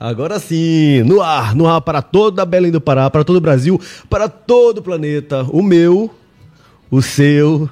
Agora 0.00 0.38
sim, 0.38 1.02
no 1.02 1.20
ar, 1.20 1.56
no 1.56 1.66
ar 1.66 1.80
para 1.80 2.00
toda 2.00 2.44
Belém 2.44 2.70
do 2.70 2.80
Pará, 2.80 3.10
para 3.10 3.24
todo 3.24 3.36
o 3.36 3.40
Brasil, 3.40 3.80
para 4.08 4.28
todo 4.28 4.78
o 4.78 4.82
planeta. 4.82 5.44
O 5.50 5.60
meu, 5.60 6.08
o 6.88 7.02
seu, 7.02 7.68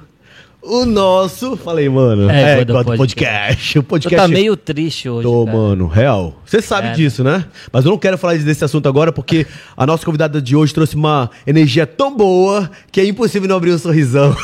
o 0.61 0.85
nosso. 0.85 1.55
Falei, 1.57 1.87
mano. 1.89 2.29
É, 2.29 2.59
É, 2.61 2.65
God 2.65 2.85
podcast. 2.85 2.97
podcast. 2.97 3.79
O 3.79 3.83
Tu 3.83 3.85
podcast. 3.87 4.15
tá 4.17 4.27
meio 4.27 4.55
triste 4.57 5.07
hoje. 5.09 5.23
Tô, 5.23 5.45
cara. 5.45 5.57
mano, 5.57 5.87
real. 5.87 6.35
Você 6.45 6.61
sabe 6.61 6.89
É. 6.89 6.91
disso, 6.93 7.23
né? 7.23 7.45
Mas 7.71 7.85
eu 7.85 7.91
não 7.91 7.97
quero 7.97 8.17
falar 8.17 8.37
desse 8.37 8.63
assunto 8.63 8.87
agora 8.87 9.11
porque 9.11 9.45
a 9.75 9.85
nossa 9.85 10.05
convidada 10.05 10.41
de 10.41 10.55
hoje 10.55 10.73
trouxe 10.73 10.95
uma 10.95 11.29
energia 11.45 11.85
tão 11.85 12.15
boa 12.15 12.69
que 12.91 12.99
é 13.01 13.05
impossível 13.05 13.47
não 13.49 13.57
abrir 13.57 13.71
um 13.73 13.77
sorrisão 13.77 14.35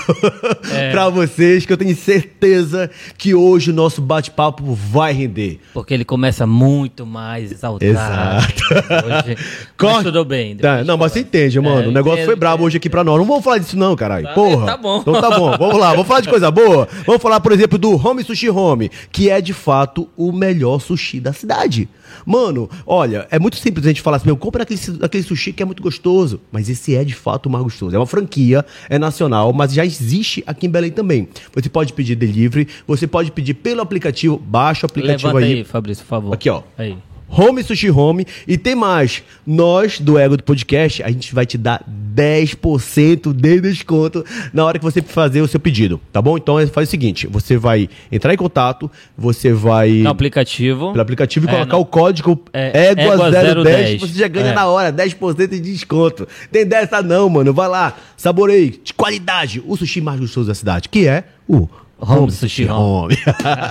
É. 0.74 0.92
pra 0.92 1.10
vocês, 1.10 1.66
que 1.66 1.74
eu 1.74 1.78
tenho 1.78 1.96
certeza 1.96 2.90
que 3.18 3.34
hoje 3.34 3.72
o 3.72 3.74
nosso 3.74 4.02
bate-papo 4.02 4.74
vai 4.74 5.14
render. 5.14 5.60
Porque 5.74 5.94
ele 5.94 6.06
começa 6.06 6.46
muito 6.46 7.06
mais 7.06 7.52
exaltado. 7.52 7.86
Exato. 7.92 8.64
Hoje... 8.74 9.38
Corte- 9.78 9.94
Mas 9.96 10.04
tudo 10.04 10.26
bem. 10.26 10.56
Tá, 10.58 10.84
não, 10.84 10.98
mas 10.98 11.12
você 11.12 11.20
entende, 11.22 11.60
mano. 11.60 11.84
É, 11.84 11.88
o 11.88 11.92
negócio 11.92 12.26
foi 12.26 12.36
brabo 12.36 12.64
hoje 12.64 12.78
aqui 12.78 12.90
pra 12.90 13.04
nós. 13.04 13.18
Não 13.18 13.26
vamos 13.26 13.44
falar 13.44 13.58
disso, 13.58 13.78
não, 13.78 13.96
caralho. 13.96 14.26
Tá, 14.28 14.34
Porra. 14.34 14.66
tá 14.66 14.78
bom. 14.78 15.00
Então 15.02 15.22
tá 15.22 15.30
bom. 15.38 15.58
Vamos 15.58 15.78
lá, 15.80 15.92
vamos 16.03 16.03
falar 16.08 16.22
de 16.22 16.30
coisa 16.30 16.50
boa. 16.50 16.88
Vamos 17.06 17.22
falar, 17.22 17.40
por 17.40 17.52
exemplo, 17.52 17.78
do 17.78 17.96
Home 17.96 18.24
Sushi 18.24 18.50
Home, 18.50 18.90
que 19.12 19.30
é 19.30 19.42
de 19.42 19.54
fato 19.54 20.10
o 20.16 20.32
melhor 20.32 20.80
sushi 20.80 21.20
da 21.20 21.34
cidade. 21.34 21.88
Mano, 22.26 22.70
olha, 22.86 23.28
é 23.32 23.40
muito 23.40 23.58
simples 23.58 23.86
a 23.86 23.90
gente 23.90 24.02
falar 24.02 24.18
assim, 24.18 24.28
meu, 24.28 24.38
compra 24.38 24.64
aquele, 24.64 24.80
aquele 25.02 25.24
sushi 25.24 25.52
que 25.52 25.64
é 25.64 25.66
muito 25.66 25.82
gostoso. 25.82 26.40
Mas 26.52 26.70
esse 26.70 26.96
é 26.96 27.04
de 27.04 27.14
fato 27.14 27.48
o 27.48 27.50
mais 27.50 27.64
gostoso. 27.64 27.96
É 27.96 28.00
uma 28.00 28.06
franquia, 28.06 28.66
é 28.90 28.98
nacional, 28.98 29.52
mas 29.54 29.74
já 29.74 29.86
existe 29.86 30.44
aqui 30.46 30.68
em 30.68 30.70
Belém 30.70 30.92
também. 30.92 31.28
Você 31.54 31.70
pode 31.70 31.94
pedir 31.94 32.16
delivery, 32.16 32.68
você 32.88 33.08
pode 33.08 33.32
pedir 33.32 33.56
pelo 33.56 33.82
aplicativo, 33.82 34.38
baixa 34.38 34.86
o 34.86 34.90
aplicativo 34.90 35.28
Levanta 35.28 35.46
aí, 35.46 35.54
aí. 35.54 35.64
Fabrício, 35.64 36.04
por 36.04 36.10
favor. 36.10 36.34
Aqui, 36.34 36.50
ó. 36.50 36.62
Aí. 36.78 36.98
Home 37.28 37.64
Sushi 37.64 37.90
Home. 37.90 38.26
E 38.48 38.58
tem 38.58 38.76
mais. 38.76 39.24
Nós, 39.46 40.00
do 40.00 40.18
Ego 40.20 40.38
do 40.38 40.44
Podcast, 40.44 41.02
a 41.04 41.10
gente 41.10 41.34
vai 41.34 41.46
te 41.46 41.58
dar 41.58 41.84
10% 42.16 43.34
de 43.34 43.60
desconto 43.60 44.24
na 44.54 44.64
hora 44.64 44.78
que 44.78 44.86
você 44.86 45.02
fazer 45.02 45.42
o 45.42 45.48
seu 45.48 45.60
pedido, 45.60 46.00
tá 46.12 46.22
bom? 46.22 46.38
Então 46.38 46.60
é- 46.60 46.68
faz 46.68 46.88
o 46.88 46.92
seguinte: 46.92 47.26
você 47.28 47.58
vai 47.58 47.90
entrar 48.12 48.34
em 48.34 48.38
contato, 48.38 48.90
você 49.18 49.52
vai. 49.52 49.90
No 49.94 50.10
aplicativo. 50.10 50.92
Pelo 50.92 51.02
aplicativo 51.02 51.46
e 51.48 51.50
É, 51.50 51.52
colocar 51.52 51.74
não. 51.74 51.80
o 51.82 51.86
código 51.86 52.40
É, 52.54 52.92
égua 52.92 53.04
égua 53.14 53.32
010, 53.32 53.64
010. 53.64 54.02
você 54.02 54.20
já 54.20 54.28
ganha 54.28 54.48
É. 54.52 54.54
na 54.54 54.68
hora, 54.68 54.92
10% 54.92 55.48
de 55.48 55.60
desconto. 55.60 56.28
Tem 56.52 56.66
dessa 56.66 57.02
não, 57.02 57.30
mano. 57.30 57.52
Vai 57.54 57.68
lá, 57.68 57.96
saboreie 58.16 58.80
de 58.84 58.94
qualidade 58.94 59.62
o 59.66 59.76
sushi 59.76 60.02
mais 60.02 60.20
gostoso 60.20 60.48
da 60.50 60.54
cidade, 60.56 60.88
que 60.90 61.08
é 61.08 61.24
o 61.48 61.68
Home 62.00 62.32
Sushi 62.32 62.68
Home. 62.70 63.18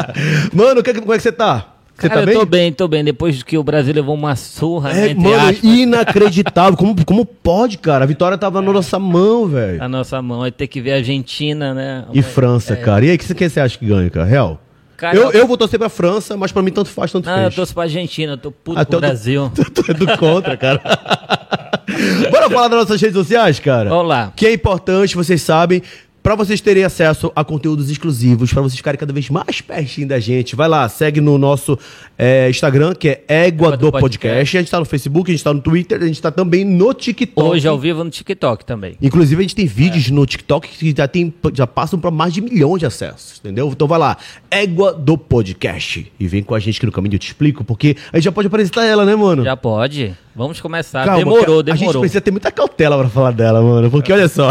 mano, 0.53 0.83
que- 0.83 0.95
como 0.95 1.13
é 1.13 1.17
que 1.17 1.23
você 1.23 1.33
tá? 1.33 1.72
Você 2.03 2.09
Cara, 2.09 2.21
tá 2.21 2.27
bem? 2.27 2.35
eu 2.35 2.41
tô 2.41 2.47
bem, 2.47 2.73
tô 2.73 2.89
bem. 2.89 3.05
Depois 3.05 3.43
que 3.45 3.57
o 3.57 3.63
Brasil 3.63 3.95
levou 3.95 4.15
uma 4.17 4.35
surra, 4.35 4.91
É, 4.91 5.09
né, 5.09 5.15
mano, 5.15 5.37
aspas, 5.37 5.63
inacreditável. 5.63 6.77
Como, 6.77 7.05
como 7.05 7.25
pode, 7.25 7.79
cara? 7.79 8.03
A 8.03 8.07
vitória 8.07 8.37
tava 8.37 8.61
na 8.61 8.73
nossa 8.73 8.99
mão, 8.99 9.47
velho. 9.47 9.81
a 9.83 9.89
nossa 9.89 10.21
mão. 10.21 10.41
Vai 10.41 10.51
ter 10.51 10.67
que 10.67 10.81
ver 10.81 10.93
a 10.93 10.97
Argentina, 10.97 11.73
né? 11.73 12.05
E 12.13 12.21
França, 12.23 12.75
cara. 12.75 13.05
E 13.05 13.11
aí, 13.11 13.19
que- 13.19 13.33
quem 13.35 13.49
você 13.49 13.61
acha 13.61 13.79
que 13.79 13.87
ganha, 13.87 14.11
cara? 14.11 14.27
Real? 14.27 14.61
Cara, 14.97 15.17
eu, 15.17 15.23
eu- 15.31 15.31
eu 15.41 15.47
vou 15.47 15.57
torcer 15.57 15.79
pra 15.79 15.89
França, 15.89 16.37
mas 16.37 16.51
pra 16.53 16.61
mim 16.63 16.71
tanto 16.73 16.89
faz, 16.89 17.11
tanto 17.13 17.27
Não, 17.27 17.37
eu 17.37 17.43
fez. 17.45 17.55
torço 17.55 17.75
pra 17.75 17.85
Argentina, 17.85 18.33
eu 18.33 18.39
tô 18.39 18.51
puto 18.51 18.79
Até 18.79 18.89
pro 18.91 18.97
eu 18.97 19.01
Brasil. 19.01 19.53
Tu 19.55 19.85
é 19.91 19.95
do 19.95 20.17
contra, 20.19 20.57
cara. 20.57 20.81
Bora 22.31 22.49
falar 22.51 22.69
das 22.69 22.79
nossas 22.81 23.01
redes 23.01 23.17
sociais, 23.17 23.59
cara? 23.61 23.91
Vamos 23.91 24.09
lá. 24.09 24.33
Que 24.35 24.47
é 24.47 24.53
importante, 24.53 25.15
vocês 25.17 25.43
sabem, 25.43 25.83
pra 26.23 26.35
vocês 26.35 26.61
terem 26.61 26.85
acesso 26.85 27.33
a 27.35 27.45
conteúdos 27.45 27.91
exclusivos, 27.91 28.53
pra 28.53 28.63
vocês 28.63 28.77
ficarem 28.77 28.99
cada 28.99 29.13
vez 29.13 29.29
mais 29.29 29.61
pertinho 29.61 30.07
da 30.07 30.21
gente. 30.21 30.55
Vai 30.55 30.69
lá, 30.69 30.89
segue 30.89 31.21
no 31.21 31.37
nosso 31.37 31.79
é, 32.17 32.49
Instagram, 32.49 32.95
que 32.95 33.09
é 33.09 33.25
Égua 33.27 33.69
Égua 33.69 33.77
do 33.77 33.87
do 33.87 33.93
Podcast. 33.93 34.03
Podcast. 34.03 34.57
A 34.57 34.61
gente 34.61 34.71
tá 34.71 34.79
no 34.79 34.85
Facebook, 34.85 35.31
a 35.31 35.35
gente 35.35 35.45
tá 35.45 35.53
no 35.53 35.61
Twitter, 35.61 36.03
a 36.03 36.07
gente 36.07 36.23
tá 36.23 36.31
também 36.31 36.65
no 36.65 36.95
TikTok. 36.95 37.49
Hoje 37.49 37.67
ao 37.67 37.79
vivo 37.79 38.05
no 38.05 38.11
TikTok 38.11 38.65
também. 38.65 38.97
Inclusive, 39.03 39.41
a 39.41 39.43
gente 39.43 39.57
tem 39.57 39.67
vídeos 39.67 40.11
no 40.11 40.25
TikTok 40.25 40.69
que 40.69 40.95
já, 40.97 41.09
tem, 41.09 41.33
já 41.53 41.67
passam 41.67 41.99
para 41.99 42.11
mais 42.11 42.33
de 42.33 42.41
milhões 42.41 42.81
de 42.81 42.87
acessos, 42.87 43.41
entendeu? 43.41 43.69
Então 43.69 43.89
vai 43.89 43.99
lá, 43.99 44.17
Égua 44.51 44.93
do 44.93 45.19
Podcast. 45.19 46.11
E 46.19 46.27
vem 46.27 46.43
com 46.43 46.55
a 46.55 46.61
gente 46.61 46.79
que 46.79 46.87
no 46.87 46.93
caminho 46.93 47.15
eu 47.15 47.19
te 47.19 47.29
explico, 47.29 47.65
porque 47.65 47.97
a 48.13 48.17
gente 48.17 48.25
já 48.25 48.33
pode 48.33 48.47
apresentar 48.47 48.85
ela, 48.85 49.05
né, 49.05 49.17
mano? 49.17 49.45
Já 49.45 49.57
pode. 49.57 50.15
Vamos 50.35 50.61
começar. 50.61 51.05
Calma, 51.05 51.19
demorou, 51.19 51.63
que 51.63 51.71
A 51.71 51.75
gente 51.75 51.81
demorou. 51.81 52.01
precisa 52.01 52.21
ter 52.21 52.31
muita 52.31 52.51
cautela 52.51 52.97
pra 52.99 53.09
falar 53.09 53.33
dela, 53.33 53.61
mano. 53.61 53.91
Porque 53.91 54.11
olha 54.11 54.29
só. 54.29 54.51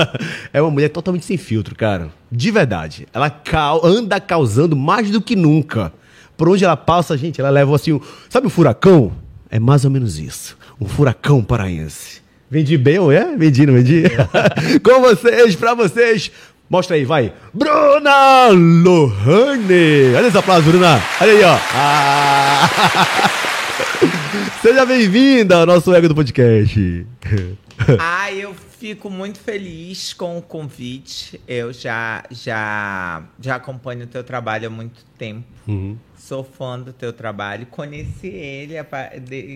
é 0.52 0.62
uma 0.62 0.70
mulher 0.70 0.88
totalmente 0.88 1.07
sem 1.20 1.36
filtro, 1.36 1.74
cara. 1.74 2.10
De 2.30 2.50
verdade. 2.50 3.06
Ela 3.12 3.30
cau- 3.30 3.84
anda 3.84 4.20
causando 4.20 4.76
mais 4.76 5.10
do 5.10 5.20
que 5.20 5.34
nunca. 5.34 5.92
Por 6.36 6.48
onde 6.48 6.64
ela 6.64 6.76
passa, 6.76 7.16
gente, 7.16 7.40
ela 7.40 7.50
leva 7.50 7.74
assim. 7.74 7.92
Um... 7.92 8.00
Sabe 8.28 8.46
o 8.46 8.50
furacão? 8.50 9.12
É 9.50 9.58
mais 9.58 9.84
ou 9.84 9.90
menos 9.90 10.18
isso. 10.18 10.56
Um 10.80 10.86
furacão 10.86 11.42
paraense. 11.42 12.20
Vendi 12.50 12.76
bem, 12.78 12.98
ou 12.98 13.10
é? 13.12 13.36
Vendi, 13.36 13.66
não 13.66 13.74
vendi? 13.74 14.04
Com 14.82 15.00
vocês, 15.00 15.54
pra 15.56 15.74
vocês. 15.74 16.30
Mostra 16.70 16.96
aí, 16.96 17.04
vai. 17.04 17.32
Bruna 17.52 18.48
Lohane. 18.48 20.14
Olha 20.16 20.26
esse 20.28 20.36
aplauso, 20.38 20.70
Bruna. 20.70 21.02
Olha 21.20 21.32
aí, 21.32 21.42
ó. 21.44 21.58
Ah. 21.74 22.68
Seja 24.62 24.84
bem-vinda 24.84 25.56
ao 25.56 25.66
nosso 25.66 25.94
Ego 25.94 26.08
do 26.08 26.14
Podcast. 26.14 27.06
Ah, 27.98 28.32
eu 28.32 28.54
fico 28.78 29.10
muito 29.10 29.38
feliz 29.40 30.12
com 30.12 30.38
o 30.38 30.42
convite. 30.42 31.40
Eu 31.48 31.72
já, 31.72 32.24
já, 32.30 33.22
já 33.40 33.56
acompanho 33.56 34.04
o 34.04 34.06
teu 34.06 34.22
trabalho 34.22 34.68
há 34.68 34.70
muito 34.70 35.04
tempo. 35.18 35.44
Sou 36.16 36.42
fã 36.44 36.78
do 36.78 36.92
teu 36.92 37.12
trabalho. 37.12 37.66
Conheci 37.66 38.26
ele 38.28 38.78
a 38.78 38.86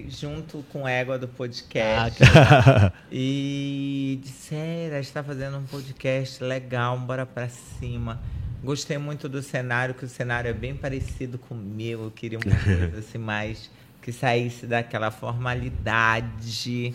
junto 0.09 0.65
com 0.72 0.83
o 0.83 0.88
Égua 0.88 1.19
do 1.19 1.27
Ah, 1.27 1.37
podcast. 1.37 2.19
que- 2.19 2.93
E 3.15 4.19
disseram, 4.22 4.99
está 4.99 5.22
fazendo 5.22 5.59
um 5.59 5.65
podcast 5.65 6.43
legal, 6.43 6.99
bora 6.99 7.25
pra 7.27 7.49
cima. 7.49 8.21
Gostei 8.62 8.97
muito 8.99 9.28
do 9.28 9.43
cenário, 9.43 9.94
que 9.94 10.04
o 10.04 10.09
cenário 10.09 10.49
é 10.49 10.53
bem 10.53 10.75
parecido 10.75 11.37
com 11.39 11.54
o 11.54 11.59
meu. 11.59 12.04
Eu 12.04 12.10
queria 12.10 12.39
uma 12.39 12.44
coisa 12.62 12.99
assim 12.99 13.19
mais 13.19 13.71
que 14.00 14.12
saísse 14.12 14.66
daquela 14.66 15.10
formalidade. 15.10 16.94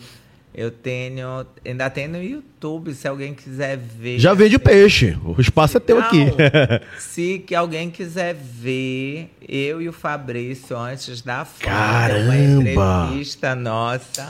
Eu 0.60 0.72
tenho, 0.72 1.46
ainda 1.64 1.88
tem 1.88 2.08
no 2.08 2.20
YouTube, 2.20 2.92
se 2.92 3.06
alguém 3.06 3.32
quiser 3.32 3.76
ver. 3.76 4.18
Já 4.18 4.34
vende 4.34 4.58
peixe. 4.58 5.16
O 5.24 5.40
espaço 5.40 5.76
é 5.76 5.80
teu 5.80 6.00
aqui. 6.00 6.24
Não, 6.24 6.32
se 6.98 7.38
que 7.46 7.54
alguém 7.54 7.88
quiser 7.90 8.34
ver, 8.34 9.30
eu 9.48 9.80
e 9.80 9.88
o 9.88 9.92
Fabrício, 9.92 10.76
antes 10.76 11.22
da 11.22 11.44
fama, 11.44 11.72
Caramba! 11.72 12.24
uma 12.24 12.36
entrevista 12.36 13.54
nossa. 13.54 14.28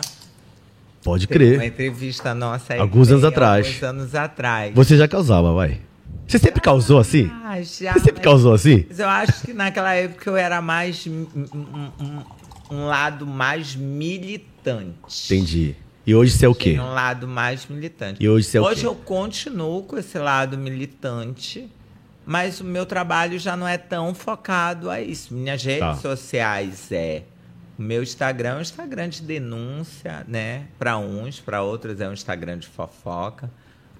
Pode 1.02 1.24
Uma 1.24 1.32
crer. 1.32 1.62
entrevista 1.62 2.34
nossa 2.34 2.74
aí 2.74 2.80
Alguns 2.80 3.08
anos 3.08 3.22
tem 3.22 3.28
atrás. 3.30 3.66
Alguns 3.66 3.82
anos 3.82 4.14
atrás. 4.14 4.74
Você 4.74 4.96
já 4.98 5.08
causava, 5.08 5.54
vai. 5.54 5.80
Você 6.26 6.38
sempre 6.38 6.60
causou 6.60 6.98
assim? 6.98 7.30
Ah, 7.42 7.56
já, 7.62 7.94
Você 7.94 8.00
sempre 8.00 8.16
mas- 8.16 8.24
causou 8.24 8.52
assim? 8.52 8.84
Mas 8.86 8.98
eu 8.98 9.08
acho 9.08 9.46
que 9.46 9.54
naquela 9.54 9.94
época 9.94 10.28
eu 10.28 10.36
era 10.36 10.60
mais. 10.60 11.06
um- 11.06 11.26
um- 11.54 12.22
um 12.70 12.86
lado 12.86 13.26
mais 13.26 13.74
militante. 13.74 14.92
Entendi. 15.24 15.74
E 16.08 16.14
hoje 16.14 16.32
você 16.32 16.46
é 16.46 16.48
o 16.48 16.54
quê? 16.54 16.70
Tinha 16.70 16.82
um 16.82 16.94
lado 16.94 17.28
mais 17.28 17.66
militante. 17.66 18.24
E 18.24 18.26
hoje 18.26 18.46
você 18.46 18.56
é 18.56 18.60
o 18.62 18.64
Hoje 18.64 18.80
quê? 18.80 18.86
eu 18.86 18.94
continuo 18.94 19.82
com 19.82 19.98
esse 19.98 20.18
lado 20.18 20.56
militante, 20.56 21.68
mas 22.24 22.62
o 22.62 22.64
meu 22.64 22.86
trabalho 22.86 23.38
já 23.38 23.54
não 23.54 23.68
é 23.68 23.76
tão 23.76 24.14
focado 24.14 24.88
a 24.88 25.02
isso. 25.02 25.34
Minhas 25.34 25.62
redes 25.62 25.80
Tá. 25.80 25.94
sociais 25.96 26.90
é. 26.90 27.24
O 27.78 27.82
meu 27.82 28.02
Instagram 28.02 28.54
é 28.54 28.56
um 28.56 28.60
Instagram 28.62 29.10
de 29.10 29.20
denúncia, 29.20 30.24
né? 30.26 30.62
Para 30.78 30.96
uns, 30.96 31.40
para 31.40 31.60
outros 31.62 32.00
é 32.00 32.08
um 32.08 32.14
Instagram 32.14 32.56
de 32.56 32.68
fofoca, 32.68 33.50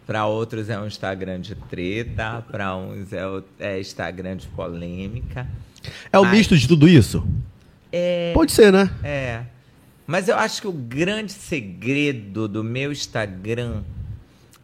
para 0.06 0.24
outros 0.24 0.70
é 0.70 0.78
um 0.78 0.86
Instagram 0.86 1.42
de 1.42 1.54
treta, 1.54 2.42
para 2.50 2.74
uns 2.74 3.12
é, 3.12 3.26
o- 3.26 3.44
é 3.60 3.78
Instagram 3.78 4.38
de 4.38 4.48
polêmica. 4.48 5.46
É 6.10 6.18
o 6.18 6.22
Mas- 6.24 6.38
misto 6.38 6.56
de 6.56 6.66
tudo 6.66 6.88
isso? 6.88 7.22
É. 7.92 8.32
Pode 8.32 8.50
ser, 8.52 8.72
né? 8.72 8.90
É. 9.04 9.42
Mas 10.08 10.26
eu 10.26 10.36
acho 10.36 10.62
que 10.62 10.66
o 10.66 10.72
grande 10.72 11.32
segredo 11.32 12.48
do 12.48 12.64
meu 12.64 12.90
Instagram 12.90 13.82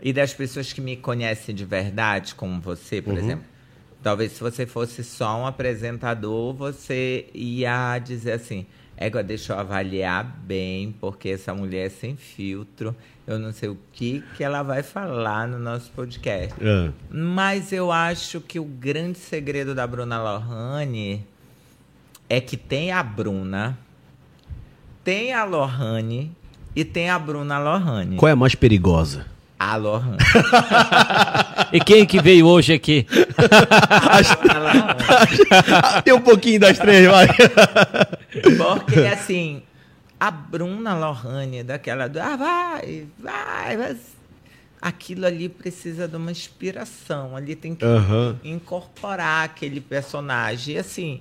e 0.00 0.10
das 0.10 0.32
pessoas 0.32 0.72
que 0.72 0.80
me 0.80 0.96
conhecem 0.96 1.54
de 1.54 1.66
verdade, 1.66 2.34
como 2.34 2.58
você, 2.62 3.02
por 3.02 3.18
exemplo, 3.18 3.44
talvez 4.02 4.32
se 4.32 4.40
você 4.40 4.64
fosse 4.64 5.04
só 5.04 5.38
um 5.38 5.46
apresentador, 5.46 6.54
você 6.54 7.26
ia 7.34 7.98
dizer 7.98 8.32
assim: 8.32 8.64
Égua, 8.96 9.22
deixa 9.22 9.52
eu 9.52 9.58
avaliar 9.58 10.24
bem, 10.24 10.94
porque 10.98 11.28
essa 11.28 11.52
mulher 11.52 11.88
é 11.88 11.90
sem 11.90 12.16
filtro. 12.16 12.96
Eu 13.26 13.38
não 13.38 13.52
sei 13.52 13.68
o 13.68 13.76
que, 13.92 14.24
que 14.38 14.42
ela 14.42 14.62
vai 14.62 14.82
falar 14.82 15.46
no 15.46 15.58
nosso 15.58 15.90
podcast. 15.90 16.54
É. 16.58 16.90
Mas 17.10 17.70
eu 17.70 17.92
acho 17.92 18.40
que 18.40 18.58
o 18.58 18.64
grande 18.64 19.18
segredo 19.18 19.74
da 19.74 19.86
Bruna 19.86 20.22
Lohane 20.22 21.22
é 22.30 22.40
que 22.40 22.56
tem 22.56 22.92
a 22.92 23.02
Bruna, 23.02 23.78
tem 25.04 25.32
a 25.32 25.44
Lohane 25.44 26.32
e 26.74 26.84
tem 26.84 27.10
a 27.10 27.18
Bruna 27.18 27.58
Lohane. 27.58 28.16
Qual 28.16 28.28
é 28.28 28.32
a 28.32 28.36
mais 28.36 28.54
perigosa? 28.54 29.26
A 29.58 29.76
Lohan. 29.76 30.16
E 31.72 31.80
quem 31.80 32.04
que 32.06 32.20
veio 32.20 32.46
hoje 32.46 32.72
aqui? 32.72 33.04
Tem 36.04 36.14
um 36.14 36.20
pouquinho 36.20 36.60
das 36.60 36.78
três, 36.78 37.08
vai. 37.08 37.26
Porque, 38.56 39.00
assim, 39.00 39.62
a 40.20 40.30
Bruna 40.30 40.94
Lohane, 40.94 41.64
daquela 41.64 42.08
do, 42.08 42.20
ah, 42.20 42.36
vai, 42.36 43.06
vai, 43.18 43.76
vai. 43.76 43.96
Aquilo 44.80 45.26
ali 45.26 45.48
precisa 45.48 46.06
de 46.06 46.14
uma 46.16 46.30
inspiração. 46.30 47.36
Ali 47.36 47.56
tem 47.56 47.74
que 47.74 47.84
Aham. 47.84 48.38
incorporar 48.44 49.44
aquele 49.44 49.80
personagem. 49.80 50.76
E, 50.76 50.78
assim, 50.78 51.20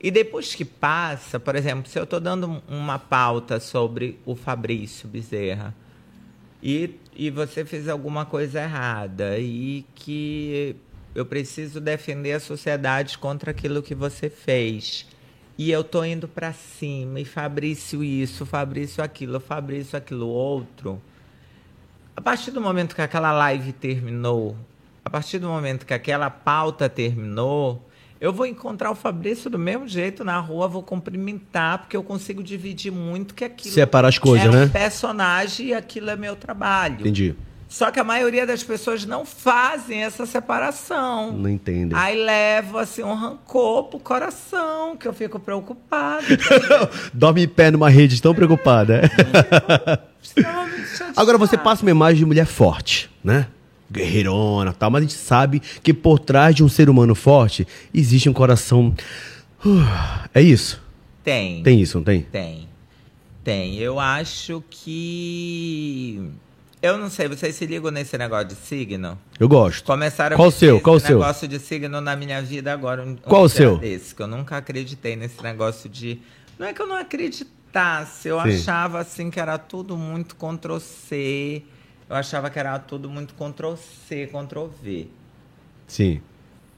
e 0.00 0.10
depois 0.10 0.54
que 0.54 0.64
passa, 0.64 1.38
por 1.38 1.54
exemplo, 1.54 1.90
se 1.90 1.98
eu 1.98 2.04
estou 2.04 2.18
dando 2.18 2.62
uma 2.66 2.98
pauta 2.98 3.60
sobre 3.60 4.18
o 4.24 4.34
Fabrício 4.34 5.06
Bezerra 5.06 5.74
e, 6.62 6.98
e 7.14 7.30
você 7.30 7.64
fez 7.66 7.86
alguma 7.86 8.24
coisa 8.24 8.62
errada 8.62 9.38
e 9.38 9.84
que 9.94 10.74
eu 11.14 11.26
preciso 11.26 11.80
defender 11.80 12.32
a 12.32 12.40
sociedade 12.40 13.18
contra 13.18 13.50
aquilo 13.50 13.82
que 13.82 13.94
você 13.94 14.30
fez. 14.30 15.06
E 15.58 15.70
eu 15.70 15.84
tô 15.84 16.02
indo 16.02 16.26
para 16.26 16.54
cima, 16.54 17.20
e 17.20 17.24
Fabrício 17.26 18.02
isso, 18.02 18.46
Fabrício 18.46 19.04
aquilo, 19.04 19.38
Fabrício 19.38 19.98
aquilo 19.98 20.28
outro. 20.28 21.02
A 22.16 22.20
partir 22.22 22.50
do 22.50 22.60
momento 22.60 22.94
que 22.94 23.02
aquela 23.02 23.32
live 23.32 23.72
terminou, 23.72 24.56
a 25.04 25.10
partir 25.10 25.38
do 25.38 25.48
momento 25.48 25.84
que 25.84 25.92
aquela 25.92 26.30
pauta 26.30 26.88
terminou, 26.88 27.89
eu 28.20 28.32
vou 28.32 28.44
encontrar 28.44 28.90
o 28.90 28.94
Fabrício 28.94 29.48
do 29.48 29.58
mesmo 29.58 29.88
jeito 29.88 30.22
na 30.22 30.38
rua, 30.38 30.68
vou 30.68 30.82
cumprimentar, 30.82 31.78
porque 31.78 31.96
eu 31.96 32.02
consigo 32.02 32.42
dividir 32.42 32.92
muito 32.92 33.34
que 33.34 33.44
aquilo 33.44 33.74
Separar 33.74 34.08
as 34.08 34.18
coisas, 34.18 34.46
é 34.46 34.50
né? 34.50 34.64
um 34.64 34.68
personagem 34.68 35.68
e 35.68 35.74
aquilo 35.74 36.10
é 36.10 36.16
meu 36.16 36.36
trabalho. 36.36 37.00
Entendi. 37.00 37.34
Só 37.66 37.90
que 37.92 38.00
a 38.00 38.04
maioria 38.04 38.44
das 38.44 38.64
pessoas 38.64 39.06
não 39.06 39.24
fazem 39.24 40.02
essa 40.02 40.26
separação. 40.26 41.32
Não 41.32 41.48
entendem. 41.48 41.96
Aí 41.96 42.20
levo 42.20 42.78
assim 42.78 43.02
um 43.04 43.14
rancor 43.14 43.84
pro 43.84 44.00
coração, 44.00 44.96
que 44.96 45.06
eu 45.06 45.14
fico 45.14 45.38
preocupada. 45.38 46.26
Dorme 47.14 47.44
em 47.44 47.48
pé 47.48 47.70
numa 47.70 47.88
rede 47.88 48.20
tão 48.20 48.34
preocupada. 48.34 49.02
é? 49.02 49.98
Agora 51.16 51.38
você 51.38 51.56
passa 51.56 51.82
uma 51.82 51.92
imagem 51.92 52.18
de 52.18 52.26
mulher 52.26 52.46
forte, 52.46 53.08
né? 53.22 53.46
Guerreirona 53.90 54.70
e 54.70 54.74
tal, 54.74 54.90
mas 54.90 55.00
a 55.00 55.02
gente 55.02 55.14
sabe 55.14 55.60
que 55.82 55.92
por 55.92 56.18
trás 56.18 56.54
de 56.54 56.62
um 56.62 56.68
ser 56.68 56.88
humano 56.88 57.14
forte 57.14 57.66
existe 57.92 58.28
um 58.28 58.32
coração. 58.32 58.94
Uh, 59.64 59.80
É 60.32 60.40
isso? 60.40 60.80
Tem. 61.24 61.62
Tem 61.62 61.80
isso, 61.80 61.98
não 61.98 62.04
tem? 62.04 62.22
Tem. 62.22 62.68
Tem. 63.42 63.76
Eu 63.76 63.98
acho 63.98 64.62
que. 64.70 66.30
Eu 66.82 66.96
não 66.96 67.10
sei, 67.10 67.28
vocês 67.28 67.54
se 67.56 67.66
ligam 67.66 67.90
nesse 67.90 68.16
negócio 68.16 68.48
de 68.48 68.54
signo? 68.54 69.18
Eu 69.38 69.48
gosto. 69.48 69.84
Começaram 69.84 70.34
Qual 70.36 70.46
a 70.46 70.48
o 70.48 70.52
seu? 70.52 70.80
Qual 70.80 70.94
o 70.94 70.96
esse 70.96 71.08
seu? 71.08 71.18
negócio 71.18 71.46
de 71.46 71.58
signo 71.58 72.00
na 72.00 72.16
minha 72.16 72.40
vida 72.40 72.72
agora. 72.72 73.04
Um, 73.04 73.16
Qual 73.16 73.42
o 73.42 73.48
seu? 73.48 73.76
Desse, 73.76 74.14
que 74.14 74.22
eu 74.22 74.26
nunca 74.26 74.56
acreditei 74.56 75.14
nesse 75.14 75.42
negócio 75.42 75.90
de. 75.90 76.18
Não 76.58 76.66
é 76.66 76.72
que 76.72 76.80
eu 76.80 76.86
não 76.86 76.96
acreditasse, 76.96 78.28
eu 78.28 78.40
Sim. 78.42 78.48
achava 78.48 79.00
assim 79.00 79.30
que 79.30 79.38
era 79.38 79.58
tudo 79.58 79.96
muito 79.96 80.34
Ctrl 80.36 80.78
C. 80.78 81.62
Eu 82.10 82.16
achava 82.16 82.50
que 82.50 82.58
era 82.58 82.76
tudo 82.76 83.08
muito 83.08 83.34
Ctrl 83.34 83.76
C, 83.76 84.26
Ctrl 84.26 84.66
V. 84.82 85.06
Sim. 85.86 86.20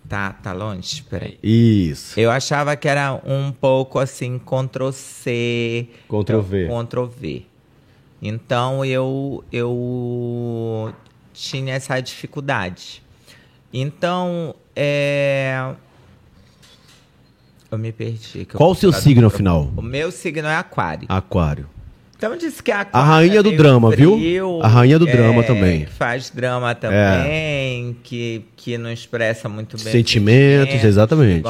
Tá, 0.07 0.31
tá 0.31 0.53
longe? 0.53 1.03
Peraí. 1.05 1.39
Isso. 1.43 2.21
Eu 2.21 2.31
achava 2.31 2.77
que 2.77 2.87
era 2.87 3.15
um 3.25 3.51
pouco 3.51 3.99
assim, 3.99 4.39
Ctrl 4.39 4.91
C, 4.91 5.89
Ctrl 6.07 6.41
V. 6.41 6.69
Ctrl 6.69 7.05
V. 7.07 7.47
Então 8.21 8.85
eu 8.85 9.43
eu 9.51 10.95
tinha 11.33 11.77
essa 11.77 11.99
dificuldade. 11.99 13.03
Então, 13.73 14.55
é 14.77 15.75
eu 17.71 17.79
me 17.79 17.91
perdi. 17.91 18.41
eu 18.41 18.59
Qual 18.59 18.73
o 18.73 18.75
seu 18.75 18.93
signo, 18.93 19.29
afinal? 19.29 19.73
O 19.75 19.81
meu 19.81 20.13
signo 20.13 20.47
é 20.47 20.57
aquário. 20.57 21.07
Aquário. 21.09 21.71
Então 22.23 22.37
disse 22.37 22.63
que 22.63 22.71
a 22.71 22.87
A 22.93 23.03
rainha 23.03 23.43
do 23.43 23.51
drama, 23.51 23.91
viu? 23.91 24.17
A 24.63 24.69
rainha 24.69 24.97
do 24.97 25.07
drama 25.07 25.43
também. 25.43 25.83
É. 25.83 25.87
Que 25.87 25.93
faz 25.93 26.31
drama 26.31 26.73
também, 26.73 27.97
que, 28.05 28.45
que 28.55 28.79
não 28.79 28.93
expressa 28.93 29.49
muito 29.49 29.77
bem. 29.77 29.87
os 29.87 29.91
Sentimentos, 29.91 30.85
exatamente. 30.85 31.43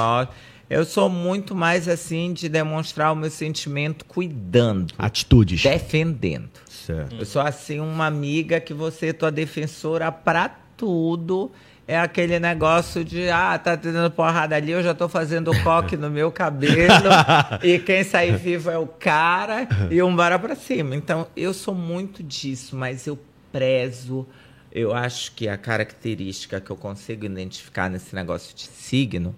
Eu 0.70 0.86
sou 0.86 1.10
muito 1.10 1.54
mais 1.54 1.86
assim 1.86 2.32
de 2.32 2.48
demonstrar 2.48 3.12
o 3.12 3.14
meu 3.16 3.28
sentimento 3.30 4.06
cuidando, 4.06 4.94
Atitudes. 4.96 5.62
defendendo. 5.62 6.48
Certo. 6.70 7.16
Eu 7.18 7.26
sou 7.26 7.42
assim 7.42 7.78
uma 7.78 8.06
amiga 8.06 8.58
que 8.58 8.72
você 8.72 9.08
é 9.08 9.12
tua 9.12 9.30
defensora 9.30 10.10
pra 10.10 10.56
tudo. 10.74 11.52
É 11.86 11.98
aquele 11.98 12.38
negócio 12.38 13.04
de, 13.04 13.28
ah, 13.28 13.58
tá 13.58 13.76
tendo 13.76 14.08
porrada 14.10 14.54
ali, 14.54 14.70
eu 14.70 14.82
já 14.82 14.94
tô 14.94 15.08
fazendo 15.08 15.50
coque 15.62 15.96
no 15.96 16.08
meu 16.08 16.30
cabelo. 16.30 17.10
e 17.62 17.78
quem 17.80 18.04
sair 18.04 18.36
vivo 18.36 18.70
é 18.70 18.78
o 18.78 18.86
cara. 18.86 19.66
E 19.90 20.00
um 20.02 20.14
bora 20.14 20.38
pra 20.38 20.54
cima. 20.54 20.94
Então, 20.94 21.26
eu 21.36 21.52
sou 21.52 21.74
muito 21.74 22.22
disso, 22.22 22.76
mas 22.76 23.06
eu 23.06 23.18
prezo. 23.50 24.26
Eu 24.70 24.94
acho 24.94 25.32
que 25.32 25.48
a 25.48 25.56
característica 25.58 26.60
que 26.60 26.70
eu 26.70 26.76
consigo 26.76 27.26
identificar 27.26 27.90
nesse 27.90 28.14
negócio 28.14 28.54
de 28.54 28.62
signo. 28.62 29.34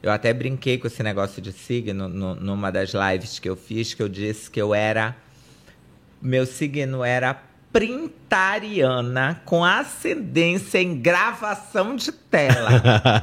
Eu 0.00 0.12
até 0.12 0.32
brinquei 0.32 0.78
com 0.78 0.86
esse 0.86 1.02
negócio 1.02 1.42
de 1.42 1.52
signo 1.52 2.06
no- 2.08 2.34
numa 2.36 2.70
das 2.70 2.90
lives 2.92 3.38
que 3.40 3.48
eu 3.48 3.56
fiz, 3.56 3.94
que 3.94 4.02
eu 4.02 4.08
disse 4.08 4.48
que 4.48 4.60
eu 4.62 4.72
era 4.74 5.16
meu 6.22 6.44
signo 6.46 7.02
era 7.04 7.40
printariana 7.72 9.42
com 9.44 9.64
ascendência 9.64 10.78
em 10.78 10.98
gravação 11.00 11.96
de 11.96 12.12
tela. 12.12 12.70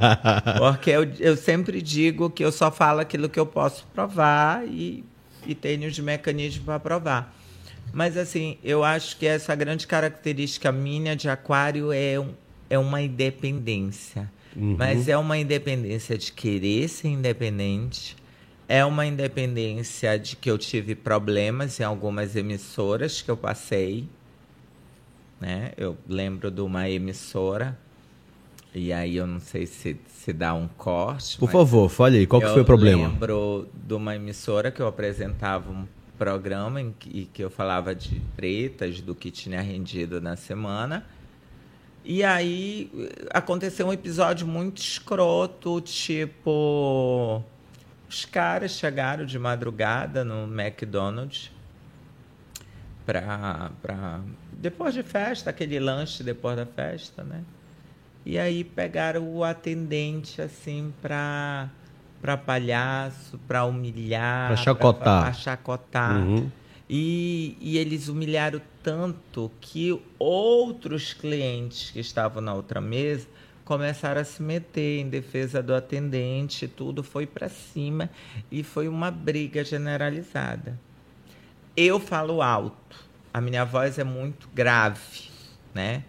Porque 0.58 0.90
eu, 0.90 1.04
eu 1.18 1.36
sempre 1.36 1.82
digo 1.82 2.30
que 2.30 2.44
eu 2.44 2.52
só 2.52 2.70
falo 2.70 3.00
aquilo 3.00 3.28
que 3.28 3.38
eu 3.38 3.46
posso 3.46 3.86
provar 3.94 4.66
e, 4.66 5.04
e 5.46 5.54
tenho 5.54 5.88
os 5.88 5.98
mecanismos 5.98 6.64
para 6.64 6.78
provar. 6.78 7.34
Mas 7.92 8.16
assim, 8.16 8.58
eu 8.62 8.84
acho 8.84 9.16
que 9.16 9.26
essa 9.26 9.54
grande 9.54 9.86
característica 9.86 10.70
minha 10.70 11.16
de 11.16 11.28
aquário 11.28 11.92
é, 11.92 12.18
um, 12.18 12.34
é 12.68 12.78
uma 12.78 13.00
independência. 13.00 14.30
Mas 14.58 15.06
é 15.06 15.18
uma 15.18 15.36
independência 15.36 16.16
de 16.16 16.32
querer 16.32 16.88
ser 16.88 17.08
independente. 17.08 18.16
É 18.66 18.84
uma 18.84 19.04
independência 19.04 20.18
de 20.18 20.34
que 20.34 20.50
eu 20.50 20.56
tive 20.56 20.94
problemas 20.94 21.78
em 21.78 21.84
algumas 21.84 22.34
emissoras 22.34 23.20
que 23.20 23.30
eu 23.30 23.36
passei. 23.36 24.08
Né? 25.40 25.72
Eu 25.76 25.96
lembro 26.08 26.50
de 26.50 26.60
uma 26.60 26.88
emissora, 26.88 27.78
e 28.74 28.92
aí 28.92 29.16
eu 29.16 29.26
não 29.26 29.40
sei 29.40 29.66
se, 29.66 29.98
se 30.06 30.32
dá 30.32 30.54
um 30.54 30.68
corte. 30.68 31.38
Por 31.38 31.50
favor, 31.50 31.88
fale 31.88 32.18
aí, 32.18 32.26
qual 32.26 32.40
que 32.40 32.46
eu 32.46 32.52
foi 32.52 32.62
o 32.62 32.64
problema? 32.64 33.08
lembro 33.08 33.68
de 33.74 33.94
uma 33.94 34.16
emissora 34.16 34.70
que 34.70 34.80
eu 34.80 34.86
apresentava 34.86 35.70
um 35.70 35.86
programa 36.18 36.80
em 36.80 36.94
que, 36.98 37.26
que 37.32 37.42
eu 37.44 37.50
falava 37.50 37.94
de 37.94 38.20
pretas, 38.34 39.00
do 39.00 39.14
que 39.14 39.30
tinha 39.30 39.60
rendido 39.60 40.20
na 40.20 40.36
semana. 40.36 41.04
E 42.04 42.22
aí 42.22 42.90
eh, 42.96 43.26
aconteceu 43.34 43.88
um 43.88 43.92
episódio 43.92 44.46
muito 44.46 44.80
escroto, 44.80 45.80
tipo. 45.80 47.42
Os 48.08 48.24
caras 48.24 48.70
chegaram 48.70 49.26
de 49.26 49.36
madrugada 49.38 50.24
no 50.24 50.44
McDonald's 50.44 51.50
pra, 53.04 53.72
pra. 53.82 54.20
Depois 54.56 54.94
de 54.94 55.02
festa, 55.02 55.50
aquele 55.50 55.78
lanche 55.78 56.22
depois 56.22 56.56
da 56.56 56.64
festa, 56.66 57.22
né? 57.22 57.42
E 58.24 58.38
aí 58.38 58.64
pegaram 58.64 59.22
o 59.22 59.44
atendente, 59.44 60.42
assim, 60.42 60.92
pra, 61.00 61.68
pra 62.20 62.36
palhaço, 62.36 63.38
pra 63.46 63.64
humilhar. 63.64 64.48
Pra 64.48 64.56
chacotar. 64.56 65.22
Pra, 65.22 65.32
chacotar. 65.32 66.16
Uhum. 66.16 66.50
E, 66.88 67.56
e 67.60 67.78
eles 67.78 68.08
humilharam 68.08 68.60
tanto 68.82 69.50
que 69.60 70.00
outros 70.18 71.12
clientes 71.12 71.90
que 71.90 72.00
estavam 72.00 72.40
na 72.40 72.54
outra 72.54 72.80
mesa 72.80 73.28
começaram 73.64 74.20
a 74.20 74.24
se 74.24 74.40
meter 74.40 75.00
em 75.00 75.08
defesa 75.08 75.60
do 75.60 75.74
atendente, 75.74 76.68
tudo 76.68 77.02
foi 77.02 77.26
para 77.26 77.48
cima 77.48 78.08
e 78.50 78.62
foi 78.62 78.86
uma 78.86 79.10
briga 79.10 79.64
generalizada. 79.64 80.78
Eu 81.76 81.98
falo 81.98 82.40
alto, 82.40 83.05
a 83.36 83.40
minha 83.42 83.66
voz 83.66 83.98
é 83.98 84.02
muito 84.02 84.48
grave, 84.54 85.28
né? 85.74 86.04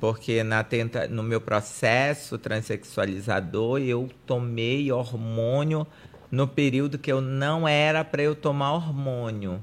Porque 0.00 0.42
na 0.42 0.64
tenta, 0.64 1.06
no 1.06 1.22
meu 1.22 1.38
processo 1.38 2.38
transexualizador, 2.38 3.80
eu 3.82 4.08
tomei 4.24 4.90
hormônio 4.90 5.86
no 6.30 6.48
período 6.48 6.98
que 6.98 7.12
eu 7.12 7.20
não 7.20 7.68
era 7.68 8.02
para 8.02 8.22
eu 8.22 8.34
tomar 8.34 8.72
hormônio. 8.72 9.62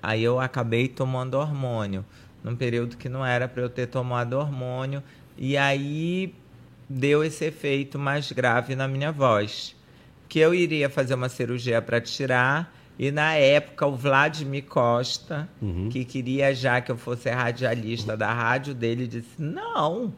Aí 0.00 0.22
eu 0.22 0.38
acabei 0.38 0.86
tomando 0.86 1.34
hormônio, 1.34 2.06
num 2.44 2.54
período 2.54 2.96
que 2.96 3.08
não 3.08 3.26
era 3.26 3.48
para 3.48 3.62
eu 3.64 3.68
ter 3.68 3.88
tomado 3.88 4.34
hormônio, 4.34 5.02
e 5.36 5.56
aí 5.56 6.32
deu 6.88 7.24
esse 7.24 7.44
efeito 7.44 7.98
mais 7.98 8.30
grave 8.30 8.76
na 8.76 8.86
minha 8.86 9.10
voz. 9.10 9.74
Que 10.28 10.38
eu 10.38 10.54
iria 10.54 10.88
fazer 10.88 11.14
uma 11.14 11.28
cirurgia 11.28 11.82
para 11.82 12.00
tirar, 12.00 12.72
E 13.02 13.10
na 13.10 13.32
época, 13.32 13.86
o 13.86 13.96
Vladimir 13.96 14.64
Costa, 14.66 15.48
Uhum. 15.62 15.88
que 15.88 16.04
queria 16.04 16.54
já 16.54 16.82
que 16.82 16.92
eu 16.92 16.98
fosse 16.98 17.30
radialista 17.30 18.14
da 18.14 18.30
rádio 18.30 18.74
dele, 18.74 19.06
disse: 19.06 19.30
Não, 19.38 20.12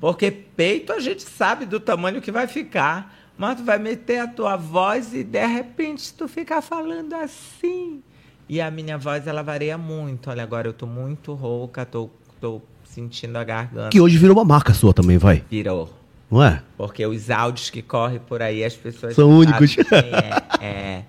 porque 0.00 0.32
peito 0.32 0.92
a 0.92 0.98
gente 0.98 1.22
sabe 1.22 1.64
do 1.64 1.78
tamanho 1.78 2.20
que 2.20 2.32
vai 2.32 2.48
ficar, 2.48 3.14
mas 3.38 3.58
tu 3.58 3.64
vai 3.64 3.78
meter 3.78 4.18
a 4.18 4.26
tua 4.26 4.56
voz 4.56 5.14
e 5.14 5.22
de 5.22 5.46
repente 5.46 6.12
tu 6.12 6.26
ficar 6.26 6.60
falando 6.60 7.12
assim. 7.14 8.02
E 8.48 8.60
a 8.60 8.68
minha 8.68 8.98
voz, 8.98 9.28
ela 9.28 9.42
varia 9.44 9.78
muito. 9.78 10.28
Olha, 10.28 10.42
agora 10.42 10.66
eu 10.66 10.72
tô 10.72 10.86
muito 10.88 11.34
rouca, 11.34 11.86
tô, 11.86 12.10
tô 12.40 12.60
sentindo 12.82 13.36
a 13.36 13.44
garganta. 13.44 13.90
Que 13.90 14.00
hoje 14.00 14.18
virou 14.18 14.36
uma 14.36 14.44
marca 14.44 14.74
sua 14.74 14.92
também, 14.92 15.18
vai. 15.18 15.44
Virou. 15.48 15.88
Não 16.28 16.42
é? 16.42 16.60
Porque 16.76 17.06
os 17.06 17.30
áudios 17.30 17.70
que 17.70 17.80
correm 17.80 18.18
por 18.18 18.42
aí, 18.42 18.64
as 18.64 18.74
pessoas 18.74 19.14
São 19.14 19.30
únicos. 19.30 19.76
É, 20.60 20.64
é. 20.66 21.04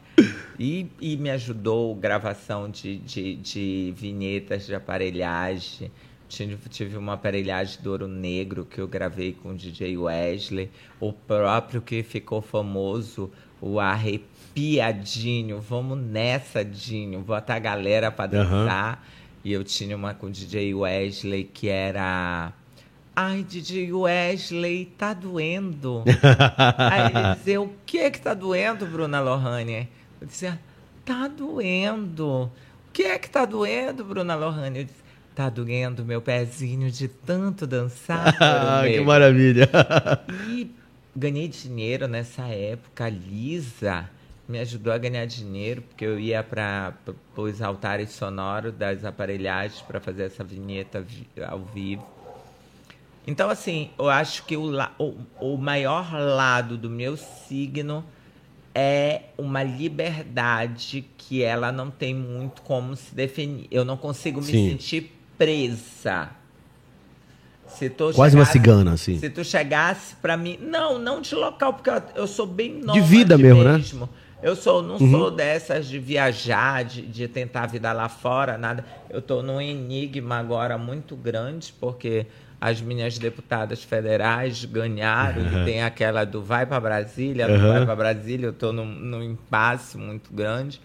E, 0.60 0.88
e 1.02 1.18
me 1.18 1.30
ajudou 1.30 1.94
gravação 1.96 2.70
de, 2.70 2.98
de, 2.98 3.36
de 3.36 3.94
vinhetas 3.96 4.66
de 4.66 4.76
aparelhagem. 4.76 5.92
Tive, 6.28 6.98
uma 6.98 7.14
aparelhagem 7.14 7.82
do 7.82 7.92
Ouro 7.92 8.08
Negro 8.08 8.66
que 8.66 8.80
eu 8.80 8.88
gravei 8.88 9.34
com 9.34 9.50
o 9.50 9.56
DJ 9.56 9.98
Wesley. 9.98 10.70
O 11.00 11.14
próprio 11.14 11.82
que 11.82 12.02
ficou 12.04 12.42
famoso, 12.42 13.32
o 13.62 13.80
Arrepiadinho. 13.80 15.62
Vamos 15.62 16.00
nessa, 16.00 16.64
Dinho. 16.66 17.20
Botar 17.22 17.56
a 17.56 17.60
galera 17.60 18.12
pra 18.12 18.26
dançar. 18.26 19.06
E 19.44 19.54
eu 19.54 19.64
tinha 19.64 19.96
uma 19.96 20.14
com 20.14 20.26
o 20.28 20.32
DJ 20.32 20.74
Wesley 20.74 21.44
que 21.44 21.70
era. 21.70 22.52
Ai, 23.16 23.44
DJ 23.44 23.94
Wesley, 23.94 24.88
tá 24.98 25.14
doendo. 25.14 26.04
Aí 26.78 27.12
ele 27.14 27.36
dizia, 27.36 27.62
o 27.62 27.72
que 27.86 28.12
que 28.12 28.20
tá 28.20 28.34
doendo, 28.34 28.86
Bruna 28.86 29.22
Lohane? 29.22 29.88
Eu 30.22 30.28
dizia, 30.28 30.60
tá 31.04 31.28
doendo. 31.28 32.44
O 32.44 32.52
que 32.94 33.04
é 33.04 33.18
que 33.20 33.30
tá 33.30 33.46
doendo, 33.46 34.04
Bruna 34.04 34.36
Lohane? 34.36 34.80
Eu 34.80 34.86
disse, 34.86 35.04
tá 35.36 35.50
doendo 35.50 36.06
meu 36.06 36.22
pezinho 36.22 36.90
de 36.90 37.08
tanto 37.08 37.68
dançar. 37.68 38.36
Ah, 38.40 38.82
que 38.84 38.90
Negro." 38.90 39.06
maravilha. 39.06 39.70
E 40.48 40.72
ganhei 41.16 41.48
dinheiro 41.48 42.08
nessa 42.08 42.44
época. 42.48 43.06
A 43.06 43.10
Lisa 43.10 44.10
me 44.48 44.60
ajudou 44.60 44.94
a 44.94 44.98
ganhar 44.98 45.26
dinheiro, 45.26 45.82
porque 45.82 46.06
eu 46.06 46.20
ia 46.20 46.44
para 46.44 46.94
os 47.36 47.62
altares 47.62 48.12
sonoros 48.12 48.74
das 48.74 49.04
aparelhagens 49.04 49.82
para 49.82 50.00
fazer 50.00 50.24
essa 50.24 50.44
vinheta 50.44 51.02
vi- 51.02 51.28
ao 51.46 51.60
vivo. 51.60 52.06
Então, 53.28 53.50
assim, 53.50 53.90
eu 53.98 54.08
acho 54.08 54.46
que 54.46 54.56
o, 54.56 54.72
o, 55.00 55.16
o 55.40 55.58
maior 55.58 56.14
lado 56.14 56.78
do 56.78 56.90
meu 56.90 57.18
signo 57.18 58.06
é 58.77 59.22
uma 59.38 59.63
liberdade 59.63 61.05
que 61.17 61.41
ela 61.41 61.72
não 61.72 61.89
tem 61.89 62.13
muito 62.13 62.62
como 62.62 62.94
se 62.96 63.15
definir. 63.15 63.67
Eu 63.72 63.86
não 63.86 63.96
consigo 63.96 64.41
me 64.41 64.48
Sim. 64.48 64.70
sentir 64.72 65.17
presa. 65.38 66.29
Se 67.67 67.89
tu 67.89 68.12
Quase 68.13 68.36
uma 68.36 68.46
chegasse- 68.46 68.51
cigana, 68.51 68.94
assim. 68.94 69.17
Se 69.20 69.29
tu 69.29 69.44
chegasse 69.44 70.15
pra 70.17 70.38
mim, 70.38 70.58
não, 70.62 71.00
não 71.00 71.20
de 71.22 71.34
local, 71.36 71.74
porque 71.74 71.89
eu, 71.89 72.01
eu 72.15 72.27
sou 72.27 72.46
bem 72.46 72.74
nova. 72.74 73.00
De 73.00 73.01
vida 73.05 73.38
mesmo, 73.38 73.63
né? 73.63 73.82
Eu 74.44 74.55
sou, 74.55 74.84
não 74.84 75.00
sou 75.00 75.32
dessas 75.32 75.88
de 75.88 75.98
viajar, 75.98 76.84
de, 76.84 77.01
de 77.01 77.27
tentar 77.27 77.63
a 77.63 77.67
vida 77.67 77.91
lá 77.91 78.08
fora, 78.08 78.58
nada. 78.58 78.86
Eu 79.10 79.22
tô 79.22 79.41
num 79.41 79.60
enigma 79.60 80.38
agora 80.38 80.77
muito 80.77 81.15
grande, 81.15 81.74
porque 81.79 82.27
as 82.60 82.82
minhas 82.82 83.18
deputadas 83.18 83.84
federais 83.84 84.64
ganharam 84.66 85.42
e 85.42 85.66
tem 85.66 85.84
aquela 85.84 86.24
do 86.26 86.42
vai 86.42 86.66
pra 86.66 86.80
Brasília, 86.80 87.48
Uhum. 87.48 87.68
vai 87.68 87.86
pra 87.86 87.96
Brasília, 87.96 88.48
eu 88.48 88.54
tô 88.54 88.72
num, 88.72 88.86
num 88.86 89.22
impasse 89.24 89.98
muito 89.98 90.34
grande. 90.34 90.82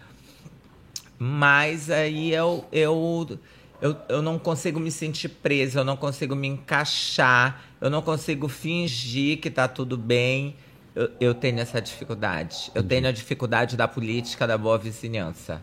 Mas 1.18 1.90
aí 1.90 2.32
eu, 2.32 2.64
eu, 2.72 3.38
eu, 3.80 3.96
eu 4.08 4.22
não 4.22 4.38
consigo 4.38 4.80
me 4.80 4.90
sentir 4.90 5.28
presa, 5.28 5.80
eu 5.80 5.84
não 5.84 5.96
consigo 5.96 6.34
me 6.34 6.48
encaixar, 6.48 7.62
eu 7.80 7.90
não 7.90 8.00
consigo 8.02 8.48
fingir 8.48 9.38
que 9.38 9.50
tá 9.50 9.68
tudo 9.68 9.96
bem. 9.96 10.56
Eu, 10.94 11.10
eu 11.20 11.34
tenho 11.34 11.60
essa 11.60 11.80
dificuldade. 11.80 12.70
Eu 12.74 12.82
tenho 12.82 13.06
a 13.06 13.12
dificuldade 13.12 13.76
da 13.76 13.86
política 13.86 14.46
da 14.46 14.56
boa 14.58 14.76
vizinhança. 14.78 15.62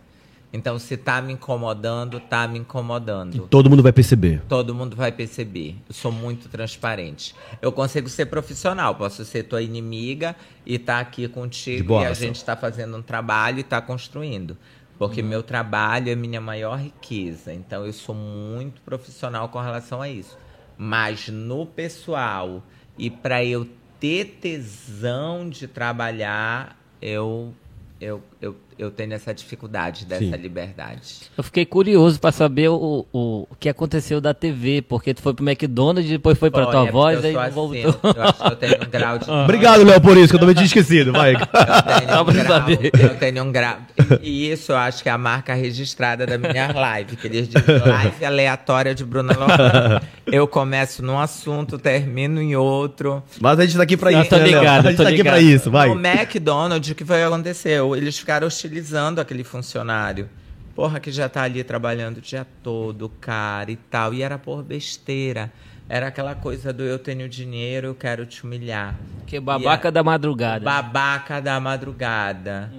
Então, 0.52 0.80
se 0.80 0.96
tá 0.96 1.22
me 1.22 1.34
incomodando, 1.34 2.20
tá 2.20 2.48
me 2.48 2.60
incomodando. 2.60 3.48
Todo 3.48 3.70
mundo 3.70 3.84
vai 3.84 3.92
perceber. 3.92 4.42
Todo 4.48 4.74
mundo 4.74 4.96
vai 4.96 5.12
perceber. 5.12 5.76
Eu 5.88 5.94
sou 5.94 6.12
muito 6.12 6.48
transparente. 6.48 7.36
Eu 7.62 7.72
consigo 7.72 8.08
ser 8.08 8.28
profissional. 8.28 8.96
Posso 8.96 9.26
ser 9.26 9.44
tua 9.44 9.62
inimiga 9.62 10.36
e 10.66 10.76
estar 10.76 11.00
aqui 11.00 11.28
contigo 11.28 11.90
boa, 11.90 12.04
e 12.04 12.06
a 12.06 12.14
gente 12.14 12.38
está 12.38 12.56
fazendo 12.56 12.96
um 12.96 13.02
trabalho 13.02 13.58
e 13.58 13.62
está 13.62 13.82
construindo. 13.82 14.58
Porque 14.98 15.22
meu 15.22 15.44
trabalho 15.44 16.10
é 16.10 16.16
minha 16.16 16.42
maior 16.42 16.80
riqueza. 16.80 17.54
Então 17.54 17.86
eu 17.86 17.94
sou 17.94 18.16
muito 18.16 18.82
profissional 18.82 19.50
com 19.50 19.60
relação 19.60 20.02
a 20.02 20.10
isso. 20.10 20.38
Mas 20.78 21.28
no 21.28 21.66
pessoal 21.66 22.64
e 22.98 23.10
para 23.10 23.44
eu 23.44 23.68
ter 24.00 24.38
tesão 24.42 25.48
de 25.50 25.68
trabalhar, 25.68 26.80
eu 27.02 27.54
eu, 28.00 28.22
eu, 28.42 28.56
eu 28.78 28.92
tenho 28.92 29.14
essa 29.14 29.34
dificuldade 29.34 30.06
dessa 30.06 30.24
Sim. 30.24 30.36
liberdade. 30.36 31.02
Eu 31.36 31.44
fiquei 31.44 31.66
curioso 31.66 32.20
pra 32.20 32.32
saber 32.32 32.70
o, 32.70 33.06
o, 33.12 33.48
o 33.50 33.56
que 33.60 33.68
aconteceu 33.68 34.22
da 34.22 34.34
TV, 34.34 34.82
porque 34.82 35.14
tu 35.14 35.22
foi 35.22 35.34
pro 35.34 35.48
McDonald's, 35.48 36.10
depois 36.10 36.38
foi 36.38 36.52
pra 36.52 36.64
Olha, 36.68 36.72
tua 36.72 36.92
voz, 36.92 37.24
eu 37.24 37.30
aí 37.30 37.36
assim, 37.36 37.52
voltou. 37.52 38.00
Eu 38.16 38.24
acho 38.24 38.44
que 38.44 38.48
eu 38.48 38.56
tenho 38.56 38.76
um 38.76 38.90
grau 38.90 39.18
de. 39.18 39.30
Obrigado, 39.32 39.84
Léo, 39.84 40.02
por 40.02 40.18
isso, 40.18 40.30
que 40.30 40.36
eu 40.36 40.40
também 40.40 40.56
tinha 40.56 40.66
esquecido. 40.66 41.12
Vai. 41.12 41.34
Eu 41.34 41.40
tenho, 41.40 42.22
um 42.22 42.26
grau, 42.34 42.48
saber. 42.48 42.92
eu 43.00 43.16
tenho 43.18 43.44
um 43.44 43.52
grau. 43.52 43.78
E, 44.22 44.48
e 44.48 44.52
isso 44.52 44.72
eu 44.72 44.78
acho 44.78 45.02
que 45.02 45.10
é 45.10 45.12
a 45.12 45.18
marca 45.18 45.54
registrada 45.54 46.26
da 46.26 46.38
minha 46.38 46.72
live, 46.72 47.16
que 47.16 47.28
eles 47.28 47.48
dizem 47.48 47.80
live 47.80 48.26
aleatória 48.26 48.94
de 48.94 49.04
Bruna 49.04 49.34
Lohane. 49.34 50.02
Eu 50.28 50.48
começo 50.48 51.04
num 51.04 51.18
assunto, 51.20 51.78
termino 51.80 52.42
em 52.42 52.56
outro. 52.56 53.24
Mas 53.40 53.60
a 53.60 53.66
gente 53.66 53.78
tá 53.78 53.84
aqui 53.84 53.98
pra 53.98 54.12
Eu 54.12 54.22
isso, 54.22 54.36
né, 54.38 54.44
ligado, 54.44 54.86
A 54.88 54.90
gente 54.92 54.98
tá 54.98 55.04
aqui 55.04 55.18
ligado. 55.18 55.34
pra 55.34 55.42
isso, 55.42 55.72
vai. 55.72 55.90
No 55.90 56.00
McDonald's, 56.06 56.92
o 56.92 56.96
que 56.96 57.06
foi 57.06 57.18
que 57.18 57.24
aconteceu? 57.24 57.96
Eles 57.96 58.20
ficaram 58.28 58.46
hostilizando 58.46 59.22
aquele 59.22 59.46
funcionário. 59.46 60.30
Porra, 60.76 61.00
que 61.00 61.10
já 61.14 61.30
tá 61.30 61.44
ali 61.44 61.64
trabalhando 61.64 62.18
o 62.18 62.22
dia 62.22 62.46
todo, 62.62 63.08
cara, 63.08 63.72
e 63.72 63.78
tal. 63.78 64.14
E 64.14 64.22
era 64.22 64.38
por 64.38 64.62
besteira. 64.62 65.50
Era 65.88 66.08
aquela 66.08 66.36
coisa 66.36 66.74
do 66.74 66.84
eu 66.84 67.00
tenho 67.00 67.30
dinheiro, 67.30 67.88
eu 67.88 67.96
quero 67.96 68.26
te 68.26 68.44
humilhar. 68.44 68.96
Que 69.26 69.40
babaca 69.40 69.90
da 69.90 70.04
madrugada. 70.04 70.66
Babaca 70.66 71.40
da 71.42 71.58
madrugada. 71.58 72.70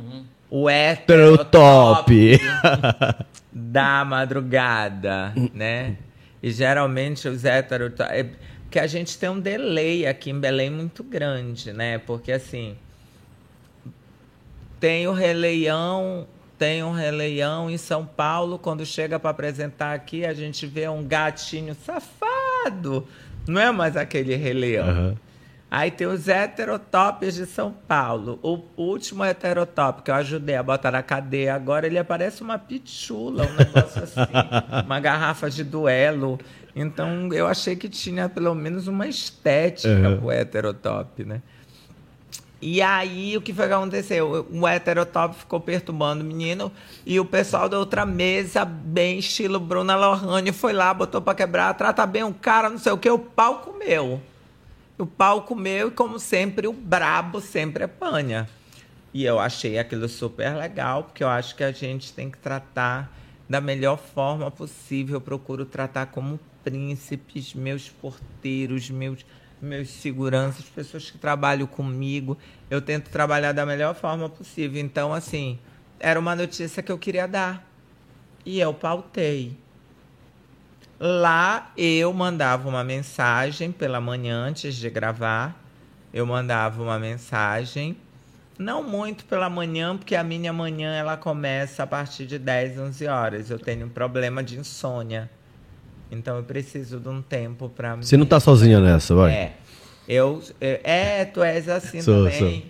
O 0.51 0.69
Heterotop. 0.69 2.13
heterotop 2.13 3.25
da 3.51 4.05
madrugada, 4.05 5.33
né? 5.55 5.97
E 6.43 6.51
geralmente 6.51 7.27
os 7.27 7.47
heterotop... 7.47 8.11
É 8.13 8.27
que 8.71 8.79
a 8.79 8.87
gente 8.87 9.17
tem 9.17 9.31
um 9.31 9.41
delay 9.41 10.07
aqui 10.07 10.29
em 10.29 10.39
Belém 10.39 10.69
muito 10.69 11.03
grande, 11.03 11.73
né? 11.73 11.97
Porque 11.97 12.33
assim... 12.33 12.77
Tem 14.81 15.07
o 15.07 15.13
releião... 15.13 16.27
Tem 16.59 16.83
um 16.83 16.91
releião 16.91 17.71
em 17.71 17.79
São 17.79 18.05
Paulo, 18.05 18.59
quando 18.59 18.85
chega 18.85 19.17
para 19.21 19.31
apresentar 19.31 19.95
aqui, 19.95 20.27
a 20.27 20.35
gente 20.35 20.67
vê 20.67 20.89
um 20.89 21.05
gatinho 21.05 21.73
safado. 21.87 23.07
Não 23.47 23.61
é 23.61 23.71
mais 23.71 23.97
aquele 23.97 24.35
releião. 24.35 24.89
Aham. 24.89 25.17
Aí 25.71 25.91
tem 25.91 26.07
os 26.09 26.27
heterotops 26.27 27.35
de 27.37 27.47
São 27.47 27.71
Paulo. 27.87 28.41
O 28.43 28.59
último 28.77 29.23
heterotop 29.23 30.03
que 30.03 30.11
eu 30.11 30.15
ajudei 30.17 30.57
a 30.57 30.63
botar 30.63 30.91
na 30.91 31.03
cadeia 31.03 31.55
agora, 31.55 31.87
ele 31.87 32.03
parece 32.03 32.43
uma 32.43 32.59
pichula, 32.59 33.45
um 33.47 33.55
negócio 33.55 34.03
assim, 34.03 34.33
uma 34.85 34.99
garrafa 34.99 35.49
de 35.49 35.63
duelo. 35.63 36.41
Então 36.75 37.29
eu 37.33 37.47
achei 37.47 37.77
que 37.77 37.89
tinha 37.89 38.29
pelo 38.29 38.53
menos 38.55 38.89
uma 38.89 39.07
estética 39.07 39.89
Uhum. 40.09 40.17
pro 40.19 40.33
heterotop, 40.33 41.23
né? 41.25 41.41
E 42.61 42.83
aí, 42.83 43.37
o 43.37 43.41
que 43.41 43.55
foi 43.55 43.69
que 43.69 43.73
aconteceu? 43.73 44.47
O 44.51 44.69
heterotop 44.69 45.37
ficou 45.37 45.61
perturbando 45.61 46.25
o 46.25 46.27
menino 46.27 46.73
e 47.07 47.21
o 47.21 47.25
pessoal 47.25 47.69
da 47.69 47.79
outra 47.79 48.05
mesa, 48.05 48.65
bem 48.65 49.21
estilo 49.21 49.61
Bruna 49.61 49.95
Lohane, 49.95 50.51
foi 50.51 50.73
lá, 50.73 50.93
botou 50.93 51.23
pra 51.23 51.37
quebrar, 51.37 51.73
trata 51.75 52.05
bem 52.05 52.25
o 52.25 52.35
cara, 52.35 52.69
não 52.69 52.79
sei 52.79 52.91
o 52.91 52.99
que, 52.99 53.09
o 53.09 53.19
pau 53.19 53.59
comeu. 53.59 54.21
O 54.99 55.07
pau 55.07 55.43
comeu 55.43 55.89
e, 55.89 55.91
como 55.93 56.19
sempre, 56.19 56.67
o 56.67 56.73
brabo 56.73 57.41
sempre 57.41 57.85
apanha. 57.85 58.49
E 59.15 59.25
eu 59.25 59.39
achei 59.39 59.79
aquilo 59.79 60.09
super 60.09 60.57
legal, 60.57 61.05
porque 61.05 61.23
eu 61.23 61.29
acho 61.29 61.55
que 61.55 61.63
a 61.63 61.71
gente 61.71 62.13
tem 62.13 62.29
que 62.29 62.39
tratar 62.39 63.11
da 63.49 63.61
melhor 63.61 63.97
forma 63.97 64.51
possível. 64.51 65.17
Eu 65.17 65.21
procuro 65.21 65.65
tratar 65.65 66.07
como 66.07 66.41
príncipes, 66.65 67.55
meus 67.55 67.89
porteiros, 67.89 68.91
meus, 68.91 69.25
meus 69.61 69.89
seguranças, 69.91 70.65
pessoas 70.67 71.11
que 71.11 71.19
trabalham 71.19 71.67
comigo. 71.67 72.39
Eu 72.71 72.81
tento 72.81 73.11
trabalhar 73.11 73.53
da 73.53 73.67
melhor 73.67 73.95
forma 73.95 74.29
possível. 74.29 74.81
Então, 74.81 75.13
assim, 75.13 75.59
era 76.01 76.19
uma 76.19 76.37
notícia 76.37 76.83
que 76.83 76.93
eu 76.93 76.99
queria 76.99 77.27
dar. 77.27 77.67
E 78.45 78.61
eu 78.61 78.73
pautei. 78.75 79.57
Lá 81.01 81.73
eu 81.77 82.13
mandava 82.13 82.69
uma 82.69 82.83
mensagem 82.83 83.71
pela 83.71 84.01
manhã 84.01 84.37
antes 84.39 84.75
de 84.75 84.91
gravar. 84.91 85.61
Eu 86.13 86.27
mandava 86.27 86.83
uma 86.83 86.99
mensagem 86.99 87.97
Não 88.59 88.83
muito 88.83 89.25
pela 89.25 89.49
manhã, 89.49 89.97
porque 89.97 90.17
a 90.17 90.25
minha 90.25 90.53
manhã 90.53 90.93
ela 90.95 91.17
começa 91.17 91.85
a 91.85 91.87
partir 91.87 92.27
de 92.27 92.39
10, 92.39 92.79
11 92.81 93.07
horas. 93.07 93.51
Eu 93.51 93.59
tenho 93.59 93.87
um 93.87 93.89
problema 93.89 94.43
de 94.43 94.59
insônia. 94.59 95.31
Então 96.11 96.37
eu 96.37 96.43
preciso 96.43 96.99
de 96.99 97.09
um 97.09 97.21
tempo 97.21 97.69
para 97.69 97.97
Você 97.97 98.17
não 98.17 98.27
tá 98.27 98.41
sozinha 98.41 98.81
nessa, 98.81 99.15
vai? 99.15 99.33
É. 99.33 99.53
Eu, 100.09 100.43
eu- 100.61 100.81
é, 100.83 101.25
tu 101.27 101.43
és 101.43 101.69
assim 101.69 102.01
Sou, 102.01 102.25
também. 102.25 102.39
sou. 102.39 102.63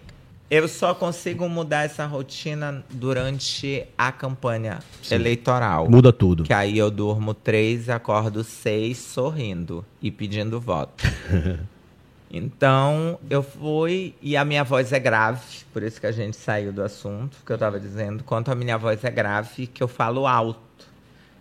Eu 0.50 0.66
só 0.66 0.94
consigo 0.94 1.46
mudar 1.46 1.84
essa 1.84 2.06
rotina 2.06 2.82
durante 2.90 3.84
a 3.98 4.10
campanha 4.10 4.78
eleitoral. 5.10 5.90
Muda 5.90 6.10
tudo. 6.10 6.42
Que 6.42 6.54
aí 6.54 6.78
eu 6.78 6.90
durmo 6.90 7.34
três, 7.34 7.90
acordo 7.90 8.42
seis, 8.42 8.96
sorrindo 8.96 9.84
e 10.00 10.10
pedindo 10.10 10.58
voto. 10.58 11.04
então, 12.32 13.18
eu 13.28 13.42
fui, 13.42 14.14
e 14.22 14.38
a 14.38 14.44
minha 14.44 14.64
voz 14.64 14.90
é 14.90 14.98
grave, 14.98 15.42
por 15.70 15.82
isso 15.82 16.00
que 16.00 16.06
a 16.06 16.12
gente 16.12 16.36
saiu 16.36 16.72
do 16.72 16.82
assunto, 16.82 17.36
que 17.44 17.52
eu 17.52 17.56
estava 17.56 17.78
dizendo, 17.78 18.24
quanto 18.24 18.50
a 18.50 18.54
minha 18.54 18.78
voz 18.78 19.04
é 19.04 19.10
grave, 19.10 19.66
que 19.66 19.82
eu 19.82 19.88
falo 19.88 20.26
alto. 20.26 20.60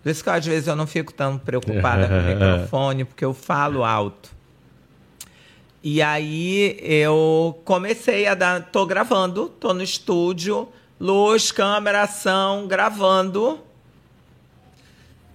Por 0.08 0.12
isso 0.12 0.24
que 0.24 0.30
às 0.30 0.46
vezes 0.46 0.70
eu 0.70 0.76
não 0.78 0.88
fico 0.88 1.12
tão 1.12 1.38
preocupada 1.38 2.08
com 2.08 2.14
o 2.14 2.24
microfone, 2.34 3.04
porque 3.04 3.26
eu 3.26 3.34
falo 3.34 3.84
alto. 3.84 4.32
E 5.84 6.02
aí 6.02 6.80
eu 6.82 7.60
comecei 7.66 8.26
a 8.26 8.34
dar. 8.34 8.72
tô 8.72 8.86
gravando, 8.86 9.50
tô 9.50 9.74
no 9.74 9.84
estúdio, 9.84 10.70
luz, 10.98 11.52
câmera, 11.52 12.04
ação, 12.04 12.68
gravando. 12.68 13.60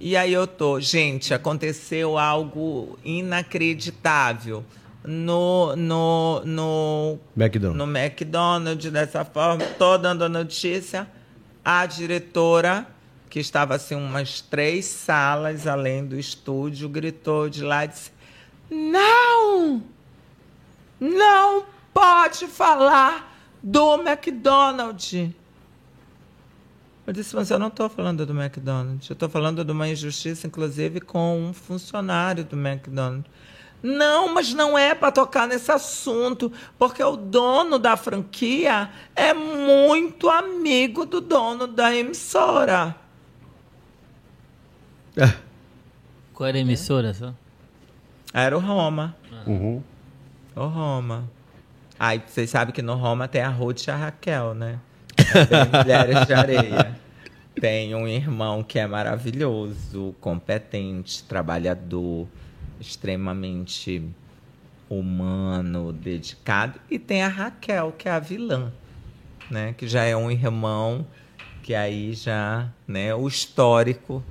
E 0.00 0.16
aí 0.16 0.32
eu 0.32 0.46
tô, 0.46 0.80
gente, 0.80 1.34
aconteceu 1.34 2.16
algo 2.16 2.98
inacreditável 3.04 4.64
no 5.04 5.76
no 5.76 6.42
no 6.46 7.18
McDonald's. 7.36 7.76
no 7.76 7.98
McDonald's 7.98 8.90
dessa 8.90 9.22
forma, 9.22 9.66
tô 9.78 9.98
dando 9.98 10.24
a 10.24 10.30
notícia, 10.30 11.06
a 11.62 11.84
diretora 11.84 12.86
que 13.32 13.40
estava 13.40 13.76
assim 13.76 13.94
umas 13.94 14.42
três 14.42 14.84
salas 14.84 15.66
além 15.66 16.04
do 16.04 16.18
estúdio 16.18 16.86
gritou 16.86 17.48
de 17.48 17.64
lá 17.64 17.86
e 17.86 17.88
disse: 17.88 18.12
"Não! 18.70 19.82
Não 21.00 21.64
pode 21.94 22.46
falar 22.46 23.34
do 23.62 23.94
McDonald's." 24.06 25.30
Eu 27.06 27.12
disse, 27.14 27.34
mas 27.34 27.50
eu 27.50 27.58
não 27.58 27.68
estou 27.68 27.88
falando 27.88 28.26
do 28.26 28.38
McDonald's. 28.38 29.08
Eu 29.08 29.14
estou 29.14 29.30
falando 29.30 29.64
de 29.64 29.72
uma 29.72 29.88
injustiça, 29.88 30.46
inclusive, 30.46 31.00
com 31.00 31.40
um 31.40 31.54
funcionário 31.54 32.44
do 32.44 32.54
McDonald's. 32.54 33.30
Não, 33.82 34.34
mas 34.34 34.52
não 34.52 34.76
é 34.76 34.94
para 34.94 35.10
tocar 35.10 35.48
nesse 35.48 35.72
assunto, 35.72 36.52
porque 36.78 37.02
o 37.02 37.16
dono 37.16 37.78
da 37.78 37.96
franquia 37.96 38.90
é 39.16 39.32
muito 39.32 40.28
amigo 40.28 41.06
do 41.06 41.20
dono 41.22 41.66
da 41.66 41.96
emissora. 41.96 43.01
É. 45.16 45.32
Qual 46.32 46.48
era 46.48 46.56
a 46.56 46.60
emissora? 46.60 47.12
Só? 47.12 47.34
Era 48.32 48.56
o 48.56 48.60
Roma. 48.60 49.14
Uhum. 49.46 49.82
O 50.56 50.66
Roma. 50.66 51.28
Aí 51.98 52.22
vocês 52.26 52.50
sabem 52.50 52.74
que 52.74 52.82
no 52.82 52.94
Roma 52.94 53.28
tem 53.28 53.42
a 53.42 53.48
Ruth 53.48 53.86
e 53.86 53.90
a 53.90 53.96
Raquel, 53.96 54.54
né? 54.54 54.78
Tem 55.16 55.70
Mulheres 55.80 56.26
de 56.26 56.34
Areia. 56.34 56.98
Tem 57.60 57.94
um 57.94 58.08
irmão 58.08 58.62
que 58.62 58.78
é 58.78 58.86
maravilhoso, 58.86 60.14
competente, 60.20 61.22
trabalhador, 61.24 62.26
extremamente 62.80 64.02
humano, 64.88 65.92
dedicado. 65.92 66.80
E 66.90 66.98
tem 66.98 67.22
a 67.22 67.28
Raquel, 67.28 67.92
que 67.92 68.08
é 68.08 68.12
a 68.12 68.18
vilã, 68.18 68.72
né? 69.50 69.74
Que 69.76 69.86
já 69.86 70.04
é 70.04 70.16
um 70.16 70.30
irmão 70.30 71.06
que 71.62 71.74
aí 71.74 72.14
já, 72.14 72.68
né? 72.86 73.14
O 73.14 73.28
histórico, 73.28 74.22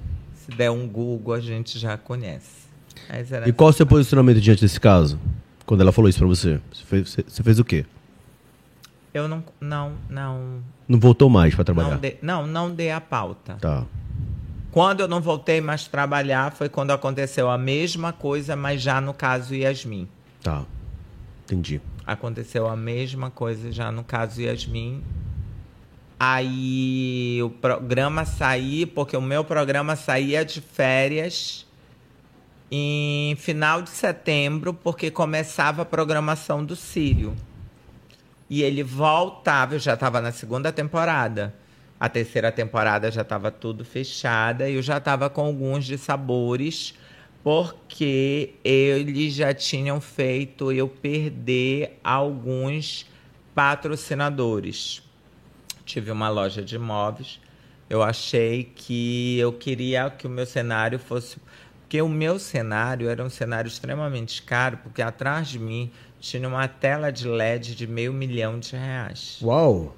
se 0.51 0.58
der 0.58 0.70
um 0.72 0.88
Google, 0.88 1.34
a 1.34 1.39
gente 1.39 1.79
já 1.79 1.98
conhece. 1.98 2.62
E 3.46 3.51
qual 3.53 3.70
o 3.70 3.74
seu 3.74 3.86
posicionamento 3.86 4.39
diante 4.41 4.62
desse 4.62 4.79
caso? 4.79 5.20
Quando 5.65 5.81
ela 5.81 5.91
falou 5.91 6.10
isso 6.10 6.20
pra 6.20 6.27
você? 6.27 6.60
Você 6.72 6.84
fez, 6.84 7.10
você- 7.10 7.24
você 7.27 7.43
fez 7.43 7.60
o 7.60 7.63
quê? 7.65 7.86
Eu 9.13 9.27
não, 9.27 9.43
não, 9.60 9.93
não, 10.10 10.62
Não 10.88 11.00
voltou 11.00 11.29
mais 11.29 11.53
pra 11.55 11.63
trabalhar? 11.63 11.91
não, 11.91 11.98
dei, 11.98 12.20
não, 12.22 12.48
não 12.48 12.74
dei 12.74 12.91
a 12.91 13.01
pauta. 13.01 13.55
Tá. 13.60 13.86
Quando 14.72 15.01
eu 15.01 15.08
não 15.08 15.20
voltei 15.20 15.60
mais 15.60 15.86
trabalhar 15.88 16.53
foi 16.53 16.70
quando 16.70 16.91
aconteceu 16.91 17.50
a 17.50 17.58
mesma 17.58 18.13
coisa, 18.13 18.56
mas 18.56 18.82
já 18.82 19.02
no 19.02 19.13
caso 19.13 19.54
Yasmin. 19.54 20.08
Tá. 20.41 20.63
Entendi. 21.43 21.82
Aconteceu 22.08 22.67
a 22.69 22.75
mesma 22.75 23.30
coisa 23.30 23.69
já 23.71 23.91
no 23.91 24.04
caso 24.04 24.41
Yasmin. 24.41 25.04
Aí 26.23 27.41
o 27.41 27.49
programa 27.49 28.25
saía, 28.25 28.86
porque 28.86 29.17
o 29.17 29.21
meu 29.21 29.43
programa 29.43 29.95
saía 29.95 30.45
de 30.45 30.62
férias 30.62 31.65
em 32.69 33.36
final 33.38 33.81
de 33.81 33.89
setembro, 33.89 34.71
porque 34.71 35.10
começava 35.10 35.81
a 35.81 35.86
programação 35.86 36.63
do 36.63 36.75
Sírio. 36.75 37.36
E 38.47 38.62
ele 38.62 38.84
voltava, 38.84 39.73
eu 39.73 39.79
já 39.79 39.95
estava 39.95 40.21
na 40.21 40.31
segunda 40.31 40.71
temporada. 40.71 41.55
A 41.99 42.07
terceira 42.07 42.51
temporada 42.51 43.10
já 43.10 43.23
estava 43.23 43.49
tudo 43.49 43.84
fechada 43.84 44.69
e 44.69 44.75
eu 44.75 44.81
já 44.84 44.97
estava 44.97 45.27
com 45.27 45.41
alguns 45.41 45.86
de 45.86 45.97
sabores, 45.97 46.93
porque 47.43 48.53
eles 48.63 49.34
já 49.34 49.55
tinham 49.55 49.99
feito 49.99 50.71
eu 50.71 50.88
perder 50.88 51.99
alguns 52.03 53.07
patrocinadores. 53.55 55.01
Tive 55.91 56.10
uma 56.10 56.30
loja 56.30 56.62
de 56.62 56.75
imóveis. 56.75 57.38
Eu 57.89 58.01
achei 58.01 58.63
que 58.63 59.38
eu 59.38 59.51
queria 59.51 60.10
que 60.10 60.25
o 60.25 60.30
meu 60.30 60.45
cenário 60.45 60.97
fosse. 60.97 61.36
Porque 61.82 62.01
o 62.01 62.08
meu 62.08 62.39
cenário 62.39 63.10
era 63.10 63.21
um 63.21 63.30
cenário 63.30 63.67
extremamente 63.67 64.41
caro, 64.41 64.77
porque 64.82 65.01
atrás 65.01 65.49
de 65.49 65.60
mim 65.60 65.91
tinha 66.17 66.47
uma 66.47 66.65
tela 66.65 67.12
de 67.12 67.27
LED 67.27 67.75
de 67.75 67.86
meio 67.86 68.13
milhão 68.13 68.58
de 68.58 68.73
reais. 68.73 69.39
Uau! 69.41 69.93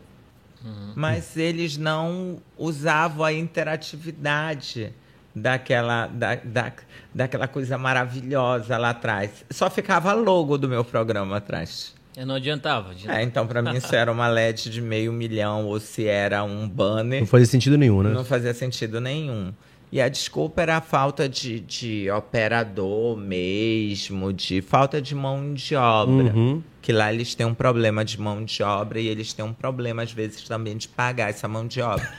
Mas 0.95 1.37
eles 1.37 1.77
não 1.77 2.41
usavam 2.57 3.23
a 3.23 3.31
interatividade 3.31 4.91
daquela, 5.35 6.07
da, 6.07 6.33
da, 6.33 6.73
daquela 7.13 7.47
coisa 7.47 7.77
maravilhosa 7.77 8.79
lá 8.79 8.89
atrás. 8.89 9.45
Só 9.51 9.69
ficava 9.69 10.11
logo 10.13 10.57
do 10.57 10.67
meu 10.67 10.83
programa 10.83 11.37
atrás. 11.37 11.93
Eu 12.15 12.25
não 12.25 12.35
adiantava. 12.35 12.93
de- 12.93 13.09
É, 13.09 13.21
então 13.23 13.45
para 13.47 13.61
mim 13.61 13.79
se 13.79 13.95
era 13.95 14.11
uma 14.11 14.27
LED 14.27 14.69
de 14.69 14.81
meio 14.81 15.11
milhão 15.11 15.65
ou 15.65 15.79
se 15.79 16.05
era 16.07 16.43
um 16.43 16.67
banner, 16.69 17.21
Não 17.21 17.27
fazia 17.27 17.47
sentido 17.47 17.77
nenhum, 17.77 18.03
né? 18.03 18.09
não 18.11 18.23
fazia 18.25 18.53
sentido 18.53 18.99
nenhum. 19.01 19.51
E 19.91 20.01
a 20.01 20.09
desculpa 20.09 20.63
era 20.63 20.77
a 20.77 20.81
falta 20.81 21.29
de, 21.29 21.59
de 21.59 22.09
operador 22.09 23.15
mesmo, 23.15 24.33
de 24.33 24.59
falta 24.59 24.99
de 24.99 25.13
mão 25.13 25.53
de 25.53 25.75
obra. 25.75 26.33
Uhum. 26.35 26.63
Que 26.81 26.91
lá 26.91 27.13
eles 27.13 27.33
têm 27.35 27.45
um 27.45 27.53
problema 27.53 28.03
de 28.03 28.19
mão 28.19 28.43
de 28.43 28.61
obra 28.63 28.99
e 28.99 29.07
eles 29.07 29.33
têm 29.33 29.45
um 29.45 29.53
problema, 29.53 30.01
às 30.01 30.11
vezes, 30.11 30.41
também 30.47 30.75
de 30.77 30.87
pagar 30.87 31.29
essa 31.29 31.47
mão 31.47 31.65
de 31.67 31.79
obra. 31.79 32.11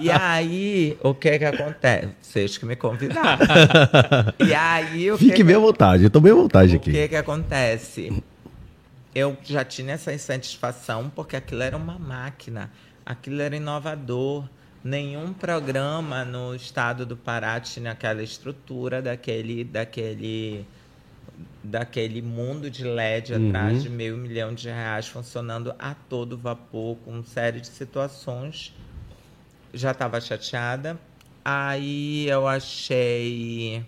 e 0.00 0.08
aí, 0.10 0.96
o 1.02 1.12
que 1.12 1.36
que 1.38 1.44
acontece? 1.44 2.08
Vocês 2.22 2.56
que 2.56 2.64
me 2.64 2.76
convidaram. 2.76 3.44
e 4.46 4.54
aí, 4.54 5.10
o 5.10 5.18
que 5.18 5.24
Fique 5.24 5.36
que 5.38 5.44
bem 5.44 5.56
à 5.56 5.58
vontade, 5.58 6.04
eu 6.04 6.10
tô 6.10 6.20
bem 6.20 6.32
à 6.32 6.36
vontade 6.36 6.74
o 6.74 6.76
aqui. 6.76 6.92
que 6.92 7.08
que 7.08 7.16
acontece? 7.16 8.22
Eu 9.14 9.36
já 9.42 9.64
tinha 9.64 9.94
essa 9.94 10.12
insatisfação 10.12 11.10
porque 11.10 11.34
aquilo 11.34 11.62
era 11.62 11.76
uma 11.76 11.98
máquina, 11.98 12.70
aquilo 13.04 13.40
era 13.40 13.56
inovador. 13.56 14.48
Nenhum 14.82 15.32
programa 15.32 16.24
no 16.24 16.54
estado 16.54 17.04
do 17.04 17.16
Pará 17.16 17.60
tinha 17.60 17.90
aquela 17.90 18.22
estrutura 18.22 19.02
daquele, 19.02 19.62
daquele, 19.64 20.64
daquele 21.62 22.22
mundo 22.22 22.70
de 22.70 22.84
LED 22.84 23.34
atrás 23.34 23.82
de 23.82 23.90
meio 23.90 24.16
milhão 24.16 24.54
de 24.54 24.68
reais 24.68 25.06
funcionando 25.06 25.74
a 25.78 25.92
todo 25.92 26.38
vapor, 26.38 26.96
com 27.04 27.10
uma 27.10 27.24
série 27.24 27.60
de 27.60 27.66
situações. 27.66 28.72
Já 29.74 29.90
estava 29.90 30.20
chateada. 30.20 30.98
Aí 31.44 32.26
eu 32.28 32.46
achei 32.48 33.84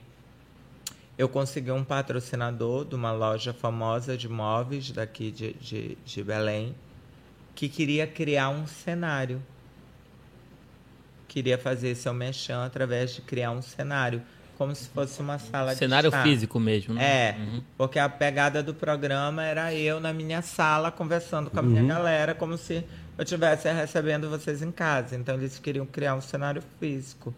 eu 1.17 1.29
consegui 1.29 1.71
um 1.71 1.85
patrocinador 1.85 2.85
de 2.85 2.95
uma 2.95 3.13
loja 3.13 3.53
famosa 3.53 4.17
de 4.17 4.29
móveis 4.29 4.91
daqui 4.91 5.31
de, 5.31 5.53
de, 5.55 5.99
de 6.05 6.25
Belém 6.25 6.75
que 7.55 7.69
queria 7.69 8.07
criar 8.07 8.49
um 8.49 8.67
cenário. 8.67 9.43
Queria 11.29 11.57
fazer 11.57 11.95
seu 11.95 12.13
mexão 12.13 12.63
através 12.63 13.15
de 13.15 13.23
criar 13.23 13.51
um 13.53 13.63
cenário, 13.63 14.23
como 14.59 14.75
se 14.75 14.89
fosse 14.89 15.21
uma 15.21 15.39
sala 15.39 15.75
Cenário 15.75 16.11
de 16.11 16.17
estar. 16.17 16.29
físico 16.29 16.61
mesmo, 16.61 16.95
né? 16.95 17.03
É, 17.03 17.37
porque 17.77 17.99
a 17.99 18.09
pegada 18.09 18.63
do 18.63 18.75
programa 18.75 19.43
era 19.43 19.75
eu 19.75 19.99
na 19.99 20.13
minha 20.13 20.43
sala 20.43 20.91
conversando 20.91 21.51
com 21.51 21.59
a 21.59 21.63
minha 21.63 21.83
galera, 21.85 22.35
como 22.35 22.59
se 22.59 22.85
eu 23.17 23.23
estivesse 23.23 23.71
recebendo 23.73 24.29
vocês 24.29 24.61
em 24.61 24.71
casa. 24.71 25.17
Então 25.17 25.37
eles 25.37 25.59
queriam 25.59 25.87
criar 25.87 26.15
um 26.15 26.21
cenário 26.21 26.63
físico. 26.79 27.35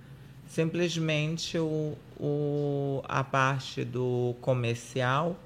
Simplesmente 0.48 1.56
o, 1.58 1.96
o, 2.24 3.02
a 3.06 3.22
parte 3.22 3.84
do 3.84 4.34
comercial 4.40 5.36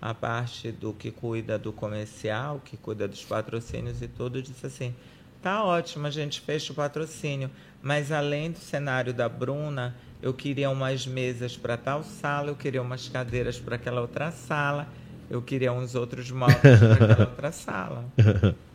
a 0.00 0.14
parte 0.14 0.70
do 0.70 0.92
que 0.92 1.10
cuida 1.10 1.58
do 1.58 1.72
comercial, 1.72 2.60
que 2.64 2.76
cuida 2.76 3.08
dos 3.08 3.24
patrocínios 3.24 4.00
e 4.00 4.08
tudo, 4.08 4.40
disse 4.40 4.66
assim: 4.66 4.94
tá 5.42 5.64
ótimo, 5.64 6.06
a 6.06 6.10
gente 6.10 6.40
fecha 6.40 6.72
o 6.72 6.76
patrocínio, 6.76 7.50
mas 7.82 8.12
além 8.12 8.50
do 8.52 8.58
cenário 8.58 9.12
da 9.12 9.28
Bruna, 9.28 9.94
eu 10.22 10.32
queria 10.32 10.70
umas 10.70 11.06
mesas 11.06 11.56
para 11.56 11.76
tal 11.76 12.02
sala, 12.02 12.48
eu 12.48 12.56
queria 12.56 12.80
umas 12.80 13.08
cadeiras 13.08 13.58
para 13.58 13.76
aquela 13.76 14.00
outra 14.00 14.30
sala, 14.30 14.88
eu 15.28 15.42
queria 15.42 15.72
uns 15.72 15.94
outros 15.94 16.30
móveis 16.30 16.60
para 16.60 16.94
aquela 16.94 17.28
outra 17.30 17.52
sala. 17.52 18.04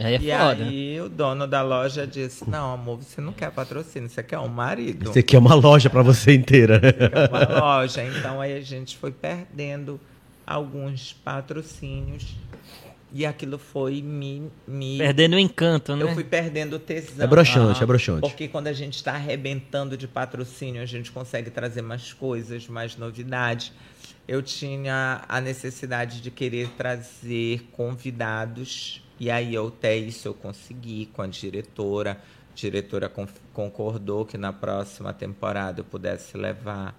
Aí 0.00 0.14
é 0.14 0.16
e 0.16 0.38
foda. 0.38 0.64
aí 0.64 1.00
o 1.00 1.08
dono 1.08 1.46
da 1.46 1.62
loja 1.62 2.06
disse: 2.06 2.48
Não, 2.48 2.72
amor, 2.72 3.02
você 3.02 3.20
não 3.20 3.32
quer 3.32 3.50
patrocínio, 3.50 4.08
você 4.08 4.22
quer 4.22 4.38
um 4.38 4.48
marido. 4.48 5.12
Aqui 5.16 5.36
é 5.36 5.38
uma 5.38 5.54
loja 5.54 5.90
pra 5.90 6.02
você 6.02 6.32
inteira. 6.34 6.80
É 6.82 7.28
uma 7.28 7.60
loja. 7.60 8.02
Então 8.04 8.40
aí 8.40 8.56
a 8.56 8.60
gente 8.60 8.96
foi 8.96 9.12
perdendo 9.12 10.00
alguns 10.46 11.12
patrocínios 11.12 12.34
e 13.12 13.26
aquilo 13.26 13.58
foi 13.58 14.00
me. 14.00 14.50
me 14.66 14.98
Perdendo 14.98 15.34
o 15.34 15.38
encanto, 15.38 15.96
né? 15.96 16.04
eu 16.04 16.14
fui 16.14 16.24
perdendo 16.24 16.76
o 16.76 16.78
tesão. 16.78 17.24
É 17.24 17.26
broxante, 17.26 17.82
é 17.82 17.86
broxante. 17.86 18.20
Porque 18.20 18.48
quando 18.48 18.68
a 18.68 18.72
gente 18.72 18.96
está 18.96 19.12
arrebentando 19.12 19.96
de 19.96 20.06
patrocínio, 20.06 20.80
a 20.80 20.86
gente 20.86 21.10
consegue 21.10 21.50
trazer 21.50 21.82
mais 21.82 22.12
coisas, 22.12 22.68
mais 22.68 22.96
novidades. 22.96 23.72
Eu 24.28 24.42
tinha 24.42 25.24
a 25.28 25.40
necessidade 25.40 26.20
de 26.20 26.30
querer 26.30 26.68
trazer 26.70 27.66
convidados, 27.72 29.02
e 29.20 29.30
aí 29.30 29.54
eu 29.54 29.68
até 29.68 29.96
isso 29.96 30.26
eu 30.26 30.34
consegui 30.34 31.06
com 31.12 31.22
a 31.22 31.26
diretora. 31.28 32.12
A 32.50 32.54
diretora 32.54 33.08
con- 33.08 33.28
concordou 33.54 34.24
que 34.26 34.36
na 34.36 34.52
próxima 34.52 35.12
temporada 35.12 35.80
eu 35.80 35.84
pudesse 35.84 36.36
levar 36.36 36.94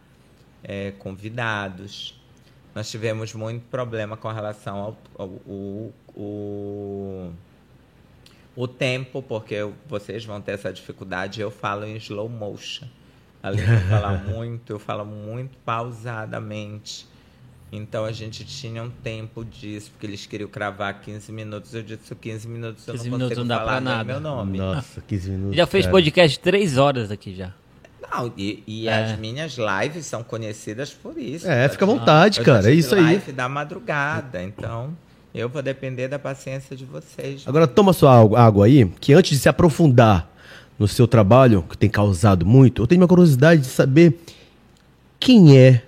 eh, 0.64 0.94
convidados. 1.00 2.18
Nós 2.74 2.90
tivemos 2.90 3.34
muito 3.34 3.64
problema 3.70 4.16
com 4.16 4.30
relação 4.32 4.78
ao, 4.78 4.98
ao, 5.18 5.28
ao- 5.28 5.92
o- 6.16 7.32
o 8.56 8.68
tempo, 8.68 9.22
porque 9.22 9.56
eu- 9.56 9.74
vocês 9.88 10.24
vão 10.24 10.40
ter 10.42 10.52
essa 10.54 10.72
dificuldade. 10.72 11.42
Eu 11.42 11.52
falo 11.52 11.86
em 11.86 11.96
slow 11.98 12.30
motion. 12.30 12.88
Além 13.44 13.66
de 13.66 13.72
eu 13.72 13.80
falar 13.90 14.14
muito, 14.24 14.74
eu 14.74 14.80
falo 14.80 15.04
muito 15.06 15.58
pausadamente. 15.66 17.08
Então 17.72 18.04
a 18.04 18.12
gente 18.12 18.44
tinha 18.44 18.84
um 18.84 18.90
tempo 18.90 19.46
disso, 19.46 19.92
porque 19.92 20.06
eles 20.06 20.26
queriam 20.26 20.50
cravar 20.50 21.00
15 21.02 21.32
minutos. 21.32 21.74
Eu 21.74 21.82
disse 21.82 22.14
15 22.14 22.48
minutos, 22.48 22.86
eu 22.88 22.94
15 22.96 23.10
não 23.10 23.18
minutos 23.18 23.38
consigo 23.38 23.48
não 23.48 23.48
dá 23.48 23.60
falar 23.60 23.72
pra 23.72 23.82
nada. 23.82 24.04
meu 24.04 24.20
nome. 24.20 24.58
Nossa, 24.58 25.02
15 25.08 25.30
minutos. 25.30 25.56
Já 25.56 25.66
fez 25.66 25.86
cara. 25.86 25.92
podcast 25.94 26.40
três 26.40 26.78
horas 26.78 27.10
aqui 27.12 27.34
já. 27.34 27.54
Não, 28.12 28.34
e, 28.38 28.62
e 28.68 28.88
É. 28.90 29.06
as 29.14 29.18
minhas 29.20 29.56
lives 29.58 30.06
são 30.06 30.22
conhecidas 30.22 30.92
por 30.92 31.18
isso. 31.18 31.48
É, 31.48 31.70
fica 31.70 31.86
à 31.86 31.88
vontade, 31.88 32.40
eu 32.40 32.46
cara, 32.46 32.70
é 32.70 32.74
isso 32.74 32.94
aí. 32.94 33.02
live 33.04 33.32
da 33.32 33.48
madrugada, 33.48 34.44
então 34.44 34.90
eu 35.34 35.48
vou 35.48 35.62
depender 35.62 36.10
da 36.10 36.20
paciência 36.20 36.76
de 36.76 36.84
vocês. 36.84 37.44
Agora 37.48 37.66
toma 37.68 37.94
sua 37.94 38.20
água- 38.20 38.38
água 38.42 38.66
aí, 38.66 38.86
que 39.00 39.14
antes 39.14 39.32
de 39.32 39.38
se 39.40 39.48
aprofundar 39.48 40.30
no 40.78 40.90
seu 40.90 41.08
trabalho, 41.08 41.64
que 41.70 41.78
tem 41.78 41.90
causado 41.90 42.46
muito, 42.46 42.82
eu 42.82 42.88
tenho 42.88 43.00
uma 43.00 43.08
curiosidade 43.08 43.62
de 43.62 43.68
saber 43.68 44.20
quem 45.18 45.58
é 45.58 45.82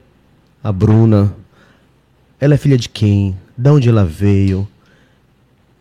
a 0.63 0.71
Bruna. 0.71 1.35
Ela 2.43 2.55
é 2.55 2.57
filha 2.57 2.77
de 2.77 2.89
quem? 2.89 3.39
De 3.57 3.69
onde 3.69 3.87
ela 3.87 4.03
veio? 4.03 4.67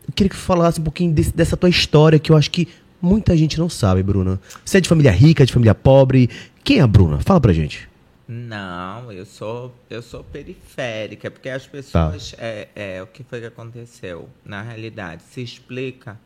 Eu 0.06 0.12
queria 0.14 0.30
que 0.30 0.36
você 0.36 0.42
falasse 0.42 0.78
um 0.80 0.84
pouquinho 0.84 1.12
desse- 1.12 1.34
dessa 1.34 1.56
tua 1.56 1.68
história, 1.68 2.20
que 2.20 2.30
eu 2.30 2.36
acho 2.36 2.52
que 2.52 2.68
muita 3.00 3.36
gente 3.36 3.58
não 3.58 3.68
sabe, 3.68 4.00
Bruna. 4.00 4.40
Você 4.64 4.78
é 4.78 4.80
de 4.80 4.88
família 4.88 5.10
rica, 5.10 5.44
de 5.44 5.52
família 5.52 5.74
pobre? 5.74 6.30
Quem 6.62 6.78
é 6.78 6.82
a 6.82 6.86
Bruna? 6.86 7.18
Fala 7.18 7.40
pra 7.40 7.52
gente. 7.52 7.88
Não, 8.28 9.10
eu 9.10 9.26
sou 9.26 9.74
eu 9.90 10.00
sou 10.02 10.22
periférica, 10.22 11.32
porque 11.32 11.48
as 11.48 11.66
pessoas 11.66 12.30
Tá. 12.30 12.36
é, 12.38 12.68
é 12.76 13.02
o 13.02 13.08
que 13.08 13.24
foi 13.24 13.40
que 13.40 13.46
aconteceu 13.46 14.28
na 14.44 14.62
realidade 14.62 15.24
se 15.32 15.42
explica 15.42 16.16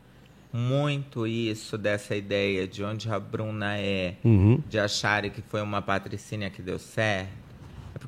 muito 0.53 1.25
isso 1.25 1.79
dessa 1.79 2.15
ideia 2.15 2.67
de 2.67 2.83
onde 2.83 3.09
a 3.09 3.19
Bruna 3.19 3.75
é, 3.79 4.13
Uhum. 4.23 4.61
de 4.69 4.77
acharem 4.77 5.31
que 5.31 5.41
foi 5.41 5.61
uma 5.63 5.81
patricínia 5.81 6.51
que 6.51 6.61
deu 6.61 6.77
certo. 6.77 7.46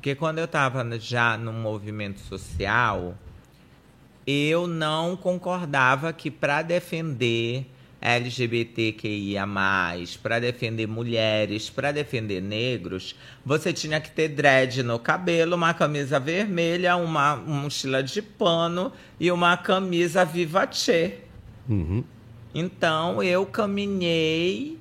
Porque 0.00 0.14
quando 0.14 0.38
eu 0.38 0.46
estava 0.46 0.82
já 0.98 1.36
no 1.36 1.52
movimento 1.52 2.20
social, 2.20 3.14
eu 4.26 4.66
não 4.66 5.14
concordava 5.14 6.10
que 6.10 6.30
para 6.30 6.62
defender 6.62 7.66
LGBTQIA+, 8.00 9.46
para 10.22 10.40
defender 10.40 10.86
mulheres, 10.86 11.68
para 11.68 11.92
defender 11.92 12.40
negros, 12.40 13.14
você 13.44 13.74
tinha 13.74 14.00
que 14.00 14.10
ter 14.10 14.28
dread 14.28 14.82
no 14.82 14.98
cabelo, 14.98 15.54
uma 15.54 15.74
camisa 15.74 16.18
vermelha, 16.18 16.96
uma 16.96 17.36
mochila 17.36 18.02
de 18.02 18.22
pano 18.22 18.90
e 19.20 19.30
uma 19.30 19.54
camisa 19.58 20.24
Vivace. 20.24 21.18
Uhum. 21.68 22.02
Então 22.54 23.22
eu 23.22 23.44
caminhei. 23.44 24.79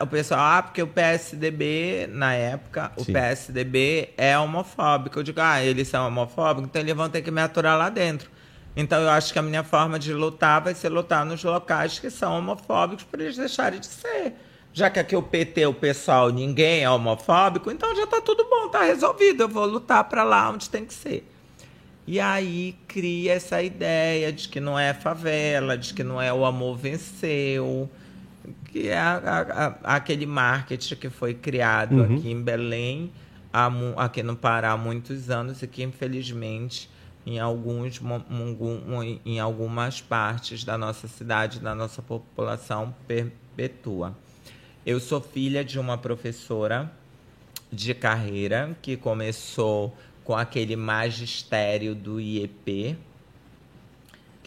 O 0.00 0.06
pessoal, 0.06 0.40
ah, 0.40 0.62
porque 0.62 0.82
o 0.82 0.86
PSDB, 0.86 2.08
na 2.10 2.32
época, 2.32 2.90
o 2.96 3.04
Sim. 3.04 3.12
PSDB 3.12 4.10
é 4.16 4.38
homofóbico. 4.38 5.18
Eu 5.18 5.22
digo, 5.22 5.40
ah, 5.40 5.62
eles 5.62 5.88
são 5.88 6.06
homofóbicos, 6.06 6.68
então 6.68 6.80
eles 6.80 6.94
vão 6.94 7.10
ter 7.10 7.20
que 7.20 7.30
me 7.30 7.42
aturar 7.42 7.76
lá 7.76 7.90
dentro. 7.90 8.30
Então 8.74 9.00
eu 9.00 9.10
acho 9.10 9.32
que 9.32 9.38
a 9.38 9.42
minha 9.42 9.62
forma 9.62 9.98
de 9.98 10.14
lutar 10.14 10.62
vai 10.62 10.74
ser 10.74 10.88
lutar 10.88 11.26
nos 11.26 11.42
locais 11.42 11.98
que 11.98 12.10
são 12.10 12.38
homofóbicos 12.38 13.04
para 13.04 13.22
eles 13.24 13.36
deixarem 13.36 13.80
de 13.80 13.86
ser. 13.86 14.34
Já 14.72 14.88
que 14.88 14.98
aqui 14.98 15.16
o 15.16 15.22
PT, 15.22 15.66
o 15.66 15.74
pessoal, 15.74 16.30
ninguém 16.30 16.82
é 16.82 16.90
homofóbico, 16.90 17.70
então 17.70 17.94
já 17.96 18.06
tá 18.06 18.20
tudo 18.20 18.44
bom, 18.48 18.68
tá 18.68 18.84
resolvido. 18.84 19.42
Eu 19.42 19.48
vou 19.48 19.66
lutar 19.66 20.04
para 20.04 20.22
lá 20.22 20.50
onde 20.50 20.70
tem 20.70 20.84
que 20.84 20.94
ser. 20.94 21.28
E 22.06 22.18
aí 22.20 22.74
cria 22.86 23.34
essa 23.34 23.62
ideia 23.62 24.32
de 24.32 24.48
que 24.48 24.60
não 24.60 24.78
é 24.78 24.94
favela, 24.94 25.76
de 25.76 25.92
que 25.92 26.02
não 26.02 26.22
é 26.22 26.32
o 26.32 26.44
amor 26.44 26.76
venceu, 26.76 27.90
que 28.68 28.88
é 28.88 28.96
a- 28.98 29.76
a- 29.84 29.96
aquele 29.96 30.26
marketing 30.26 30.94
que 30.96 31.10
foi 31.10 31.34
criado 31.34 31.96
aqui 32.16 32.30
em 32.30 32.40
Belém, 32.42 33.10
há 33.52 33.70
aqui 33.96 34.22
no 34.22 34.36
Pará 34.36 34.72
há 34.72 34.76
muitos 34.76 35.30
anos 35.30 35.62
e 35.62 35.66
que 35.66 35.82
infelizmente 35.82 36.88
em 37.26 37.38
alguns 37.38 38.00
em 39.24 39.40
algumas 39.40 40.00
partes 40.00 40.64
da 40.64 40.78
nossa 40.78 41.08
cidade, 41.08 41.60
da 41.60 41.74
nossa 41.74 42.00
população 42.00 42.94
perpetua. 43.06 44.16
Eu 44.86 45.00
sou 45.00 45.20
filha 45.20 45.64
de 45.64 45.78
uma 45.78 45.98
professora 45.98 46.90
de 47.70 47.92
carreira 47.94 48.76
que 48.80 48.96
começou 48.96 49.94
com 50.24 50.34
aquele 50.34 50.76
magistério 50.76 51.94
do 51.94 52.20
IEP, 52.20 52.96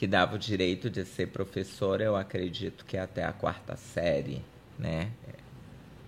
que 0.02 0.08
dava 0.08 0.34
o 0.34 0.40
direito 0.40 0.90
de 0.90 1.06
ser 1.06 1.28
professora, 1.28 2.04
eu 2.04 2.16
acredito 2.16 2.84
que 2.86 2.98
até 2.98 3.24
a 3.24 3.32
quarta 3.32 3.76
série, 3.76 4.42
né? 4.80 5.12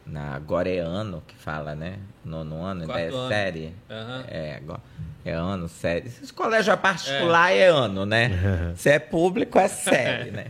Na, 0.03 0.33
agora 0.33 0.67
é 0.67 0.79
ano 0.79 1.21
que 1.27 1.35
fala, 1.35 1.75
né? 1.75 1.99
Nono 2.25 2.63
ano, 2.63 2.81
ainda 2.81 2.99
é 2.99 3.11
Quarto 3.11 3.15
ano. 3.15 3.29
série. 3.29 3.75
Aham. 3.87 4.25
É, 4.27 4.55
agora 4.55 4.81
é 5.23 5.33
ano, 5.33 5.69
série. 5.69 6.09
Se 6.09 6.33
colégio 6.33 6.73
é 6.73 6.75
particular, 6.75 7.51
é, 7.53 7.67
ano, 7.67 8.03
né? 8.03 8.31
Se 8.77 8.89
é 8.89 8.97
público, 8.97 9.59
é 9.59 9.67
série, 9.67 10.31
né? 10.31 10.47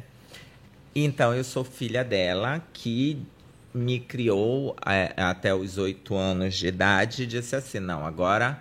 Então, 0.96 1.36
eu 1.36 1.44
sou 1.44 1.66
filha 1.66 2.02
dela, 2.02 2.64
que 2.72 3.28
me 3.74 4.00
criou 4.00 4.74
é, 4.86 5.22
até 5.22 5.54
os 5.54 5.78
oito 5.78 6.16
anos 6.16 6.56
de 6.56 6.68
idade 6.68 7.24
e 7.24 7.28
disse 7.28 7.58
assim: 7.58 7.80
não, 7.82 8.06
agora 8.06 8.58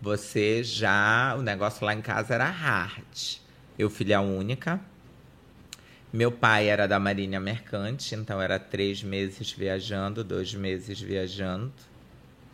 você 0.00 0.62
já. 0.62 1.34
O 1.36 1.42
negócio 1.42 1.84
lá 1.84 1.92
em 1.92 2.00
casa 2.00 2.34
era 2.34 2.48
hard. 2.48 3.41
Eu, 3.78 3.88
filha 3.88 4.20
única. 4.20 4.80
Meu 6.12 6.30
pai 6.30 6.68
era 6.68 6.86
da 6.86 6.98
Marinha 7.00 7.40
Mercante, 7.40 8.14
então 8.14 8.40
era 8.40 8.58
três 8.58 9.02
meses 9.02 9.50
viajando, 9.50 10.22
dois 10.22 10.52
meses 10.54 11.00
viajando 11.00 11.72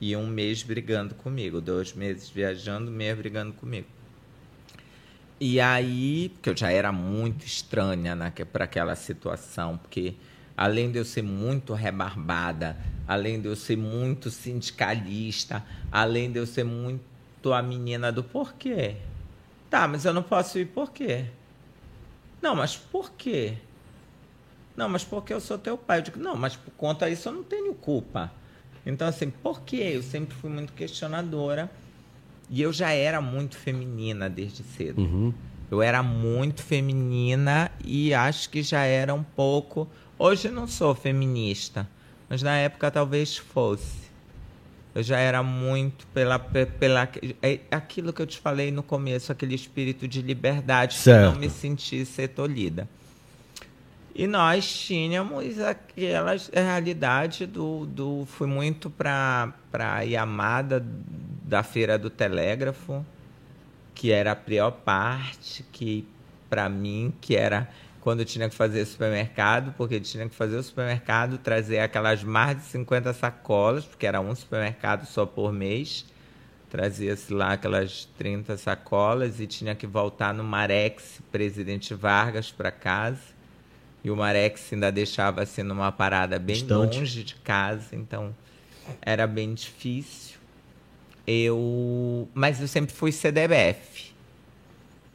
e 0.01 0.15
um 0.15 0.29
mês 0.29 0.63
brigando 0.63 1.17
comigo. 1.17 1.61
Dois 1.61 1.93
meses 1.93 2.31
viajando, 2.31 2.89
um 2.89 2.95
mês 2.95 3.19
brigando 3.19 3.53
comigo. 3.53 3.89
E 5.41 5.61
aí, 5.61 6.31
porque 6.31 6.51
eu 6.51 6.57
já 6.57 6.71
era 6.71 6.93
muito 6.93 7.45
estranha 7.45 8.17
para 8.53 8.65
aquela 8.65 8.95
situação, 8.95 9.77
porque 9.77 10.15
além 10.57 10.91
de 10.91 10.99
eu 10.99 11.05
ser 11.05 11.23
muito 11.23 11.75
rebarbada, 11.75 12.77
além 13.07 13.41
de 13.41 13.47
eu 13.47 13.57
ser 13.57 13.77
muito 13.77 14.31
sindicalista, 14.31 15.65
além 15.91 16.31
de 16.31 16.39
eu 16.39 16.47
ser 16.47 16.65
muito 16.65 17.53
a 17.53 17.63
menina 17.63 18.13
do 18.13 18.23
porquê. 18.23 18.97
Tá, 19.71 19.87
mas 19.87 20.05
eu 20.05 20.15
não 20.15 20.23
posso 20.23 20.59
ir 20.59 20.67
por 20.67 20.91
quê? 20.91 21.27
Não, 22.41 22.55
mas 22.55 22.77
por 22.77 23.11
quê? 23.13 23.55
Não, 24.77 24.89
mas 24.89 25.05
porque 25.05 25.35
eu 25.35 25.41
sou 25.41 25.59
teu 25.59 25.77
pai. 25.77 25.99
Eu 25.99 26.03
digo, 26.03 26.19
não, 26.21 26.37
mas 26.37 26.57
por 26.57 26.73
conta 26.73 27.09
disso 27.11 27.29
eu 27.29 27.33
não 27.33 27.43
tenho 27.43 27.75
culpa. 27.75 28.33
Então, 28.87 29.09
assim, 29.09 29.29
por 29.29 29.63
quê? 29.63 29.91
Eu 29.95 30.03
sempre 30.03 30.35
fui 30.37 30.49
muito 30.49 30.73
questionadora. 30.73 31.71
E 32.49 32.63
eu 32.63 32.73
já 32.73 32.93
era 32.93 33.21
muito 33.21 33.57
feminina 33.57 34.31
desde 34.31 34.63
cedo. 34.63 35.03
Uhum. 35.03 35.35
Eu 35.71 35.83
era 35.83 36.03
muito 36.03 36.63
feminina 36.63 37.71
e 37.85 38.15
acho 38.15 38.49
que 38.49 38.63
já 38.63 38.85
era 38.85 39.13
um 39.13 39.23
pouco. 39.23 39.87
Hoje 40.19 40.49
não 40.49 40.67
sou 40.67 40.95
feminista, 40.95 41.87
mas 42.29 42.43
na 42.43 42.57
época 42.57 42.91
talvez 42.91 43.37
fosse. 43.37 44.08
Eu 44.99 45.03
já 45.05 45.19
era 45.19 45.43
muito 45.45 46.07
pela, 46.09 46.39
pe- 46.41 46.67
pela 46.67 47.09
é 47.41 47.61
aquilo 47.71 48.13
que 48.13 48.21
eu 48.21 48.27
te 48.27 48.37
falei 48.39 48.73
no 48.73 48.83
começo, 48.83 49.31
aquele 49.31 49.55
espírito 49.55 50.09
de 50.09 50.21
liberdade, 50.21 50.97
que 50.97 51.03
Certo. 51.03 51.33
não 51.35 51.39
me 51.39 51.49
senti 51.49 52.05
ser 52.05 52.29
tolhida. 52.29 52.89
E 54.13 54.27
nós 54.27 54.67
tínhamos 54.69 55.61
aquela 55.61 56.35
realidade 56.53 57.47
do. 57.47 57.87
do 57.87 58.27
fui 58.27 58.49
muito 58.49 58.91
para 58.91 59.53
a 59.73 60.01
Yamada 60.01 60.85
da 61.45 61.63
Feira 61.63 61.97
do 61.97 62.11
Telégrafo, 62.11 63.07
que 63.95 64.11
era 64.11 64.33
a 64.33 64.37
pior 64.37 64.73
parte, 64.73 65.65
que 65.71 66.05
para 66.51 66.69
mim, 66.69 67.13
que 67.21 67.37
era 67.37 67.69
quando 68.01 68.25
tinha 68.25 68.49
que 68.49 68.55
fazer 68.55 68.85
supermercado, 68.85 69.75
porque 69.77 70.01
tinha 70.01 70.29
que 70.29 70.35
fazer 70.35 70.57
o 70.57 70.63
supermercado, 70.63 71.39
trazer 71.39 71.81
aquelas 71.81 72.23
mais 72.23 72.57
de 72.57 72.63
50 72.65 73.13
sacolas, 73.13 73.85
porque 73.85 74.07
era 74.07 74.21
um 74.21 74.35
supermercado 74.35 75.07
só 75.07 75.27
por 75.27 75.53
mês. 75.53 76.05
Trazia-se 76.71 77.33
lá 77.33 77.55
aquelas 77.55 78.05
30 78.19 78.57
sacolas 78.59 79.41
e 79.41 79.47
tinha 79.47 79.75
que 79.75 79.87
voltar 79.87 80.35
no 80.35 80.45
Marex 80.45 81.21
Presidente 81.33 81.95
Vargas 81.95 82.51
para 82.51 82.71
casa. 82.71 83.39
E 84.05 84.11
o 84.11 84.17
Marex 84.17 84.73
ainda 84.73 84.93
deixava 84.93 85.43
assim 85.43 85.63
numa 85.63 85.91
parada 85.91 86.39
bem 86.39 86.57
Distante. 86.57 86.99
longe 86.99 87.25
de 87.25 87.35
casa, 87.37 87.97
então 87.97 88.35
era 89.03 89.27
bem 89.27 89.55
difícil. 89.55 90.37
Eu, 91.27 92.29
mas 92.33 92.61
eu 92.61 92.69
sempre 92.69 92.95
fui 92.95 93.13
CDBF. 93.13 94.08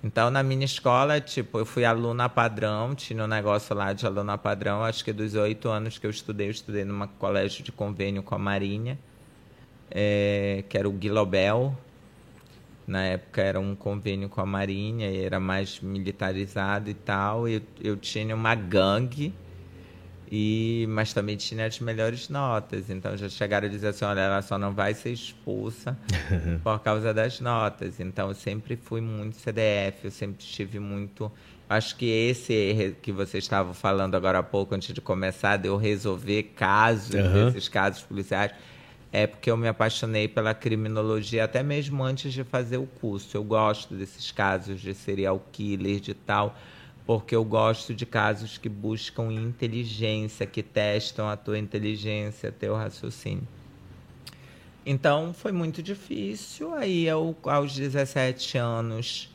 Então, 0.03 0.29
na 0.29 0.43
minha 0.43 0.65
escola, 0.65 1.21
tipo, 1.21 1.59
eu 1.59 1.65
fui 1.65 1.85
aluna 1.85 2.27
padrão, 2.27 2.93
tinha 2.93 3.23
um 3.23 3.27
negócio 3.27 3.73
lá 3.73 3.93
de 3.93 4.05
aluna 4.05 4.37
padrão, 4.37 4.83
acho 4.83 5.03
que 5.03 5.13
dos 5.13 5.33
oito 5.33 5.69
anos 5.69 5.97
que 5.97 6.05
eu 6.05 6.11
estudei, 6.11 6.47
eu 6.47 6.51
estudei 6.51 6.83
num 6.83 7.07
colégio 7.07 7.63
de 7.63 7.71
convênio 7.71 8.21
com 8.21 8.35
a 8.35 8.37
Marinha, 8.37 8.99
eh, 9.89 10.65
que 10.67 10.77
era 10.77 10.89
o 10.89 10.91
Guilobel. 10.91 11.77
Na 12.85 13.03
época 13.05 13.41
era 13.41 13.59
um 13.61 13.75
convênio 13.75 14.27
com 14.27 14.41
a 14.41 14.45
Marinha, 14.45 15.09
e 15.09 15.23
era 15.23 15.39
mais 15.39 15.79
militarizado 15.79 16.89
e 16.89 16.93
tal. 16.93 17.47
Eu, 17.47 17.61
eu 17.81 17.95
tinha 17.95 18.35
uma 18.35 18.55
gangue, 18.55 19.33
e, 20.35 20.87
mas 20.89 21.13
também 21.13 21.37
tinha 21.37 21.67
as 21.67 21.79
melhores 21.79 22.27
notas. 22.27 22.89
Então 22.89 23.15
já 23.15 23.29
chegaram 23.29 23.67
a 23.67 23.69
dizer 23.69 23.89
assim: 23.89 24.03
olha, 24.03 24.21
ela 24.21 24.41
só 24.41 24.57
não 24.57 24.73
vai 24.73 24.95
ser 24.95 25.11
expulsa 25.11 25.95
por 26.63 26.79
causa 26.79 27.13
das 27.13 27.39
notas. 27.39 27.99
Então 27.99 28.29
eu 28.29 28.33
sempre 28.33 28.75
fui 28.75 28.99
muito 28.99 29.37
CDF, 29.37 30.05
eu 30.05 30.11
sempre 30.11 30.43
tive 30.43 30.79
muito. 30.79 31.31
Acho 31.69 31.95
que 31.95 32.05
esse 32.05 32.97
que 33.03 33.11
você 33.11 33.37
estava 33.37 33.75
falando 33.75 34.15
agora 34.15 34.39
há 34.39 34.43
pouco, 34.43 34.73
antes 34.73 34.91
de 34.91 35.01
começar, 35.01 35.57
de 35.57 35.67
eu 35.67 35.77
resolver 35.77 36.41
casos, 36.55 37.13
Aham. 37.13 37.49
esses 37.49 37.69
casos 37.69 38.01
policiais, 38.01 38.51
é 39.11 39.27
porque 39.27 39.51
eu 39.51 39.55
me 39.55 39.67
apaixonei 39.67 40.27
pela 40.27 40.55
criminologia 40.55 41.43
até 41.43 41.61
mesmo 41.61 42.03
antes 42.03 42.33
de 42.33 42.43
fazer 42.43 42.77
o 42.77 42.87
curso. 42.87 43.37
Eu 43.37 43.43
gosto 43.43 43.93
desses 43.93 44.31
casos 44.31 44.81
de 44.81 44.95
serial 44.95 45.39
killer, 45.51 45.99
de 45.99 46.15
tal, 46.15 46.57
porque 47.05 47.35
eu 47.35 47.43
gosto 47.43 47.93
de 47.93 48.05
casos 48.05 48.57
que 48.57 48.69
buscam 48.69 49.31
inteligência, 49.31 50.45
que 50.45 50.63
testam 50.63 51.27
a 51.27 51.35
tua 51.35 51.59
inteligência, 51.59 52.51
teu 52.51 52.75
raciocínio. 52.75 53.47
Então 54.85 55.33
foi 55.33 55.51
muito 55.51 55.81
difícil. 55.81 56.73
Aí 56.73 57.05
eu, 57.05 57.35
aos 57.43 57.73
17 57.75 58.57
anos, 58.57 59.29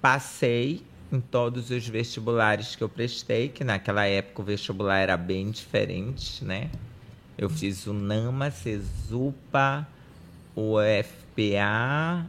passei 0.00 0.82
em 1.10 1.20
todos 1.20 1.70
os 1.70 1.88
vestibulares 1.88 2.76
que 2.76 2.84
eu 2.84 2.88
prestei, 2.88 3.48
que 3.48 3.64
naquela 3.64 4.04
época 4.04 4.42
o 4.42 4.44
vestibular 4.44 4.98
era 4.98 5.16
bem 5.16 5.50
diferente, 5.50 6.44
né? 6.44 6.70
Eu 7.36 7.48
fiz 7.48 7.86
o 7.86 7.92
NAMA, 7.92 8.50
CESUPA, 8.50 9.86
o 10.54 10.76
FPA 10.80 12.26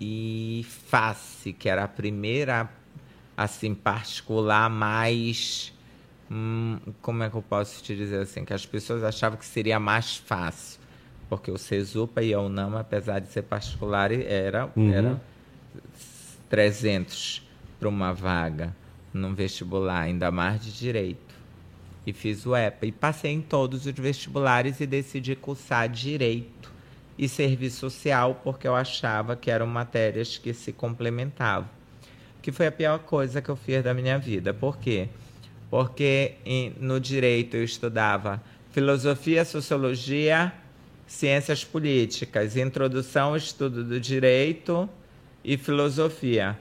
e 0.00 0.66
FACE, 0.68 1.52
que 1.52 1.68
era 1.68 1.84
a 1.84 1.88
primeira, 1.88 2.68
assim, 3.36 3.74
particular 3.74 4.68
mais. 4.68 5.72
hum, 6.30 6.78
como 7.00 7.22
é 7.22 7.30
que 7.30 7.36
eu 7.36 7.42
posso 7.42 7.82
te 7.82 7.96
dizer 7.96 8.20
assim? 8.20 8.44
Que 8.44 8.52
as 8.52 8.66
pessoas 8.66 9.02
achavam 9.02 9.38
que 9.38 9.46
seria 9.46 9.80
mais 9.80 10.16
fácil. 10.16 10.80
Porque 11.28 11.50
o 11.50 11.58
CESUPA 11.58 12.22
e 12.22 12.32
a 12.32 12.40
UNAMA, 12.40 12.80
apesar 12.80 13.18
de 13.18 13.28
ser 13.28 13.42
particular, 13.42 14.12
era, 14.12 14.70
era 14.76 15.20
300 16.48 17.42
para 17.80 17.88
uma 17.88 18.12
vaga 18.12 18.74
num 19.12 19.34
vestibular, 19.34 20.02
ainda 20.02 20.30
mais 20.30 20.64
de 20.64 20.72
direito. 20.72 21.34
E 22.06 22.12
fiz 22.12 22.46
o 22.46 22.54
EPA. 22.54 22.86
E 22.86 22.92
passei 22.92 23.32
em 23.32 23.40
todos 23.40 23.86
os 23.86 23.92
vestibulares 23.92 24.78
e 24.80 24.86
decidi 24.86 25.34
cursar 25.34 25.88
direito 25.88 26.55
e 27.18 27.28
serviço 27.28 27.78
social, 27.80 28.40
porque 28.44 28.66
eu 28.68 28.74
achava 28.74 29.34
que 29.36 29.50
eram 29.50 29.66
matérias 29.66 30.36
que 30.38 30.52
se 30.52 30.72
complementavam. 30.72 31.68
Que 32.42 32.52
foi 32.52 32.66
a 32.66 32.72
pior 32.72 32.98
coisa 33.00 33.40
que 33.42 33.48
eu 33.48 33.56
fiz 33.56 33.82
da 33.82 33.92
minha 33.94 34.18
vida. 34.18 34.52
Por 34.54 34.76
quê? 34.78 35.08
Porque 35.70 36.34
em- 36.44 36.72
no 36.78 37.00
direito 37.00 37.56
eu 37.56 37.64
estudava 37.64 38.40
filosofia, 38.70 39.44
sociologia, 39.44 40.52
ciências 41.06 41.64
políticas, 41.64 42.56
introdução 42.56 43.28
ao 43.30 43.36
estudo 43.36 43.82
do 43.82 43.98
direito 43.98 44.88
e 45.44 45.56
filosofia. 45.56 46.56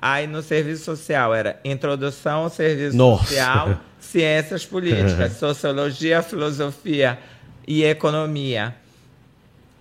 Aí 0.00 0.26
no 0.26 0.42
serviço 0.42 0.84
social 0.84 1.34
era 1.34 1.60
introdução 1.64 2.44
ao 2.44 2.50
serviço 2.50 2.96
Nossa. 2.96 3.24
social, 3.24 3.80
ciências 3.98 4.64
políticas, 4.66 5.32
sociologia, 5.34 6.22
filosofia 6.22 7.18
e 7.66 7.84
economia. 7.84 8.74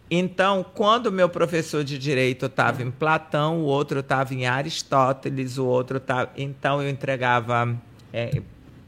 Então, 0.10 0.66
quando 0.74 1.08
o 1.08 1.12
meu 1.12 1.28
professor 1.28 1.84
de 1.84 1.98
direito 1.98 2.46
estava 2.46 2.82
em 2.82 2.90
Platão, 2.90 3.60
o 3.60 3.64
outro 3.66 4.00
estava 4.00 4.34
em 4.34 4.46
Aristóteles, 4.46 5.58
o 5.58 5.66
outro 5.66 5.98
estava. 5.98 6.30
Então, 6.38 6.82
eu 6.82 6.90
entregava 6.90 7.76
é, 8.14 8.42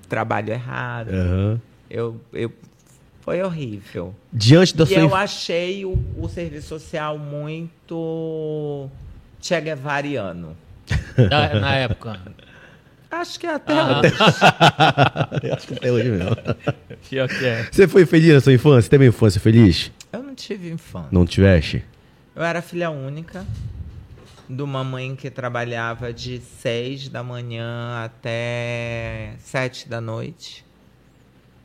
trabalho 0.07 0.51
errado. 0.53 1.09
Aham. 1.09 1.61
Eu, 1.89 2.19
eu, 2.31 2.51
foi 3.21 3.41
horrível. 3.41 4.15
Diante 4.31 4.75
da 4.77 4.83
e 4.85 4.87
sua. 4.87 4.97
eu 4.99 5.15
achei 5.15 5.85
o, 5.85 5.97
o 6.17 6.29
serviço 6.29 6.67
social 6.67 7.17
muito 7.17 8.87
Che 9.41 9.59
Guevariano. 9.59 10.55
Na, 11.17 11.59
na 11.59 11.75
época. 11.75 12.19
Acho 13.11 13.39
que 13.39 13.47
até 13.47 13.73
Ah, 13.73 14.01
Acho 15.55 15.67
que 15.67 15.73
até 15.77 15.91
hoje 15.91 16.09
mesmo. 16.09 16.35
pior 17.09 17.27
que 17.27 17.45
é. 17.45 17.67
Você 17.71 17.87
foi 17.87 18.05
feliz 18.05 18.33
na 18.35 18.39
sua 18.41 18.53
infância? 18.53 18.89
Teve 18.89 19.05
uma 19.05 19.09
infância 19.09 19.41
feliz? 19.41 19.91
Eu 20.11 20.23
não 20.23 20.35
tive 20.35 20.71
infância. 20.71 21.09
Não 21.11 21.25
tiveste? 21.25 21.83
Eu 22.35 22.43
era 22.43 22.61
filha 22.61 22.89
única 22.89 23.45
de 24.49 24.63
uma 24.63 24.83
mãe 24.83 25.15
que 25.15 25.29
trabalhava 25.29 26.11
de 26.11 26.39
seis 26.39 27.07
da 27.07 27.21
manhã 27.21 28.03
até 28.03 29.35
sete 29.39 29.87
da 29.87 30.01
noite. 30.01 30.65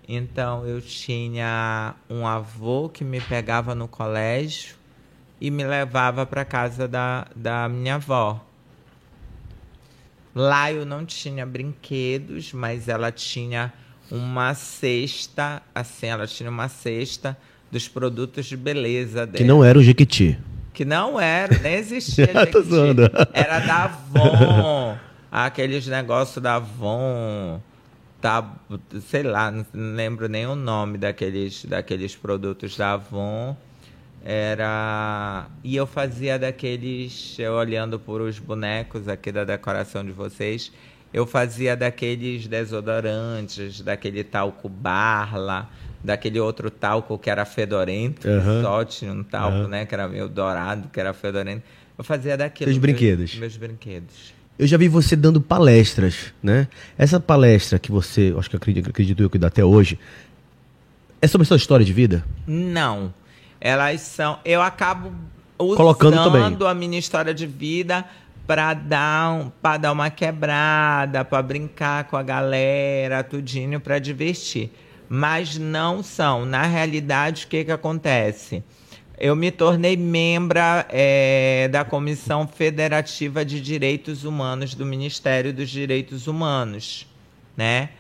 Então 0.07 0.67
eu 0.67 0.83
tinha 0.83 1.95
um 2.11 2.27
avô 2.27 2.91
que 2.91 3.03
me 3.03 3.21
pegava 3.23 3.75
no 3.75 3.89
colégio 3.89 4.77
e 5.41 5.51
me 5.51 5.65
levava 5.65 6.27
para 6.27 6.45
casa 6.45 6.87
da, 6.87 7.27
da 7.35 7.69
minha 7.69 7.95
avó. 7.95 8.45
Lá 10.35 10.71
eu 10.71 10.85
não 10.85 11.07
tinha 11.07 11.47
brinquedos, 11.47 12.53
mas 12.53 12.89
ela 12.89 13.11
tinha 13.11 13.73
uma 14.11 14.53
cesta, 14.53 15.63
assim, 15.75 16.07
ela 16.07 16.27
tinha 16.27 16.51
uma 16.51 16.69
cesta 16.69 17.37
dos 17.75 17.89
produtos 17.89 18.47
de 18.47 18.57
beleza 18.57 19.27
dela. 19.27 19.37
Que 19.37 19.43
não 19.43 19.65
era 19.65 19.77
o 19.77 19.83
Jequiti. 19.83 20.39
Que 20.73 20.85
não 20.85 21.21
era, 21.21 21.59
nem 21.59 21.75
existia. 21.75 22.29
Tô 22.53 22.63
Jequiti. 22.63 23.11
Era 23.33 23.59
da 23.59 23.85
Avon. 23.85 24.97
aqueles 25.31 25.85
negócios 25.89 26.41
da 26.41 26.55
Avon. 26.55 27.61
Tá, 28.21 28.55
sei 29.03 29.25
lá, 29.25 29.51
não 29.51 29.65
lembro 29.97 30.29
nem 30.29 30.47
o 30.47 30.55
nome 30.55 30.97
daqueles, 30.97 31.65
daqueles 31.65 32.15
produtos 32.15 32.77
da 32.77 32.93
Avon. 32.93 33.57
Era. 34.25 35.47
E 35.65 35.75
eu 35.75 35.87
fazia 35.87 36.39
daqueles. 36.39 37.37
Eu 37.41 37.55
olhando 37.55 37.99
por 37.99 38.21
os 38.21 38.39
bonecos 38.39 39.09
aqui 39.09 39.33
da 39.33 39.43
decoração 39.43 40.05
de 40.05 40.13
vocês. 40.13 40.73
Eu 41.13 41.27
fazia 41.27 41.77
daqueles 41.77 42.47
desodorantes, 42.47 43.81
daquele 43.81 44.25
talco 44.25 44.69
Barla, 44.69 45.69
daquele 46.05 46.39
outro 46.39 46.71
talco 46.71 47.19
que 47.19 47.31
era 47.31 47.45
fedorento, 47.47 48.29
só 48.63 48.85
tinha 48.85 49.11
um 49.13 49.23
talco, 49.25 49.57
Aham. 49.57 49.69
né? 49.69 49.87
Que 49.87 49.95
era 49.95 50.07
meio 50.07 50.29
dourado, 50.29 50.89
que 50.93 51.01
era 51.01 51.15
fedorento. 51.15 51.63
Eu 51.97 52.05
fazia 52.05 52.37
daquilo. 52.37 52.71
Seus 52.71 52.79
brinquedos. 52.79 53.31
Meus, 53.33 53.41
meus 53.41 53.57
brinquedos. 53.57 54.35
Eu 54.59 54.67
já 54.67 54.77
vi 54.77 54.87
você 54.87 55.17
dando 55.17 55.41
palestras, 55.41 56.33
né? 56.43 56.69
Essa 56.97 57.19
palestra 57.19 57.79
que 57.79 57.91
você, 57.91 58.33
acho 58.39 58.51
que 58.51 58.57
acredito, 58.57 58.91
acredito 58.91 59.23
eu 59.23 59.31
que 59.31 59.39
dá 59.39 59.49
até 59.49 59.65
hoje, 59.65 59.99
é 61.21 61.27
sobre 61.27 61.47
sua 61.47 61.57
história 61.57 61.85
de 61.85 61.93
vida? 61.93 62.25
Não. 62.47 63.13
Elas 63.61 64.03
são. 64.03 64.39
Eu 64.45 64.61
acabo 64.61 65.11
usando 65.59 65.77
Colocando 65.77 66.23
também. 66.23 66.69
a 66.69 66.75
minha 66.75 66.99
história 66.99 67.33
de 67.33 67.47
vida 67.47 68.05
para 68.47 68.75
dar, 68.75 69.33
um, 69.33 69.51
pra 69.63 69.79
dar 69.79 69.91
uma 69.93 70.11
quebrada, 70.11 71.25
para 71.25 71.43
brincar 71.43 72.05
com 72.05 72.17
a 72.17 72.23
galera, 72.23 73.25
tudinho, 73.25 73.81
para 73.81 73.99
divertir. 73.99 74.71
Mas 75.15 75.57
não 75.57 76.03
são. 76.03 76.45
Na 76.45 76.65
realidade, 76.65 77.45
o 77.45 77.49
que, 77.49 77.65
que 77.65 77.71
acontece? 77.71 78.65
Eu 79.17 79.37
me 79.37 79.53
tornei 79.53 79.97
membra 79.97 80.85
é, 80.91 81.69
da 81.69 81.85
Comissão 81.85 82.49
Federativa 82.49 83.45
de 83.45 83.61
Direitos 83.61 84.25
Humanos 84.25 84.75
do 84.75 84.85
Ministério 84.85 85.53
dos 85.53 85.71
Direitos 85.71 86.27
Humanos, 86.27 87.07
né? 87.57 87.91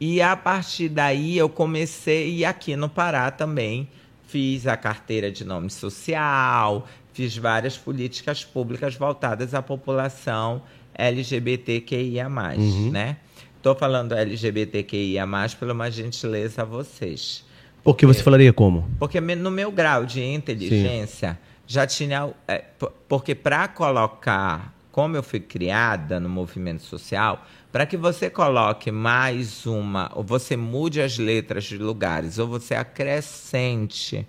E 0.00 0.22
a 0.22 0.34
partir 0.34 0.88
daí 0.88 1.36
eu 1.36 1.48
comecei, 1.50 2.36
e 2.36 2.44
aqui 2.44 2.74
no 2.74 2.88
Pará 2.88 3.30
também, 3.30 3.86
fiz 4.26 4.66
a 4.66 4.74
carteira 4.74 5.30
de 5.30 5.44
nome 5.44 5.68
social, 5.68 6.88
fiz 7.12 7.36
várias 7.36 7.76
políticas 7.76 8.42
públicas 8.42 8.94
voltadas 8.96 9.52
à 9.52 9.60
população 9.60 10.62
LGBTQIA+, 10.94 12.28
uhum. 12.28 12.90
né? 12.90 13.18
Estou 13.62 13.76
falando 13.76 14.12
LGBTQIA+, 14.12 15.24
pela 15.56 15.72
uma 15.72 15.88
gentileza 15.88 16.62
a 16.62 16.64
vocês. 16.64 17.44
Porque 17.84 18.04
você 18.04 18.20
falaria 18.20 18.52
como? 18.52 18.90
Porque 18.98 19.20
no 19.20 19.52
meu 19.52 19.70
grau 19.70 20.04
de 20.04 20.20
inteligência 20.20 21.34
Sim. 21.34 21.38
já 21.64 21.86
tinha. 21.86 22.34
É, 22.48 22.64
porque 23.08 23.36
para 23.36 23.68
colocar, 23.68 24.74
como 24.90 25.14
eu 25.16 25.22
fui 25.22 25.38
criada 25.38 26.18
no 26.18 26.28
movimento 26.28 26.82
social, 26.82 27.46
para 27.70 27.86
que 27.86 27.96
você 27.96 28.28
coloque 28.28 28.90
mais 28.90 29.64
uma, 29.64 30.10
ou 30.12 30.24
você 30.24 30.56
mude 30.56 31.00
as 31.00 31.16
letras 31.16 31.62
de 31.62 31.78
lugares, 31.78 32.40
ou 32.40 32.48
você 32.48 32.74
acrescente 32.74 34.26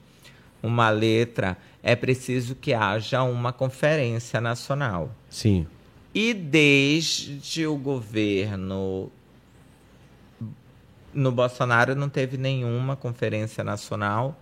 uma 0.62 0.92
letra, 0.92 1.58
é 1.82 1.96
preciso 1.96 2.54
que 2.54 2.72
haja 2.72 3.24
uma 3.24 3.52
conferência 3.52 4.40
nacional. 4.40 5.10
Sim. 5.28 5.66
E 6.14 6.36
desde 6.36 7.66
o 7.66 7.76
governo 7.76 9.12
no 11.14 11.32
Bolsonaro 11.32 11.96
não 11.96 12.10
teve 12.10 12.38
nenhuma 12.38 12.96
conferência 12.96 13.64
nacional. 13.64 14.40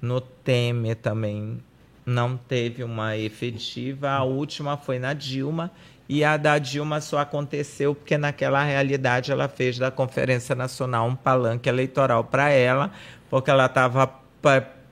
No 0.00 0.20
Temer 0.20 0.96
também 0.96 1.62
não 2.04 2.36
teve 2.36 2.82
uma 2.82 3.16
efetiva. 3.16 4.10
A 4.10 4.22
última 4.22 4.76
foi 4.76 4.98
na 4.98 5.12
Dilma. 5.12 5.70
E 6.08 6.24
a 6.24 6.36
da 6.36 6.58
Dilma 6.58 7.00
só 7.00 7.18
aconteceu 7.18 7.94
porque, 7.94 8.18
naquela 8.18 8.62
realidade, 8.62 9.30
ela 9.32 9.48
fez 9.48 9.78
da 9.78 9.90
Conferência 9.90 10.54
Nacional 10.54 11.06
um 11.06 11.14
palanque 11.14 11.68
eleitoral 11.68 12.24
para 12.24 12.50
ela, 12.50 12.90
porque 13.30 13.50
ela 13.50 13.66
estava 13.66 14.06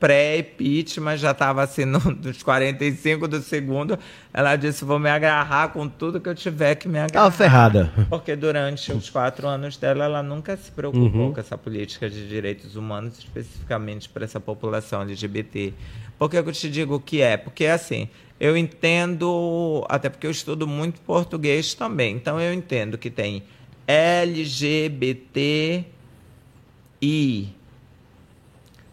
pré-impeachment, 0.01 1.19
já 1.19 1.31
estava 1.33 1.63
assim 1.63 1.85
nos 1.85 2.43
45 2.43 3.29
do 3.29 3.41
segundo. 3.41 3.99
Ela 4.33 4.57
disse: 4.57 4.85
vou 4.85 4.99
me 4.99 5.11
agarrar 5.11 5.69
com 5.69 5.87
tudo 5.87 6.19
que 6.19 6.29
eu 6.29 6.35
tiver 6.35 6.75
que 6.75 6.89
me 6.89 6.99
agarrar. 6.99 7.25
Tava 7.25 7.31
ferrada. 7.31 7.93
Porque 8.09 8.35
durante 8.35 8.91
os 8.91 9.11
quatro 9.11 9.47
anos 9.47 9.77
dela, 9.77 10.07
ela 10.07 10.23
nunca 10.23 10.57
se 10.57 10.71
preocupou 10.73 11.27
uhum. 11.27 11.33
com 11.35 11.39
essa 11.39 11.59
política 11.59 12.09
de 12.09 12.27
direitos 12.27 12.75
humanos, 12.75 13.19
especificamente 13.19 14.09
para 14.09 14.25
essa 14.25 14.41
população 14.41 15.03
LGBT. 15.03 15.75
Por 16.19 16.31
que 16.31 16.39
eu 16.39 16.53
te 16.53 16.71
digo 16.71 16.95
o 16.95 17.01
que 17.01 17.21
é? 17.21 17.37
Porque 17.37 17.67
assim. 17.67 18.09
Eu 18.41 18.57
entendo, 18.57 19.85
até 19.87 20.09
porque 20.09 20.27
eu 20.27 20.31
estudo 20.31 20.67
muito 20.67 20.99
português 21.03 21.75
também, 21.75 22.17
então 22.17 22.41
eu 22.41 22.55
entendo 22.55 22.97
que 22.97 23.11
tem 23.11 23.43
LGBTI, 23.87 25.85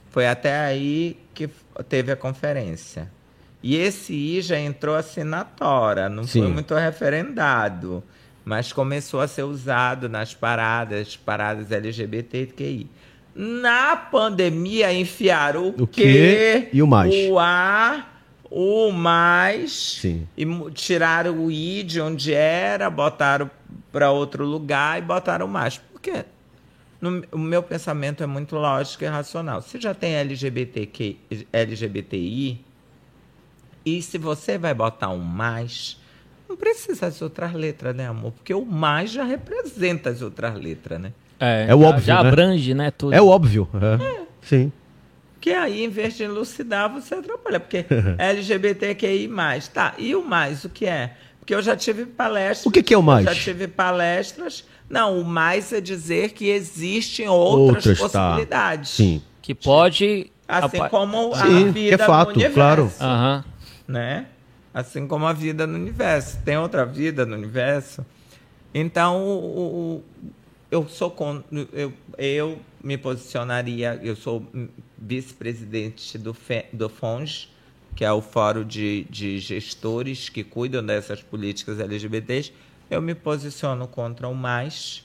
foi 0.09 0.27
até 0.27 0.59
aí 0.59 1.17
que 1.33 1.49
teve 1.87 2.11
a 2.11 2.15
conferência. 2.15 3.11
E 3.61 3.75
esse 3.75 4.13
I 4.13 4.41
já 4.41 4.59
entrou 4.59 4.95
assim 4.95 5.23
na 5.23 5.43
tora, 5.43 6.07
não 6.07 6.23
Sim. 6.23 6.41
foi 6.41 6.51
muito 6.51 6.75
referendado, 6.75 8.03
mas 8.45 8.71
começou 8.71 9.19
a 9.19 9.27
ser 9.27 9.43
usado 9.43 10.07
nas 10.07 10.33
paradas, 10.33 11.15
paradas 11.17 11.71
LGBTQI. 11.71 12.89
Na 13.35 13.95
pandemia 13.95 14.91
enfiaram 14.93 15.69
o, 15.69 15.83
o 15.83 15.87
quê? 15.87 16.69
E 16.71 16.81
o 16.81 16.87
mais? 16.87 17.13
O 17.29 17.37
A, 17.37 18.07
o 18.49 18.91
mais. 18.91 19.99
Sim. 20.01 20.27
E 20.35 20.45
tiraram 20.71 21.45
o 21.45 21.51
I 21.51 21.83
de 21.83 22.01
onde 22.01 22.33
era, 22.33 22.89
botaram 22.89 23.49
para 23.91 24.11
outro 24.11 24.45
lugar 24.45 24.97
e 24.97 25.01
botaram 25.01 25.45
o 25.45 25.49
mais. 25.49 25.77
Por 25.77 26.01
quê? 26.01 26.25
No, 26.99 27.23
o 27.31 27.37
meu 27.37 27.61
pensamento 27.61 28.23
é 28.23 28.25
muito 28.25 28.55
lógico 28.55 29.03
e 29.03 29.07
racional. 29.07 29.61
Se 29.61 29.79
já 29.79 29.93
tem 29.93 30.15
LGBTQ, 30.15 31.17
LGBTI, 31.53 32.65
e 33.85 34.01
se 34.01 34.17
você 34.17 34.57
vai 34.57 34.73
botar 34.73 35.09
um 35.09 35.19
mais, 35.19 35.97
não 36.49 36.57
precisa 36.57 37.07
as 37.07 37.21
outras 37.21 37.53
letras, 37.53 37.95
né, 37.95 38.07
amor? 38.07 38.31
Porque 38.31 38.53
o 38.53 38.65
mais 38.65 39.11
já 39.11 39.23
representa 39.23 40.09
as 40.09 40.21
outras 40.21 40.55
letras, 40.55 40.99
né? 40.99 41.13
É, 41.39 41.67
é 41.69 41.75
o 41.75 41.81
óbvio. 41.81 42.03
Já 42.03 42.23
né? 42.23 42.29
abrange, 42.29 42.73
né? 42.73 42.91
Tudo. 42.91 43.13
É 43.13 43.21
o 43.21 43.27
óbvio. 43.27 43.69
É. 43.73 44.03
é. 44.03 44.25
Sim. 44.41 44.71
Que 45.39 45.51
aí, 45.51 45.83
em 45.83 45.89
vez 45.89 46.17
de 46.17 46.23
elucidar, 46.23 46.91
você 46.91 47.15
atrapalha. 47.15 47.59
Porque 47.59 47.85
LGBTQI, 48.17 49.29
tá. 49.73 49.93
E 49.97 50.15
o 50.15 50.23
mais, 50.23 50.65
o 50.65 50.69
que 50.69 50.85
é? 50.85 51.13
Porque 51.39 51.53
eu 51.53 51.61
já 51.61 51.75
tive 51.77 52.05
palestras. 52.05 52.65
O 52.65 52.71
que, 52.71 52.83
que 52.83 52.93
é 52.93 52.97
o 52.97 53.03
mais? 53.03 53.23
Já 53.23 53.33
tive 53.33 53.67
palestras 53.67 54.65
não, 54.89 55.19
o 55.19 55.25
mais 55.25 55.73
é 55.73 55.81
dizer 55.81 56.31
que 56.31 56.49
existem 56.49 57.27
outras, 57.27 57.85
outras 57.85 57.99
possibilidades. 57.99 58.91
Tá. 58.91 58.95
Sim. 58.95 59.21
Que 59.41 59.53
pode. 59.53 60.31
Assim 60.47 60.79
como 60.89 61.33
a 61.33 61.45
Sim, 61.45 61.71
vida 61.71 61.95
é 61.95 61.97
fato, 61.97 62.29
no 62.29 62.35
universo. 62.35 62.53
Claro. 62.53 62.91
Uhum. 63.01 63.43
Né? 63.87 64.27
Assim 64.73 65.07
como 65.07 65.25
a 65.25 65.33
vida 65.33 65.67
no 65.67 65.75
universo. 65.75 66.39
Tem 66.45 66.57
outra 66.57 66.85
vida 66.85 67.25
no 67.25 67.35
universo. 67.35 68.05
Então, 68.73 69.21
o, 69.23 69.59
o, 69.97 70.03
eu 70.71 70.87
sou 70.87 71.11
com, 71.11 71.43
eu, 71.73 71.91
eu 72.17 72.59
me 72.81 72.97
posicionaria, 72.97 73.99
eu 74.03 74.15
sou 74.15 74.45
vice-presidente 74.97 76.17
do, 76.17 76.35
do 76.71 76.89
FONS, 76.89 77.49
que 77.95 78.05
é 78.05 78.11
o 78.11 78.21
Fórum 78.21 78.63
de, 78.63 79.05
de 79.09 79.39
Gestores 79.39 80.29
que 80.29 80.43
cuidam 80.43 80.85
dessas 80.85 81.21
políticas 81.21 81.79
LGBTs 81.79 82.53
eu 82.89 83.01
me 83.01 83.13
posiciono 83.13 83.87
contra 83.87 84.27
o 84.27 84.35
mais. 84.35 85.03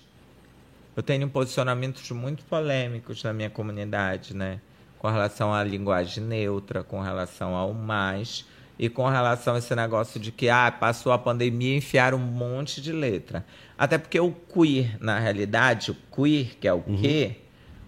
Eu 0.97 1.03
tenho 1.03 1.29
posicionamentos 1.29 2.11
muito 2.11 2.45
polêmicos 2.45 3.23
na 3.23 3.33
minha 3.33 3.51
comunidade, 3.51 4.37
né? 4.37 4.61
Com 4.99 5.09
relação 5.09 5.53
à 5.53 5.65
linguagem 5.65 6.23
neutra, 6.23 6.85
com 6.85 7.01
relação 7.01 7.55
ao 7.57 7.73
mais 7.73 8.47
e 8.79 8.89
com 8.89 9.09
relação 9.09 9.55
a 9.55 9.59
esse 9.59 9.75
negócio 9.75 10.21
de 10.21 10.31
que 10.31 10.49
ah, 10.49 10.71
passou 10.71 11.13
a 11.13 11.19
pandemia 11.19 11.75
e 11.75 11.79
enfiaram 11.79 12.19
um 12.19 12.21
monte 12.21 12.81
de 12.81 12.93
letra. 12.93 13.45
Até 13.77 13.99
porque 13.99 14.19
o 14.21 14.33
queer, 14.33 14.97
na 15.01 15.19
realidade, 15.19 15.91
o 15.91 15.97
queer, 16.15 16.57
que 16.59 16.69
é 16.69 16.73
o 16.73 16.83
uhum. 16.87 16.97
quê? 17.01 17.37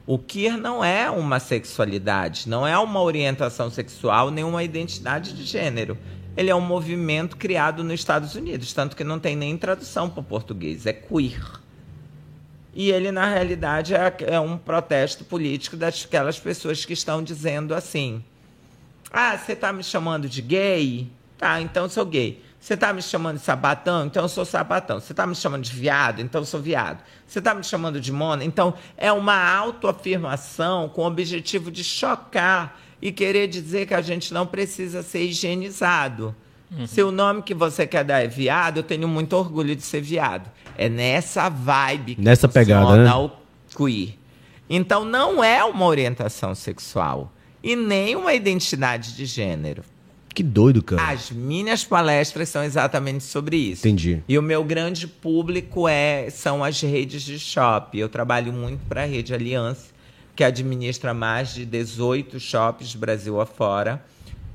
O 0.06 0.18
queer 0.18 0.58
não 0.58 0.84
é 0.84 1.08
uma 1.10 1.38
sexualidade, 1.40 2.48
não 2.48 2.66
é 2.66 2.76
uma 2.76 3.00
orientação 3.00 3.70
sexual, 3.70 4.30
nem 4.30 4.44
uma 4.44 4.62
identidade 4.62 5.32
de 5.32 5.44
gênero 5.44 5.96
ele 6.36 6.50
é 6.50 6.54
um 6.54 6.60
movimento 6.60 7.36
criado 7.36 7.84
nos 7.84 8.00
Estados 8.00 8.34
Unidos, 8.34 8.72
tanto 8.72 8.96
que 8.96 9.04
não 9.04 9.18
tem 9.18 9.36
nem 9.36 9.56
tradução 9.56 10.10
para 10.10 10.20
o 10.20 10.24
português, 10.24 10.86
é 10.86 10.92
queer. 10.92 11.60
E 12.74 12.90
ele, 12.90 13.12
na 13.12 13.26
realidade, 13.26 13.94
é, 13.94 14.14
é 14.26 14.40
um 14.40 14.58
protesto 14.58 15.24
político 15.24 15.76
daquelas 15.76 16.40
pessoas 16.40 16.84
que 16.84 16.92
estão 16.92 17.22
dizendo 17.22 17.72
assim: 17.72 18.22
ah, 19.12 19.38
você 19.38 19.52
está 19.52 19.72
me 19.72 19.84
chamando 19.84 20.28
de 20.28 20.42
gay? 20.42 21.08
Tá, 21.38 21.60
então 21.60 21.88
sou 21.88 22.04
gay. 22.04 22.42
Você 22.58 22.74
está 22.74 22.92
me 22.92 23.02
chamando 23.02 23.36
de 23.36 23.44
sabatão? 23.44 24.06
Então 24.06 24.24
eu 24.24 24.28
sou 24.28 24.44
sabatão. 24.44 24.98
Você 24.98 25.12
está 25.12 25.26
me 25.26 25.34
chamando 25.34 25.62
de 25.62 25.70
viado? 25.70 26.20
Então 26.20 26.40
eu 26.40 26.46
sou 26.46 26.60
viado. 26.60 27.04
Você 27.26 27.38
está 27.38 27.54
me 27.54 27.62
chamando 27.62 28.00
de 28.00 28.10
mona? 28.10 28.42
Então 28.42 28.74
é 28.96 29.12
uma 29.12 29.36
autoafirmação 29.54 30.88
com 30.88 31.02
o 31.02 31.06
objetivo 31.06 31.70
de 31.70 31.84
chocar 31.84 32.80
e 33.04 33.12
querer 33.12 33.46
dizer 33.46 33.86
que 33.86 33.92
a 33.92 34.00
gente 34.00 34.32
não 34.32 34.46
precisa 34.46 35.02
ser 35.02 35.26
higienizado. 35.26 36.34
Uhum. 36.72 36.86
Se 36.86 37.02
o 37.02 37.12
nome 37.12 37.42
que 37.42 37.52
você 37.52 37.86
quer 37.86 38.02
dar 38.02 38.24
é 38.24 38.26
viado, 38.26 38.78
eu 38.78 38.82
tenho 38.82 39.06
muito 39.06 39.34
orgulho 39.36 39.76
de 39.76 39.82
ser 39.82 40.00
viado. 40.00 40.50
É 40.78 40.88
nessa 40.88 41.50
vibe 41.50 42.14
que 42.14 42.22
nessa 42.22 42.48
pegada, 42.48 43.04
né? 43.04 43.12
o 43.12 43.30
queer. 43.76 44.14
Então 44.70 45.04
não 45.04 45.44
é 45.44 45.62
uma 45.62 45.84
orientação 45.84 46.54
sexual 46.54 47.30
e 47.62 47.76
nem 47.76 48.16
uma 48.16 48.32
identidade 48.32 49.14
de 49.14 49.26
gênero. 49.26 49.84
Que 50.34 50.42
doido, 50.42 50.82
cara. 50.82 51.10
As 51.10 51.30
minhas 51.30 51.84
palestras 51.84 52.48
são 52.48 52.64
exatamente 52.64 53.22
sobre 53.22 53.56
isso. 53.56 53.86
Entendi. 53.86 54.22
E 54.26 54.38
o 54.38 54.42
meu 54.42 54.64
grande 54.64 55.06
público 55.06 55.86
é 55.86 56.30
são 56.30 56.64
as 56.64 56.80
redes 56.80 57.22
de 57.22 57.38
shopping. 57.38 57.98
Eu 57.98 58.08
trabalho 58.08 58.50
muito 58.50 58.80
para 58.88 59.02
a 59.02 59.06
rede 59.06 59.34
Aliança 59.34 59.93
que 60.34 60.42
administra 60.42 61.14
mais 61.14 61.54
de 61.54 61.64
18 61.64 62.40
shops 62.40 62.94
Brasil 62.94 63.40
afora. 63.40 64.04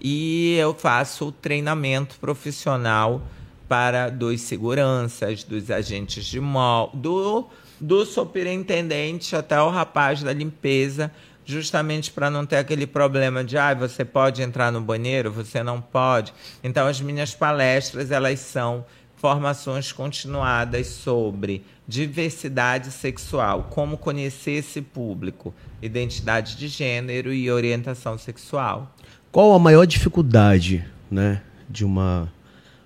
E 0.01 0.55
eu 0.57 0.73
faço 0.73 1.31
treinamento 1.31 2.17
profissional 2.19 3.21
para 3.67 4.09
dos 4.09 4.41
seguranças, 4.41 5.43
dos 5.43 5.69
agentes 5.69 6.25
de 6.25 6.39
mall, 6.39 6.89
do, 6.93 7.47
do 7.79 8.05
superintendente 8.05 9.35
até 9.35 9.61
o 9.61 9.69
rapaz 9.69 10.23
da 10.23 10.33
limpeza, 10.33 11.11
justamente 11.45 12.11
para 12.11 12.29
não 12.29 12.45
ter 12.45 12.57
aquele 12.57 12.87
problema 12.87 13.43
de 13.43 13.57
ah, 13.57 13.73
você 13.73 14.05
pode 14.05 14.41
entrar 14.41 14.71
no 14.71 14.81
banheiro, 14.81 15.31
você 15.31 15.61
não 15.61 15.81
pode. 15.81 16.33
Então 16.63 16.87
as 16.87 16.99
minhas 17.01 17.35
palestras 17.35 18.09
elas 18.11 18.39
são 18.39 18.85
formações 19.19 19.91
continuadas 19.91 20.87
sobre 20.87 21.63
diversidade 21.85 22.89
sexual, 22.89 23.67
como 23.69 23.97
conhecer 23.97 24.51
esse 24.51 24.81
público, 24.81 25.53
identidade 25.81 26.55
de 26.55 26.69
gênero 26.69 27.33
e 27.33 27.51
orientação 27.51 28.17
sexual. 28.17 28.95
Qual 29.31 29.53
a 29.53 29.59
maior 29.59 29.85
dificuldade, 29.85 30.85
né, 31.11 31.41
de 31.69 31.83
uma 31.83 32.31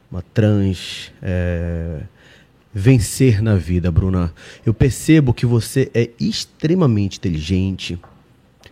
uma 0.09 0.21
trans 0.21 1.11
é, 1.23 2.01
vencer 2.71 3.41
na 3.41 3.55
vida, 3.55 3.91
Bruna? 3.91 4.33
Eu 4.65 4.73
percebo 4.73 5.33
que 5.33 5.45
você 5.45 5.89
é 5.93 6.09
extremamente 6.19 7.17
inteligente, 7.17 7.99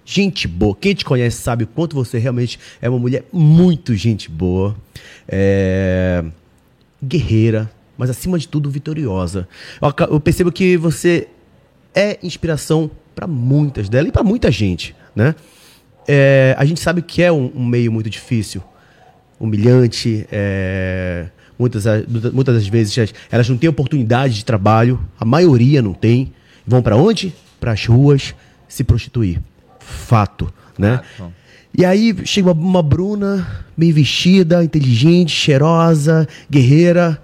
gente 0.06 0.48
boa. 0.48 0.76
Quem 0.76 0.94
te 0.94 1.04
conhece 1.04 1.42
sabe 1.42 1.64
o 1.64 1.68
quanto 1.68 1.96
você 1.96 2.18
realmente 2.20 2.60
é 2.82 2.90
uma 2.90 3.00
mulher 3.00 3.24
muito 3.32 3.96
gente 3.96 4.30
boa, 4.30 4.76
é, 5.28 6.24
guerreira, 7.04 7.70
mas 7.98 8.10
acima 8.10 8.38
de 8.38 8.48
tudo 8.48 8.70
vitoriosa. 8.70 9.48
Eu, 10.10 10.20
percebo 10.20 10.52
que 10.52 10.78
você 10.78 11.28
é 11.94 12.18
inspiração 12.24 12.90
para 13.14 13.28
muitas 13.28 13.90
delas 13.90 14.10
e 14.10 14.12
para 14.12 14.24
muita 14.24 14.52
gente, 14.52 14.96
né? 15.16 15.36
É, 16.08 16.56
a 16.58 16.66
gente 16.66 16.80
sabe 16.80 17.02
que 17.02 17.22
é 17.22 17.32
um, 17.32 17.52
um 17.56 17.66
meio 17.66 17.92
muito 17.92 18.10
difícil 18.10 18.64
humilhante. 19.40 20.26
É, 20.32 21.28
muitas, 21.58 21.84
muitas 22.34 22.56
das 22.56 22.68
vezes 22.68 23.14
elas 23.32 23.50
não 23.50 23.58
têm 23.58 23.70
oportunidade 23.70 24.36
de 24.36 24.46
trabalho, 24.46 25.00
a 25.20 25.26
maioria 25.26 25.82
não 25.82 25.94
tem. 25.94 26.34
Vão 26.66 26.82
para 26.82 26.96
onde? 26.96 27.34
Para 27.60 27.72
as 27.72 27.86
ruas 27.86 28.36
se 28.68 28.84
prostituir. 28.84 29.42
Fato, 29.80 30.52
né? 30.78 31.02
Fato. 31.18 31.41
E 31.78 31.86
aí 31.86 32.16
chega 32.26 32.52
uma, 32.52 32.62
uma 32.62 32.84
Bruna 32.84 33.66
bem 33.78 33.92
vestida, 33.92 34.64
inteligente, 34.64 35.32
cheirosa, 35.32 36.28
guerreira, 36.50 37.22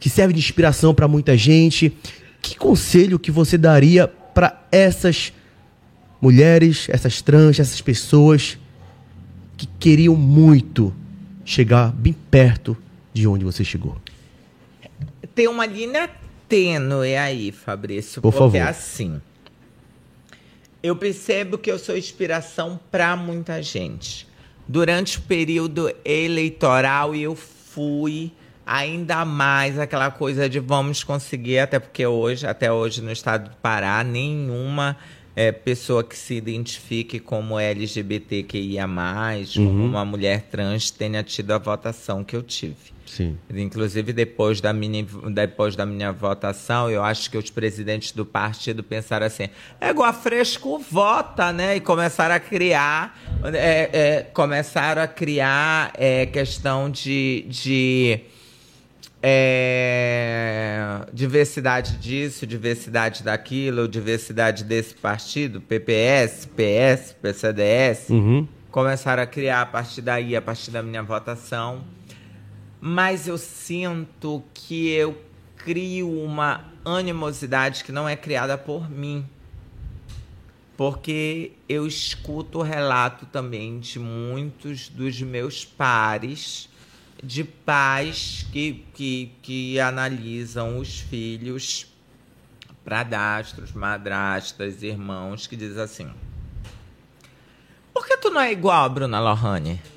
que 0.00 0.10
serve 0.10 0.34
de 0.34 0.40
inspiração 0.40 0.94
para 0.94 1.08
muita 1.08 1.36
gente. 1.36 1.96
Que 2.42 2.56
conselho 2.56 3.18
que 3.18 3.30
você 3.30 3.56
daria 3.56 4.08
para 4.08 4.62
essas 4.70 5.32
mulheres, 6.20 6.88
essas 6.90 7.22
trans, 7.22 7.60
essas 7.60 7.80
pessoas 7.80 8.58
que 9.56 9.66
queriam 9.78 10.16
muito 10.16 10.92
chegar 11.44 11.92
bem 11.92 12.12
perto 12.12 12.76
de 13.12 13.26
onde 13.26 13.44
você 13.44 13.62
chegou? 13.62 13.96
Tem 15.34 15.46
uma 15.48 15.66
linha 15.66 16.10
tênue 16.48 17.16
aí, 17.16 17.52
Fabrício. 17.52 18.20
Por 18.20 18.32
porque 18.32 18.58
favor. 18.58 18.70
assim. 18.70 19.20
Eu 20.84 20.94
percebo 20.94 21.56
que 21.56 21.72
eu 21.72 21.78
sou 21.78 21.96
inspiração 21.96 22.78
para 22.90 23.16
muita 23.16 23.62
gente. 23.62 24.28
Durante 24.68 25.16
o 25.16 25.22
período 25.22 25.90
eleitoral, 26.04 27.14
eu 27.14 27.34
fui 27.34 28.30
ainda 28.66 29.24
mais 29.24 29.78
aquela 29.78 30.10
coisa 30.10 30.46
de 30.46 30.60
vamos 30.60 31.02
conseguir, 31.02 31.60
até 31.60 31.78
porque 31.78 32.06
hoje, 32.06 32.46
até 32.46 32.70
hoje 32.70 33.00
no 33.00 33.10
estado 33.10 33.48
do 33.48 33.56
Pará, 33.56 34.04
nenhuma 34.04 34.94
é, 35.34 35.50
pessoa 35.50 36.04
que 36.04 36.14
se 36.14 36.34
identifique 36.34 37.18
como 37.18 37.58
LGBTQIA, 37.58 38.86
uhum. 38.86 39.64
como 39.64 39.84
uma 39.86 40.04
mulher 40.04 40.42
trans, 40.50 40.90
tenha 40.90 41.22
tido 41.22 41.52
a 41.52 41.58
votação 41.58 42.22
que 42.22 42.36
eu 42.36 42.42
tive. 42.42 42.93
Sim. 43.06 43.38
Inclusive, 43.54 44.12
depois 44.12 44.60
da, 44.60 44.72
minha, 44.72 45.06
depois 45.32 45.76
da 45.76 45.84
minha 45.84 46.10
votação, 46.12 46.90
eu 46.90 47.02
acho 47.02 47.30
que 47.30 47.36
os 47.36 47.50
presidentes 47.50 48.12
do 48.12 48.24
partido 48.24 48.82
pensaram 48.82 49.26
assim: 49.26 49.48
é 49.80 49.90
igual 49.90 50.08
a 50.08 50.12
fresco 50.12 50.78
vota, 50.78 51.52
né? 51.52 51.76
E 51.76 51.80
começaram 51.80 52.34
a 52.34 52.40
criar. 52.40 53.18
É, 53.44 53.90
é, 53.92 54.22
começaram 54.22 55.02
a 55.02 55.06
criar 55.06 55.92
é, 55.94 56.26
questão 56.26 56.90
de. 56.90 57.46
de 57.48 58.20
é, 59.26 61.00
diversidade 61.10 61.96
disso, 61.96 62.46
diversidade 62.46 63.22
daquilo, 63.22 63.88
diversidade 63.88 64.64
desse 64.64 64.94
partido, 64.94 65.62
PPS, 65.62 66.46
PS, 66.46 67.16
PCDS, 67.22 68.10
uhum. 68.10 68.46
começaram 68.70 69.22
a 69.22 69.26
criar 69.26 69.62
a 69.62 69.66
partir 69.66 70.02
daí, 70.02 70.36
a 70.36 70.42
partir 70.42 70.70
da 70.70 70.82
minha 70.82 71.02
votação. 71.02 71.82
Mas 72.86 73.26
eu 73.26 73.38
sinto 73.38 74.44
que 74.52 74.90
eu 74.90 75.18
crio 75.56 76.20
uma 76.22 76.66
animosidade 76.84 77.82
que 77.82 77.90
não 77.90 78.06
é 78.06 78.14
criada 78.14 78.58
por 78.58 78.90
mim. 78.90 79.26
Porque 80.76 81.52
eu 81.66 81.86
escuto 81.86 82.58
o 82.58 82.62
relato 82.62 83.24
também 83.24 83.80
de 83.80 83.98
muitos 83.98 84.90
dos 84.90 85.18
meus 85.22 85.64
pares 85.64 86.68
de 87.22 87.42
pais 87.42 88.46
que, 88.52 88.84
que, 88.92 89.32
que 89.40 89.80
analisam 89.80 90.76
os 90.76 91.00
filhos, 91.00 91.86
pradastros, 92.84 93.72
madrastas, 93.72 94.82
irmãos, 94.82 95.46
que 95.46 95.56
dizem 95.56 95.82
assim: 95.82 96.12
Por 97.94 98.06
que 98.06 98.18
tu 98.18 98.28
não 98.28 98.42
é 98.42 98.52
igual 98.52 98.84
a 98.84 98.88
Bruna 98.90 99.20
Lohane? 99.20 99.93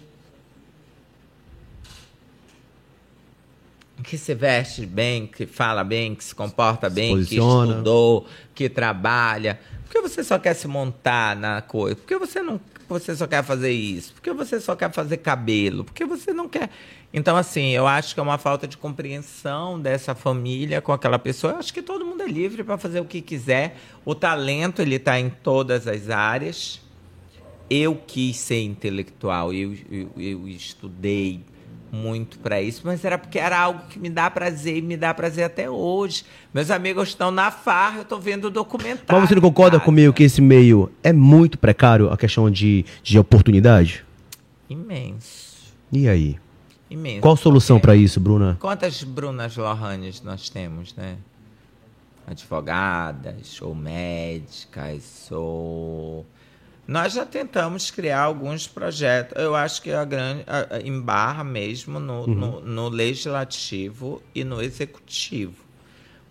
Que 4.04 4.18
se 4.18 4.34
veste 4.36 4.86
bem, 4.86 5.28
que 5.28 5.45
fala 5.45 5.84
bem, 5.84 6.14
que 6.16 6.24
se 6.24 6.36
comporta 6.36 6.89
bem, 6.89 7.24
que 7.24 7.38
estudou, 7.38 8.28
que 8.54 8.70
trabalha. 8.70 9.60
Por 9.86 9.91
que 9.91 10.02
você 10.02 10.24
só 10.24 10.38
quer 10.38 10.54
se 10.54 10.68
montar 10.68 11.36
na 11.36 11.62
coisa? 11.62 11.95
Por 11.95 12.06
que 12.06 12.18
você 12.18 12.41
não 12.41 12.60
você 12.88 13.14
só 13.16 13.28
quer 13.28 13.43
fazer 13.43 13.72
isso? 13.72 14.14
Por 14.14 14.22
que 14.22 14.32
você 14.32 14.62
só 14.62 14.76
quer 14.76 14.91
fazer 14.91 15.18
cabelo? 15.18 15.84
Por 15.84 15.93
que 15.93 16.06
você 16.06 16.32
não 16.32 16.48
quer. 16.48 16.70
Então, 17.14 17.36
assim, 17.36 17.70
eu 17.72 17.86
acho 17.86 18.14
que 18.14 18.20
é 18.20 18.24
uma 18.24 18.38
falta 18.38 18.68
de 18.68 18.78
compreensão 18.78 19.80
dessa 19.80 20.16
família 20.16 20.82
com 20.82 20.93
aquela 20.93 21.20
pessoa. 21.20 21.54
Eu 21.54 21.60
acho 21.60 21.74
que 21.74 21.82
todo 21.82 22.06
mundo 22.06 22.24
é 22.24 22.28
livre 22.28 22.64
para 22.64 22.78
fazer 22.78 23.00
o 23.02 23.06
que 23.06 23.22
quiser. 23.22 23.78
O 24.06 24.16
talento, 24.16 24.82
ele 24.82 24.95
está 24.95 25.20
em 25.20 25.30
todas 25.30 25.88
as 25.88 26.10
áreas. 26.10 26.82
Eu 27.70 27.95
quis 28.08 28.38
ser 28.38 28.62
intelectual, 28.62 29.54
eu, 29.54 29.76
eu, 29.91 30.10
eu 30.16 30.48
estudei 30.48 31.43
muito 31.92 32.40
para 32.40 32.62
isso, 32.62 32.82
mas 32.84 33.04
era 33.04 33.18
porque 33.18 33.40
era 33.40 33.58
algo 33.58 33.82
que 33.90 34.00
me 34.00 34.10
dá 34.10 34.30
prazer 34.30 34.78
e 34.78 34.82
me 34.82 34.98
dá 34.98 35.14
prazer 35.14 35.46
até 35.46 35.70
hoje. 35.70 36.24
Meus 36.54 36.70
amigos 36.70 37.10
estão 37.10 37.32
na 37.32 37.52
farra, 37.52 37.98
eu 37.98 38.02
estou 38.04 38.20
vendo 38.20 38.46
o 38.46 38.50
documentário. 38.50 39.06
Mas 39.08 39.30
você 39.30 39.36
não 39.36 39.42
concorda 39.42 39.80
comigo 39.80 40.14
que 40.14 40.24
esse 40.24 40.42
meio 40.42 40.92
é 41.04 41.14
muito 41.14 41.58
precário, 41.58 42.12
a 42.12 42.18
questão 42.18 42.50
de, 42.50 42.86
de 43.02 43.18
oportunidade? 43.18 44.06
Imenso. 44.70 45.74
E 45.92 46.08
aí? 46.08 46.38
Imenso. 46.90 47.22
Qual 47.22 47.34
a 47.34 47.38
solução 47.38 47.80
para 47.80 47.96
isso, 47.96 48.20
Bruna? 48.20 48.58
Quantas 48.60 49.04
Brunas 49.04 49.56
Lohanes 49.56 50.22
nós 50.22 50.50
temos, 50.50 50.94
né? 50.96 51.18
Advogadas, 52.26 53.62
ou 53.62 53.74
médicas, 53.74 55.30
ou 55.32 56.26
nós 56.88 57.14
já 57.14 57.26
tentamos 57.26 57.92
criar 57.92 58.22
alguns 58.22 58.66
projetos. 58.66 59.38
Eu 59.38 59.54
acho 59.54 59.82
que 59.82 59.92
a 59.92 60.06
grande 60.06 60.44
a, 60.48 60.78
a, 60.78 60.82
embarra 60.82 61.44
mesmo 61.44 62.00
no, 62.00 62.22
uhum. 62.22 62.36
no, 62.36 62.62
no, 62.62 62.90
legislativo 62.90 64.24
e 64.34 64.46
no 64.46 64.62
executivo. 64.62 65.68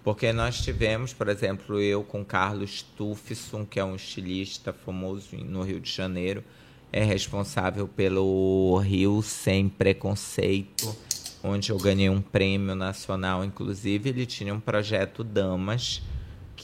Porque 0.02 0.32
nós 0.32 0.62
tivemos, 0.62 1.12
por 1.12 1.28
exemplo, 1.28 1.78
eu 1.78 2.02
com 2.02 2.24
Carlos 2.24 2.80
Tufson, 2.96 3.66
que 3.66 3.78
é 3.78 3.84
um 3.84 3.96
estilista 3.96 4.72
famoso 4.72 5.36
no 5.36 5.62
Rio 5.62 5.78
de 5.78 5.92
Janeiro, 5.92 6.42
é 6.90 7.04
responsável 7.04 7.86
pelo 7.86 8.78
Rio 8.78 9.20
Sem 9.20 9.68
Preconceito, 9.68 10.96
onde 11.42 11.70
eu 11.70 11.76
ganhei 11.76 12.08
um 12.08 12.22
prêmio 12.22 12.74
nacional. 12.74 13.44
Inclusive, 13.44 14.08
ele 14.08 14.24
tinha 14.24 14.54
um 14.54 14.60
projeto 14.60 15.22
Damas 15.22 16.00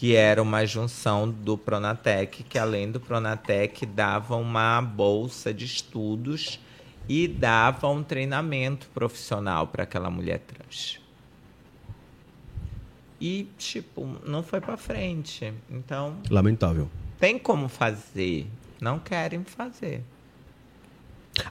que 0.03 0.16
era 0.16 0.42
uma 0.42 0.66
junção 0.66 1.30
do 1.30 1.57
Pronatec, 1.57 2.42
que 2.42 2.59
além 2.59 2.90
do 2.90 2.98
Pronatec 2.98 3.86
dava 3.86 4.34
uma 4.34 4.82
bolsa 4.82 5.55
de 5.55 5.64
estudos 5.64 6.59
e 7.09 7.28
dava 7.28 7.86
um 7.86 8.03
treinamento 8.03 8.88
profissional 8.88 9.68
para 9.68 9.84
aquela 9.84 10.11
mulher 10.11 10.40
trans. 10.40 10.98
E, 13.20 13.46
tipo, 13.57 14.18
não 14.26 14.42
foi 14.42 14.61
para 14.61 14.76
frente. 14.76 15.55
Então. 15.70 16.16
Lamentável. 16.28 16.90
Tem 17.20 17.38
como 17.38 17.68
fazer. 17.68 18.48
Não 18.80 18.98
querem 18.98 19.44
fazer. 19.44 20.03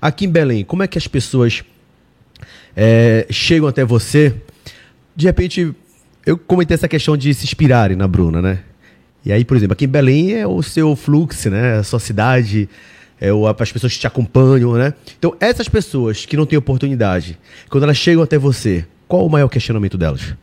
Aqui 0.01 0.25
em 0.25 0.29
Belém, 0.29 0.65
como 0.65 0.83
é 0.83 0.89
que 0.89 0.97
as 0.97 1.07
pessoas 1.07 1.63
é, 2.75 3.25
chegam 3.31 3.69
até 3.69 3.85
você? 3.85 4.41
De 5.15 5.25
repente, 5.25 5.73
eu 6.25 6.37
comentei 6.37 6.75
essa 6.75 6.87
questão 6.87 7.17
de 7.17 7.33
se 7.33 7.45
inspirarem 7.45 7.97
na 7.97 8.07
Bruna, 8.07 8.41
né? 8.41 8.59
E 9.25 9.31
aí, 9.31 9.45
por 9.45 9.55
exemplo, 9.55 9.73
aqui 9.73 9.85
em 9.85 9.89
Belém 9.89 10.33
é 10.33 10.47
o 10.47 10.61
seu 10.63 10.95
fluxo, 10.95 11.49
né? 11.49 11.77
A 11.77 11.83
sua 11.83 11.99
cidade, 11.99 12.67
é 13.19 13.31
o, 13.31 13.47
as 13.47 13.71
pessoas 13.71 13.93
que 13.93 13.99
te 13.99 14.07
acompanham, 14.07 14.73
né? 14.73 14.93
Então, 15.17 15.35
essas 15.39 15.67
pessoas 15.67 16.25
que 16.25 16.35
não 16.35 16.45
têm 16.45 16.57
oportunidade, 16.57 17.37
quando 17.69 17.83
elas 17.83 17.97
chegam 17.97 18.23
até 18.23 18.37
você, 18.37 18.85
qual 19.07 19.25
o 19.25 19.29
maior 19.29 19.47
questionamento 19.47 19.97
delas? 19.97 20.33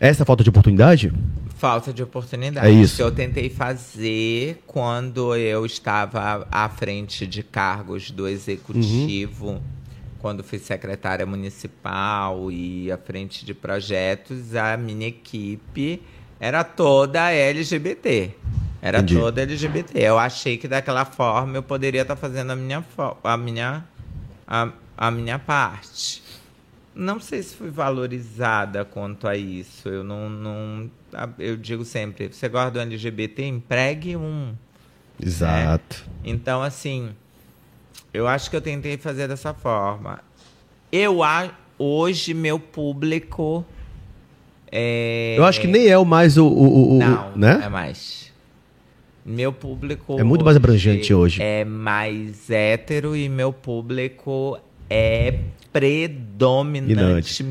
Essa 0.00 0.24
falta 0.24 0.42
de 0.42 0.50
oportunidade? 0.50 1.12
Falta 1.56 1.92
de 1.92 2.02
oportunidade. 2.02 2.66
É 2.66 2.70
isso. 2.70 2.96
Que 2.96 3.02
eu 3.02 3.10
tentei 3.10 3.50
fazer 3.50 4.62
quando 4.66 5.34
eu 5.34 5.66
estava 5.66 6.46
à 6.50 6.68
frente 6.68 7.26
de 7.26 7.42
cargos 7.42 8.10
do 8.10 8.28
executivo. 8.28 9.48
Uhum 9.48 9.60
quando 10.20 10.42
fui 10.42 10.58
secretária 10.58 11.24
municipal 11.24 12.50
e 12.50 12.90
à 12.90 12.98
frente 12.98 13.44
de 13.44 13.54
projetos, 13.54 14.54
a 14.54 14.76
minha 14.76 15.08
equipe 15.08 16.02
era 16.40 16.62
toda 16.64 17.30
LGBT. 17.30 18.34
Era 18.80 18.98
Entendi. 18.98 19.16
toda 19.16 19.42
LGBT. 19.42 19.98
Eu 19.98 20.18
achei 20.18 20.56
que 20.56 20.68
daquela 20.68 21.04
forma 21.04 21.56
eu 21.56 21.62
poderia 21.62 22.02
estar 22.02 22.16
fazendo 22.16 22.52
a 22.52 22.56
minha, 22.56 22.84
a 23.24 23.36
minha, 23.36 23.84
a, 24.46 24.72
a 24.96 25.10
minha 25.10 25.38
parte. 25.38 26.22
Não 26.94 27.20
sei 27.20 27.42
se 27.42 27.54
fui 27.54 27.70
valorizada 27.70 28.84
quanto 28.84 29.26
a 29.28 29.36
isso. 29.36 29.88
Eu 29.88 30.02
não, 30.04 30.28
não 30.28 30.90
eu 31.38 31.56
digo 31.56 31.84
sempre, 31.84 32.28
você 32.28 32.48
gosta 32.48 32.72
do 32.72 32.80
LGBT, 32.80 33.44
empregue 33.44 34.16
um. 34.16 34.54
Exato. 35.20 36.04
Então, 36.24 36.62
assim, 36.62 37.10
eu 38.12 38.26
acho 38.26 38.50
que 38.50 38.56
eu 38.56 38.60
tentei 38.60 38.96
fazer 38.96 39.28
dessa 39.28 39.52
forma. 39.54 40.20
Eu 40.90 41.22
a, 41.22 41.50
hoje 41.78 42.32
meu 42.34 42.58
público 42.58 43.64
é 44.70 45.34
Eu 45.38 45.44
acho 45.44 45.60
que 45.60 45.66
nem 45.66 45.86
é 45.86 45.96
o 45.98 46.04
mais 46.04 46.36
o. 46.36 46.46
o, 46.46 46.48
o- 46.48 46.96
o- 46.96 46.98
não, 46.98 47.36
né? 47.36 47.60
é 47.64 47.68
mais. 47.68 48.32
Meu 49.24 49.52
público 49.52 50.18
É 50.18 50.22
muito 50.22 50.42
mais 50.44 50.56
abrangente 50.56 51.12
hoje. 51.12 51.42
É 51.42 51.62
mais 51.64 52.48
hétero 52.50 53.14
e 53.14 53.28
meu 53.28 53.52
público 53.52 54.58
é 54.88 55.40
predominantemente 55.72 57.42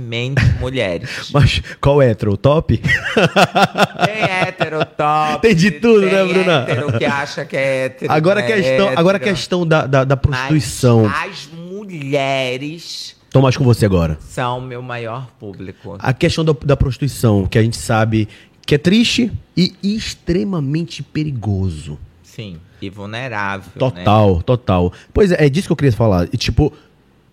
mulheres. 0.59 1.29
Mas 1.33 1.61
qual 1.79 2.01
é? 2.01 2.11
O 2.11 2.37
top? 2.37 2.77
Tem 2.77 4.23
hétero 4.23 4.85
top. 4.85 5.41
Tem 5.41 5.55
de 5.55 5.71
tudo, 5.71 6.01
né, 6.01 6.23
tem 6.23 6.33
Bruna? 6.33 6.65
hétero 6.67 6.97
que 6.97 7.05
acha 7.05 7.45
que 7.45 7.55
é 7.55 7.85
hétero. 7.85 8.11
Agora 8.11 8.41
a 8.41 8.43
é 8.43 8.47
questão, 8.47 8.89
agora 8.95 9.17
a 9.17 9.21
hétero. 9.21 9.35
questão 9.35 9.67
da, 9.67 9.85
da, 9.85 10.03
da 10.03 10.15
Mas 10.15 10.21
prostituição. 10.21 11.05
as 11.05 11.47
mulheres 11.51 13.15
Tô 13.31 13.41
mais 13.41 13.57
com 13.57 13.63
você 13.63 13.85
agora. 13.85 14.17
são 14.21 14.61
meu 14.61 14.81
maior 14.81 15.27
público. 15.39 15.95
A 15.99 16.13
questão 16.13 16.43
da, 16.43 16.53
da 16.63 16.77
prostituição, 16.77 17.45
que 17.45 17.57
a 17.57 17.61
gente 17.61 17.77
sabe 17.77 18.27
que 18.65 18.75
é 18.75 18.77
triste 18.77 19.31
e 19.55 19.73
extremamente 19.83 21.03
perigoso. 21.03 21.99
Sim. 22.23 22.57
E 22.81 22.89
vulnerável. 22.89 23.71
né? 23.73 23.79
Total, 23.79 24.41
total. 24.43 24.93
Pois 25.13 25.31
é, 25.31 25.45
é 25.45 25.49
disso 25.49 25.67
que 25.67 25.71
eu 25.71 25.77
queria 25.77 25.91
falar. 25.91 26.27
E, 26.31 26.37
tipo, 26.37 26.71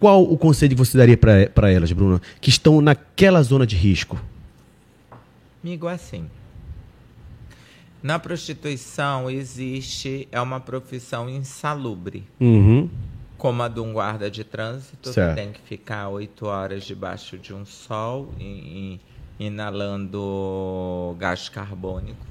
qual 0.04 0.22
o 0.22 0.36
conselho 0.36 0.72
que 0.76 0.84
você 0.84 0.98
daria 0.98 1.16
pra 1.16 1.70
elas, 1.72 1.90
Bruna, 1.90 2.20
que 2.38 2.50
estão 2.50 2.82
naquela 2.82 3.42
zona 3.42 3.66
de 3.66 3.74
risco? 3.74 4.22
Amigo, 5.62 5.88
é 5.88 5.94
assim. 5.94 6.28
Na 8.02 8.18
prostituição 8.18 9.30
existe, 9.30 10.28
é 10.30 10.38
uma 10.42 10.60
profissão 10.60 11.26
insalubre. 11.26 12.22
Uhum. 12.38 12.90
Como 13.38 13.62
a 13.62 13.68
de 13.68 13.80
um 13.80 13.94
guarda 13.94 14.30
de 14.30 14.44
trânsito, 14.44 15.10
Certo. 15.10 15.30
que 15.36 15.42
tem 15.42 15.52
que 15.52 15.60
ficar 15.62 16.10
oito 16.10 16.44
horas 16.44 16.84
debaixo 16.84 17.38
de 17.38 17.54
um 17.54 17.64
sol, 17.64 18.30
e, 18.38 19.00
e- 19.40 19.46
inalando 19.46 21.16
gás 21.18 21.48
carbônico. 21.48 22.26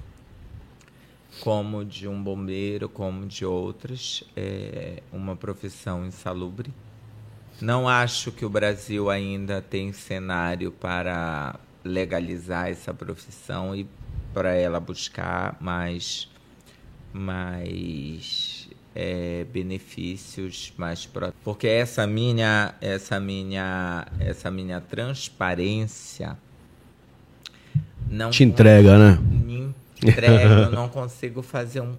Como 1.42 1.84
de 1.84 2.08
um 2.08 2.22
bombeiro, 2.22 2.88
como 2.88 3.26
de 3.26 3.44
outras. 3.44 4.24
É 4.38 5.02
uma 5.12 5.36
profissão 5.36 6.06
insalubre. 6.06 6.72
Não 7.64 7.88
acho 7.88 8.30
que 8.30 8.43
o 8.43 8.49
Brasil 8.49 9.09
ainda 9.09 9.61
tem 9.61 9.93
cenário 9.93 10.70
para 10.70 11.55
legalizar 11.82 12.68
essa 12.70 12.93
profissão 12.93 13.74
e 13.74 13.88
para 14.34 14.53
ela 14.53 14.82
buscar 14.82 15.55
mais, 15.61 16.30
mais 17.14 18.68
é, 18.93 19.45
benefícios, 19.45 20.74
mais 20.76 21.05
pro- 21.05 21.34
porque 21.41 21.66
essa 21.68 22.05
minha, 22.05 22.76
essa 22.82 23.18
minha, 23.18 24.07
essa 24.20 24.51
minha 24.51 24.82
transparência 24.82 26.38
não 28.09 28.30
Te 28.30 28.43
entrega, 28.43 28.97
né? 28.99 29.18
me 29.22 29.74
entrega, 30.03 30.64
eu 30.64 30.72
não 30.72 30.89
consigo 30.89 31.41
fazer 31.41 31.80
um, 31.80 31.95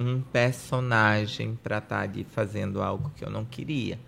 um 0.00 0.22
personagem 0.22 1.58
para 1.62 1.76
estar 1.76 2.00
ali 2.00 2.24
fazendo 2.24 2.80
algo 2.80 3.12
que 3.14 3.22
eu 3.22 3.28
não 3.28 3.44
queria. 3.44 3.98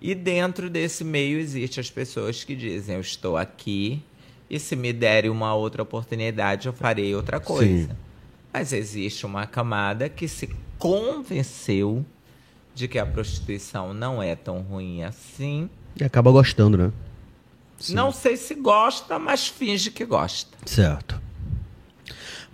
E 0.00 0.14
dentro 0.14 0.68
desse 0.68 1.04
meio 1.04 1.38
existem 1.38 1.80
as 1.80 1.90
pessoas 1.90 2.44
que 2.44 2.54
dizem: 2.54 2.96
eu 2.96 3.00
estou 3.00 3.36
aqui 3.36 4.02
e 4.48 4.58
se 4.58 4.76
me 4.76 4.92
derem 4.92 5.30
uma 5.30 5.54
outra 5.54 5.82
oportunidade 5.82 6.66
eu 6.66 6.72
farei 6.72 7.14
outra 7.14 7.40
coisa. 7.40 7.88
Sim. 7.88 7.96
Mas 8.52 8.72
existe 8.72 9.26
uma 9.26 9.46
camada 9.46 10.08
que 10.08 10.28
se 10.28 10.48
convenceu 10.78 12.04
de 12.74 12.86
que 12.86 12.98
a 12.98 13.06
prostituição 13.06 13.94
não 13.94 14.22
é 14.22 14.36
tão 14.36 14.60
ruim 14.60 15.02
assim. 15.02 15.68
E 15.98 16.04
acaba 16.04 16.30
gostando, 16.30 16.76
né? 16.76 16.92
Sim. 17.78 17.94
Não 17.94 18.12
sei 18.12 18.36
se 18.36 18.54
gosta, 18.54 19.18
mas 19.18 19.48
finge 19.48 19.90
que 19.90 20.04
gosta. 20.04 20.56
Certo. 20.64 21.20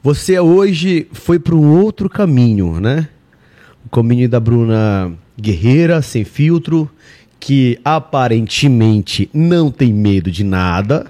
Você 0.03 0.39
hoje 0.39 1.09
foi 1.13 1.39
para 1.39 1.55
um 1.55 1.81
outro 1.81 2.09
caminho, 2.09 2.81
né? 2.81 3.09
O 3.85 3.89
caminho 3.89 4.29
da 4.29 4.41
Bruna 4.41 5.13
Guerreira, 5.41 6.03
sem 6.03 6.25
filtro, 6.25 6.91
que 7.43 7.77
aparentemente 7.85 9.29
não 9.35 9.69
tem 9.69 9.93
medo 9.93 10.31
de 10.31 10.45
nada, 10.45 11.09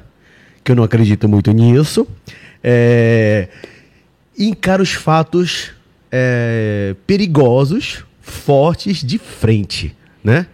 que 0.65 0.73
eu 0.73 0.77
não 0.77 0.83
acredito 0.83 1.29
muito 1.29 1.53
nisso. 1.53 2.09
É... 2.65 3.49
Encara 4.39 4.83
os 4.83 4.93
fatos 4.93 5.73
é, 6.11 6.97
perigosos, 7.07 8.03
fortes 8.23 9.05
de 9.05 9.19
frente, 9.19 9.95
né? 10.25 10.47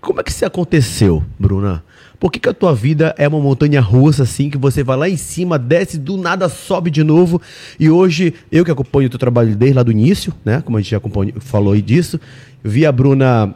Como 0.00 0.20
é 0.20 0.24
que 0.24 0.32
isso 0.32 0.44
aconteceu, 0.44 1.22
Bruna? 1.38 1.84
Por 2.18 2.32
que, 2.32 2.40
que 2.40 2.48
a 2.48 2.52
tua 2.52 2.74
vida 2.74 3.14
é 3.16 3.28
uma 3.28 3.38
montanha 3.38 3.80
russa, 3.80 4.24
assim, 4.24 4.50
que 4.50 4.58
você 4.58 4.82
vai 4.82 4.96
lá 4.96 5.08
em 5.08 5.16
cima, 5.16 5.56
desce, 5.56 5.98
do 5.98 6.16
nada 6.16 6.48
sobe 6.48 6.90
de 6.90 7.04
novo? 7.04 7.40
E 7.78 7.88
hoje, 7.88 8.34
eu 8.50 8.64
que 8.64 8.72
acompanho 8.72 9.06
o 9.06 9.10
teu 9.10 9.20
trabalho 9.20 9.54
desde 9.54 9.76
lá 9.76 9.84
do 9.84 9.92
início, 9.92 10.34
né? 10.44 10.60
Como 10.62 10.76
a 10.76 10.80
gente 10.80 10.90
já 10.90 11.00
falou 11.38 11.80
disso, 11.80 12.20
vi 12.64 12.84
a 12.84 12.90
Bruna 12.90 13.54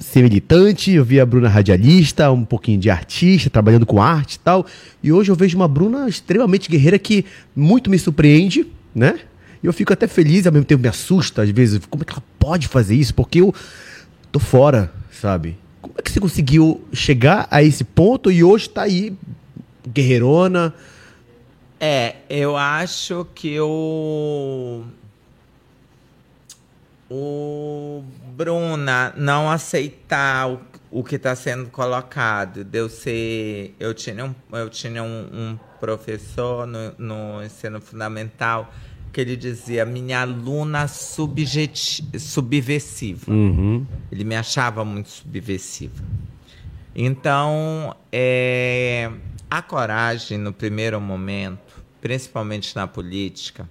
ser 0.00 0.22
militante, 0.22 0.92
eu 0.92 1.04
vi 1.04 1.20
a 1.20 1.26
Bruna 1.26 1.48
radialista, 1.48 2.30
um 2.30 2.44
pouquinho 2.44 2.78
de 2.78 2.90
artista, 2.90 3.50
trabalhando 3.50 3.86
com 3.86 4.00
arte 4.00 4.34
e 4.34 4.38
tal. 4.38 4.66
E 5.02 5.12
hoje 5.12 5.30
eu 5.30 5.36
vejo 5.36 5.56
uma 5.56 5.68
Bruna 5.68 6.08
extremamente 6.08 6.70
guerreira 6.70 6.98
que 6.98 7.24
muito 7.54 7.90
me 7.90 7.98
surpreende, 7.98 8.66
né? 8.94 9.20
E 9.62 9.66
eu 9.66 9.72
fico 9.72 9.92
até 9.92 10.06
feliz, 10.06 10.46
ao 10.46 10.52
mesmo 10.52 10.64
tempo 10.64 10.82
me 10.82 10.88
assusta, 10.88 11.42
às 11.42 11.50
vezes, 11.50 11.80
como 11.90 12.02
é 12.02 12.06
que 12.06 12.12
ela 12.12 12.22
pode 12.38 12.68
fazer 12.68 12.94
isso? 12.94 13.14
Porque 13.14 13.40
eu 13.40 13.54
tô 14.30 14.38
fora, 14.38 14.92
sabe? 15.10 15.56
Como 15.82 15.94
é 15.98 16.02
que 16.02 16.10
você 16.10 16.20
conseguiu 16.20 16.80
chegar 16.92 17.48
a 17.50 17.62
esse 17.62 17.82
ponto 17.82 18.30
e 18.30 18.44
hoje 18.44 18.68
tá 18.68 18.82
aí, 18.82 19.16
guerreirona? 19.86 20.74
É, 21.80 22.16
eu 22.28 22.56
acho 22.56 23.26
que 23.34 23.58
o. 23.60 24.82
O 27.10 28.04
Bruna 28.36 29.14
não 29.16 29.50
aceitar 29.50 30.50
o, 30.50 30.60
o 30.90 31.02
que 31.02 31.16
está 31.16 31.34
sendo 31.34 31.70
colocado, 31.70 32.64
de 32.64 32.78
eu 32.78 32.88
ser. 32.88 33.74
Eu 33.80 33.94
tinha 33.94 34.24
um, 34.24 34.34
eu 34.52 34.68
tinha 34.68 35.02
um, 35.02 35.28
um 35.32 35.58
professor 35.80 36.66
no, 36.66 36.92
no 36.98 37.42
ensino 37.42 37.80
fundamental 37.80 38.72
que 39.10 39.22
ele 39.22 39.36
dizia 39.36 39.86
minha 39.86 40.20
aluna 40.20 40.86
subjeti- 40.86 42.04
subversiva. 42.18 43.32
Uhum. 43.32 43.86
Ele 44.12 44.24
me 44.24 44.36
achava 44.36 44.84
muito 44.84 45.08
subversiva. 45.08 46.04
Então, 46.94 47.96
é, 48.12 49.10
a 49.50 49.62
coragem, 49.62 50.36
no 50.36 50.52
primeiro 50.52 51.00
momento, 51.00 51.82
principalmente 52.00 52.76
na 52.76 52.86
política, 52.86 53.68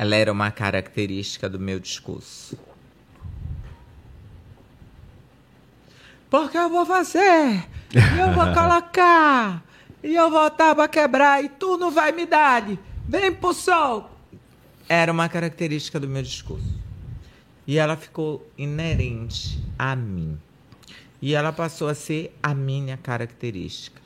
ela 0.00 0.16
era 0.16 0.32
uma 0.32 0.50
característica 0.50 1.46
do 1.46 1.60
meu 1.60 1.78
discurso. 1.78 2.58
Porque 6.30 6.56
eu 6.56 6.70
vou 6.70 6.86
fazer, 6.86 7.68
e 7.92 8.18
eu 8.18 8.32
vou 8.32 8.46
colocar, 8.54 9.62
e 10.02 10.14
eu 10.14 10.30
vou 10.30 10.50
pra 10.50 10.88
quebrar, 10.88 11.44
e 11.44 11.50
tu 11.50 11.76
não 11.76 11.90
vai 11.90 12.12
me 12.12 12.24
dar. 12.24 12.64
Vem 13.06 13.30
pro 13.30 13.52
sol. 13.52 14.10
Era 14.88 15.12
uma 15.12 15.28
característica 15.28 16.00
do 16.00 16.08
meu 16.08 16.22
discurso. 16.22 16.80
E 17.66 17.76
ela 17.76 17.94
ficou 17.94 18.50
inerente 18.56 19.62
a 19.78 19.94
mim. 19.94 20.40
E 21.20 21.34
ela 21.34 21.52
passou 21.52 21.88
a 21.88 21.94
ser 21.94 22.34
a 22.42 22.54
minha 22.54 22.96
característica. 22.96 24.00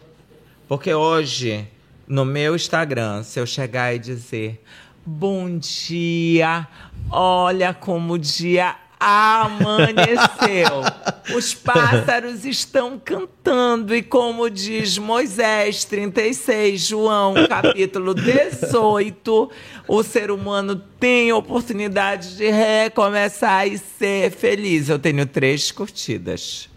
Porque 0.66 0.92
hoje, 0.92 1.68
no 2.08 2.24
meu 2.24 2.56
Instagram, 2.56 3.22
se 3.22 3.38
eu 3.38 3.46
chegar 3.46 3.94
e 3.94 4.00
dizer 4.00 4.60
bom 5.06 5.58
dia, 5.58 6.66
olha 7.10 7.74
como 7.74 8.14
o 8.14 8.18
dia 8.18 8.76
amanheceu. 8.98 10.82
Os 11.36 11.54
pássaros 11.54 12.44
estão 12.44 12.98
cantando 13.02 13.94
e 13.94 14.02
como 14.02 14.48
diz 14.48 14.96
Moisés 14.96 15.84
36, 15.84 16.80
João 16.80 17.34
capítulo 17.46 18.14
18, 18.14 19.50
o 19.88 20.02
ser 20.02 20.30
humano 20.30 20.76
tem 20.98 21.32
oportunidade 21.32 22.36
de 22.36 22.50
recomeçar 22.50 23.66
e 23.66 23.76
ser 23.76 24.30
feliz. 24.30 24.88
Eu 24.88 24.98
tenho 24.98 25.26
três 25.26 25.70
curtidas. 25.70 26.68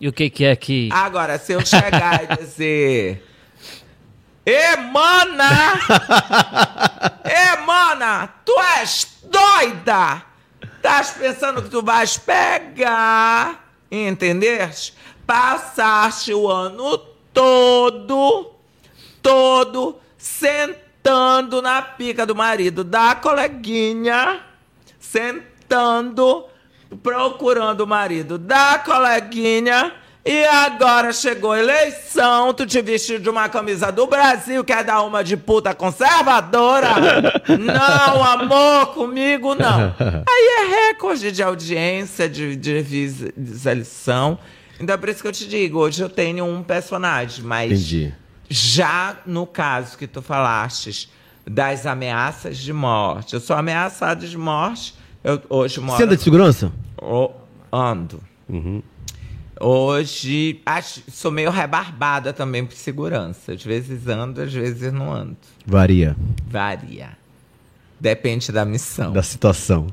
E 0.00 0.08
o 0.08 0.12
que, 0.12 0.28
que 0.28 0.44
é 0.44 0.56
que. 0.56 0.88
Agora, 0.92 1.38
se 1.38 1.52
eu 1.52 1.64
chegar 1.64 2.24
e 2.24 2.36
dizer. 2.42 3.31
Ê, 4.44 4.76
mana! 4.76 5.78
Mana! 7.72 8.28
Tu 8.44 8.52
és 8.80 9.18
doida! 9.22 10.22
Estás 10.76 11.12
pensando 11.12 11.62
que 11.62 11.68
tu 11.68 11.80
vais 11.82 12.18
pegar, 12.18 13.64
entendeste? 13.90 14.94
Passaste 15.26 16.34
o 16.34 16.50
ano 16.50 16.98
todo, 17.32 18.56
todo, 19.22 20.00
sentando 20.18 21.62
na 21.62 21.80
pica 21.80 22.26
do 22.26 22.34
marido 22.34 22.82
da 22.82 23.14
coleguinha, 23.14 24.40
sentando, 24.98 26.46
procurando 27.02 27.82
o 27.82 27.86
marido 27.86 28.36
da 28.38 28.78
coleguinha 28.78 29.94
e 30.24 30.44
agora 30.44 31.12
chegou 31.12 31.50
a 31.50 31.58
eleição, 31.58 32.54
tu 32.54 32.64
te 32.64 32.80
vestiu 32.80 33.18
de 33.18 33.28
uma 33.28 33.48
camisa 33.48 33.90
do 33.90 34.06
Brasil, 34.06 34.62
quer 34.62 34.84
dar 34.84 35.02
uma 35.02 35.24
de 35.24 35.36
puta 35.36 35.74
conservadora? 35.74 36.90
não, 37.58 38.22
amor, 38.22 38.94
comigo 38.94 39.56
não. 39.56 39.92
Aí 39.98 40.60
é 40.60 40.88
recorde 40.88 41.32
de 41.32 41.42
audiência, 41.42 42.28
de, 42.28 42.54
de 42.54 42.80
visualização. 42.82 44.38
Então 44.78 44.94
é 44.94 44.96
por 44.96 45.08
isso 45.08 45.22
que 45.22 45.28
eu 45.28 45.32
te 45.32 45.48
digo, 45.48 45.80
hoje 45.80 46.00
eu 46.00 46.08
tenho 46.08 46.44
um 46.44 46.62
personagem, 46.62 47.44
mas 47.44 47.72
Entendi. 47.72 48.14
já 48.48 49.16
no 49.26 49.44
caso 49.44 49.98
que 49.98 50.06
tu 50.06 50.22
falastes 50.22 51.10
das 51.44 51.84
ameaças 51.84 52.58
de 52.58 52.72
morte, 52.72 53.34
eu 53.34 53.40
sou 53.40 53.56
ameaçado 53.56 54.24
de 54.28 54.38
morte, 54.38 54.94
eu 55.24 55.42
hoje 55.48 55.80
moro... 55.80 55.96
Você 55.96 56.04
anda 56.04 56.16
de 56.16 56.22
segurança? 56.22 56.70
Oh, 56.96 57.30
ando. 57.72 58.22
Hoje, 59.64 60.60
acho, 60.66 61.02
sou 61.08 61.30
meio 61.30 61.48
rebarbada 61.48 62.32
também 62.32 62.66
por 62.66 62.74
segurança. 62.74 63.52
Às 63.52 63.62
vezes 63.64 64.08
ando, 64.08 64.42
às 64.42 64.52
vezes 64.52 64.92
não 64.92 65.12
ando. 65.12 65.36
Varia 65.64 66.16
Varia. 66.48 67.10
Depende 68.00 68.50
da 68.50 68.64
missão. 68.64 69.12
da 69.12 69.22
situação. 69.22 69.86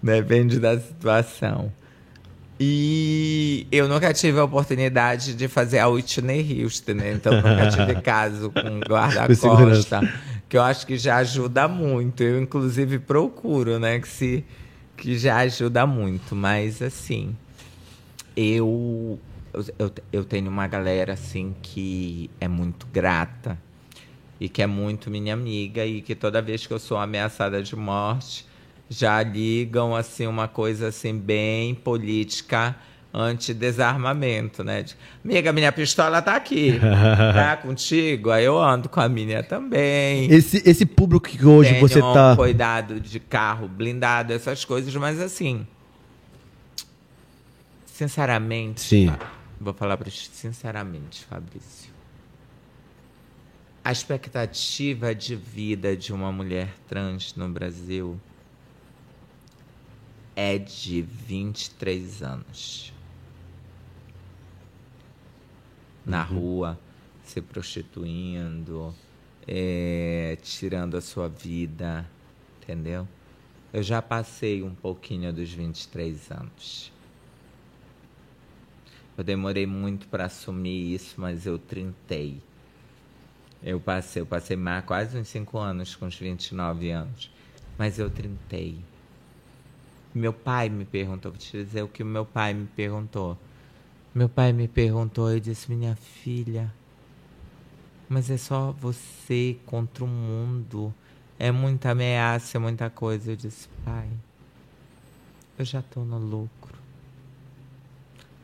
Depende 0.00 0.60
da 0.60 0.78
situação. 0.78 1.72
E 2.60 3.66
eu 3.72 3.88
nunca 3.88 4.14
tive 4.14 4.38
a 4.38 4.44
oportunidade 4.44 5.34
de 5.34 5.48
fazer 5.48 5.80
a 5.80 5.88
Whitney 5.88 6.62
Houston, 6.62 6.94
né? 6.94 7.12
Então 7.14 7.34
nunca 7.34 7.68
tive 7.68 7.96
caso 8.02 8.52
com 8.52 8.78
guarda-costa. 8.78 10.00
Que 10.48 10.56
eu 10.56 10.62
acho 10.62 10.86
que 10.86 10.96
já 10.96 11.16
ajuda 11.16 11.66
muito. 11.66 12.22
Eu, 12.22 12.40
inclusive, 12.40 13.00
procuro, 13.00 13.80
né? 13.80 13.98
Que, 13.98 14.06
se, 14.06 14.44
que 14.96 15.18
já 15.18 15.38
ajuda 15.38 15.84
muito. 15.84 16.36
Mas, 16.36 16.80
assim, 16.80 17.34
eu, 18.36 19.18
eu, 19.78 19.92
eu 20.12 20.24
tenho 20.24 20.48
uma 20.48 20.66
galera, 20.66 21.12
assim, 21.12 21.54
que 21.62 22.30
é 22.40 22.48
muito 22.48 22.86
grata 22.92 23.58
e 24.40 24.48
que 24.48 24.60
é 24.60 24.66
muito 24.66 25.10
minha 25.10 25.34
amiga 25.34 25.86
e 25.86 26.02
que 26.02 26.14
toda 26.14 26.42
vez 26.42 26.66
que 26.66 26.72
eu 26.72 26.78
sou 26.78 26.98
ameaçada 26.98 27.62
de 27.62 27.76
morte 27.76 28.44
já 28.88 29.22
ligam 29.22 29.94
assim 29.94 30.26
uma 30.26 30.48
coisa 30.48 30.88
assim 30.88 31.16
bem 31.16 31.74
política 31.74 32.76
anti-desarmamento, 33.14 34.64
né? 34.64 34.82
De, 34.82 34.96
Amiga, 35.24 35.52
minha 35.52 35.70
pistola 35.70 36.22
tá 36.22 36.34
aqui, 36.34 36.80
tá 37.34 37.56
contigo? 37.56 38.30
Aí 38.30 38.44
eu 38.44 38.58
ando 38.58 38.88
com 38.88 39.00
a 39.00 39.08
minha 39.08 39.42
também. 39.42 40.32
Esse, 40.32 40.62
esse 40.68 40.86
público 40.86 41.28
que 41.28 41.44
hoje 41.44 41.74
Tenho 41.74 41.88
você 41.88 42.00
tá. 42.00 42.34
cuidado 42.34 42.98
de 42.98 43.20
carro 43.20 43.68
blindado, 43.68 44.32
essas 44.32 44.64
coisas, 44.64 44.94
mas 44.96 45.20
assim, 45.20 45.66
sinceramente, 48.02 48.80
Sim. 48.80 49.06
Vou 49.60 49.72
falar 49.72 49.96
para 49.96 50.10
sinceramente, 50.10 51.24
Fabrício. 51.24 51.92
A 53.84 53.92
expectativa 53.92 55.14
de 55.14 55.36
vida 55.36 55.96
de 55.96 56.12
uma 56.12 56.32
mulher 56.32 56.74
trans 56.88 57.34
no 57.36 57.48
Brasil 57.48 58.20
é 60.34 60.58
de 60.58 61.02
23 61.02 62.22
anos. 62.22 62.92
Na 66.04 66.22
rua, 66.22 66.76
se 67.22 67.40
prostituindo, 67.40 68.92
é, 69.46 70.36
tirando 70.42 70.96
a 70.96 71.00
sua 71.00 71.28
vida, 71.28 72.08
entendeu? 72.60 73.06
Eu 73.72 73.82
já 73.82 74.02
passei 74.02 74.60
um 74.62 74.74
pouquinho 74.74 75.32
dos 75.32 75.52
23 75.52 76.32
anos. 76.32 76.92
Eu 79.16 79.24
demorei 79.24 79.66
muito 79.66 80.08
para 80.08 80.24
assumir 80.24 80.94
isso, 80.94 81.20
mas 81.20 81.46
eu 81.46 81.58
trintei. 81.58 82.40
Eu 83.62 83.78
passei, 83.78 84.22
eu 84.22 84.26
passei 84.26 84.56
quase 84.86 85.18
uns 85.18 85.28
5 85.28 85.58
anos 85.58 85.94
com 85.94 86.06
os 86.06 86.16
29 86.16 86.90
anos. 86.90 87.30
Mas 87.78 87.98
eu 87.98 88.10
trintei. 88.10 88.78
Meu 90.14 90.32
pai 90.32 90.68
me 90.68 90.84
perguntou, 90.84 91.32
vou 91.32 91.38
te 91.38 91.52
dizer 91.52 91.82
o 91.82 91.88
que 91.88 92.04
meu 92.04 92.24
pai 92.26 92.52
me 92.52 92.66
perguntou. 92.66 93.38
Meu 94.14 94.28
pai 94.28 94.52
me 94.52 94.68
perguntou 94.68 95.34
e 95.34 95.40
disse, 95.40 95.72
minha 95.72 95.96
filha, 95.96 96.72
mas 98.08 98.30
é 98.30 98.36
só 98.36 98.72
você 98.72 99.56
contra 99.64 100.04
o 100.04 100.06
mundo. 100.06 100.92
É 101.38 101.50
muita 101.50 101.92
ameaça, 101.92 102.58
é 102.58 102.60
muita 102.60 102.90
coisa. 102.90 103.32
Eu 103.32 103.36
disse, 103.36 103.68
pai, 103.84 104.08
eu 105.58 105.64
já 105.64 105.80
estou 105.80 106.04
no 106.04 106.18
lucro. 106.18 106.61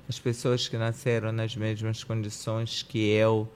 As 0.09 0.18
pessoas 0.18 0.66
que 0.66 0.78
nasceram 0.78 1.32
nas 1.32 1.54
mesmas 1.54 2.02
condições 2.02 2.82
que 2.82 3.11
eu 3.11 3.46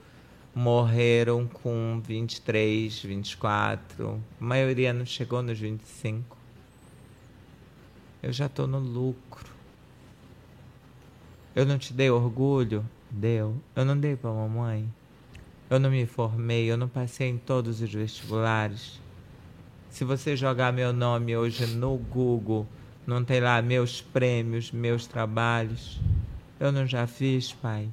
morreram 0.53 1.47
com 1.47 1.99
23, 2.05 3.01
24. 3.01 4.23
A 4.39 4.43
maioria 4.43 4.93
não 4.93 5.05
chegou 5.05 5.41
nos 5.41 5.59
25. 5.59 6.37
Eu 8.21 8.31
já 8.31 8.45
estou 8.45 8.67
no 8.67 8.77
lucro. 8.77 9.51
Eu 11.55 11.65
não 11.65 11.77
te 11.77 11.91
dei 11.91 12.09
orgulho? 12.09 12.87
Deu. 13.09 13.55
Eu 13.75 13.83
não 13.83 13.99
dei 13.99 14.15
para 14.15 14.31
mamãe? 14.31 14.87
Eu 15.69 15.79
não 15.79 15.89
me 15.89 16.05
formei, 16.05 16.71
eu 16.71 16.77
não 16.77 16.87
passei 16.87 17.29
em 17.29 17.37
todos 17.37 17.81
os 17.81 17.91
vestibulares. 17.91 19.01
Se 19.89 20.03
você 20.03 20.35
jogar 20.35 20.71
meu 20.71 20.93
nome 20.93 21.35
hoje 21.35 21.65
no 21.65 21.97
Google, 21.97 22.67
não 23.07 23.23
tem 23.23 23.39
lá 23.39 23.61
meus 23.61 24.01
prêmios, 24.01 24.71
meus 24.71 25.07
trabalhos. 25.07 25.99
Eu 26.63 26.71
não 26.71 26.87
já 26.87 27.05
fiz, 27.05 27.51
pai. 27.51 27.89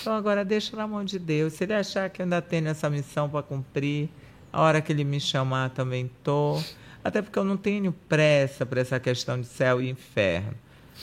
Então 0.00 0.14
agora 0.14 0.42
deixa 0.42 0.74
na 0.74 0.86
mão 0.86 1.04
de 1.04 1.18
Deus. 1.18 1.52
Se 1.52 1.64
ele 1.64 1.74
achar 1.74 2.08
que 2.08 2.22
eu 2.22 2.24
ainda 2.24 2.40
tenho 2.40 2.66
essa 2.66 2.88
missão 2.88 3.28
para 3.28 3.42
cumprir, 3.42 4.08
a 4.50 4.62
hora 4.62 4.80
que 4.80 4.90
ele 4.90 5.04
me 5.04 5.20
chamar 5.20 5.68
também 5.68 6.10
tô. 6.24 6.58
Até 7.04 7.20
porque 7.20 7.38
eu 7.38 7.44
não 7.44 7.58
tenho 7.58 7.92
pressa 8.08 8.64
para 8.64 8.80
essa 8.80 8.98
questão 8.98 9.38
de 9.38 9.46
céu 9.46 9.82
e 9.82 9.90
inferno. 9.90 10.54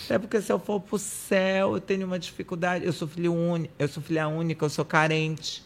Até 0.05 0.17
porque 0.17 0.41
se 0.41 0.51
eu 0.51 0.57
for 0.57 0.79
pro 0.79 0.97
céu, 0.97 1.75
eu 1.75 1.79
tenho 1.79 2.07
uma 2.07 2.17
dificuldade. 2.17 2.83
Eu 2.83 2.93
sou 2.93 3.07
filho 3.07 3.31
único, 3.31 3.71
eu 3.77 3.87
sou 3.87 4.01
filha 4.01 4.27
única, 4.27 4.65
eu 4.65 4.69
sou 4.69 4.83
carente. 4.83 5.63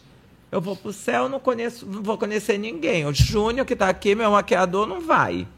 Eu 0.52 0.60
vou 0.60 0.76
pro 0.76 0.92
céu, 0.92 1.30
não 1.30 1.40
conheço, 1.40 1.86
não 1.86 2.02
vou 2.02 2.18
conhecer 2.18 2.58
ninguém. 2.58 3.06
O 3.06 3.14
Júnior 3.14 3.64
que 3.64 3.74
tá 3.74 3.88
aqui, 3.88 4.14
meu 4.14 4.32
maquiador, 4.32 4.86
não 4.86 5.00
vai. 5.00 5.48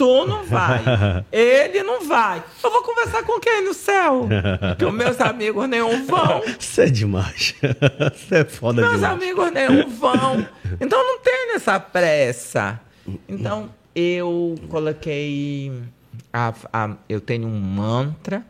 Tu 0.00 0.26
não 0.26 0.44
vai. 0.46 0.80
Ele 1.30 1.82
não 1.82 2.06
vai. 2.06 2.42
Eu 2.64 2.70
vou 2.70 2.82
conversar 2.82 3.22
com 3.22 3.38
quem 3.38 3.62
no 3.62 3.74
céu? 3.74 4.26
Que 4.78 4.84
os 4.86 4.94
meus 4.94 5.20
amigos 5.20 5.68
nenhum 5.68 6.06
vão. 6.06 6.42
Isso 6.58 6.80
é 6.80 6.86
demais. 6.86 7.54
Isso 8.16 8.34
é 8.34 8.44
foda 8.46 8.80
Meus 8.80 8.94
demais. 8.94 9.12
amigos 9.12 9.52
nenhum 9.52 9.90
vão. 9.90 10.46
Então 10.80 10.98
não 11.06 11.18
tem 11.18 11.54
essa 11.54 11.78
pressa. 11.78 12.80
Então 13.28 13.68
eu 13.94 14.54
coloquei. 14.70 15.70
a- 16.32 16.54
a- 16.72 16.96
eu 17.06 17.20
tenho 17.20 17.46
um 17.46 17.60
mantra 17.60 18.42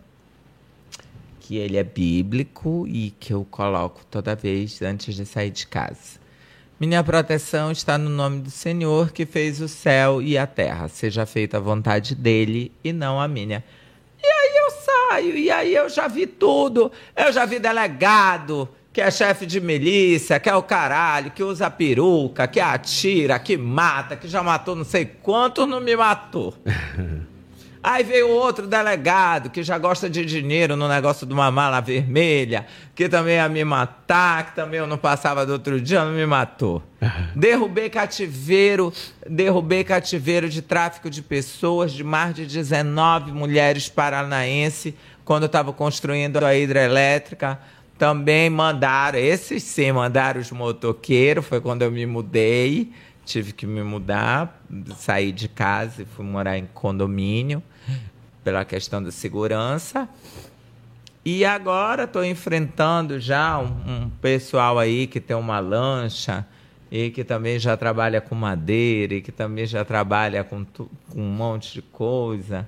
que 1.41 1.57
ele 1.57 1.77
é 1.77 1.83
bíblico 1.83 2.87
e 2.87 3.11
que 3.19 3.33
eu 3.33 3.45
coloco 3.51 4.03
toda 4.09 4.37
vez 4.37 4.81
antes 4.83 5.17
de 5.17 5.27
sair 5.27 5.51
de 5.51 5.67
casa. 5.67 6.20
Minha 6.81 7.05
proteção 7.05 7.71
está 7.71 7.99
no 7.99 8.09
nome 8.09 8.41
do 8.41 8.51
Senhor 8.51 9.13
que 9.13 9.27
fez 9.27 9.61
o 9.61 9.69
céu 9.69 10.23
e 10.23 10.39
a 10.39 10.47
terra. 10.47 10.89
Seja 10.89 11.27
feita 11.27 11.59
a 11.59 11.61
vontade 11.61 12.15
dele 12.15 12.73
e 12.83 12.91
não 12.91 13.21
a 13.21 13.29
minha. 13.29 13.63
E 14.19 14.27
aí 14.27 14.57
eu 14.57 14.71
saio, 14.71 15.37
e 15.37 15.51
aí 15.51 15.75
eu 15.75 15.91
já 15.91 16.09
vi 16.09 16.27
tudo. 16.27 16.91
Eu 17.15 17.31
já 17.35 17.45
vi 17.45 17.59
delegado, 17.59 18.67
que 18.95 19.03
é 19.03 19.11
chefe 19.11 19.45
de 19.45 19.61
milícia, 19.61 20.41
que 20.41 20.49
é 20.49 20.55
o 20.55 20.63
caralho, 20.63 21.33
que 21.33 21.43
usa 21.43 21.71
peruca, 21.71 22.49
que 22.49 22.61
atira, 22.61 23.39
que 23.39 23.59
mata, 23.59 24.17
que 24.17 24.27
já 24.27 24.43
matou 24.43 24.75
não 24.75 24.85
sei 24.85 25.05
quantos, 25.05 25.69
não 25.69 25.83
me 25.83 25.95
matou. 25.95 26.55
Aí 27.83 28.05
veio 28.05 28.29
outro 28.29 28.67
delegado 28.67 29.49
que 29.49 29.63
já 29.63 29.79
gosta 29.79 30.09
de 30.09 30.23
dinheiro 30.25 30.77
no 30.77 30.87
negócio 30.87 31.27
de 31.27 31.33
uma 31.33 31.51
mala 31.51 31.81
vermelha, 31.81 32.67
que 32.95 33.09
também 33.09 33.37
ia 33.37 33.49
me 33.49 33.65
matar, 33.65 34.47
que 34.51 34.55
também 34.55 34.81
eu 34.81 34.87
não 34.87 34.99
passava 34.99 35.47
do 35.47 35.53
outro 35.55 35.81
dia, 35.81 36.05
não 36.05 36.13
me 36.13 36.27
matou. 36.27 36.83
Derrubei 37.35 37.89
cativeiro, 37.89 38.93
derrubei 39.27 39.83
cativeiro 39.83 40.47
de 40.47 40.61
tráfico 40.61 41.09
de 41.09 41.23
pessoas 41.23 41.93
de 41.93 42.05
mais 42.05 42.35
de 42.35 42.45
19 42.45 43.33
mulheres 43.33 43.89
paranaenses 43.89 44.93
quando 45.25 45.45
eu 45.45 45.47
estava 45.47 45.73
construindo 45.73 46.45
a 46.45 46.55
hidrelétrica. 46.55 47.59
Também 47.97 48.51
mandaram, 48.51 49.19
esses 49.19 49.63
sim, 49.63 49.93
mandaram 49.93 50.41
os 50.41 50.51
motoqueiros, 50.51 51.47
foi 51.47 51.61
quando 51.61 51.83
eu 51.83 51.91
me 51.91 52.05
mudei 52.05 52.93
tive 53.31 53.53
que 53.53 53.67
me 53.67 53.83
mudar, 53.83 54.61
sair 54.97 55.31
de 55.31 55.49
casa 55.49 56.03
e 56.03 56.05
fui 56.05 56.25
morar 56.25 56.59
em 56.59 56.67
condomínio 56.67 57.63
pela 58.43 58.65
questão 58.65 59.03
da 59.03 59.13
segurança. 59.13 60.09
E 61.25 61.45
agora 61.45 62.05
estou 62.05 62.25
enfrentando 62.25 63.21
já 63.21 63.59
um, 63.59 63.67
um, 63.87 64.11
pessoal 64.21 64.79
aí 64.79 65.07
que 65.07 65.21
tem 65.21 65.37
uma 65.37 65.61
lancha 65.61 66.47
e 66.91 67.11
que 67.11 67.23
também 67.23 67.59
já 67.59 67.77
trabalha 67.77 68.21
com 68.21 68.35
madeira 68.35 69.15
e 69.15 69.21
que 69.21 69.31
também 69.31 69.67
já 69.67 69.85
trabalha 69.85 70.43
com, 70.43 70.65
com 70.65 70.89
um 71.15 71.31
monte 71.31 71.75
de 71.75 71.83
coisa. 71.83 72.67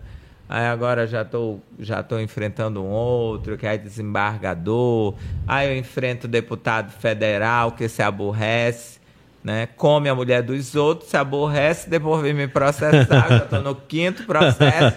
Aí 0.49 0.67
agora 0.67 1.07
já 1.07 1.23
estou 1.23 1.63
já 1.79 2.03
tô 2.03 2.21
enfrentando 2.21 2.85
um 2.85 2.89
outro 2.89 3.57
que 3.57 3.67
é 3.67 3.77
desembargador. 3.77 5.15
Aí 5.47 5.69
eu 5.69 5.77
enfrento 5.77 6.29
deputado 6.29 6.93
federal 6.93 7.73
que 7.73 7.89
se 7.89 8.03
aborrece 8.03 9.02
né? 9.43 9.67
Come 9.77 10.09
a 10.09 10.15
mulher 10.15 10.43
dos 10.43 10.75
outros, 10.75 11.11
se 11.11 11.17
aborrece, 11.17 11.91
depois 11.91 12.23
vem 12.23 12.33
me 12.33 12.47
processar. 12.47 13.29
já 13.29 13.37
estou 13.39 13.63
no 13.63 13.75
quinto 13.75 14.25
processo. 14.25 14.97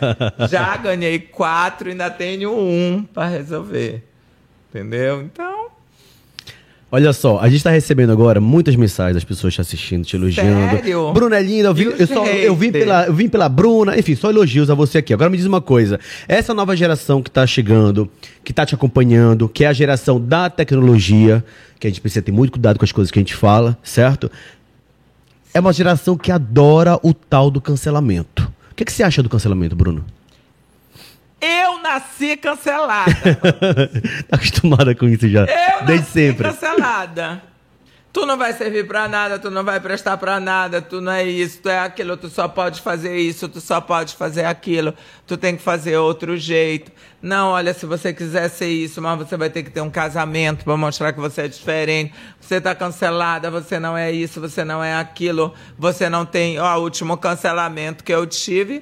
Já 0.49 0.77
ganhei 0.77 1.19
quatro, 1.19 1.89
ainda 1.89 2.09
tenho 2.09 2.51
um 2.57 3.03
para 3.03 3.27
resolver. 3.27 4.03
Entendeu? 4.69 5.21
Então. 5.21 5.65
Olha 6.95 7.11
só, 7.11 7.39
a 7.39 7.49
gente 7.49 7.57
está 7.57 7.71
recebendo 7.71 8.13
agora 8.13 8.39
muitas 8.39 8.73
mensagens 8.77 9.15
das 9.15 9.23
pessoas 9.25 9.53
te 9.53 9.59
assistindo, 9.59 10.05
te 10.05 10.15
elogiando. 10.15 10.77
Sério? 10.77 11.11
Bruna 11.11 11.35
é 11.35 11.43
linda, 11.43 11.67
eu, 11.67 11.73
vim, 11.73 11.83
eu, 11.99 12.07
só, 12.07 12.25
eu, 12.25 12.55
vim 12.55 12.71
pela, 12.71 13.05
eu 13.07 13.13
vim 13.13 13.27
pela 13.27 13.49
Bruna, 13.49 13.99
enfim, 13.99 14.15
só 14.15 14.29
elogios 14.29 14.69
a 14.69 14.75
você 14.75 14.99
aqui. 14.99 15.13
Agora 15.13 15.29
me 15.29 15.35
diz 15.35 15.45
uma 15.45 15.59
coisa: 15.59 15.99
essa 16.25 16.53
nova 16.53 16.73
geração 16.73 17.21
que 17.21 17.27
está 17.27 17.45
chegando, 17.45 18.09
que 18.45 18.53
está 18.53 18.65
te 18.65 18.73
acompanhando, 18.75 19.49
que 19.49 19.65
é 19.65 19.67
a 19.67 19.73
geração 19.73 20.21
da 20.21 20.49
tecnologia, 20.49 21.43
que 21.81 21.85
a 21.85 21.89
gente 21.89 21.99
precisa 21.99 22.21
ter 22.21 22.31
muito 22.31 22.51
cuidado 22.51 22.79
com 22.79 22.85
as 22.85 22.93
coisas 22.93 23.11
que 23.11 23.19
a 23.19 23.21
gente 23.21 23.35
fala, 23.35 23.77
certo? 23.83 24.31
É 25.53 25.59
uma 25.59 25.73
geração 25.73 26.15
que 26.15 26.31
adora 26.31 26.97
o 27.03 27.13
tal 27.13 27.51
do 27.51 27.59
cancelamento. 27.59 28.49
O 28.71 28.73
que, 28.73 28.85
que 28.85 28.93
você 28.93 29.03
acha 29.03 29.21
do 29.21 29.27
cancelamento, 29.27 29.75
Bruno? 29.75 30.05
Eu 31.45 31.79
nasci 31.79 32.35
cancelada. 32.37 33.11
tá 34.27 34.35
acostumada 34.35 34.95
com 34.95 35.07
isso 35.07 35.29
já. 35.29 35.41
Eu 35.41 35.85
desde 35.85 36.05
nasci 36.05 36.11
sempre. 36.11 36.43
cancelada. 36.49 37.43
Tu 38.11 38.25
não 38.25 38.37
vai 38.37 38.53
servir 38.53 38.87
pra 38.87 39.09
nada, 39.09 39.37
tu 39.37 39.51
não 39.51 39.61
vai 39.61 39.77
prestar 39.77 40.15
pra 40.15 40.39
nada, 40.39 40.81
tu 40.81 41.01
não 41.01 41.11
é 41.11 41.25
isso, 41.25 41.59
tu 41.61 41.67
é 41.67 41.79
aquilo, 41.79 42.15
tu 42.15 42.29
só 42.29 42.47
pode 42.47 42.79
fazer 42.81 43.17
isso, 43.17 43.49
tu 43.49 43.59
só 43.59 43.81
pode 43.81 44.15
fazer 44.15 44.45
aquilo, 44.45 44.93
tu 45.27 45.35
tem 45.35 45.57
que 45.57 45.61
fazer 45.61 45.97
outro 45.97 46.37
jeito. 46.37 46.93
Não, 47.21 47.49
olha, 47.49 47.73
se 47.73 47.85
você 47.85 48.13
quiser 48.13 48.47
ser 48.47 48.69
isso, 48.69 49.01
mas 49.01 49.19
você 49.19 49.35
vai 49.35 49.49
ter 49.49 49.63
que 49.63 49.69
ter 49.69 49.81
um 49.81 49.89
casamento 49.89 50.63
para 50.63 50.77
mostrar 50.77 51.11
que 51.11 51.19
você 51.19 51.41
é 51.41 51.47
diferente. 51.49 52.13
Você 52.39 52.61
tá 52.61 52.73
cancelada, 52.73 53.51
você 53.51 53.79
não 53.79 53.97
é 53.97 54.13
isso, 54.13 54.39
você 54.39 54.63
não 54.63 54.81
é 54.81 54.95
aquilo, 54.95 55.53
você 55.77 56.09
não 56.09 56.25
tem. 56.25 56.57
Ó, 56.57 56.77
o 56.77 56.83
último 56.83 57.17
cancelamento 57.17 58.01
que 58.01 58.13
eu 58.13 58.25
tive 58.25 58.81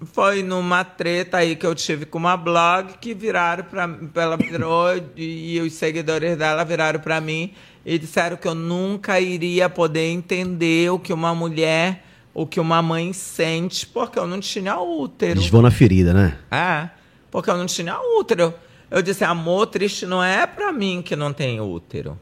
foi 0.00 0.42
numa 0.42 0.84
treta 0.84 1.38
aí 1.38 1.56
que 1.56 1.66
eu 1.66 1.74
tive 1.74 2.06
com 2.06 2.18
uma 2.18 2.36
blog 2.36 2.94
que 3.00 3.14
viraram 3.14 3.64
para 3.64 4.22
ela 4.22 4.36
virou 4.36 4.88
e, 5.16 5.56
e 5.56 5.60
os 5.60 5.72
seguidores 5.72 6.36
dela 6.36 6.64
viraram 6.64 7.00
para 7.00 7.20
mim 7.20 7.52
e 7.84 7.98
disseram 7.98 8.36
que 8.36 8.46
eu 8.46 8.54
nunca 8.54 9.18
iria 9.18 9.68
poder 9.68 10.10
entender 10.10 10.90
o 10.90 10.98
que 10.98 11.12
uma 11.12 11.34
mulher, 11.34 12.04
o 12.34 12.46
que 12.46 12.60
uma 12.60 12.82
mãe 12.82 13.12
sente, 13.12 13.86
porque 13.86 14.18
eu 14.18 14.26
não 14.26 14.40
tinha 14.40 14.78
útero. 14.78 15.40
Eles 15.40 15.50
vão 15.50 15.62
na 15.62 15.70
ferida, 15.70 16.12
né? 16.12 16.38
É, 16.50 16.90
porque 17.30 17.50
eu 17.50 17.56
não 17.56 17.66
tinha 17.66 17.98
útero. 18.18 18.54
Eu 18.90 19.02
disse, 19.02 19.24
amor, 19.24 19.66
triste 19.66 20.06
não 20.06 20.22
é 20.22 20.46
para 20.46 20.72
mim 20.72 21.02
que 21.02 21.16
não 21.16 21.32
tem 21.32 21.60
útero. 21.60 22.18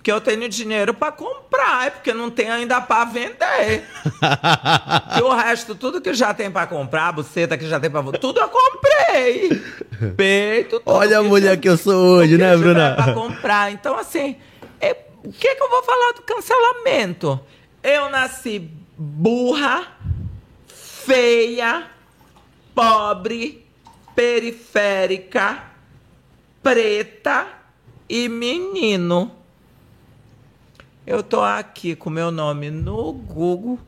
Porque 0.00 0.10
eu 0.10 0.18
tenho 0.18 0.48
dinheiro 0.48 0.94
para 0.94 1.12
comprar, 1.12 1.88
é 1.88 1.90
porque 1.90 2.14
não 2.14 2.30
tem 2.30 2.50
ainda 2.50 2.80
para 2.80 3.04
vender. 3.04 3.84
e 5.18 5.20
o 5.20 5.34
resto, 5.34 5.74
tudo 5.74 6.00
que 6.00 6.14
já 6.14 6.32
tem 6.32 6.50
para 6.50 6.66
comprar, 6.66 7.12
buceta 7.12 7.58
que 7.58 7.68
já 7.68 7.78
tem 7.78 7.90
para 7.90 8.02
tudo 8.18 8.40
eu 8.40 8.48
comprei. 8.48 9.62
Peito, 10.16 10.80
tudo 10.80 10.90
Olha 10.90 11.18
a 11.18 11.22
mulher 11.22 11.60
que 11.60 11.68
eu 11.68 11.76
sou 11.76 12.16
hoje, 12.16 12.38
né, 12.38 12.56
Bruna? 12.56 12.94
para 12.94 13.12
comprar. 13.12 13.72
Então, 13.72 13.94
assim, 13.94 14.36
é, 14.80 14.96
o 15.22 15.30
que, 15.30 15.54
que 15.54 15.62
eu 15.62 15.68
vou 15.68 15.82
falar 15.82 16.12
do 16.14 16.22
cancelamento? 16.22 17.38
Eu 17.82 18.08
nasci 18.08 18.70
burra, 18.96 19.86
feia, 20.66 21.88
pobre, 22.74 23.66
periférica, 24.16 25.62
preta 26.62 27.46
e 28.08 28.30
menino. 28.30 29.39
Eu 31.10 31.24
tô 31.24 31.40
aqui 31.40 31.96
com 31.96 32.08
meu 32.08 32.30
nome 32.30 32.70
no 32.70 33.12
Google. 33.12 33.80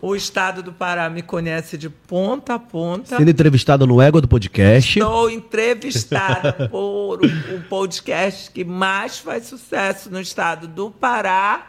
O 0.00 0.16
estado 0.16 0.62
do 0.62 0.72
Pará 0.72 1.10
me 1.10 1.20
conhece 1.20 1.76
de 1.76 1.90
ponta 1.90 2.54
a 2.54 2.58
ponta. 2.58 3.18
Sendo 3.18 3.30
entrevistado 3.30 3.86
no 3.86 4.00
Ego 4.00 4.18
do 4.18 4.26
Podcast. 4.26 4.98
Estou 4.98 5.28
entrevistada 5.28 6.54
por 6.72 7.20
o 7.22 7.60
podcast 7.68 8.50
que 8.50 8.64
mais 8.64 9.18
faz 9.18 9.44
sucesso 9.44 10.10
no 10.10 10.18
estado 10.18 10.66
do 10.66 10.90
Pará. 10.90 11.66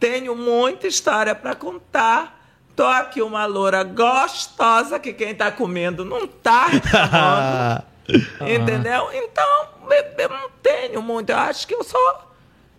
Tenho 0.00 0.34
muita 0.34 0.86
história 0.86 1.34
para 1.34 1.54
contar. 1.54 2.42
Tô 2.74 2.86
aqui 2.86 3.20
uma 3.20 3.44
loura 3.44 3.84
gostosa 3.84 4.98
que 4.98 5.12
quem 5.12 5.34
tá 5.34 5.52
comendo 5.52 6.06
não 6.06 6.26
tá 6.26 6.68
reclamando. 6.68 7.84
entendeu? 8.50 9.10
Então, 9.12 9.68
eu 10.16 10.28
não 10.30 10.48
tenho 10.62 11.02
muito. 11.02 11.28
Eu 11.28 11.36
acho 11.36 11.66
que 11.66 11.74
eu 11.74 11.84
sou 11.84 12.27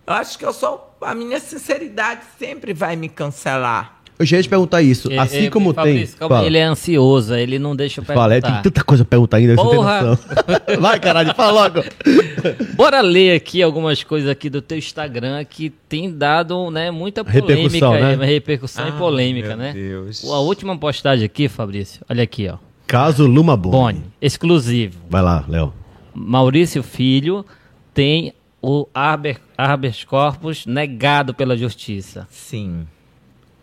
eu 0.10 0.16
acho 0.16 0.39
que 0.39 0.45
eu 0.45 0.51
sou. 0.51 0.95
A 1.01 1.14
minha 1.14 1.39
sinceridade 1.39 2.22
sempre 2.38 2.74
vai 2.74 2.95
me 2.95 3.07
cancelar. 3.07 3.99
Eu 4.18 4.26
já 4.26 4.36
ia 4.36 4.43
te 4.43 4.49
perguntar 4.49 4.82
isso. 4.82 5.10
É, 5.10 5.18
assim 5.18 5.45
é, 5.45 5.49
como 5.49 5.74
Fabrício, 5.74 6.18
tem. 6.18 6.28
calma, 6.28 6.45
ele 6.45 6.57
é 6.57 6.64
ansioso, 6.64 7.34
ele 7.34 7.57
não 7.57 7.74
deixa 7.74 8.01
eu 8.01 8.03
perguntar. 8.03 8.24
Fala, 8.24 8.36
é, 8.36 8.41
tem 8.41 8.62
tanta 8.64 8.84
coisa 8.84 9.05
pra 9.05 9.12
perguntar 9.12 9.38
ainda. 9.38 9.55
Porra! 9.55 10.20
Vai, 10.78 10.99
caralho, 10.99 11.34
fala 11.34 11.64
logo. 11.64 11.84
Bora 12.76 12.99
ler 12.99 13.36
aqui 13.36 13.64
algumas 13.64 14.03
coisas 14.03 14.30
aqui 14.30 14.49
do 14.49 14.62
teu 14.62 14.78
Instagram 14.78 15.41
que 15.45 15.70
tem 15.70 16.12
dado 16.12 16.70
né, 16.70 16.91
muita 16.91 17.24
polêmica, 17.24 17.53
Repercussão, 17.53 17.93
né? 17.93 18.26
repercussão 18.26 18.88
e 18.88 18.91
Ai, 18.91 18.97
polêmica, 18.97 19.47
meu 19.49 19.57
né? 19.57 19.74
Deus. 19.74 20.26
A 20.26 20.39
última 20.39 20.78
postagem 20.78 21.24
aqui, 21.24 21.47
Fabrício, 21.47 22.01
olha 22.10 22.24
aqui, 22.24 22.49
ó. 22.49 22.57
Caso 22.86 23.26
Luma 23.26 23.55
Boni. 23.55 23.72
Boni, 23.72 24.03
exclusivo. 24.22 24.97
Vai 25.10 25.22
lá, 25.22 25.45
Léo. 25.47 25.74
Maurício 26.14 26.84
Filho 26.84 27.45
tem 27.93 28.34
o 28.62 28.88
habeas 28.93 30.03
corpus 30.03 30.66
negado 30.66 31.34
pela 31.34 31.55
justiça. 31.57 32.28
Sim. 32.30 32.88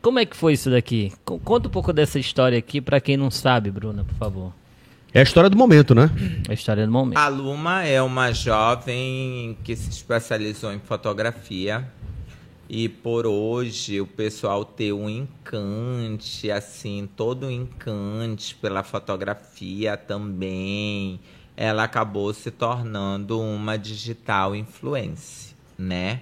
Como 0.02 0.18
é 0.18 0.24
que 0.24 0.36
foi 0.36 0.52
isso 0.52 0.70
daqui? 0.70 1.12
Co- 1.24 1.38
Conta 1.38 1.68
um 1.68 1.70
pouco 1.70 1.92
dessa 1.92 2.18
história 2.18 2.58
aqui 2.58 2.80
pra 2.80 3.00
quem 3.00 3.16
não 3.16 3.30
sabe, 3.30 3.70
Bruna, 3.70 4.04
por 4.04 4.14
favor. 4.14 4.52
É 5.12 5.20
a 5.20 5.22
história 5.22 5.48
do 5.50 5.56
momento, 5.56 5.94
né? 5.94 6.10
A 6.48 6.52
história 6.52 6.84
do 6.86 6.92
momento. 6.92 7.16
A 7.18 7.28
Luma 7.28 7.82
é 7.84 8.00
uma 8.02 8.32
jovem 8.32 9.56
que 9.64 9.74
se 9.74 9.88
especializou 9.90 10.72
em 10.72 10.78
fotografia. 10.78 11.86
E 12.68 12.88
por 12.88 13.26
hoje 13.26 14.00
o 14.00 14.06
pessoal 14.06 14.64
ter 14.64 14.92
um 14.92 15.08
encante, 15.08 16.50
assim, 16.50 17.08
todo 17.16 17.46
um 17.46 17.50
encante 17.50 18.54
pela 18.56 18.82
fotografia 18.82 19.96
também. 19.96 21.20
Ela 21.56 21.84
acabou 21.84 22.32
se 22.34 22.50
tornando 22.50 23.40
uma 23.40 23.78
digital 23.78 24.54
influencer, 24.54 25.54
né? 25.78 26.20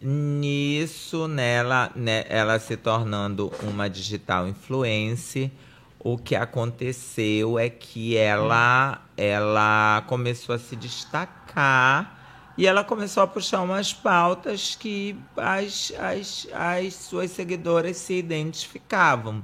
Nisso, 0.00 1.28
nela, 1.28 1.90
né, 1.94 2.24
ela 2.28 2.58
se 2.58 2.76
tornando 2.76 3.52
uma 3.62 3.90
digital 3.90 4.48
influencer, 4.48 5.50
o 5.98 6.16
que 6.16 6.34
aconteceu 6.34 7.58
é 7.58 7.68
que 7.68 8.16
ela, 8.16 9.02
ela 9.16 10.02
começou 10.06 10.54
a 10.54 10.58
se 10.58 10.74
destacar 10.74 12.18
e 12.56 12.66
ela 12.66 12.82
começou 12.82 13.22
a 13.22 13.26
puxar 13.26 13.60
umas 13.62 13.92
pautas 13.92 14.74
que 14.74 15.16
as, 15.36 15.92
as, 15.98 16.48
as 16.52 16.94
suas 16.94 17.30
seguidoras 17.30 17.96
se 17.98 18.14
identificavam. 18.14 19.42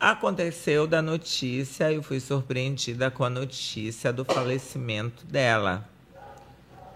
Aconteceu 0.00 0.86
da 0.86 1.02
notícia, 1.02 1.92
eu 1.92 2.02
fui 2.02 2.20
surpreendida 2.20 3.10
com 3.10 3.22
a 3.22 3.28
notícia 3.28 4.10
do 4.10 4.24
falecimento 4.24 5.26
dela 5.26 5.86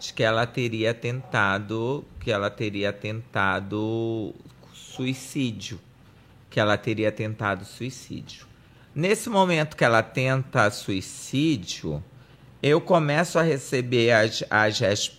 de 0.01 0.15
que 0.15 0.23
ela 0.23 0.47
teria 0.47 0.95
tentado, 0.95 2.03
que 2.19 2.33
ela 2.33 2.49
teria 2.49 2.95
tentado 2.95 4.35
suicídio, 4.73 5.79
que 6.49 6.59
ela 6.59 6.79
teria 6.79 7.13
tentado 7.13 7.67
suicídio. 7.67 8.47
Nesse 8.95 9.29
momento 9.29 9.77
que 9.77 9.85
ela 9.85 10.03
tenta 10.03 10.71
suicídio, 10.71 12.03
eu 12.63 12.81
começo 12.81 13.39
a 13.39 13.43
receber 13.43 14.13
as, 14.13 14.43
as, 14.49 15.13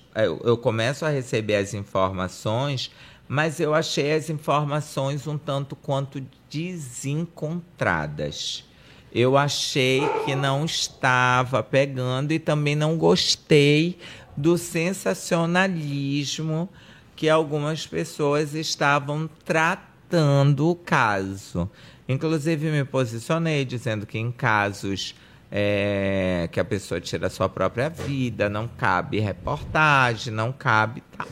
eu 0.44 0.58
começo 0.58 1.06
a 1.06 1.10
receber 1.10 1.58
as 1.58 1.76
informações, 1.76 2.92
mas 3.28 3.60
eu 3.60 3.76
achei 3.76 4.12
as 4.12 4.28
informações 4.32 5.28
um 5.28 5.38
tanto 5.38 5.76
quanto 5.76 6.26
desencontradas. 6.56 8.64
Eu 9.12 9.38
achei 9.38 10.02
que 10.24 10.34
não 10.36 10.64
estava 10.66 11.62
pegando 11.62 12.32
e 12.32 12.40
também 12.40 12.76
não 12.76 12.98
gostei 12.98 14.00
do 14.36 14.58
sensacionalismo 14.58 16.68
que 17.16 17.30
algumas 17.30 17.86
pessoas 17.88 18.54
estavam 18.54 19.30
tratando 19.44 20.70
o 20.70 20.76
caso. 20.76 21.70
Inclusive, 22.08 22.72
me 22.72 22.86
posicionei 22.86 23.66
dizendo 23.66 24.06
que 24.06 24.18
em 24.18 24.32
casos 24.32 25.14
é, 25.52 26.48
que 26.52 26.60
a 26.60 26.66
pessoa 26.66 27.02
tira 27.02 27.28
a 27.28 27.30
sua 27.30 27.50
própria 27.50 27.90
vida, 27.90 28.50
não 28.50 28.68
cabe 28.68 29.20
reportagem, 29.20 30.34
não 30.34 30.52
cabe. 30.52 31.04
Tá. 31.18 31.26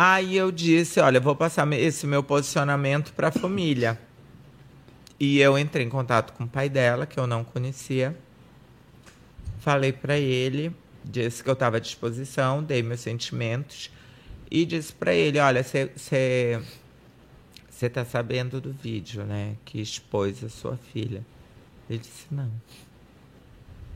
Aí 0.00 0.36
eu 0.36 0.52
disse: 0.52 1.00
olha, 1.00 1.18
vou 1.18 1.34
passar 1.34 1.66
esse 1.72 2.06
meu 2.06 2.22
posicionamento 2.22 3.12
para 3.14 3.28
a 3.28 3.32
família. 3.32 4.00
E 5.18 5.40
eu 5.40 5.58
entrei 5.58 5.84
em 5.84 5.88
contato 5.88 6.34
com 6.34 6.44
o 6.44 6.48
pai 6.48 6.68
dela, 6.68 7.04
que 7.04 7.18
eu 7.18 7.26
não 7.26 7.42
conhecia. 7.42 8.16
Falei 9.58 9.92
para 9.92 10.16
ele, 10.16 10.72
disse 11.04 11.42
que 11.42 11.50
eu 11.50 11.54
estava 11.54 11.78
à 11.78 11.80
disposição, 11.80 12.62
dei 12.62 12.80
meus 12.80 13.00
sentimentos 13.00 13.90
e 14.48 14.64
disse 14.64 14.92
para 14.92 15.12
ele: 15.12 15.40
Olha, 15.40 15.64
você 15.64 16.62
está 17.82 18.04
sabendo 18.04 18.60
do 18.60 18.72
vídeo, 18.72 19.24
né? 19.24 19.56
Que 19.64 19.80
expôs 19.80 20.44
a 20.44 20.48
sua 20.48 20.76
filha. 20.76 21.26
Ele 21.90 21.98
disse: 21.98 22.26
Não, 22.30 22.52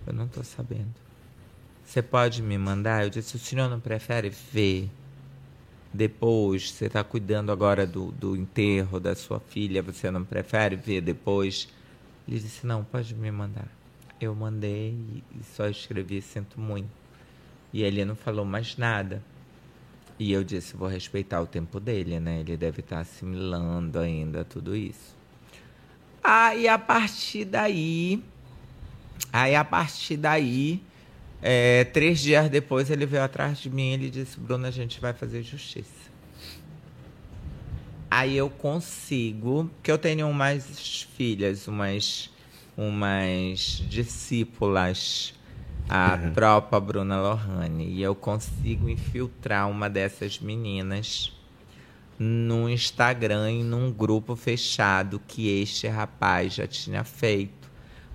eu 0.05 0.13
não 0.13 0.25
estou 0.25 0.43
sabendo. 0.43 0.97
Você 1.85 2.03
pode 2.03 2.43
me 2.43 2.59
mandar? 2.59 3.05
Eu 3.05 3.11
disse: 3.11 3.37
O 3.37 3.39
senhor 3.39 3.71
não 3.71 3.79
prefere 3.79 4.31
ver? 4.31 4.91
Depois, 5.93 6.71
você 6.71 6.87
está 6.87 7.05
cuidando 7.05 7.53
agora 7.53 7.87
do, 7.87 8.11
do 8.13 8.35
enterro 8.35 8.99
da 8.99 9.15
sua 9.15 9.39
filha, 9.39 9.83
você 9.83 10.11
não 10.11 10.25
prefere 10.25 10.75
ver 10.75 11.03
depois? 11.03 11.69
Ele 12.27 12.41
disse, 12.41 12.67
não, 12.67 12.83
pode 12.83 13.15
me 13.15 13.31
mandar. 13.31 13.69
Eu 14.19 14.35
mandei 14.35 14.95
e 15.39 15.45
só 15.55 15.69
escrevi, 15.69 16.23
sinto 16.23 16.59
muito. 16.59 16.89
E 17.73 17.83
ele 17.83 18.05
não 18.05 18.17
falou 18.17 18.45
mais 18.45 18.77
nada. 18.77 19.23
E 20.19 20.33
eu 20.33 20.43
disse, 20.43 20.77
vou 20.77 20.89
respeitar 20.89 21.43
o 21.43 21.47
tempo 21.47 21.79
dele, 21.79 22.19
né? 22.19 22.41
Ele 22.41 22.57
deve 22.57 22.81
estar 22.81 22.97
tá 22.97 23.03
assimilando 23.03 23.99
ainda 23.99 24.45
tudo 24.45 24.75
isso. 24.75 25.15
Aí 26.23 26.69
a 26.69 26.79
partir 26.79 27.45
daí, 27.45 28.23
aí 29.33 29.57
a 29.57 29.65
partir 29.65 30.17
daí, 30.17 30.81
é, 31.43 31.83
três 31.85 32.21
dias 32.21 32.49
depois 32.49 32.89
ele 32.89 33.05
veio 33.05 33.25
atrás 33.25 33.59
de 33.59 33.69
mim 33.69 33.91
e 33.91 33.95
ele 33.95 34.11
disse, 34.11 34.39
Bruno, 34.39 34.65
a 34.65 34.71
gente 34.71 35.01
vai 35.01 35.13
fazer 35.13 35.43
justiça. 35.43 36.13
Aí 38.09 38.37
eu 38.37 38.49
consigo, 38.49 39.69
que 39.83 39.91
eu 39.91 39.99
tenho 39.99 40.29
umas 40.29 41.09
filhas, 41.17 41.67
umas, 41.67 42.31
umas 42.77 43.83
discípulas, 43.89 45.35
a 45.89 46.15
uhum. 46.15 46.33
própria 46.33 46.79
Bruna 46.79 47.21
Lohane, 47.21 47.87
e 47.87 48.03
eu 48.03 48.15
consigo 48.15 48.89
infiltrar 48.89 49.69
uma 49.69 49.91
dessas 49.91 50.39
meninas 50.39 51.33
no 52.19 52.69
Instagram 52.69 53.51
e 53.51 53.63
num 53.65 53.91
grupo 53.91 54.37
fechado 54.37 55.21
que 55.27 55.49
este 55.61 55.89
rapaz 55.89 56.55
já 56.55 56.67
tinha 56.67 57.03
feito 57.03 57.62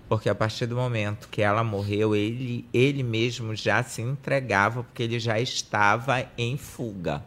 porque 0.07 0.29
a 0.29 0.35
partir 0.35 0.65
do 0.65 0.75
momento 0.75 1.27
que 1.27 1.41
ela 1.41 1.63
morreu, 1.63 2.15
ele, 2.15 2.65
ele 2.73 3.03
mesmo 3.03 3.53
já 3.53 3.83
se 3.83 4.01
entregava, 4.01 4.83
porque 4.83 5.03
ele 5.03 5.19
já 5.19 5.39
estava 5.39 6.25
em 6.37 6.57
fuga. 6.57 7.23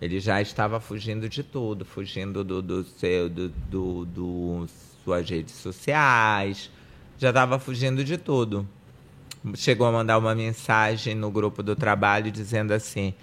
Ele 0.00 0.18
já 0.18 0.40
estava 0.40 0.80
fugindo 0.80 1.28
de 1.28 1.42
tudo, 1.42 1.84
fugindo 1.84 2.42
do, 2.42 2.60
do 2.60 2.84
seu, 2.84 3.28
do, 3.28 3.48
do, 3.48 4.04
do 4.04 4.66
suas 5.04 5.28
redes 5.28 5.54
sociais, 5.54 6.70
já 7.16 7.30
estava 7.30 7.58
fugindo 7.58 8.04
de 8.04 8.16
tudo. 8.16 8.68
Chegou 9.54 9.86
a 9.86 9.92
mandar 9.92 10.18
uma 10.18 10.34
mensagem 10.34 11.14
no 11.14 11.30
grupo 11.30 11.62
do 11.62 11.76
trabalho 11.76 12.30
dizendo 12.30 12.72
assim: 12.72 13.14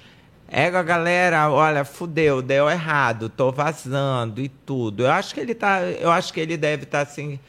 Ega, 0.49 0.81
galera, 0.81 1.49
olha, 1.49 1.83
fudeu, 1.83 2.41
deu 2.41 2.69
errado, 2.69 3.29
tô 3.29 3.51
vazando 3.51 4.41
e 4.41 4.47
tudo. 4.47 5.03
Eu 5.03 5.11
acho 5.11 5.33
que 5.33 5.39
ele 5.39 5.53
tá, 5.55 5.81
eu 5.81 6.09
acho 6.09 6.33
que 6.33 6.39
ele 6.39 6.55
deve 6.55 6.83
estar 6.83 7.05
tá, 7.05 7.11
assim 7.11 7.39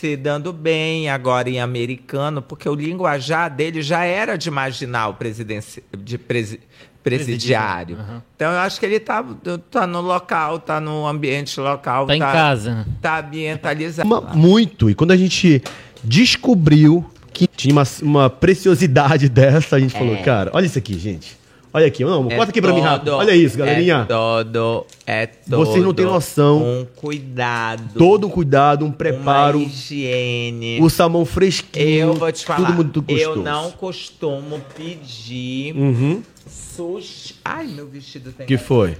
se 0.00 0.16
dando 0.16 0.52
bem 0.52 1.08
agora 1.08 1.48
em 1.48 1.58
americano, 1.58 2.42
porque 2.42 2.68
o 2.68 2.74
linguajar 2.74 3.50
dele 3.50 3.80
já 3.80 4.04
era 4.04 4.36
de 4.36 4.50
marginal 4.50 5.14
presidenci... 5.14 5.82
de 5.96 6.18
presi... 6.18 6.60
presidiário. 7.02 7.96
Uhum. 7.96 8.20
Então 8.34 8.52
eu 8.52 8.58
acho 8.58 8.78
que 8.78 8.84
ele 8.84 9.00
tá, 9.00 9.24
tá 9.70 9.86
no 9.86 10.02
local, 10.02 10.58
tá 10.58 10.80
no 10.80 11.06
ambiente 11.06 11.58
local. 11.58 12.06
Tá, 12.06 12.12
tá 12.12 12.16
em 12.16 12.20
casa. 12.20 12.86
Tá 13.00 13.20
ambientalizado. 13.20 14.36
Muito. 14.36 14.90
E 14.90 14.94
quando 14.94 15.12
a 15.12 15.16
gente 15.16 15.62
descobriu 16.04 17.04
que 17.32 17.46
tinha 17.46 17.72
uma, 17.72 17.84
uma 18.02 18.30
preciosidade 18.30 19.28
dessa, 19.30 19.76
a 19.76 19.80
gente 19.80 19.96
é. 19.96 19.98
falou, 19.98 20.16
cara, 20.18 20.50
olha 20.52 20.66
isso 20.66 20.78
aqui, 20.78 20.98
gente. 20.98 21.38
Olha 21.76 21.88
aqui, 21.88 22.02
não, 22.02 22.30
é 22.30 22.40
aqui 22.40 22.62
pra 22.62 22.72
mim 22.72 22.80
rápido. 22.80 23.08
Olha 23.08 23.36
isso, 23.36 23.58
galerinha. 23.58 23.96
É 23.96 24.04
todo, 24.06 24.86
é 25.06 25.26
todo. 25.26 25.58
Vocês 25.58 25.84
não 25.84 25.92
têm 25.92 26.06
noção. 26.06 26.64
Um 26.64 26.86
cuidado. 26.96 27.98
Todo 27.98 28.28
um 28.28 28.30
cuidado, 28.30 28.82
um 28.82 28.90
preparo. 28.90 29.58
Uma 29.58 29.66
higiene. 29.66 30.80
O 30.80 30.88
salmão 30.88 31.26
fresquinho. 31.26 32.08
Eu 32.08 32.14
vou 32.14 32.32
te 32.32 32.46
falar. 32.46 32.68
Tudo 32.68 32.76
muito 32.76 33.02
gostoso. 33.02 33.40
Eu 33.40 33.42
não 33.42 33.70
costumo 33.72 34.58
pedir 34.74 35.76
uhum. 35.76 36.22
sushi. 36.48 37.34
Ai, 37.44 37.66
meu 37.66 37.86
vestido 37.86 38.32
tem. 38.32 38.46
Que 38.46 38.56
foi? 38.56 38.96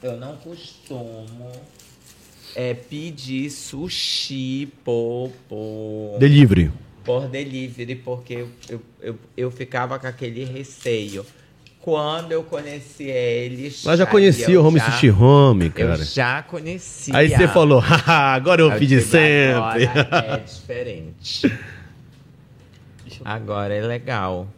Eu 0.00 0.16
não 0.16 0.36
costumo 0.36 1.50
é, 2.54 2.72
pedir 2.72 3.50
sushi 3.50 4.68
por, 4.84 5.32
por. 5.48 6.18
Delivery. 6.20 6.70
Por 7.04 7.26
delivery, 7.26 7.96
porque 7.96 8.34
eu, 8.34 8.48
eu, 8.68 8.80
eu, 9.02 9.18
eu 9.36 9.50
ficava 9.50 9.98
com 9.98 10.06
aquele 10.06 10.44
receio 10.44 11.26
quando 11.84 12.32
eu 12.32 12.42
conheci 12.42 13.04
eles. 13.04 13.82
Mas 13.84 13.98
já 13.98 14.06
conhecia 14.06 14.58
o 14.58 14.66
Home 14.66 14.78
já, 14.78 14.90
Sushi 14.90 15.10
Home, 15.10 15.68
cara. 15.68 15.98
Eu 15.98 16.04
já 16.06 16.42
conhecia. 16.42 17.14
Aí 17.14 17.28
você 17.28 17.46
falou, 17.46 17.84
agora 18.06 18.62
eu, 18.62 18.70
eu 18.72 18.78
pedi 18.78 19.02
sempre. 19.02 19.84
Agora 19.84 20.26
é 20.26 20.36
diferente. 20.38 21.52
Agora 23.22 23.74
é 23.74 23.82
legal. 23.82 24.48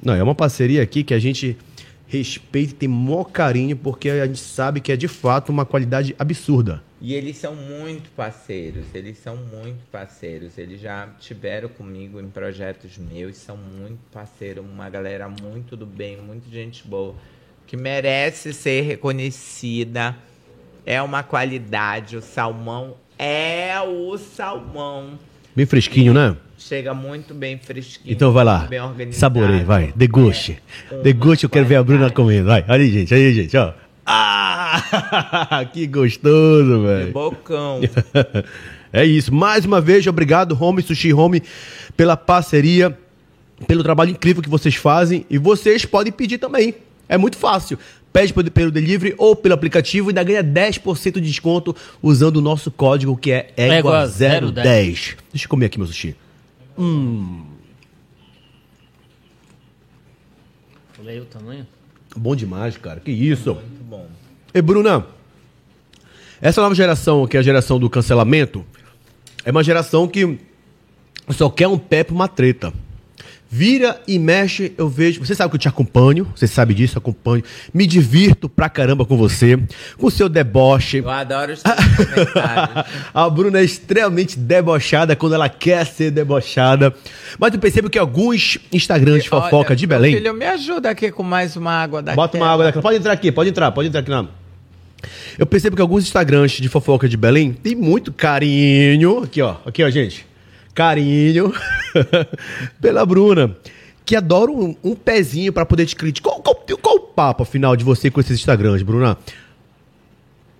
Não, 0.00 0.14
é 0.14 0.22
uma 0.22 0.36
parceria 0.36 0.80
aqui 0.80 1.02
que 1.02 1.12
a 1.12 1.18
gente 1.18 1.58
respeita 2.06 2.74
e 2.74 2.76
tem 2.76 2.88
maior 2.88 3.24
carinho, 3.24 3.76
porque 3.76 4.08
a 4.08 4.24
gente 4.24 4.38
sabe 4.38 4.80
que 4.80 4.92
é 4.92 4.96
de 4.96 5.08
fato 5.08 5.48
uma 5.48 5.66
qualidade 5.66 6.14
absurda. 6.16 6.80
E 7.00 7.14
eles 7.14 7.38
são 7.38 7.56
muito 7.56 8.10
parceiros, 8.10 8.84
eles 8.94 9.16
são 9.18 9.34
muito 9.36 9.80
parceiros. 9.90 10.58
Eles 10.58 10.80
já 10.80 11.08
tiveram 11.18 11.68
comigo 11.70 12.20
em 12.20 12.28
projetos 12.28 12.98
meus, 12.98 13.36
são 13.36 13.56
muito 13.56 14.00
parceiros, 14.12 14.64
uma 14.64 14.88
galera 14.90 15.26
muito 15.28 15.76
do 15.76 15.86
bem, 15.86 16.18
muito 16.18 16.50
gente 16.50 16.86
boa, 16.86 17.14
que 17.66 17.76
merece 17.76 18.52
ser 18.52 18.82
reconhecida. 18.82 20.14
É 20.84 21.00
uma 21.00 21.22
qualidade, 21.22 22.16
o 22.16 22.22
salmão 22.22 22.96
é 23.18 23.78
o 23.80 24.16
salmão. 24.16 25.18
Bem 25.54 25.66
fresquinho, 25.66 26.14
né? 26.14 26.36
Chega 26.56 26.92
muito 26.92 27.34
bem 27.34 27.58
fresquinho. 27.58 28.12
Então 28.12 28.32
vai 28.32 28.44
lá. 28.44 28.68
Saborei, 29.12 29.64
vai. 29.64 29.92
Deguste. 29.96 30.58
É, 30.90 30.96
Deguste, 30.96 31.44
eu 31.44 31.50
quero 31.50 31.66
ver 31.66 31.76
a 31.76 31.82
Bruna 31.82 32.10
comendo. 32.10 32.48
Vai, 32.48 32.64
olha 32.68 32.82
aí, 32.82 32.90
gente. 32.90 33.14
Aí, 33.14 33.32
gente, 33.32 33.56
ó. 33.56 33.72
Ah! 34.04 34.49
que 35.72 35.86
gostoso, 35.86 36.82
velho. 36.82 37.06
Que 37.06 37.12
bocão. 37.12 37.80
é 38.92 39.04
isso. 39.04 39.32
Mais 39.32 39.64
uma 39.64 39.80
vez, 39.80 40.06
obrigado, 40.06 40.56
Home 40.60 40.82
Sushi 40.82 41.12
Home, 41.12 41.42
pela 41.96 42.16
parceria, 42.16 42.96
pelo 43.66 43.82
trabalho 43.82 44.10
incrível 44.10 44.42
que 44.42 44.48
vocês 44.48 44.74
fazem. 44.74 45.24
E 45.28 45.38
vocês 45.38 45.84
podem 45.84 46.12
pedir 46.12 46.38
também. 46.38 46.74
É 47.08 47.18
muito 47.18 47.36
fácil. 47.36 47.78
Pede 48.12 48.32
pelo 48.32 48.70
delivery 48.72 49.14
ou 49.18 49.36
pelo 49.36 49.54
aplicativo 49.54 50.08
e 50.08 50.10
ainda 50.10 50.22
ganha 50.24 50.42
10% 50.42 51.14
de 51.14 51.20
desconto 51.20 51.74
usando 52.02 52.38
o 52.38 52.40
nosso 52.40 52.70
código 52.70 53.16
que 53.16 53.30
é 53.30 53.52
EGUA010. 53.56 55.16
Deixa 55.32 55.44
eu 55.44 55.48
comer 55.48 55.66
aqui 55.66 55.78
meu 55.78 55.86
sushi. 55.86 56.16
Hum. 56.76 57.44
Olha 61.00 61.12
aí 61.12 61.20
o 61.20 61.24
tamanho. 61.24 61.66
Bom 62.16 62.34
demais, 62.34 62.76
cara. 62.76 63.00
Que 63.00 63.12
isso. 63.12 63.54
Muito 63.54 63.84
bom. 63.84 64.06
E 64.52 64.60
Bruna, 64.60 65.06
essa 66.40 66.60
nova 66.60 66.74
geração, 66.74 67.26
que 67.26 67.36
é 67.36 67.40
a 67.40 67.42
geração 67.42 67.78
do 67.78 67.88
cancelamento, 67.88 68.64
é 69.44 69.50
uma 69.50 69.62
geração 69.62 70.08
que 70.08 70.38
só 71.30 71.48
quer 71.48 71.68
um 71.68 71.78
pé 71.78 72.02
pra 72.02 72.14
uma 72.14 72.28
treta. 72.28 72.72
Vira 73.52 74.00
e 74.06 74.16
mexe, 74.16 74.72
eu 74.78 74.88
vejo. 74.88 75.24
Você 75.24 75.34
sabe 75.34 75.50
que 75.50 75.56
eu 75.56 75.60
te 75.60 75.66
acompanho, 75.66 76.24
você 76.36 76.46
sabe 76.46 76.72
disso, 76.72 76.96
acompanho. 76.96 77.42
Me 77.74 77.84
divirto 77.84 78.48
pra 78.48 78.68
caramba 78.68 79.04
com 79.04 79.16
você, 79.16 79.58
com 79.98 80.06
o 80.06 80.10
seu 80.10 80.28
deboche. 80.28 80.98
Eu 80.98 81.10
adoro 81.10 81.52
os 81.52 81.60
comentários. 81.60 82.86
A 83.12 83.28
Bruna 83.28 83.58
é 83.58 83.64
extremamente 83.64 84.38
debochada 84.38 85.16
quando 85.16 85.34
ela 85.34 85.48
quer 85.48 85.84
ser 85.84 86.12
debochada. 86.12 86.94
Mas 87.40 87.52
eu 87.52 87.58
percebo 87.58 87.90
que 87.90 87.98
alguns 87.98 88.56
Instagrams 88.72 89.24
de 89.24 89.28
fofoca 89.28 89.70
Olha, 89.70 89.76
de 89.76 89.84
Belém. 89.84 90.14
Filho, 90.14 90.32
me 90.32 90.46
ajuda 90.46 90.88
aqui 90.88 91.10
com 91.10 91.24
mais 91.24 91.56
uma 91.56 91.72
água 91.72 92.00
daqui. 92.00 92.16
Bota 92.16 92.36
uma 92.36 92.48
água 92.48 92.66
daquela. 92.66 92.82
Pode 92.82 92.98
entrar 92.98 93.12
aqui, 93.12 93.32
pode 93.32 93.50
entrar, 93.50 93.72
pode 93.72 93.88
entrar 93.88 94.00
aqui 94.00 94.10
na. 94.10 94.28
Eu 95.38 95.46
percebo 95.46 95.76
que 95.76 95.82
alguns 95.82 96.04
Instagrams 96.04 96.52
de 96.52 96.68
fofoca 96.68 97.08
de 97.08 97.16
Belém 97.16 97.52
tem 97.52 97.74
muito 97.74 98.12
carinho. 98.12 99.22
Aqui, 99.24 99.40
ó. 99.42 99.56
Aqui, 99.64 99.82
ó, 99.82 99.90
gente. 99.90 100.26
Carinho 100.74 101.52
pela 102.80 103.04
Bruna. 103.04 103.56
Que 104.04 104.16
adora 104.16 104.50
um, 104.50 104.74
um 104.82 104.94
pezinho 104.94 105.52
pra 105.52 105.64
poder 105.64 105.86
te 105.86 105.94
criticar. 105.94 106.32
Qual, 106.32 106.42
qual, 106.42 106.78
qual 106.80 106.96
o 106.96 107.00
papo, 107.00 107.42
afinal, 107.42 107.76
de 107.76 107.84
você 107.84 108.10
com 108.10 108.20
esses 108.20 108.38
Instagrams, 108.38 108.82
Bruna? 108.82 109.16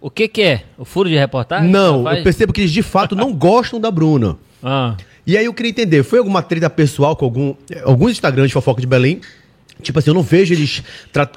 O 0.00 0.08
que 0.10 0.28
que 0.28 0.42
é? 0.42 0.62
O 0.78 0.84
furo 0.84 1.08
de 1.08 1.16
reportagem? 1.16 1.68
Não, 1.70 2.10
eu 2.10 2.22
percebo 2.22 2.52
que 2.52 2.60
eles 2.60 2.70
de 2.70 2.82
fato 2.82 3.14
não 3.14 3.32
gostam 3.34 3.80
da 3.80 3.90
Bruna. 3.90 4.36
Ah, 4.62 4.96
E 5.26 5.36
aí 5.36 5.44
eu 5.44 5.52
queria 5.54 5.70
entender, 5.70 6.02
foi 6.02 6.18
alguma 6.18 6.42
treta 6.42 6.70
pessoal 6.70 7.14
com 7.16 7.24
algum, 7.24 7.54
alguns 7.84 8.12
Instagrams 8.12 8.48
de 8.48 8.54
fofoca 8.54 8.80
de 8.80 8.86
Belém? 8.86 9.20
Tipo 9.80 9.98
assim, 9.98 10.10
eu 10.10 10.14
não 10.14 10.22
vejo 10.22 10.54
eles. 10.54 10.82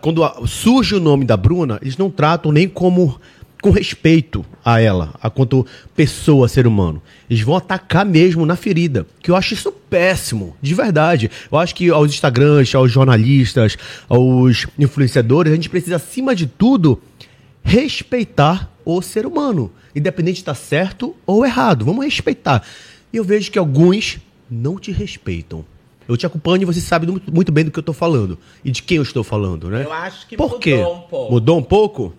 Quando 0.02 0.22
surge 0.48 0.96
o 0.96 1.00
nome 1.00 1.26
da 1.26 1.38
Bruna, 1.38 1.80
eles 1.82 1.98
não 1.98 2.10
tratam 2.10 2.52
nem 2.52 2.68
como. 2.68 3.20
com 3.62 3.70
respeito 3.70 4.46
a 4.64 4.82
ela, 4.82 5.14
a 5.22 5.30
quanto 5.30 5.66
pessoa, 5.96 6.50
ser 6.50 6.68
humano. 6.68 7.02
Eles 7.30 7.42
vão 7.44 7.56
atacar 7.56 8.06
mesmo 8.06 8.46
na 8.46 8.58
ferida. 8.58 9.08
Que 9.22 9.32
eu 9.32 9.36
acho 9.36 9.54
isso 9.54 9.72
péssimo, 9.72 10.56
de 10.62 10.74
verdade. 10.74 11.32
Eu 11.50 11.58
acho 11.58 11.74
que 11.74 11.90
aos 11.90 12.12
Instagrams, 12.12 12.76
aos 12.76 12.92
jornalistas, 12.92 13.78
aos 14.10 14.68
influenciadores, 14.78 15.54
a 15.54 15.56
gente 15.56 15.70
precisa, 15.70 15.96
acima 15.96 16.36
de 16.36 16.46
tudo, 16.46 17.02
respeitar 17.64 18.70
o 18.84 19.02
ser 19.02 19.26
humano. 19.26 19.72
Independente 19.96 20.36
de 20.36 20.42
estar 20.42 20.56
certo 20.56 21.16
ou 21.26 21.46
errado. 21.46 21.86
Vamos 21.86 22.04
respeitar. 22.04 22.64
E 23.14 23.18
eu 23.18 23.24
vejo 23.24 23.50
que 23.52 23.60
alguns 23.60 24.18
não 24.50 24.78
te 24.78 24.92
respeitam. 24.92 25.64
Eu 26.08 26.18
te 26.18 26.26
acompanho 26.26 26.64
e 26.64 26.66
você 26.66 26.82
sabe 26.82 27.08
muito, 27.32 27.52
bem 27.52 27.66
do 27.66 27.72
que 27.72 27.80
eu 27.80 27.82
estou 27.82 27.94
falando. 27.94 28.38
E 28.64 28.72
de 28.72 28.84
quem 28.84 28.98
eu 28.98 29.04
estou 29.04 29.24
falando, 29.24 29.70
né? 29.70 29.84
Eu 29.86 29.94
acho 29.94 30.28
que 30.28 30.36
Por 30.36 30.46
mudou 30.46 30.60
quê? 30.60 30.76
um 30.76 31.02
pouco. 31.02 31.32
Mudou 31.32 31.58
um 31.58 31.64
pouco? 31.64 32.14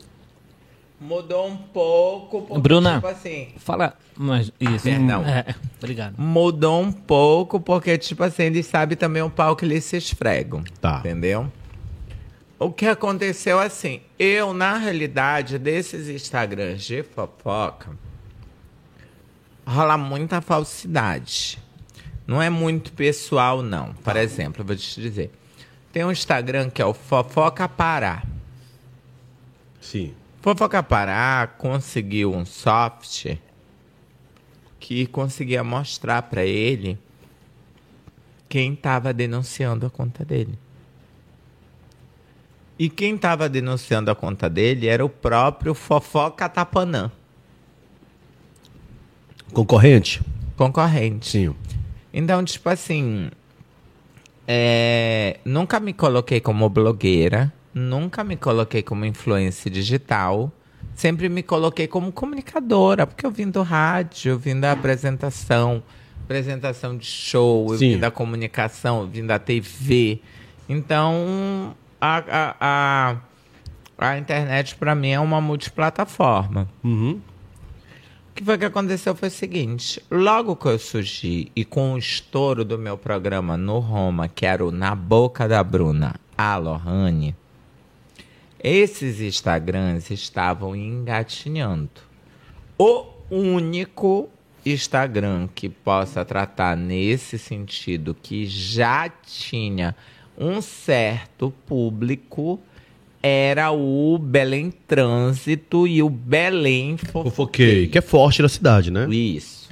Mudou 1.00 1.48
um 1.48 1.56
pouco, 1.56 2.42
porque, 2.42 2.60
Bruna. 2.62 2.94
tipo 2.94 3.06
assim... 3.08 3.48
fala. 3.58 3.94
Mas 4.16 4.50
isso. 4.58 4.84
Perdão. 4.84 5.22
É, 5.22 5.54
obrigado. 5.78 6.14
Mudou 6.16 6.80
um 6.80 6.92
pouco, 6.92 7.60
porque, 7.60 7.98
tipo 7.98 8.22
assim, 8.22 8.44
eles 8.44 8.66
sabem 8.66 8.96
também 8.96 9.22
o 9.22 9.28
pau 9.28 9.54
que 9.54 9.64
eles 9.64 9.84
se 9.84 9.96
esfregam. 9.96 10.64
Tá. 10.80 11.00
Entendeu? 11.00 11.50
O 12.58 12.70
que 12.70 12.86
aconteceu 12.86 13.58
assim, 13.58 14.00
eu, 14.18 14.54
na 14.54 14.78
realidade, 14.78 15.58
desses 15.58 16.08
Instagrams 16.08 16.82
de 16.82 17.02
fofoca, 17.02 17.90
rola 19.66 19.98
muita 19.98 20.40
falsidade. 20.40 21.58
Não 22.26 22.40
é 22.40 22.48
muito 22.48 22.92
pessoal, 22.92 23.62
não. 23.62 23.92
Por 23.94 24.16
exemplo, 24.16 24.62
eu 24.62 24.66
vou 24.66 24.76
te 24.76 25.00
dizer. 25.00 25.30
Tem 25.92 26.04
um 26.04 26.10
Instagram 26.10 26.70
que 26.70 26.80
é 26.80 26.86
o 26.86 26.94
Fofoca 26.94 27.68
Pará. 27.68 28.22
Sim. 29.80 30.14
Fofoca 30.40 30.82
Pará 30.82 31.46
conseguiu 31.46 32.34
um 32.34 32.44
software 32.44 33.38
que 34.80 35.06
conseguia 35.06 35.62
mostrar 35.62 36.22
para 36.22 36.44
ele 36.44 36.98
quem 38.48 38.72
estava 38.72 39.12
denunciando 39.12 39.86
a 39.86 39.90
conta 39.90 40.24
dele. 40.24 40.58
E 42.78 42.88
quem 42.88 43.14
estava 43.14 43.48
denunciando 43.48 44.10
a 44.10 44.14
conta 44.14 44.50
dele 44.50 44.88
era 44.88 45.04
o 45.04 45.08
próprio 45.08 45.74
Fofoca 45.74 46.48
Tapanã, 46.48 47.10
Concorrente? 49.52 50.20
concorrente. 50.56 51.30
Sim. 51.30 51.54
Então, 52.16 52.44
tipo 52.44 52.68
assim, 52.68 53.28
é, 54.46 55.40
nunca 55.44 55.80
me 55.80 55.92
coloquei 55.92 56.40
como 56.40 56.68
blogueira, 56.68 57.52
nunca 57.74 58.22
me 58.22 58.36
coloquei 58.36 58.84
como 58.84 59.04
influência 59.04 59.68
digital, 59.68 60.52
sempre 60.94 61.28
me 61.28 61.42
coloquei 61.42 61.88
como 61.88 62.12
comunicadora, 62.12 63.04
porque 63.04 63.26
eu 63.26 63.32
vim 63.32 63.50
do 63.50 63.62
rádio, 63.62 64.30
eu 64.30 64.38
vim 64.38 64.60
da 64.60 64.70
apresentação, 64.70 65.82
apresentação 66.22 66.96
de 66.96 67.04
show, 67.04 67.72
eu 67.72 67.78
Sim. 67.78 67.94
vim 67.94 67.98
da 67.98 68.12
comunicação, 68.12 69.00
eu 69.00 69.08
vim 69.08 69.26
da 69.26 69.40
TV. 69.40 70.20
Então, 70.68 71.74
a, 72.00 72.18
a, 72.18 73.16
a, 73.98 74.10
a 74.10 74.18
internet 74.18 74.76
para 74.76 74.94
mim 74.94 75.10
é 75.10 75.18
uma 75.18 75.40
multiplataforma. 75.40 76.68
Uhum. 76.84 77.20
O 78.34 78.36
que 78.36 78.44
foi 78.44 78.58
que 78.58 78.64
aconteceu 78.64 79.14
foi 79.14 79.28
o 79.28 79.30
seguinte: 79.30 80.02
logo 80.10 80.56
que 80.56 80.66
eu 80.66 80.76
surgi 80.76 81.52
e 81.54 81.64
com 81.64 81.92
o 81.92 81.98
estouro 81.98 82.64
do 82.64 82.76
meu 82.76 82.98
programa 82.98 83.56
no 83.56 83.78
Roma, 83.78 84.26
que 84.26 84.44
era 84.44 84.66
o 84.66 84.72
Na 84.72 84.92
Boca 84.92 85.46
da 85.46 85.62
Bruna, 85.62 86.16
a 86.36 86.56
Lohane, 86.56 87.36
esses 88.58 89.20
Instagrams 89.20 90.10
estavam 90.10 90.74
engatinhando. 90.74 91.90
O 92.76 93.06
único 93.30 94.28
Instagram 94.66 95.48
que 95.54 95.68
possa 95.68 96.24
tratar 96.24 96.76
nesse 96.76 97.38
sentido, 97.38 98.16
que 98.20 98.46
já 98.46 99.08
tinha 99.08 99.94
um 100.36 100.60
certo 100.60 101.54
público, 101.64 102.58
era 103.26 103.72
o 103.72 104.18
Belém 104.18 104.70
Trânsito 104.86 105.86
e 105.86 106.02
o 106.02 106.10
Belém 106.10 106.98
Fofoquei. 106.98 107.30
Fofoquei. 107.30 107.86
Que 107.88 107.96
é 107.96 108.02
forte 108.02 108.42
na 108.42 108.48
cidade, 108.50 108.90
né? 108.90 109.06
Isso. 109.08 109.70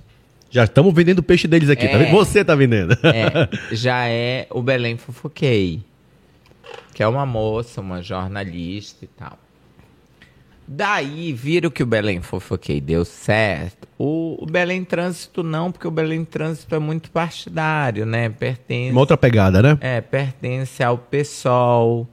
Já 0.51 0.65
estamos 0.65 0.95
vendendo 0.95 1.19
o 1.19 1.23
peixe 1.23 1.47
deles 1.47 1.69
aqui, 1.69 1.87
tá 1.87 1.95
É. 1.95 1.99
vendo? 1.99 2.11
Você 2.13 2.43
tá 2.43 2.55
vendendo. 2.55 2.93
É, 3.03 3.49
já 3.77 4.09
é 4.09 4.47
o 4.51 4.63
Belém 4.63 4.97
Fofoquei. 4.97 5.83
Que 6.95 7.03
é 7.03 7.07
uma 7.07 7.27
moça, 7.27 7.81
uma 7.83 8.03
jornalista 8.03 9.05
e 9.05 9.09
tal. 9.09 9.39
Daí, 10.67 11.33
viram 11.33 11.71
que 11.71 11.83
o 11.83 11.87
Belém 11.87 12.23
Fofoquei 12.23 12.81
deu 12.81 13.05
certo. 13.05 13.87
O, 13.99 14.39
o 14.43 14.47
Belém 14.47 14.85
Trânsito 14.85 15.43
não, 15.43 15.71
porque 15.71 15.87
o 15.87 15.91
Belém 15.91 16.25
Trânsito 16.25 16.75
é 16.75 16.79
muito 16.79 17.11
partidário, 17.11 18.07
né? 18.07 18.29
Pertence 18.31 18.93
Uma 18.93 19.01
outra 19.01 19.17
pegada, 19.19 19.61
né? 19.61 19.77
é, 19.81 20.01
pertence 20.01 20.83
ao 20.83 20.97
PSOL. 20.97 22.09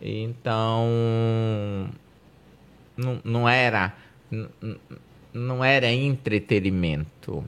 Então, 0.00 0.86
não, 2.96 3.20
não 3.24 3.48
era 3.48 3.94
não 5.32 5.64
era 5.64 5.90
entretenimento. 5.90 7.44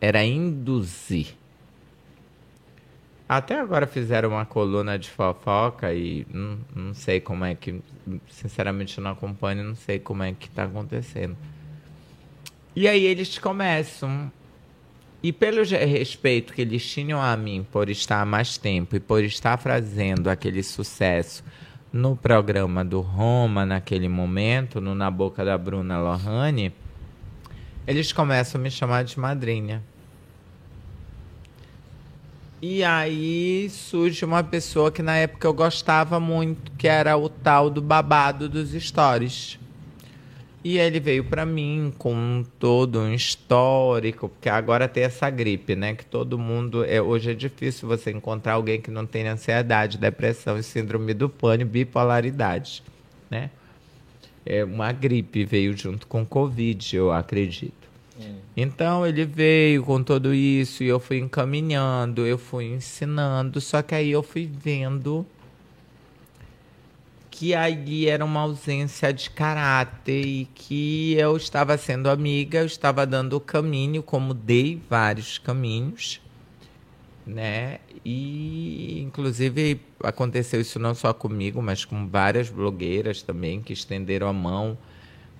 Era 0.00 0.24
induzir. 0.24 1.34
Até 3.28 3.60
agora 3.60 3.86
fizeram 3.86 4.30
uma 4.30 4.44
coluna 4.44 4.98
de 4.98 5.08
fofoca 5.08 5.94
e 5.94 6.26
não, 6.28 6.58
não 6.74 6.94
sei 6.94 7.20
como 7.20 7.44
é 7.44 7.54
que. 7.54 7.80
Sinceramente, 8.28 9.00
não 9.00 9.12
acompanho, 9.12 9.62
não 9.62 9.76
sei 9.76 10.00
como 10.00 10.22
é 10.22 10.32
que 10.32 10.48
está 10.48 10.64
acontecendo. 10.64 11.36
E 12.74 12.88
aí 12.88 13.04
eles 13.04 13.38
começam 13.38 14.32
e 15.22 15.32
pelo 15.32 15.62
respeito 15.62 16.52
que 16.54 16.62
eles 16.62 16.84
tinham 16.84 17.20
a 17.20 17.36
mim 17.36 17.66
por 17.70 17.90
estar 17.90 18.22
há 18.22 18.24
mais 18.24 18.56
tempo 18.56 18.96
e 18.96 19.00
por 19.00 19.22
estar 19.22 19.58
fazendo 19.58 20.28
aquele 20.28 20.62
sucesso 20.62 21.44
no 21.92 22.16
programa 22.16 22.84
do 22.84 23.00
Roma 23.00 23.66
naquele 23.66 24.08
momento, 24.08 24.80
no 24.80 24.94
Na 24.94 25.10
Boca 25.10 25.44
da 25.44 25.58
Bruna 25.58 25.98
Lohane, 25.98 26.72
eles 27.86 28.12
começam 28.12 28.60
a 28.60 28.64
me 28.64 28.70
chamar 28.70 29.04
de 29.04 29.18
madrinha. 29.18 29.82
E 32.62 32.84
aí 32.84 33.68
surge 33.70 34.24
uma 34.24 34.42
pessoa 34.42 34.92
que 34.92 35.02
na 35.02 35.16
época 35.16 35.46
eu 35.46 35.52
gostava 35.52 36.20
muito, 36.20 36.70
que 36.72 36.86
era 36.86 37.16
o 37.16 37.28
tal 37.28 37.70
do 37.70 37.80
babado 37.80 38.48
dos 38.48 38.70
stories. 38.72 39.58
E 40.62 40.78
ele 40.78 41.00
veio 41.00 41.24
pra 41.24 41.46
mim 41.46 41.92
com 41.96 42.44
todo 42.58 43.00
um 43.00 43.14
histórico, 43.14 44.28
porque 44.28 44.48
agora 44.48 44.86
tem 44.86 45.04
essa 45.04 45.30
gripe, 45.30 45.74
né? 45.74 45.94
Que 45.94 46.04
todo 46.04 46.38
mundo. 46.38 46.84
É, 46.84 47.00
hoje 47.00 47.30
é 47.30 47.34
difícil 47.34 47.88
você 47.88 48.10
encontrar 48.10 48.54
alguém 48.54 48.80
que 48.80 48.90
não 48.90 49.06
tenha 49.06 49.32
ansiedade, 49.32 49.96
depressão 49.96 50.58
e 50.58 50.62
síndrome 50.62 51.14
do 51.14 51.30
pânico, 51.30 51.70
bipolaridade, 51.70 52.82
né? 53.30 53.50
É 54.44 54.62
uma 54.62 54.92
gripe 54.92 55.44
veio 55.44 55.76
junto 55.76 56.06
com 56.06 56.26
Covid, 56.26 56.96
eu 56.96 57.10
acredito. 57.10 57.80
Então 58.56 59.06
ele 59.06 59.24
veio 59.24 59.82
com 59.82 60.02
tudo 60.02 60.34
isso 60.34 60.82
e 60.82 60.88
eu 60.88 61.00
fui 61.00 61.18
encaminhando, 61.18 62.26
eu 62.26 62.36
fui 62.36 62.66
ensinando, 62.66 63.60
só 63.60 63.80
que 63.80 63.94
aí 63.94 64.10
eu 64.10 64.22
fui 64.22 64.50
vendo 64.52 65.24
que 67.40 67.54
aí 67.54 68.06
era 68.06 68.22
uma 68.22 68.40
ausência 68.40 69.10
de 69.14 69.30
caráter 69.30 70.26
e 70.26 70.44
que 70.54 71.14
eu 71.14 71.38
estava 71.38 71.78
sendo 71.78 72.10
amiga, 72.10 72.58
eu 72.58 72.66
estava 72.66 73.06
dando 73.06 73.32
o 73.34 73.40
caminho, 73.40 74.02
como 74.02 74.34
dei 74.34 74.78
vários 74.90 75.38
caminhos. 75.38 76.20
né? 77.26 77.78
E 78.04 79.00
inclusive 79.00 79.80
aconteceu 80.04 80.60
isso 80.60 80.78
não 80.78 80.94
só 80.94 81.14
comigo, 81.14 81.62
mas 81.62 81.82
com 81.82 82.06
várias 82.06 82.50
blogueiras 82.50 83.22
também 83.22 83.62
que 83.62 83.72
estenderam 83.72 84.28
a 84.28 84.34
mão. 84.34 84.76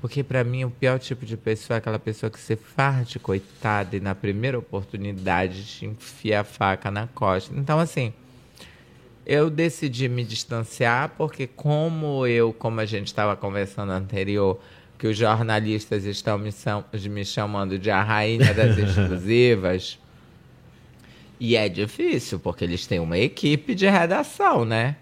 Porque 0.00 0.24
para 0.24 0.42
mim 0.42 0.64
o 0.64 0.70
pior 0.70 0.98
tipo 0.98 1.26
de 1.26 1.36
pessoa 1.36 1.76
é 1.76 1.78
aquela 1.80 1.98
pessoa 1.98 2.30
que 2.30 2.40
você 2.40 2.56
faz 2.56 3.10
de 3.10 3.18
coitada 3.18 3.94
e 3.94 4.00
na 4.00 4.14
primeira 4.14 4.58
oportunidade 4.58 5.66
te 5.66 5.84
enfia 5.84 6.40
a 6.40 6.44
faca 6.44 6.90
na 6.90 7.06
costa. 7.08 7.54
Então 7.54 7.78
assim, 7.78 8.14
eu 9.32 9.48
decidi 9.48 10.08
me 10.08 10.24
distanciar 10.24 11.10
porque 11.16 11.46
como 11.46 12.26
eu, 12.26 12.52
como 12.52 12.80
a 12.80 12.84
gente 12.84 13.06
estava 13.06 13.36
conversando 13.36 13.92
anterior, 13.92 14.60
que 14.98 15.06
os 15.06 15.16
jornalistas 15.16 16.04
estão 16.04 16.36
me, 16.36 16.50
são- 16.50 16.84
me 16.92 17.24
chamando 17.24 17.78
de 17.78 17.92
a 17.92 18.02
rainha 18.02 18.52
das 18.52 18.76
exclusivas. 18.78 19.98
E 21.38 21.54
é 21.56 21.68
difícil, 21.68 22.40
porque 22.40 22.64
eles 22.64 22.86
têm 22.88 22.98
uma 22.98 23.16
equipe 23.16 23.72
de 23.74 23.88
redação, 23.88 24.64
né? 24.64 24.96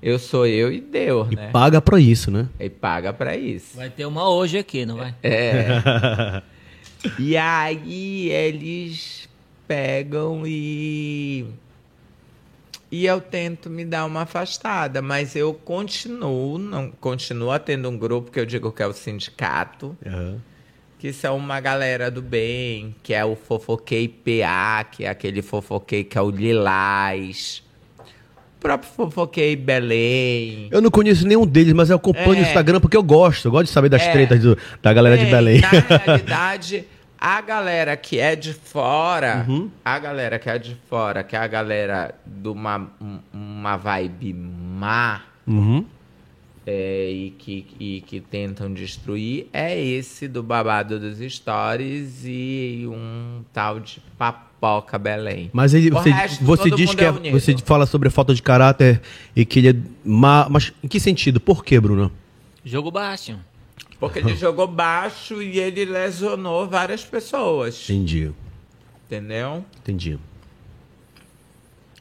Eu 0.00 0.18
sou 0.20 0.46
eu 0.46 0.72
e 0.72 0.80
Deus, 0.80 1.32
E 1.32 1.34
né? 1.36 1.50
paga 1.50 1.80
pra 1.82 1.98
isso, 1.98 2.30
né? 2.30 2.48
E 2.60 2.70
paga 2.70 3.12
pra 3.12 3.36
isso. 3.36 3.76
Vai 3.76 3.90
ter 3.90 4.06
uma 4.06 4.28
hoje 4.30 4.56
aqui, 4.56 4.86
não 4.86 4.96
vai? 4.98 5.12
É. 5.22 6.42
e 7.18 7.36
aí 7.36 8.30
eles 8.30 9.28
pegam 9.66 10.44
e. 10.46 11.44
E 12.90 13.04
eu 13.04 13.20
tento 13.20 13.68
me 13.68 13.84
dar 13.84 14.06
uma 14.06 14.22
afastada, 14.22 15.02
mas 15.02 15.36
eu 15.36 15.52
continuo, 15.52 16.56
não 16.58 16.90
continuo 16.90 17.58
tendo 17.58 17.88
um 17.90 17.98
grupo 17.98 18.30
que 18.30 18.40
eu 18.40 18.46
digo 18.46 18.72
que 18.72 18.82
é 18.82 18.86
o 18.86 18.94
sindicato, 18.94 19.94
que 20.98 21.12
são 21.12 21.36
uma 21.36 21.60
galera 21.60 22.10
do 22.10 22.22
bem, 22.22 22.94
que 23.02 23.12
é 23.12 23.22
o 23.24 23.36
Fofoquei 23.36 24.08
PA, 24.08 24.84
que 24.84 25.04
é 25.04 25.08
aquele 25.10 25.42
fofoquei 25.42 26.02
que 26.02 26.16
é 26.16 26.22
o 26.22 26.30
Lilás. 26.30 27.62
O 28.56 28.60
próprio 28.60 28.90
Fofoquei 28.90 29.54
Belém. 29.54 30.68
Eu 30.72 30.80
não 30.80 30.90
conheço 30.90 31.24
nenhum 31.28 31.46
deles, 31.46 31.72
mas 31.74 31.90
eu 31.90 31.96
acompanho 31.96 32.36
É. 32.36 32.40
o 32.40 32.42
Instagram 32.42 32.80
porque 32.80 32.96
eu 32.96 33.02
gosto. 33.04 33.46
Eu 33.46 33.52
gosto 33.52 33.66
de 33.66 33.70
saber 33.70 33.88
das 33.88 34.02
É. 34.02 34.10
tretas 34.10 34.40
do- 34.40 34.58
da 34.82 34.92
galera 34.92 35.16
de 35.16 35.24
Bem, 35.26 35.30
Belém. 35.32 35.60
Na 35.60 35.68
realidade, 35.68 36.84
a 37.20 37.40
galera 37.40 37.96
que 37.96 38.18
é 38.18 38.36
de 38.36 38.52
fora, 38.52 39.44
Uhum. 39.48 39.70
a 39.84 39.98
galera 39.98 40.38
que 40.38 40.48
é 40.48 40.58
de 40.58 40.76
fora, 40.88 41.22
que 41.24 41.34
é 41.34 41.38
a 41.38 41.46
galera 41.46 42.14
de 42.24 42.48
uma, 42.48 42.88
um- 43.00 43.18
uma 43.32 43.76
vibe 43.76 44.32
má 44.34 45.22
Uhum. 45.46 45.84
é, 46.66 47.10
e, 47.10 47.30
que, 47.38 47.66
e 47.80 48.00
que 48.02 48.20
tentam 48.20 48.72
destruir, 48.72 49.48
é 49.52 49.78
esse 49.82 50.28
do 50.28 50.42
babado 50.42 50.98
dos 51.00 51.18
stories 51.32 52.22
e 52.24 52.84
um 52.86 53.42
tal 53.52 53.80
de 53.80 54.00
papoca 54.18 54.98
Belém. 54.98 55.50
Mas 55.52 55.72
ele, 55.72 55.90
você, 55.90 56.10
resto, 56.10 56.44
você 56.44 56.70
diz 56.70 56.94
que 56.94 57.04
é 57.04 57.08
é- 57.08 57.30
você 57.32 57.56
fala 57.64 57.86
sobre 57.86 58.10
falta 58.10 58.34
de 58.34 58.42
caráter 58.42 59.00
e 59.34 59.44
que 59.44 59.60
ele 59.60 59.68
é 59.70 59.74
má. 60.04 60.46
Mas 60.50 60.72
em 60.82 60.88
que 60.88 60.98
sentido? 61.00 61.40
Por 61.40 61.64
quê, 61.64 61.80
Bruno? 61.80 62.12
Jogo 62.64 62.90
baixo. 62.90 63.38
Porque 63.98 64.18
ele 64.20 64.34
jogou 64.36 64.66
baixo 64.66 65.42
e 65.42 65.58
ele 65.58 65.84
lesionou 65.84 66.68
várias 66.68 67.04
pessoas. 67.04 67.84
Entendi. 67.88 68.32
Entendeu? 69.06 69.64
Entendi. 69.80 70.18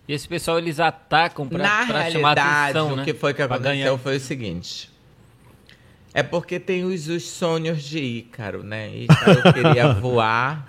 E 0.07 0.13
esse 0.13 0.27
pessoal, 0.27 0.57
eles 0.57 0.79
atacam 0.79 1.47
pra, 1.47 1.57
Na 1.57 1.85
pra 1.85 2.09
chamar 2.11 2.35
realidade, 2.35 2.69
atenção, 2.77 2.93
o 2.93 2.95
né? 2.97 3.03
que 3.03 3.13
foi 3.13 3.33
que 3.33 3.41
aconteceu 3.41 3.97
foi 3.97 4.17
o 4.17 4.19
seguinte. 4.19 4.89
É 6.13 6.23
porque 6.23 6.59
tem 6.59 6.83
os, 6.85 7.07
os 7.09 7.23
sonhos 7.29 7.83
de 7.83 7.99
Ícaro, 7.99 8.63
né? 8.63 8.89
Ícaro 8.95 9.53
queria 9.53 9.93
voar, 9.99 10.65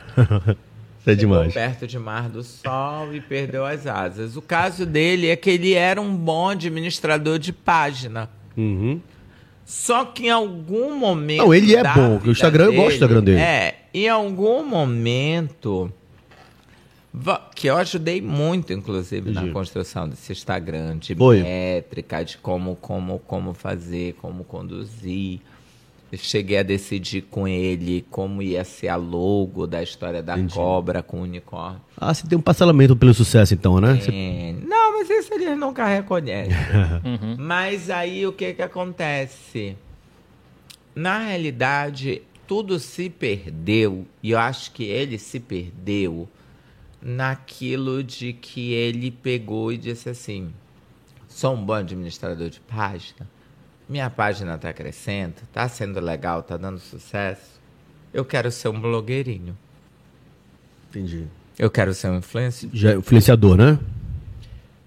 Isso 1.01 1.11
é 1.11 1.15
demais. 1.15 1.55
perto 1.55 1.87
de 1.87 1.99
Mar 1.99 2.29
do 2.29 2.43
Sol 2.43 3.15
e 3.15 3.21
perdeu 3.21 3.65
as 3.65 3.87
asas. 3.87 4.37
O 4.37 4.43
caso 4.43 4.85
dele 4.85 5.29
é 5.29 5.37
que 5.37 5.49
ele 5.49 5.73
era 5.73 6.01
um 6.01 6.15
bom 6.15 6.49
administrador 6.49 7.39
de 7.39 7.53
página. 7.53 8.29
Uhum. 8.57 9.01
Só 9.71 10.07
que 10.07 10.29
em 10.29 10.31
algum 10.31 10.97
momento. 10.97 11.43
Não, 11.45 11.53
ele 11.53 11.77
é 11.77 11.83
bom, 11.83 12.19
o 12.25 12.31
Instagram- 12.31 12.65
eu 12.65 12.73
gosto 12.73 12.89
do 12.89 12.93
Instagram 12.95 13.23
dele. 13.23 13.39
É, 13.39 13.75
em 13.93 14.09
algum 14.09 14.65
momento. 14.65 15.93
Que 17.55 17.67
eu 17.67 17.77
ajudei 17.77 18.23
muito, 18.23 18.73
inclusive, 18.73 19.31
na 19.31 19.41
Entendi. 19.41 19.53
construção 19.53 20.09
desse 20.09 20.33
Instagram, 20.33 20.97
de 20.99 21.15
Foi. 21.15 21.43
métrica, 21.43 22.25
de 22.25 22.39
como, 22.39 22.77
como, 22.77 23.19
como 23.27 23.53
fazer, 23.53 24.15
como 24.23 24.43
conduzir. 24.45 25.41
Cheguei 26.17 26.57
a 26.59 26.63
decidir 26.63 27.23
com 27.23 27.47
ele 27.47 28.05
como 28.11 28.41
ia 28.41 28.65
ser 28.65 28.89
a 28.89 28.97
logo 28.97 29.67
da 29.67 29.83
história 29.83 30.23
da 30.23 30.35
Entendi. 30.39 30.55
cobra 30.55 31.03
com 31.03 31.19
o 31.21 31.23
unicórnio. 31.25 31.81
Ah, 31.97 32.15
você 32.15 32.27
tem 32.27 32.39
um 32.39 32.41
parcelamento 32.41 32.97
pelo 32.97 33.13
sucesso, 33.13 33.53
então, 33.53 33.79
né? 33.79 33.97
Você- 34.01 34.11
É, 34.11 34.55
Não, 34.67 34.93
mas 34.99 35.11
isso 35.11 35.35
eles 35.35 35.59
nunca 35.59 35.85
reconhecem. 35.87 36.55
Uhum. 37.05 37.37
Mas 37.39 37.91
aí 37.91 38.27
o 38.27 38.33
que 38.33 38.55
que 38.55 38.63
acontece? 38.63 39.77
Na 40.95 41.19
realidade, 41.19 42.23
tudo 42.47 42.79
se 42.79 43.11
perdeu, 43.11 44.07
e 44.23 44.31
eu 44.31 44.39
acho 44.39 44.73
que 44.73 44.85
ele 44.85 45.19
se 45.19 45.39
perdeu 45.39 46.27
naquilo 47.01 48.03
de 48.03 48.33
que 48.33 48.73
ele 48.73 49.11
pegou 49.11 49.73
e 49.73 49.77
disse 49.77 50.09
assim: 50.09 50.51
sou 51.29 51.55
um 51.55 51.65
bom 51.65 51.75
administrador 51.75 52.49
de 52.51 52.61
página, 52.61 53.29
minha 53.89 54.11
página 54.11 54.55
está 54.57 54.73
crescendo, 54.73 55.35
está 55.45 55.69
sendo 55.69 56.01
legal, 56.01 56.41
está 56.41 56.57
dando 56.57 56.79
sucesso. 56.79 57.59
Eu 58.13 58.25
quero 58.25 58.51
ser 58.51 58.69
um 58.69 58.81
blogueirinho. 58.81 59.57
Entendi. 60.91 61.27
Eu 61.59 61.71
quero 61.71 61.95
ser 61.95 62.09
um 62.09 62.19
influencer. 62.19 62.69
Já 62.73 62.93
é 62.93 62.95
influenciador, 62.97 63.57
né? 63.57 63.79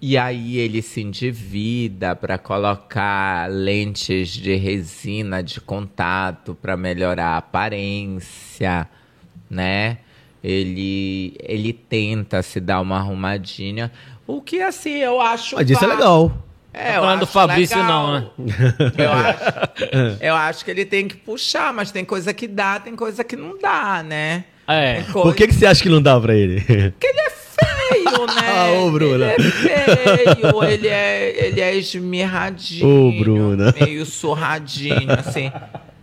E 0.00 0.18
aí 0.18 0.58
ele 0.58 0.82
se 0.82 1.00
endivida 1.00 2.16
para 2.16 2.36
colocar 2.36 3.48
lentes 3.48 4.30
de 4.30 4.56
resina 4.56 5.42
de 5.42 5.60
contato 5.60 6.56
para 6.60 6.76
melhorar 6.76 7.34
a 7.34 7.36
aparência, 7.36 8.88
né? 9.48 9.98
Ele 10.42 11.36
ele 11.38 11.72
tenta 11.72 12.42
se 12.42 12.58
dar 12.58 12.80
uma 12.80 12.96
arrumadinha, 12.96 13.92
o 14.26 14.42
que 14.42 14.60
assim 14.60 14.94
eu 14.94 15.20
acho 15.20 15.54
Mas 15.54 15.70
isso 15.70 15.84
é 15.84 15.86
legal. 15.86 16.32
É, 16.74 16.92
Tá 16.94 17.00
falando 17.00 17.20
do 17.20 17.26
Fabrício, 17.26 17.76
legal. 17.76 18.06
não, 18.06 18.20
né? 18.20 18.26
Eu 18.96 19.12
acho, 19.12 20.18
eu 20.24 20.34
acho 20.34 20.64
que 20.64 20.70
ele 20.70 20.84
tem 20.84 21.06
que 21.06 21.16
puxar, 21.16 21.72
mas 21.72 21.90
tem 21.90 22.04
coisa 22.04 22.32
que 22.32 22.46
dá, 22.48 22.80
tem 22.80 22.96
coisa 22.96 23.22
que 23.22 23.36
não 23.36 23.58
dá, 23.58 24.02
né? 24.02 24.44
É. 24.66 24.94
Tem 24.94 25.04
coisa 25.04 25.28
Por 25.28 25.34
que, 25.34 25.46
que 25.48 25.54
você 25.54 25.66
acha 25.66 25.82
que 25.82 25.88
não 25.88 26.00
dá 26.00 26.18
pra 26.18 26.34
ele? 26.34 26.60
porque 26.62 27.06
ele 27.06 27.20
é 27.20 27.30
feio, 27.30 28.26
né? 28.34 28.48
Ah, 28.48 28.80
ô, 28.80 28.90
Bruna. 28.90 29.34
Ele 29.34 29.48
é 29.48 29.50
feio, 29.50 30.64
ele 30.64 30.88
é, 30.88 31.46
ele 31.46 31.60
é 31.60 31.74
esmirradinho. 31.76 32.86
Ô, 32.88 33.12
Bruna. 33.18 33.74
Meio 33.78 34.06
surradinho, 34.06 35.12
assim. 35.18 35.52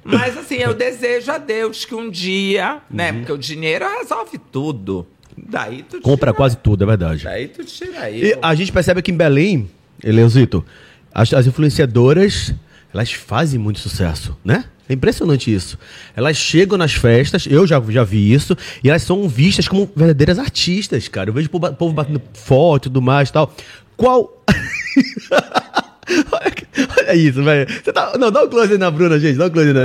Mas, 0.04 0.38
assim, 0.38 0.56
eu 0.56 0.74
desejo 0.74 1.32
a 1.32 1.38
Deus 1.38 1.86
que 1.86 1.94
um 1.96 2.10
dia, 2.10 2.80
né? 2.90 3.12
Porque 3.14 3.32
o 3.32 3.38
dinheiro 3.38 3.86
resolve 4.00 4.38
tudo. 4.38 5.06
Daí 5.38 5.84
tu 5.84 6.02
Compra 6.02 6.28
tira, 6.32 6.34
quase 6.34 6.58
tudo, 6.58 6.84
é 6.84 6.88
verdade. 6.88 7.24
Daí 7.24 7.48
tu 7.48 7.64
tira 7.64 8.02
aí. 8.02 8.22
E 8.24 8.38
a 8.42 8.54
gente 8.56 8.72
percebe 8.72 9.02
que 9.02 9.12
em 9.12 9.16
Belém, 9.16 9.70
Eleuzito, 10.04 10.64
as, 11.14 11.34
as 11.34 11.47
influenciadoras, 11.47 12.54
elas 12.93 13.12
fazem 13.12 13.60
muito 13.60 13.80
sucesso, 13.80 14.38
né? 14.43 14.66
É 14.88 14.93
impressionante 14.93 15.54
isso. 15.54 15.78
Elas 16.16 16.36
chegam 16.36 16.76
nas 16.78 16.93
festas, 16.93 17.45
eu 17.47 17.68
já, 17.68 17.80
já 17.89 18.04
vi 18.04 18.34
isso, 18.34 18.58
e 18.84 18.89
elas 18.89 19.04
são 19.04 19.30
vistas 19.30 19.68
como 19.68 19.88
verdadeiras 19.95 20.39
artistas, 20.39 21.08
cara. 21.08 21.30
Eu 21.30 21.34
vejo 21.34 21.47
o 21.52 21.60
povo, 21.74 21.93
batendo 21.93 22.20
foto 22.34 22.86
e 22.86 22.89
tudo 22.89 23.02
mais 23.02 23.30
e 23.30 23.34
tal. 23.34 23.54
Qual. 23.95 24.43
olha, 26.32 26.54
olha 26.97 27.16
isso, 27.16 27.43
velho. 27.43 27.68
Tá- 27.93 28.14
Não, 28.18 28.32
dá 28.32 28.43
um 28.43 28.50
close 28.50 28.72
aí 28.72 28.80
na 28.80 28.89
Bruna, 28.89 29.20
gente. 29.20 29.38
Dá 29.38 29.45
um 29.45 29.50
close 29.52 29.72
na. 29.74 29.82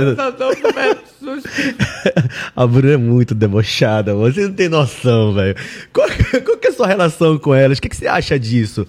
A 2.55 2.65
Bruna 2.65 2.93
é 2.93 2.97
muito 2.97 3.35
debochada, 3.35 4.15
você 4.15 4.47
não 4.47 4.53
tem 4.53 4.69
noção, 4.69 5.33
velho. 5.33 5.55
Qual, 5.93 6.07
qual 6.43 6.57
que 6.57 6.67
é 6.67 6.69
a 6.71 6.73
sua 6.73 6.87
relação 6.87 7.37
com 7.37 7.53
elas? 7.53 7.77
O 7.77 7.81
que, 7.81 7.89
que 7.89 7.95
você 7.95 8.07
acha 8.07 8.39
disso? 8.39 8.87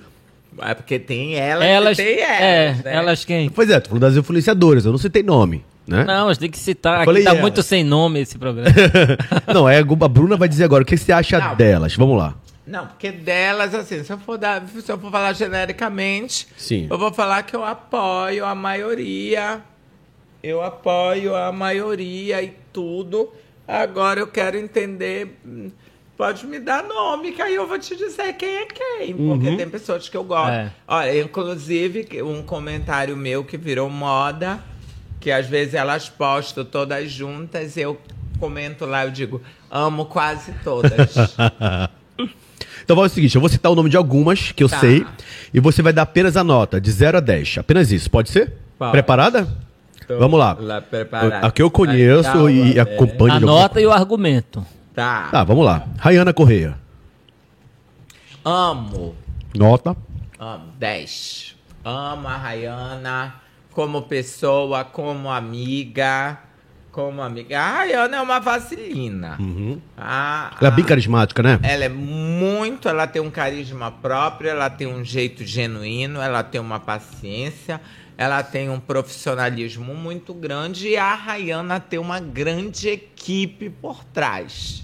É 0.61 0.75
porque 0.75 0.99
tem 0.99 1.35
elas, 1.35 1.65
Elas, 1.65 1.99
e 1.99 2.03
tem 2.03 2.19
é, 2.21 2.67
elas, 2.67 2.85
né? 2.85 2.95
elas 2.95 3.25
quem? 3.25 3.49
Pois 3.49 3.69
é, 3.71 3.81
tô 3.81 3.89
falando 3.91 4.03
das 4.03 4.17
influenciadoras, 4.17 4.85
eu 4.85 4.93
não 4.93 4.99
citei 4.99 5.23
nome, 5.23 5.65
né? 5.87 6.05
Não, 6.05 6.29
a 6.29 6.33
gente 6.33 6.41
tem 6.41 6.51
que 6.51 6.59
citar. 6.59 6.97
Aqui 6.97 7.05
falei 7.05 7.25
tá 7.25 7.31
ela. 7.31 7.41
muito 7.41 7.63
sem 7.63 7.85
nome 7.85 8.21
esse 8.21 8.39
programa. 8.39 8.75
Não, 9.53 9.68
é, 9.68 9.79
a 9.79 10.09
Bruna 10.09 10.37
vai 10.37 10.49
dizer 10.49 10.64
agora 10.64 10.83
o 10.83 10.87
que 10.87 10.97
você 10.97 11.13
acha 11.13 11.39
Não. 11.39 11.55
delas. 11.55 11.95
Vamos 11.95 12.18
lá. 12.18 12.35
Não, 12.67 12.87
porque 12.89 13.13
delas, 13.13 13.72
assim, 13.75 14.03
se 14.03 14.13
eu 14.13 14.18
for, 14.18 14.37
dar, 14.37 14.64
se 14.67 14.91
eu 14.91 14.99
for 14.99 15.11
falar 15.11 15.33
genericamente, 15.35 16.49
Sim. 16.57 16.89
eu 16.91 16.99
vou 16.99 17.13
falar 17.13 17.45
que 17.45 17.55
eu 17.55 17.64
apoio 17.64 18.45
a 18.45 18.55
maioria. 18.55 19.61
Eu 20.43 20.63
apoio 20.63 21.35
a 21.37 21.53
maioria 21.53 22.43
e 22.43 22.53
tudo. 22.72 23.33
Agora 23.67 24.18
eu 24.21 24.26
quero 24.26 24.57
entender. 24.57 25.39
Pode 26.17 26.47
me 26.47 26.59
dar 26.59 26.83
nome, 26.83 27.33
que 27.33 27.43
aí 27.43 27.55
eu 27.55 27.67
vou 27.67 27.79
te 27.79 27.95
dizer 27.95 28.33
quem 28.34 28.49
é 28.57 28.67
quem. 28.67 29.14
Porque 29.14 29.57
tem 29.57 29.68
pessoas 29.68 30.09
que 30.09 30.17
eu 30.17 30.25
gosto. 30.25 30.51
É. 30.51 30.72
Olha, 30.88 31.21
inclusive, 31.22 32.09
um 32.22 32.43
comentário 32.43 33.14
meu 33.17 33.45
que 33.45 33.57
virou 33.59 33.91
moda, 33.91 34.59
que 35.21 35.30
às 35.30 35.47
vezes 35.47 35.75
elas 35.75 36.09
postam 36.09 36.64
todas 36.64 37.11
juntas, 37.11 37.76
eu 37.76 38.01
comento 38.41 38.87
lá, 38.87 39.05
eu 39.05 39.11
digo, 39.11 39.43
amo 39.71 40.07
quase 40.07 40.53
todas. 40.64 40.93
Então 42.84 42.95
vai 42.95 43.07
o 43.07 43.09
seguinte, 43.09 43.34
eu 43.34 43.41
vou 43.41 43.51
citar 43.51 43.72
o 43.72 43.75
nome 43.75 43.91
de 43.91 43.97
algumas 43.97 44.53
que 44.53 44.63
eu 44.63 44.68
Tá. 44.68 44.79
sei 44.79 45.05
e 45.53 45.59
você 45.59 45.83
vai 45.83 45.93
dar 45.93 46.03
apenas 46.03 46.37
a 46.37 46.45
nota 46.45 46.80
de 46.80 46.88
0 46.93 47.18
a 47.18 47.21
10. 47.21 47.59
Apenas 47.59 47.91
isso, 47.91 48.09
pode 48.09 48.30
ser? 48.30 48.53
Pode. 48.79 48.93
Preparada? 48.93 49.49
Tô 50.07 50.17
Vamos 50.18 50.38
lá. 50.38 50.57
lá. 50.61 50.84
A 51.43 51.51
que 51.51 51.61
eu 51.61 51.68
conheço 51.68 52.49
e 52.49 52.79
acompanho 52.79 53.30
de 53.41 53.45
alguma 53.45 53.59
Anota 53.61 53.80
e 53.80 53.87
o 53.87 53.91
argumento. 53.91 54.64
Tá. 54.97 55.29
Tá, 55.31 55.45
vamos 55.45 55.64
lá. 55.64 55.87
Rayana 55.99 56.33
Correia. 56.33 56.77
Amo. 58.45 59.14
Nota. 59.55 59.95
Amo. 60.39 60.73
10. 60.79 61.55
Amo 61.85 62.27
a 62.29 62.37
Rayana 62.37 63.35
como 63.73 64.03
pessoa, 64.03 64.85
como 64.85 65.31
amiga. 65.31 66.39
Como 66.91 67.21
amiga. 67.21 67.61
A 67.61 67.71
Rayana 67.77 68.17
é 68.17 68.21
uma 68.23 68.41
vaselina. 68.41 69.37
A- 69.99 70.57
Ela 70.59 70.68
é 70.68 70.75
bem 70.75 70.85
carismática, 70.85 71.43
né? 71.43 71.61
Ela 71.63 71.85
é 71.85 71.89
muito, 71.91 72.89
ela 72.89 73.07
tem 73.07 73.21
um 73.21 73.31
carisma 73.31 73.91
próprio, 73.91 74.49
ela 74.49 74.71
tem 74.71 74.87
um 74.87 75.05
jeito 75.05 75.45
genuíno, 75.45 76.23
ela 76.23 76.43
tem 76.43 76.59
uma 76.59 76.81
paciência, 76.81 77.83
ela 78.17 78.43
tem 78.43 78.71
um 78.71 78.81
profissionalismo 78.81 79.95
muito 79.95 80.33
grande 80.33 80.89
e 80.89 80.97
a 80.97 81.14
Rayana 81.14 81.79
tem 81.79 81.99
uma 81.99 82.18
grande 82.18 82.89
equipe 82.89 83.68
por 83.68 84.03
trás. 84.03 84.83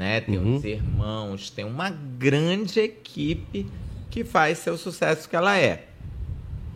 Né? 0.00 0.22
Tem 0.22 0.38
os 0.38 0.64
irmãos, 0.64 1.50
tem 1.50 1.62
uma 1.66 1.90
grande 1.90 2.80
equipe 2.80 3.66
que 4.10 4.24
faz 4.24 4.56
seu 4.56 4.78
sucesso 4.78 5.28
que 5.28 5.36
ela 5.36 5.58
é. 5.58 5.88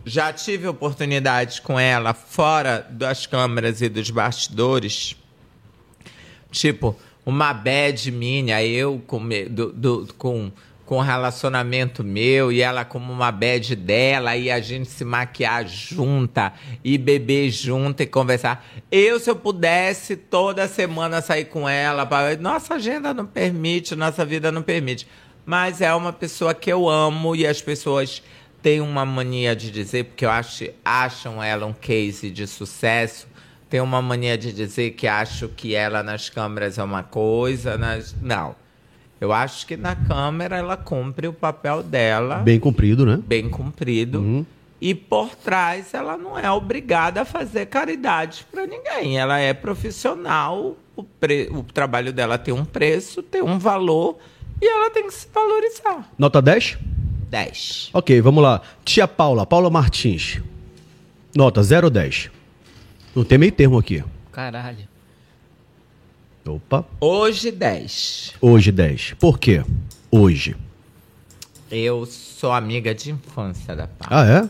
Já 0.05 0.31
tive 0.31 0.67
oportunidade 0.67 1.59
com 1.63 1.79
ela 1.79 2.13
fora 2.13 2.85
das 2.87 3.25
câmeras 3.25 3.81
e 3.81 3.89
dos 3.89 4.11
bastidores. 4.11 5.15
Tipo, 6.51 6.95
uma 7.25 7.51
bad 7.51 8.11
minha, 8.11 8.63
eu 8.63 9.01
com, 9.07 9.27
do, 9.49 9.73
do- 9.73 10.13
com, 10.19 10.51
com 10.85 10.99
relacionamento 11.01 12.03
meu 12.03 12.51
e 12.51 12.61
ela 12.61 12.85
como 12.85 13.11
uma 13.11 13.31
bad 13.31 13.75
dela, 13.75 14.37
e 14.37 14.51
a 14.51 14.59
gente 14.61 14.87
se 14.87 15.03
maquiar 15.03 15.67
junta 15.67 16.53
e 16.83 16.97
beber 16.97 17.49
junto 17.49 18.03
e 18.03 18.05
conversar. 18.05 18.65
Eu, 18.91 19.19
se 19.19 19.29
eu 19.29 19.35
pudesse, 19.35 20.15
toda 20.15 20.67
semana 20.67 21.21
sair 21.21 21.45
com 21.45 21.67
ela, 21.67 22.05
pra- 22.05 22.35
nossa 22.37 22.75
agenda 22.75 23.13
não 23.13 23.25
permite, 23.25 23.95
nossa 23.95 24.23
vida 24.23 24.51
não 24.51 24.61
permite. 24.61 25.07
Mas 25.45 25.81
é 25.81 25.93
uma 25.93 26.13
pessoa 26.13 26.53
que 26.53 26.71
eu 26.71 26.87
amo 26.87 27.35
e 27.35 27.45
as 27.45 27.61
pessoas 27.61 28.21
têm 28.61 28.81
uma 28.81 29.05
mania 29.05 29.55
de 29.55 29.69
dizer, 29.71 30.05
porque 30.05 30.25
eu 30.25 30.29
acho, 30.31 30.65
acham 30.83 31.41
ela 31.41 31.65
um 31.65 31.73
case 31.73 32.29
de 32.29 32.45
sucesso 32.47 33.27
tem 33.67 33.81
uma 33.81 33.99
mania 33.99 34.37
de 34.37 34.53
dizer 34.53 34.91
que 34.91 35.07
acho 35.07 35.49
que 35.49 35.73
ela 35.73 36.03
nas 36.03 36.29
câmeras 36.29 36.77
é 36.77 36.83
uma 36.83 37.01
coisa, 37.01 37.77
nas... 37.77 38.15
não. 38.21 38.55
Eu 39.25 39.33
acho 39.33 39.65
que 39.67 39.75
na 39.75 39.95
câmera 39.95 40.57
ela 40.57 40.77
cumpre 40.77 41.27
o 41.27 41.33
papel 41.33 41.81
dela 41.83 42.35
bem, 42.35 42.43
Bem 42.45 42.59
cumprido, 42.59 43.05
né? 43.05 43.19
cumprido. 43.49 44.45
E 44.79 44.93
por 44.93 45.33
trás 45.35 45.93
ela 45.93 46.15
não 46.17 46.37
é 46.37 46.49
obrigada 46.51 47.21
a 47.21 47.25
fazer 47.25 47.65
caridade 47.65 48.45
para 48.51 48.65
ninguém. 48.67 49.17
Ela 49.17 49.39
é 49.39 49.53
profissional, 49.53 50.75
o, 50.95 51.03
pre- 51.03 51.49
o 51.51 51.63
trabalho 51.63 52.13
dela 52.13 52.37
tem 52.37 52.53
um 52.53 52.63
preço, 52.65 53.23
tem 53.23 53.41
um 53.41 53.57
valor 53.57 54.17
e 54.61 54.67
ela 54.67 54.89
tem 54.89 55.07
que 55.07 55.13
se 55.13 55.27
valorizar. 55.33 56.09
Nota 56.17 56.41
10? 56.41 56.77
10. 57.29 57.89
Ok, 57.93 58.21
vamos 58.21 58.43
lá. 58.43 58.61
Tia 58.83 59.07
Paula, 59.07 59.45
Paula 59.45 59.69
Martins. 59.69 60.39
Nota 61.35 61.63
0 61.63 61.87
ou 61.87 61.91
10? 61.91 62.29
Não 63.15 63.23
tem 63.23 63.37
meio 63.37 63.51
termo 63.51 63.77
aqui. 63.79 64.03
Caralho. 64.31 64.87
Opa. 66.47 66.85
Hoje 67.01 67.51
10. 67.51 68.35
Hoje 68.39 68.71
10. 68.71 69.15
Por 69.19 69.39
quê? 69.39 69.63
Hoje. 70.11 70.55
Eu 71.71 72.05
sou 72.05 72.51
amiga 72.51 72.93
de 72.93 73.09
infância 73.09 73.75
da 73.75 73.87
Paula. 73.87 74.21
Ah, 74.21 74.25
é? 74.27 74.49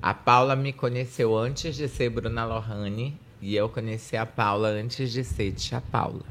A 0.00 0.14
Paula 0.14 0.56
me 0.56 0.72
conheceu 0.72 1.36
antes 1.36 1.76
de 1.76 1.86
ser 1.86 2.08
Bruna 2.08 2.46
Lohane 2.46 3.14
e 3.42 3.54
eu 3.54 3.68
conheci 3.68 4.16
a 4.16 4.24
Paula 4.24 4.68
antes 4.68 5.12
de 5.12 5.22
ser 5.22 5.52
Tia 5.52 5.82
Paula. 5.82 6.24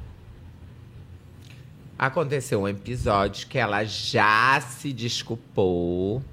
Aconteceu 1.98 2.62
um 2.62 2.68
episódio 2.68 3.46
que 3.46 3.60
ela 3.60 3.84
já 3.84 4.60
se 4.62 4.92
desculpou. 4.92 6.24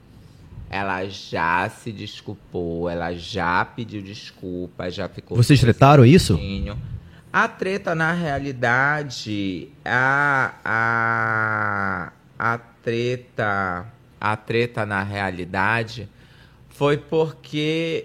Ela 0.70 1.06
já 1.06 1.68
se 1.68 1.92
desculpou, 1.92 2.88
ela 2.88 3.12
já 3.12 3.62
pediu 3.62 4.00
desculpa, 4.00 4.90
já 4.90 5.06
ficou. 5.06 5.36
Vocês 5.36 5.60
tretaram 5.60 6.02
isso? 6.02 6.38
A 7.32 7.48
treta, 7.48 7.94
na 7.94 8.12
realidade, 8.12 9.70
a, 9.82 10.52
a, 10.62 12.12
a 12.38 12.58
treta, 12.82 13.86
a 14.20 14.36
treta, 14.36 14.84
na 14.84 15.02
realidade, 15.02 16.10
foi 16.68 16.98
porque 16.98 18.04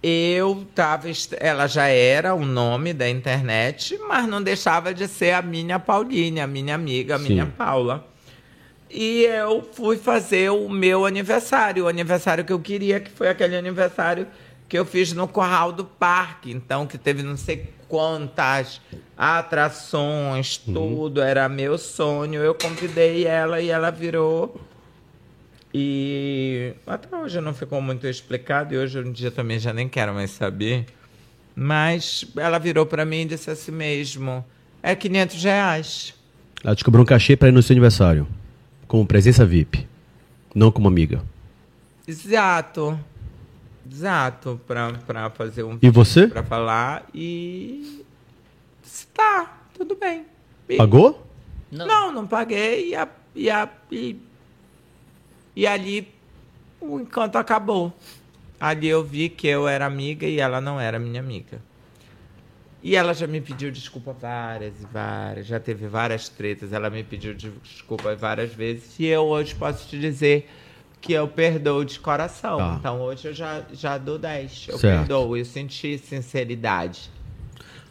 eu 0.00 0.64
tava. 0.72 1.08
Ela 1.40 1.66
já 1.66 1.88
era 1.88 2.32
o 2.32 2.46
nome 2.46 2.92
da 2.92 3.10
internet, 3.10 3.98
mas 4.06 4.28
não 4.28 4.40
deixava 4.40 4.94
de 4.94 5.08
ser 5.08 5.32
a 5.32 5.42
minha 5.42 5.80
Paulinha, 5.80 6.44
a 6.44 6.46
minha 6.46 6.76
amiga, 6.76 7.16
a 7.16 7.18
Sim. 7.18 7.28
minha 7.28 7.46
Paula. 7.46 8.06
E 8.88 9.24
eu 9.24 9.68
fui 9.72 9.96
fazer 9.96 10.50
o 10.50 10.68
meu 10.68 11.04
aniversário, 11.04 11.86
o 11.86 11.88
aniversário 11.88 12.44
que 12.44 12.52
eu 12.52 12.60
queria, 12.60 13.00
que 13.00 13.10
foi 13.10 13.28
aquele 13.28 13.56
aniversário 13.56 14.28
que 14.68 14.78
eu 14.78 14.84
fiz 14.84 15.12
no 15.12 15.26
Corral 15.26 15.72
do 15.72 15.84
Parque. 15.84 16.52
Então, 16.52 16.86
que 16.86 16.96
teve 16.96 17.24
não 17.24 17.36
sei 17.36 17.79
quantas 17.90 18.80
atrações, 19.18 20.56
tudo. 20.56 21.20
Era 21.20 21.48
meu 21.48 21.76
sonho. 21.76 22.40
Eu 22.40 22.54
convidei 22.54 23.26
ela 23.26 23.60
e 23.60 23.68
ela 23.68 23.90
virou. 23.90 24.58
E 25.74 26.72
até 26.86 27.14
hoje 27.14 27.40
não 27.40 27.52
ficou 27.52 27.82
muito 27.82 28.06
explicado, 28.06 28.74
e 28.74 28.78
hoje 28.78 28.98
um 28.98 29.12
dia 29.12 29.30
também 29.30 29.58
já 29.58 29.72
nem 29.72 29.88
quero 29.88 30.14
mais 30.14 30.30
saber. 30.30 30.86
Mas 31.54 32.24
ela 32.36 32.58
virou 32.58 32.86
para 32.86 33.04
mim 33.04 33.22
e 33.22 33.24
disse 33.26 33.50
assim 33.50 33.72
mesmo: 33.72 34.44
é 34.82 34.94
500 34.94 35.42
reais. 35.42 36.14
Ela 36.64 36.74
te 36.74 36.84
cobrou 36.84 37.02
um 37.02 37.06
cachê 37.06 37.36
pra 37.36 37.48
ir 37.48 37.52
no 37.52 37.62
seu 37.62 37.74
aniversário. 37.74 38.26
Como 38.86 39.06
presença 39.06 39.44
VIP. 39.44 39.86
Não 40.54 40.70
como 40.72 40.88
amiga. 40.88 41.22
Exato. 42.06 42.98
Exato, 43.90 44.60
pra, 44.66 44.92
pra 45.06 45.30
fazer 45.30 45.62
um 45.64 45.78
E 45.82 45.90
você? 45.90 46.26
pra 46.28 46.42
falar 46.44 47.06
e. 47.14 48.04
Tá, 49.14 49.60
tudo 49.76 49.96
bem. 49.96 50.24
E- 50.68 50.76
Pagou? 50.76 51.26
Não, 51.70 51.86
Não. 51.86 52.12
não, 52.12 52.26
paguei 52.26 52.90
e, 52.90 52.94
a, 52.94 53.08
e, 53.34 53.50
a, 53.50 53.68
e, 53.90 54.16
e 55.54 55.66
ali 55.66 56.08
o 56.80 56.98
encanto 57.00 57.36
acabou. 57.38 57.92
Ali 58.60 58.88
eu 58.88 59.02
vi 59.04 59.28
que 59.28 59.46
eu 59.48 59.66
era 59.66 59.86
amiga 59.86 60.26
e 60.26 60.38
ela 60.38 60.60
não 60.60 60.78
era 60.80 60.98
minha 60.98 61.20
amiga. 61.20 61.60
E 62.82 62.96
ela 62.96 63.12
já 63.12 63.26
me 63.26 63.40
pediu 63.40 63.70
desculpa 63.70 64.12
várias 64.12 64.80
e 64.82 64.86
várias, 64.86 65.46
já 65.46 65.60
teve 65.60 65.86
várias 65.86 66.28
tretas, 66.28 66.72
ela 66.72 66.88
me 66.88 67.04
pediu 67.04 67.34
desculpa 67.34 68.14
várias 68.16 68.52
vezes. 68.54 68.98
E 68.98 69.06
eu 69.06 69.22
hoje 69.22 69.54
posso 69.54 69.86
te 69.88 69.98
dizer 69.98 70.48
que 71.00 71.12
eu 71.12 71.26
perdoo 71.26 71.84
de 71.84 71.98
coração. 71.98 72.58
Tá. 72.58 72.76
Então 72.78 73.00
hoje 73.00 73.28
eu 73.28 73.34
já, 73.34 73.62
já 73.72 73.96
dou 73.98 74.18
10. 74.18 74.66
Eu 74.68 74.78
Certo. 74.78 74.98
perdoo, 74.98 75.36
eu 75.36 75.44
senti 75.44 75.96
sinceridade 75.98 77.10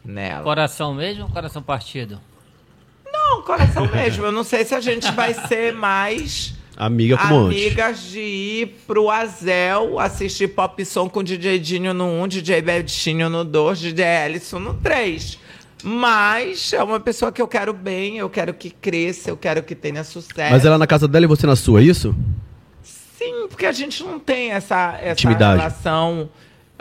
nela. 0.05 0.43
Coração 0.43 0.93
mesmo 0.93 1.23
ou 1.23 1.29
coração 1.29 1.61
partido? 1.61 2.19
Não, 3.11 3.41
coração 3.41 3.87
mesmo. 3.91 4.25
Eu 4.25 4.31
não 4.31 4.43
sei 4.43 4.63
se 4.63 4.75
a 4.75 4.79
gente 4.79 5.11
vai 5.11 5.33
ser 5.33 5.73
mais 5.73 6.53
Amiga 6.77 7.17
como 7.17 7.35
antes. 7.47 7.61
amigas 7.61 8.01
de 8.03 8.19
ir 8.19 8.67
pro 8.87 9.09
Azel 9.09 9.99
assistir 9.99 10.47
pop 10.49 10.85
som 10.85 11.09
com 11.09 11.23
DJ 11.23 11.59
Dinho 11.59 11.93
no 11.93 12.05
1, 12.23 12.27
DJ 12.27 12.61
Betinho 12.61 13.29
no 13.29 13.43
2, 13.43 13.79
DJ 13.79 14.05
Ellison 14.27 14.59
no 14.59 14.73
3. 14.75 15.39
Mas 15.83 16.73
é 16.73 16.83
uma 16.83 16.99
pessoa 16.99 17.31
que 17.31 17.41
eu 17.41 17.47
quero 17.47 17.73
bem, 17.73 18.17
eu 18.17 18.29
quero 18.29 18.53
que 18.53 18.69
cresça, 18.69 19.29
eu 19.29 19.37
quero 19.37 19.63
que 19.63 19.73
tenha 19.73 20.03
sucesso. 20.03 20.51
Mas 20.51 20.65
ela 20.65 20.77
na 20.77 20.85
casa 20.85 21.07
dela 21.07 21.23
e 21.25 21.27
você 21.27 21.47
na 21.47 21.55
sua, 21.55 21.79
é 21.81 21.83
isso? 21.83 22.13
Sim, 23.19 23.47
porque 23.49 23.65
a 23.65 23.71
gente 23.73 24.01
não 24.01 24.17
tem 24.17 24.51
essa, 24.51 24.97
essa 25.01 25.11
Intimidade. 25.11 25.57
relação. 25.57 26.29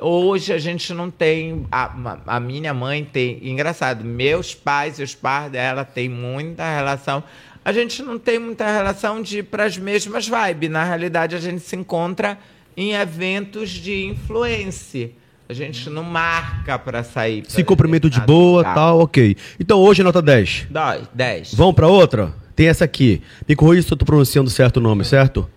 Hoje 0.01 0.53
a 0.53 0.59
gente 0.59 0.95
não 0.95 1.11
tem. 1.11 1.67
A, 1.73 1.91
a 2.29 2.39
minha 2.39 2.73
mãe 2.73 3.05
tem. 3.05 3.41
Engraçado, 3.43 4.05
meus 4.05 4.55
pais 4.55 5.01
e 5.01 5.03
os 5.03 5.17
pais 5.17 5.51
dela 5.51 5.85
têm 5.85 6.09
muita 6.09 6.63
relação. 6.73 7.25
A 7.65 7.73
gente 7.73 8.05
não 8.05 8.21
tem 8.21 8.39
muita 8.39 8.65
relação 8.71 9.21
de 9.21 9.39
ir 9.39 9.43
para 9.43 9.65
as 9.65 9.77
mesmas 9.77 10.29
vibes. 10.29 10.71
Na 10.71 10.85
realidade, 10.85 11.35
a 11.35 11.41
gente 11.41 11.61
se 11.61 11.75
encontra 11.75 12.39
em 12.77 12.93
eventos 12.93 13.71
de 13.71 14.05
influência. 14.07 15.11
A 15.49 15.53
gente 15.53 15.91
não 15.91 16.05
marca 16.05 16.79
para 16.79 17.03
sair. 17.03 17.43
pra 17.43 17.51
Se 17.51 17.65
cumprimento 17.65 18.09
de 18.09 18.21
boa, 18.21 18.59
lugar. 18.59 18.75
tal, 18.75 19.01
ok. 19.01 19.37
Então 19.59 19.81
hoje 19.81 20.05
nota 20.05 20.23
10. 20.23 20.69
Dói, 20.71 21.03
10. 21.13 21.55
Vamos 21.55 21.75
pra 21.75 21.89
outra? 21.89 22.33
Tem 22.55 22.69
essa 22.69 22.85
aqui. 22.85 23.23
Me 23.49 23.57
corrija 23.57 23.89
se 23.89 23.93
eu 23.93 23.97
tô 23.97 24.05
pronunciando 24.05 24.49
certo 24.51 24.77
o 24.77 24.81
nome, 24.81 25.05
certo? 25.05 25.49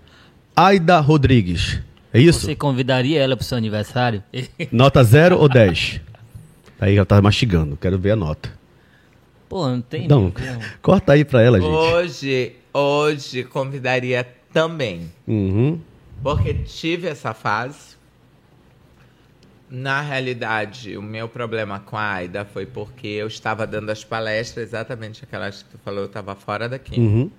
Aida 0.55 0.99
Rodrigues. 0.99 1.79
É 2.13 2.19
isso? 2.19 2.41
Você 2.41 2.55
convidaria 2.55 3.21
ela 3.21 3.37
pro 3.37 3.45
seu 3.45 3.57
aniversário? 3.57 4.23
Nota 4.71 5.03
0 5.03 5.39
ou 5.39 5.47
10? 5.47 6.01
Aí 6.79 6.97
ela 6.97 7.05
tá 7.05 7.21
mastigando, 7.21 7.77
quero 7.77 7.97
ver 7.97 8.11
a 8.11 8.15
nota. 8.15 8.51
Pô, 9.47 9.67
não 9.67 9.81
tem. 9.81 10.07
Não, 10.07 10.33
mesmo. 10.37 10.61
corta 10.81 11.13
aí 11.13 11.23
pra 11.23 11.41
ela, 11.41 11.59
gente. 11.59 11.69
Hoje, 11.69 12.55
hoje 12.73 13.43
convidaria 13.43 14.27
também. 14.51 15.11
Uhum. 15.27 15.79
Porque 16.23 16.53
tive 16.53 17.07
essa 17.07 17.33
fase. 17.33 17.91
Na 19.69 20.01
realidade, 20.01 20.97
o 20.97 21.01
meu 21.01 21.29
problema 21.29 21.79
com 21.79 21.95
a 21.95 22.13
Aida 22.13 22.43
foi 22.43 22.65
porque 22.65 23.07
eu 23.07 23.27
estava 23.27 23.65
dando 23.65 23.89
as 23.89 24.03
palestras, 24.03 24.67
exatamente 24.69 25.23
aquelas 25.23 25.63
que 25.63 25.69
tu 25.69 25.77
falou, 25.77 26.01
eu 26.01 26.05
estava 26.07 26.35
fora 26.35 26.67
daqui. 26.67 26.99
Uhum. 26.99 27.31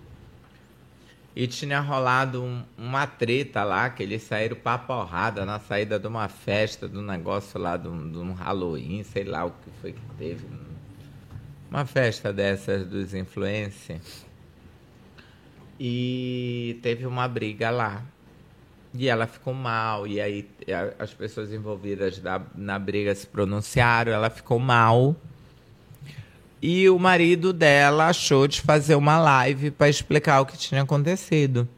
E 1.35 1.47
tinha 1.47 1.81
rolado 1.81 2.43
um- 2.43 2.63
uma 2.77 3.07
treta 3.07 3.65
lá, 3.65 3.89
que 3.89 4.03
eles 4.03 4.23
saíram 4.23 4.57
pra 4.57 4.77
porrada 4.77 5.47
na 5.47 5.59
saída 5.59 5.99
de 5.99 6.07
uma 6.07 6.29
festa, 6.29 6.87
do 6.87 7.01
negócio 7.01 7.59
lá, 7.59 7.77
de 7.77 7.89
um, 7.89 8.11
de 8.11 8.19
um 8.19 8.33
Halloween, 8.35 9.03
sei 9.03 9.25
lá 9.25 9.45
o 9.47 9.51
que 9.51 9.71
foi 9.81 9.93
que 9.93 10.01
teve. 10.19 10.47
Uma 11.71 11.87
festa 11.87 12.33
dessas 12.35 12.87
dos 12.87 13.15
influencers. 13.15 14.27
E 15.81 16.79
teve 16.83 17.07
uma 17.07 17.27
briga 17.27 17.71
lá. 17.71 18.03
E 18.95 19.09
ela 19.09 19.27
ficou 19.27 19.55
mal, 19.55 20.07
e 20.07 20.21
aí 20.21 20.47
a- 20.69 21.03
as 21.03 21.15
pessoas 21.15 21.51
envolvidas 21.51 22.19
da- 22.19 22.43
na 22.55 22.79
briga 22.79 23.15
se 23.15 23.27
pronunciaram, 23.27 24.13
ela 24.13 24.29
ficou 24.29 24.59
mal. 24.59 25.17
E 26.63 26.89
o 26.89 26.97
marido 26.97 27.53
dela 27.53 28.07
achou 28.07 28.47
de 28.47 28.61
fazer 28.61 28.95
uma 28.95 29.19
live 29.19 29.73
para 29.73 29.89
explicar 29.89 30.41
o 30.41 30.47
que 30.47 30.57
tinha 30.57 30.83
acontecido. 30.83 31.69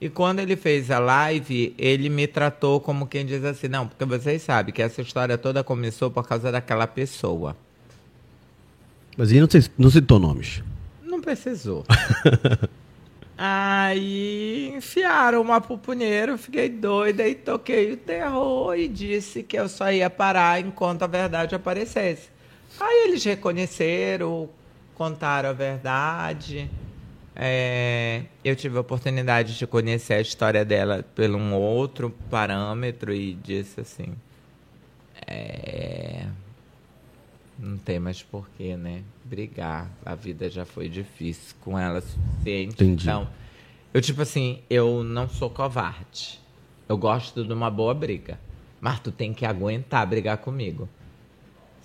E 0.00 0.08
quando 0.08 0.40
ele 0.40 0.56
fez 0.56 0.90
a 0.90 0.98
live, 0.98 1.74
ele 1.76 2.08
me 2.08 2.26
tratou 2.26 2.80
como 2.80 3.06
quem 3.06 3.26
diz 3.26 3.44
assim: 3.44 3.68
não, 3.68 3.86
porque 3.86 4.06
vocês 4.06 4.40
sabem 4.40 4.72
que 4.72 4.80
essa 4.80 5.02
história 5.02 5.36
toda 5.36 5.62
começou 5.62 6.10
por 6.10 6.26
causa 6.26 6.50
daquela 6.50 6.86
pessoa. 6.86 7.54
Mas 9.16 9.30
ele 9.30 9.42
não, 9.42 9.48
não 9.76 9.90
citou 9.90 10.18
nomes. 10.18 10.62
Não 11.04 11.20
precisou. 11.20 11.84
Aí 13.36 14.72
enfiaram 14.74 15.42
uma 15.42 15.60
pupunheira, 15.60 16.32
eu 16.32 16.38
fiquei 16.38 16.70
doida 16.70 17.28
e 17.28 17.34
toquei 17.34 17.92
o 17.92 17.96
terror 17.96 18.74
e 18.76 18.88
disse 18.88 19.42
que 19.42 19.58
eu 19.58 19.68
só 19.68 19.92
ia 19.92 20.08
parar 20.08 20.60
enquanto 20.60 21.02
a 21.02 21.06
verdade 21.06 21.54
aparecesse. 21.54 22.30
Aí 22.80 23.08
eles 23.08 23.24
reconheceram, 23.24 24.48
contaram 24.94 25.50
a 25.50 25.52
verdade. 25.52 26.70
É, 27.34 28.24
eu 28.44 28.54
tive 28.54 28.76
a 28.76 28.80
oportunidade 28.80 29.56
de 29.56 29.66
conhecer 29.66 30.14
a 30.14 30.20
história 30.20 30.64
dela 30.64 31.04
por 31.14 31.30
um 31.30 31.54
outro 31.54 32.10
parâmetro 32.30 33.12
e 33.12 33.34
disse 33.34 33.80
assim: 33.80 34.14
é, 35.26 36.26
não 37.58 37.78
tem 37.78 37.98
mais 37.98 38.22
porquê, 38.22 38.76
né? 38.76 39.02
Brigar. 39.24 39.90
A 40.04 40.14
vida 40.14 40.50
já 40.50 40.64
foi 40.64 40.88
difícil 40.88 41.54
com 41.60 41.78
ela 41.78 42.00
o 42.00 42.02
suficiente. 42.02 42.74
Entendi. 42.74 43.04
Então, 43.04 43.28
eu, 43.94 44.00
tipo 44.00 44.22
assim, 44.22 44.60
eu 44.68 45.02
não 45.04 45.28
sou 45.28 45.48
covarde. 45.48 46.40
Eu 46.88 46.98
gosto 46.98 47.44
de 47.44 47.52
uma 47.52 47.70
boa 47.70 47.94
briga. 47.94 48.38
Mas 48.80 48.98
tu 49.00 49.12
tem 49.12 49.32
que 49.32 49.46
aguentar 49.46 50.06
brigar 50.06 50.38
comigo. 50.38 50.88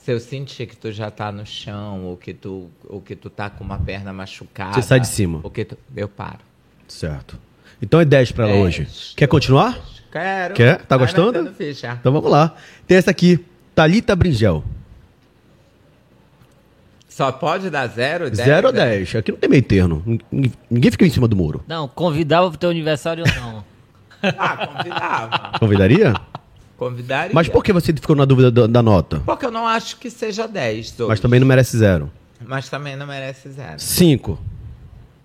Se 0.08 0.14
eu 0.14 0.22
sentir 0.22 0.68
que 0.68 0.78
tu 0.78 0.90
já 0.90 1.12
tá 1.12 1.34
no 1.34 1.46
chão, 1.46 2.06
ou 2.06 2.16
que 2.16 2.34
tu, 2.34 2.70
ou 2.88 3.02
que 3.02 3.14
tu 3.14 3.30
tá 3.30 3.50
com 3.50 3.62
uma 3.62 3.78
perna 3.78 4.14
machucada. 4.14 4.72
Você 4.76 4.82
sai 4.82 5.02
de 5.02 5.08
cima. 5.08 5.42
Ou 5.44 5.52
que 5.52 5.66
tu, 5.66 5.78
eu 5.94 6.08
paro. 6.08 6.40
Certo. 6.88 7.38
Então 7.82 8.00
é 8.00 8.06
10 8.06 8.32
pra 8.32 8.46
ela 8.48 8.54
Dez. 8.54 8.66
hoje. 8.66 8.88
Quer 9.18 9.28
continuar? 9.28 9.78
Quero. 10.10 10.54
Quer? 10.54 10.78
Tá 10.86 10.96
Vai 10.96 11.06
gostando? 11.06 11.52
ficha. 11.54 11.98
Então 12.00 12.14
vamos 12.14 12.32
lá. 12.32 12.56
Tem 12.88 12.96
essa 12.96 13.12
aqui. 13.12 13.44
Thalita 13.76 14.16
Bringel. 14.16 14.64
Só 17.10 17.30
pode 17.30 17.70
dar 17.70 17.88
zero? 17.88 18.34
0 18.34 18.68
ou 18.68 18.72
10. 18.74 19.14
Aqui 19.14 19.34
não 19.34 19.40
tem 19.40 19.50
meio 19.50 19.64
termo. 19.64 20.02
Ninguém- 20.32 20.54
Ninguém 20.72 20.90
fica 20.92 21.06
em 21.06 21.10
cima 21.10 21.28
do 21.28 21.36
muro. 21.36 21.66
Não, 21.68 21.86
convidava 21.86 22.48
pro 22.50 22.58
teu 22.58 22.70
aniversário 22.70 23.26
ou 23.28 23.42
não? 23.42 23.66
Ah, 24.40 24.68
convidava. 24.68 25.60
Convidaria? 25.60 26.14
Convidaria. 26.78 27.32
Mas 27.34 27.49
por 27.49 27.64
que 27.64 27.74
você 27.74 27.91
ficou 27.91 28.16
na 28.16 28.24
dúvida 28.26 28.52
da, 28.52 28.68
da 28.68 28.84
nota? 28.84 29.22
Porque 29.26 29.45
eu 29.45 29.52
não 29.52 29.66
acho 29.68 29.98
que 29.98 30.10
seja 30.12 30.48
10. 30.48 30.91
Douglas. 30.91 31.10
Mas 31.10 31.20
também 31.20 31.40
não 31.40 31.48
merece 31.48 31.78
zero. 31.78 32.12
Mas 32.45 32.70
também 32.70 32.95
não 32.95 33.08
merece 33.08 33.49
zero. 33.49 33.80
5. 33.80 34.40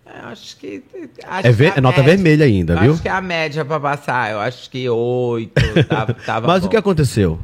Eu 0.07 0.29
acho 0.29 0.57
que. 0.57 0.83
Acho 1.27 1.49
É, 1.49 1.53
que 1.53 1.79
é 1.79 1.81
nota 1.81 1.99
média- 1.99 2.15
vermelha 2.17 2.45
ainda, 2.47 2.77
viu? 2.81 2.93
Acho 2.95 3.03
que 3.03 3.09
é 3.09 3.13
a 3.13 3.21
média 3.21 3.65
pra 3.65 3.79
passar. 3.79 4.31
Eu 4.33 4.41
acho 4.41 4.69
que 4.71 4.89
8 4.89 5.53
tava, 5.89 6.15
tava 6.25 6.47
Mas 6.47 6.63
bom. 6.63 6.67
o 6.67 6.71
que 6.71 6.77
aconteceu? 6.77 7.39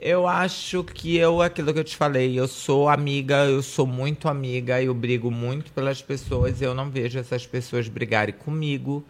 Eu 0.00 0.26
acho 0.26 0.82
que 0.84 1.16
eu, 1.16 1.42
aquilo 1.42 1.74
que 1.74 1.78
eu 1.80 1.84
te 1.84 1.94
falei, 1.96 2.38
eu 2.38 2.48
sou 2.48 2.88
amiga, 2.88 3.44
eu 3.44 3.60
sou 3.62 3.86
muito 3.86 4.28
amiga, 4.28 4.80
eu 4.82 4.94
brigo 4.94 5.30
muito 5.30 5.70
pelas 5.72 6.00
pessoas, 6.00 6.62
eu 6.62 6.72
não 6.74 6.88
vejo 6.88 7.18
essas 7.18 7.46
pessoas 7.46 7.86
brigarem 7.86 8.34
comigo. 8.34 9.04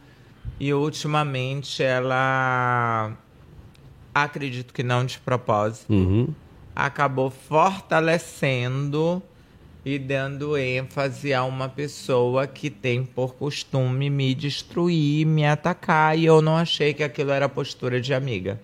E 0.58 0.74
ultimamente 0.74 1.82
ela, 1.82 3.12
acredito 4.14 4.72
que 4.74 4.82
não 4.82 5.04
de 5.04 5.18
propósito, 5.18 5.92
Uhum. 5.92 6.28
acabou 6.74 7.30
fortalecendo 7.30 9.22
e 9.84 9.98
dando 9.98 10.56
ênfase 10.58 11.32
a 11.32 11.42
uma 11.44 11.68
pessoa 11.68 12.46
que 12.46 12.68
tem 12.68 13.02
por 13.04 13.34
costume 13.34 14.10
me 14.10 14.34
destruir, 14.34 15.26
me 15.26 15.46
atacar, 15.46 16.18
e 16.18 16.26
eu 16.26 16.42
não 16.42 16.56
achei 16.56 16.92
que 16.92 17.02
aquilo 17.02 17.30
era 17.30 17.48
postura 17.48 18.00
de 18.00 18.12
amiga. 18.12 18.60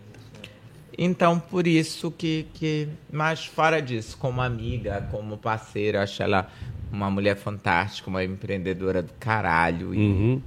Então, 0.98 1.38
por 1.38 1.66
isso 1.66 2.10
que, 2.10 2.46
que. 2.54 2.88
Mas 3.12 3.44
fora 3.44 3.80
disso, 3.82 4.16
como 4.18 4.40
amiga, 4.40 5.06
como 5.10 5.36
parceira, 5.36 6.02
acho 6.02 6.22
ela 6.22 6.50
uma 6.90 7.10
mulher 7.10 7.36
fantástica, 7.36 8.08
uma 8.08 8.24
empreendedora 8.24 9.02
do 9.02 9.12
caralho. 9.20 9.94
E 9.94 9.98
Uhum. 9.98 10.42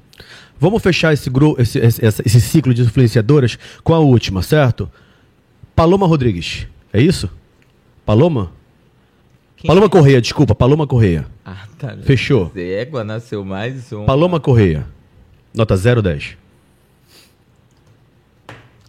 Vamos 0.59 0.83
fechar 0.83 1.13
esse, 1.13 1.29
grupo, 1.29 1.61
esse, 1.61 1.79
esse, 1.79 2.01
esse 2.01 2.41
ciclo 2.41 2.73
de 2.73 2.81
influenciadoras 2.81 3.57
com 3.83 3.93
a 3.93 3.99
última, 3.99 4.41
certo? 4.41 4.89
Paloma 5.75 6.05
Rodrigues. 6.05 6.67
É 6.91 7.01
isso? 7.01 7.29
Paloma? 8.05 8.51
quem 9.55 9.67
Paloma 9.67 9.85
é? 9.85 9.89
Correia, 9.89 10.21
desculpa. 10.21 10.53
Paloma 10.53 10.85
Correia. 10.85 11.25
Ah, 11.45 11.65
tá. 11.77 11.95
Fechou. 12.03 12.51
Égua, 12.55 13.03
nasceu 13.03 13.45
mais 13.45 13.91
um. 13.93 14.05
Paloma 14.05 14.39
Correia. 14.39 14.85
Nota 15.53 15.75
010. 15.77 16.37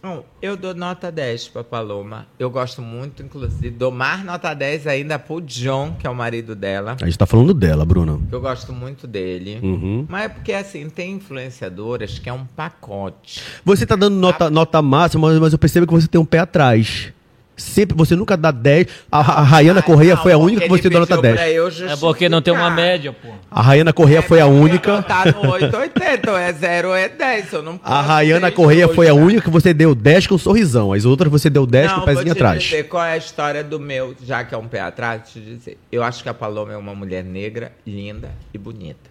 Não, 0.02 0.24
eu 0.40 0.56
dou 0.56 0.74
nota 0.74 1.12
10 1.12 1.48
pra 1.48 1.62
Paloma. 1.62 2.26
Eu 2.38 2.50
gosto 2.50 2.80
muito, 2.80 3.22
inclusive. 3.22 3.68
Dou 3.68 3.90
mais 3.90 4.24
nota 4.24 4.54
10 4.54 4.86
ainda 4.86 5.18
pro 5.18 5.42
John, 5.42 5.94
que 5.98 6.06
é 6.06 6.10
o 6.10 6.14
marido 6.14 6.54
dela. 6.54 6.96
A 7.00 7.04
gente 7.04 7.18
tá 7.18 7.26
falando 7.26 7.52
dela, 7.52 7.84
Bruna. 7.84 8.18
Eu 8.32 8.40
gosto 8.40 8.72
muito 8.72 9.06
dele. 9.06 9.60
Uhum. 9.62 10.06
Mas 10.08 10.24
é 10.24 10.28
porque, 10.30 10.54
assim, 10.54 10.88
tem 10.88 11.12
influenciadoras 11.12 12.18
que 12.18 12.30
é 12.30 12.32
um 12.32 12.46
pacote. 12.46 13.42
Você 13.62 13.84
tá 13.84 13.94
dando 13.94 14.16
nota, 14.16 14.48
nota 14.48 14.80
máxima, 14.80 15.28
mas, 15.28 15.38
mas 15.38 15.52
eu 15.52 15.58
percebo 15.58 15.86
que 15.86 15.92
você 15.92 16.08
tem 16.08 16.20
um 16.20 16.24
pé 16.24 16.38
atrás. 16.38 17.12
Sempre, 17.60 17.96
você 17.96 18.16
nunca 18.16 18.36
dá 18.36 18.50
10. 18.50 18.86
A, 19.10 19.18
a 19.18 19.42
Rayana 19.42 19.82
Correia 19.82 20.16
não, 20.16 20.22
foi 20.22 20.32
a 20.32 20.38
única 20.38 20.62
que 20.62 20.68
você 20.68 20.88
deu 20.88 21.00
nota 21.00 21.16
pediu 21.16 21.22
10. 21.22 21.34
pra 21.36 21.50
eu 21.50 21.68
É 21.88 21.96
porque 21.96 22.28
não 22.28 22.40
tem 22.42 22.52
uma 22.52 22.70
média, 22.70 23.12
pô. 23.12 23.28
A 23.50 23.60
Rayana 23.62 23.92
Correia 23.92 24.22
foi 24.22 24.40
a 24.40 24.46
única. 24.46 25.02
Tá 25.02 25.24
no 25.26 25.50
880, 25.50 26.30
ou 26.32 26.38
é 26.38 26.52
0 26.52 26.88
ou 26.88 26.94
é 26.94 27.08
10. 27.08 27.52
Eu 27.52 27.62
não 27.62 27.74
A 27.74 27.78
posso 27.78 28.08
Rayana 28.08 28.48
ser 28.48 28.54
Correia 28.54 28.88
foi 28.88 29.08
a 29.08 29.14
única 29.14 29.42
que 29.42 29.50
você 29.50 29.74
deu 29.74 29.94
10 29.94 30.26
com 30.26 30.34
um 30.34 30.38
sorrisão. 30.38 30.92
As 30.92 31.04
outras 31.04 31.30
você 31.30 31.50
deu 31.50 31.66
10 31.66 31.86
com 31.86 31.92
o 31.92 31.98
Não, 32.00 32.06
vou 32.06 32.14
pezinho 32.14 32.34
te 32.34 32.38
atrás. 32.38 32.62
dizer 32.62 32.88
qual 32.88 33.04
é 33.04 33.12
a 33.12 33.16
história 33.16 33.62
do 33.62 33.78
meu, 33.78 34.14
já 34.24 34.42
que 34.44 34.54
é 34.54 34.58
um 34.58 34.66
pé 34.66 34.80
atrás, 34.80 35.30
te 35.30 35.40
dizer. 35.40 35.78
Eu 35.92 36.02
acho 36.02 36.22
que 36.22 36.28
a 36.28 36.34
Paloma 36.34 36.72
é 36.72 36.76
uma 36.76 36.94
mulher 36.94 37.22
negra, 37.24 37.72
linda 37.86 38.30
e 38.54 38.58
bonita. 38.58 39.10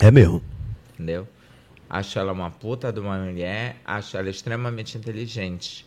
É 0.00 0.10
mesmo. 0.10 0.42
Entendeu? 0.94 1.26
Acho 1.90 2.18
ela 2.18 2.32
uma 2.32 2.50
puta 2.50 2.92
de 2.92 3.00
uma 3.00 3.16
mulher, 3.16 3.76
acho 3.84 4.16
ela 4.16 4.28
extremamente 4.28 4.96
inteligente. 4.98 5.86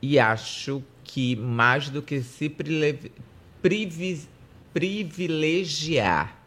E 0.00 0.18
acho 0.18 0.82
que 1.12 1.34
mais 1.34 1.90
do 1.90 2.00
que 2.00 2.22
se 2.22 2.48
privilegiar 4.72 6.38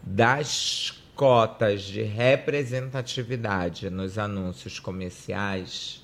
das 0.00 1.02
cotas 1.16 1.82
de 1.82 2.02
representatividade 2.02 3.90
nos 3.90 4.18
anúncios 4.18 4.78
comerciais, 4.78 6.00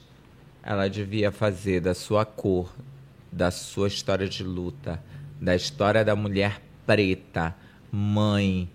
ela 0.61 0.89
devia 0.89 1.31
fazer 1.31 1.81
da 1.81 1.95
sua 1.95 2.25
cor, 2.25 2.75
da 3.31 3.53
sua 3.53 3.87
história 3.87 4.29
de 4.29 4.43
luta, 4.43 5.01
da 5.41 5.55
história 5.55 6.05
da 6.05 6.17
mulher 6.17 6.61
preta, 6.85 7.55
mãe, 7.93 8.69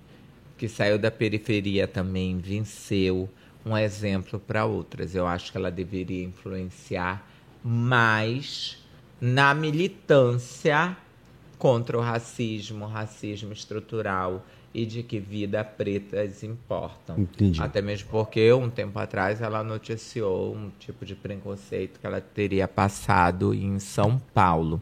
que 0.57 0.69
saiu 0.69 0.97
da 0.97 1.11
periferia 1.11 1.89
também, 1.89 2.37
venceu, 2.37 3.29
um 3.65 3.77
exemplo 3.77 4.39
para 4.39 4.63
outras. 4.65 5.13
Eu 5.13 5.27
acho 5.27 5.51
que 5.51 5.57
ela 5.57 5.69
deveria 5.69 6.23
influenciar 6.23 7.34
mais 7.67 8.77
na 9.19 9.55
militância 9.55 10.95
contra 11.57 11.97
o 11.97 12.01
racismo, 12.01 12.85
racismo 12.85 13.51
estrutural 13.51 14.45
e 14.71 14.85
de 14.85 15.01
que 15.01 15.19
vidas 15.19 15.65
pretas 15.75 16.43
importam. 16.43 17.17
Entendi. 17.17 17.59
Até 17.59 17.81
mesmo 17.81 18.09
porque 18.11 18.53
um 18.53 18.69
tempo 18.69 18.99
atrás 18.99 19.41
ela 19.41 19.63
noticiou 19.63 20.53
um 20.53 20.69
tipo 20.77 21.03
de 21.03 21.15
preconceito 21.15 21.99
que 21.99 22.05
ela 22.05 22.21
teria 22.21 22.67
passado 22.67 23.51
em 23.51 23.79
São 23.79 24.21
Paulo. 24.31 24.79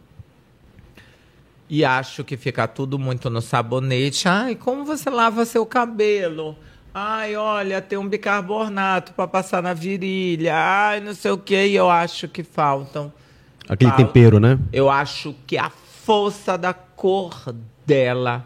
E 1.69 1.85
acho 1.85 2.23
que 2.23 2.35
fica 2.35 2.67
tudo 2.67 2.99
muito 2.99 3.29
no 3.29 3.41
sabonete. 3.41 4.27
Ai, 4.27 4.55
como 4.55 4.83
você 4.83 5.09
lava 5.09 5.45
seu 5.45 5.65
cabelo? 5.65 6.57
Ai, 6.93 7.35
olha, 7.35 7.81
tem 7.81 7.97
um 7.97 8.07
bicarbonato 8.07 9.13
para 9.13 9.27
passar 9.27 9.63
na 9.63 9.73
virilha. 9.73 10.53
Ai, 10.55 10.99
não 10.99 11.15
sei 11.15 11.31
o 11.31 11.37
que. 11.37 11.65
E 11.67 11.75
eu 11.75 11.89
acho 11.89 12.27
que 12.27 12.43
faltam. 12.43 13.11
Aquele 13.67 13.91
Fala. 13.91 14.05
tempero, 14.05 14.39
né? 14.39 14.59
Eu 14.71 14.89
acho 14.89 15.33
que 15.47 15.57
a 15.57 15.69
força 15.69 16.57
da 16.57 16.73
cor 16.73 17.55
dela 17.85 18.45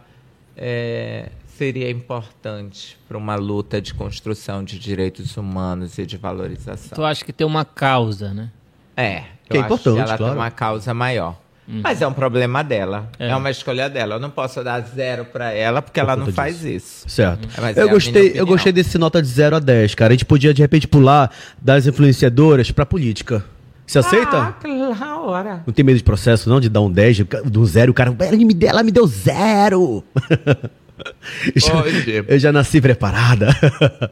é, 0.56 1.30
seria 1.48 1.90
importante 1.90 2.98
para 3.08 3.18
uma 3.18 3.36
luta 3.36 3.82
de 3.82 3.94
construção 3.94 4.64
de 4.64 4.80
direitos 4.80 5.36
humanos 5.36 5.98
e 5.98 6.06
de 6.06 6.16
valorização. 6.18 6.96
Tu 6.96 7.04
acha 7.04 7.26
que 7.26 7.34
tem 7.34 7.46
uma 7.46 7.66
causa, 7.66 8.34
né? 8.34 8.52
É, 8.96 9.24
Que 9.50 9.58
é 9.58 9.60
eu 9.60 9.64
acho 9.64 9.74
importante, 9.74 9.98
ela 9.98 10.18
claro. 10.18 10.24
tem 10.26 10.34
uma 10.34 10.52
causa 10.52 10.94
maior. 10.94 11.36
Mas 11.68 12.02
é 12.02 12.08
um 12.08 12.14
problema 12.14 12.64
dela. 12.64 13.10
É. 13.20 13.28
É. 13.28 13.36
uma 13.36 13.52
escolha 13.52 13.90
dela. 13.90 14.16
Eu 14.16 14.20
não 14.20 14.30
posso 14.30 14.64
dar 14.64 14.80
zero 14.82 15.26
para 15.26 15.52
ela 15.52 15.82
porque 15.82 16.00
ela 16.00 16.16
não 16.16 16.32
faz 16.32 16.64
isso. 16.64 17.10
Certo. 17.10 17.48
É, 17.62 17.80
é 17.80 17.84
eu 17.84 17.90
a 17.90 17.92
gostei, 17.92 18.32
eu 18.34 18.46
gostei 18.46 18.72
desse 18.72 18.98
nota 18.98 19.22
de 19.22 19.28
0 19.28 19.58
a 19.58 19.60
10, 19.60 19.94
cara. 19.94 20.14
A 20.14 20.16
gente 20.16 20.26
podia 20.26 20.54
de 20.54 20.62
repente 20.62 20.88
pular 20.88 21.30
das 21.62 21.86
influenciadoras 21.86 22.72
pra 22.72 22.86
política. 22.86 23.44
Você 23.86 24.00
aceita? 24.00 24.38
Ah, 24.38 24.54
claro. 24.54 25.62
Não 25.66 25.74
tem 25.74 25.84
medo 25.84 25.98
de 25.98 26.04
processo, 26.04 26.50
não? 26.50 26.60
De 26.60 26.70
dar 26.70 26.82
um 26.82 26.92
10, 26.92 27.20
do 27.46 27.66
zero, 27.66 27.92
o 27.92 27.96
cara. 27.96 28.16
Ela 28.20 28.38
me 28.38 28.54
deu, 28.54 28.70
ela 28.70 28.84
me 28.84 28.92
deu 28.92 29.08
zero! 29.08 30.04
eu, 30.30 31.56
já, 31.56 31.82
Hoje. 31.82 32.26
eu 32.28 32.40
já 32.40 32.52
nasci 32.52 32.82
preparada. 32.82 33.48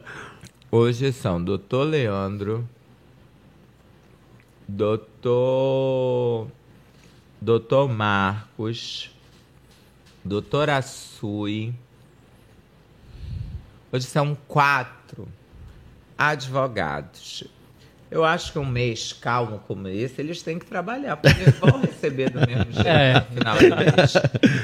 Hoje 0.70 1.12
são 1.12 1.42
Doutor 1.42 1.84
Leandro, 1.84 2.66
Doutor. 4.68 6.48
Doutor 7.50 7.88
Marcos, 7.88 9.08
Doutora 10.24 10.82
Sui. 10.82 11.72
Hoje 13.92 14.04
são 14.04 14.36
quatro 14.48 15.28
advogados. 16.18 17.44
Eu 18.10 18.24
acho 18.24 18.50
que 18.52 18.58
um 18.58 18.66
mês 18.66 19.12
calmo 19.12 19.60
como 19.68 19.86
esse, 19.86 20.20
eles 20.20 20.42
têm 20.42 20.58
que 20.58 20.66
trabalhar, 20.66 21.18
porque 21.18 21.40
eles 21.40 21.56
vão 21.60 21.80
receber 21.80 22.30
do 22.30 22.40
mesmo 22.40 22.72
jeito 22.74 22.88
É. 22.88 23.14
no 23.14 23.26
final 23.36 23.56
do 23.56 23.76
mês. 23.76 24.12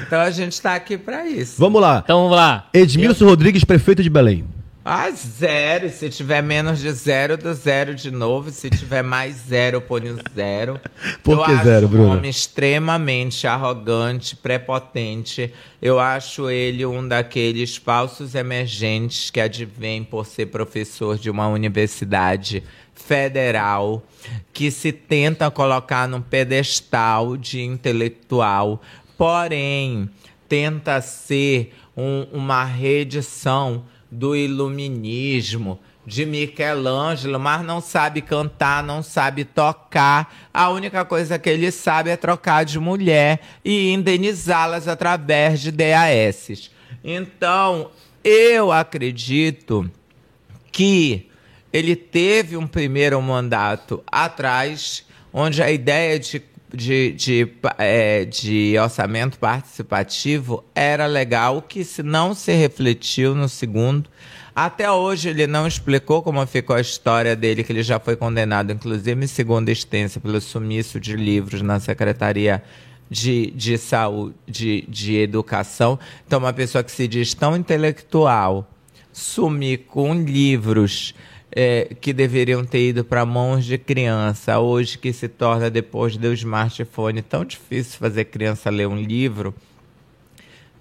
Então 0.05 0.19
a 0.19 0.29
gente 0.29 0.51
está 0.51 0.75
aqui 0.75 0.97
para 0.97 1.25
isso. 1.25 1.55
Vamos 1.61 1.81
lá. 1.81 2.01
Então 2.03 2.23
vamos 2.23 2.35
lá. 2.35 2.67
Edmilson 2.73 3.23
Rodrigues, 3.23 3.63
prefeito 3.63 4.03
de 4.03 4.09
Belém. 4.09 4.45
Ah, 4.85 5.09
zero. 5.11 5.89
Se 5.89 6.09
tiver 6.09 6.41
menos 6.43 6.79
de 6.79 6.91
zero, 6.91 7.37
do 7.37 7.53
zero 7.53 7.95
de 7.95 8.11
novo. 8.11 8.51
Se 8.51 8.69
tiver 8.69 9.01
mais 9.01 9.35
zero, 9.47 9.77
eu 9.77 9.81
ponho 9.81 10.17
zero. 10.35 10.79
Por 11.23 11.37
eu 11.37 11.43
que 11.45 11.51
acho 11.53 11.63
zero, 11.63 11.85
um 11.85 11.89
Bruno? 11.89 12.11
homem 12.17 12.29
extremamente 12.29 13.47
arrogante, 13.47 14.35
prepotente. 14.35 15.53
Eu 15.81 15.99
acho 16.01 16.49
ele 16.49 16.85
um 16.85 17.07
daqueles 17.07 17.77
falsos 17.77 18.35
emergentes 18.35 19.29
que 19.29 19.39
advém 19.39 20.03
por 20.03 20.25
ser 20.25 20.47
professor 20.47 21.17
de 21.17 21.29
uma 21.29 21.47
universidade 21.47 22.61
federal, 22.93 24.03
que 24.51 24.69
se 24.69 24.91
tenta 24.91 25.49
colocar 25.49 26.07
num 26.09 26.21
pedestal 26.21 27.37
de 27.37 27.61
intelectual, 27.61 28.81
porém 29.17 30.09
tenta 30.49 30.99
ser 31.01 31.73
um- 31.95 32.27
uma 32.33 32.63
reedição 32.65 33.85
do 34.13 34.35
iluminismo, 34.35 35.79
de 36.05 36.25
Michelangelo, 36.25 37.39
mas 37.39 37.65
não 37.65 37.81
sabe 37.81 38.21
cantar, 38.21 38.83
não 38.83 39.01
sabe 39.01 39.43
tocar. 39.43 40.49
A 40.53 40.69
única 40.69 41.03
coisa 41.03 41.39
que 41.39 41.49
ele 41.49 41.71
sabe 41.71 42.09
é 42.09 42.17
trocar 42.17 42.63
de 42.63 42.79
mulher 42.79 43.39
e 43.65 43.91
indenizá-las 43.91 44.87
através 44.87 45.61
de 45.61 45.71
DAS. 45.71 46.69
Então, 47.03 47.89
eu 48.23 48.71
acredito 48.71 49.89
que 50.71 51.29
ele 51.71 51.95
teve 51.95 52.55
um 52.55 52.67
primeiro 52.67 53.19
mandato 53.21 54.03
atrás, 54.05 55.05
onde 55.33 55.63
a 55.63 55.71
ideia 55.71 56.19
de, 56.19 56.41
de, 56.73 57.11
de, 57.11 57.47
eh, 57.77 58.25
de 58.25 58.75
orçamento 58.79 59.37
participativo 59.37 60.63
era 60.73 61.05
legal, 61.05 61.61
que 61.61 61.83
se 61.83 62.01
não 62.01 62.33
se 62.33 62.51
refletiu 62.53 63.35
no 63.35 63.47
segundo. 63.47 64.09
Até 64.55 64.91
hoje 64.91 65.29
ele 65.29 65.47
não 65.47 65.67
explicou 65.67 66.21
como 66.21 66.45
ficou 66.45 66.75
a 66.75 66.81
história 66.81 67.35
dele, 67.35 67.63
que 67.63 67.71
ele 67.71 67.83
já 67.83 67.99
foi 67.99 68.15
condenado, 68.15 68.71
inclusive 68.71 69.23
em 69.23 69.27
segunda 69.27 69.71
instância, 69.71 70.19
pelo 70.19 70.39
sumiço 70.41 70.99
de 70.99 71.15
livros 71.15 71.61
na 71.61 71.79
Secretaria 71.79 72.63
de, 73.09 73.51
de 73.51 73.77
Saúde, 73.77 74.35
de, 74.47 74.85
de 74.87 75.15
Educação. 75.17 75.99
Então, 76.25 76.39
uma 76.39 76.53
pessoa 76.53 76.83
que 76.83 76.91
se 76.91 77.07
diz 77.07 77.33
tão 77.33 77.55
intelectual, 77.55 78.67
sumir 79.11 79.85
com 79.87 80.13
livros 80.13 81.13
é, 81.55 81.95
que 82.01 82.11
deveriam 82.11 82.65
ter 82.65 82.89
ido 82.89 83.03
para 83.03 83.25
mãos 83.25 83.63
de 83.63 83.77
criança, 83.77 84.59
hoje 84.59 84.97
que 84.97 85.13
se 85.13 85.27
torna, 85.27 85.69
depois 85.69 86.17
do 86.17 86.33
smartphone, 86.33 87.21
tão 87.21 87.45
difícil 87.45 87.99
fazer 87.99 88.25
criança 88.25 88.69
ler 88.69 88.87
um 88.87 88.97
livro. 88.97 89.53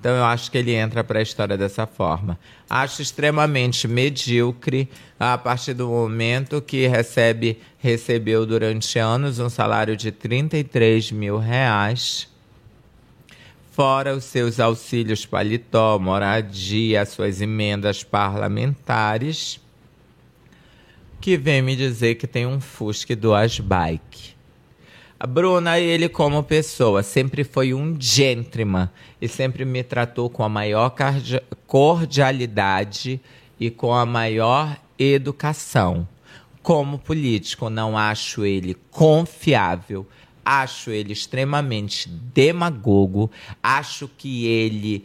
Então 0.01 0.17
eu 0.17 0.25
acho 0.25 0.51
que 0.51 0.59
ele 0.59 0.75
entra 0.75 1.05
para 1.05 1.21
a 1.21 1.23
história 1.23 1.57
dessa 1.57 1.87
forma. 1.87 2.37
Acho 2.69 3.03
extremamente 3.03 3.87
medíocre 3.87 4.89
a 5.21 5.39
partir 5.39 5.75
do 5.75 5.87
momento 5.87 6.61
que 6.61 6.89
recebe, 6.89 7.61
recebeu 7.79 8.45
durante 8.45 8.99
anos 8.99 9.39
um 9.39 9.49
salário 9.49 9.97
de 9.97 10.11
33 10.11 11.13
mil 11.13 11.39
reais, 11.39 12.29
fora 13.71 14.13
os 14.13 14.25
seus 14.25 14.59
auxílios 14.59 15.25
paletó, 15.25 16.01
moradia, 16.01 17.07
suas 17.07 17.41
emendas 17.41 18.03
parlamentares, 18.03 19.62
que 21.23 21.37
vem 21.37 21.63
me 21.63 21.77
dizer 21.77 22.17
que 22.17 22.27
tem 22.27 22.45
um 22.45 22.61
Fusca 22.61 23.13
e 23.13 23.17
duas 23.17 23.61
bike. 23.61 24.35
A 25.21 25.25
Bruna, 25.25 25.79
ele 25.79 26.09
como 26.09 26.43
pessoa, 26.43 27.01
sempre 27.05 27.45
foi 27.45 27.73
um 27.73 27.97
gentleman 27.99 28.91
e 29.21 29.29
sempre 29.29 29.65
me 29.65 29.85
tratou 29.85 30.29
com 30.29 30.43
a 30.43 30.49
maior 30.49 30.93
cordialidade 31.65 33.21
e 33.61 33.71
com 33.71 33.95
a 33.95 34.05
maior 34.05 34.77
educação. 34.99 36.09
Como 36.61 36.99
político, 36.99 37.71
não 37.71 37.97
acho 37.97 38.45
ele 38.45 38.77
confiável, 38.91 40.05
acho 40.45 40.91
ele 40.91 41.13
extremamente 41.13 42.09
demagogo, 42.09 43.31
acho 43.63 44.11
que 44.19 44.47
ele 44.49 45.05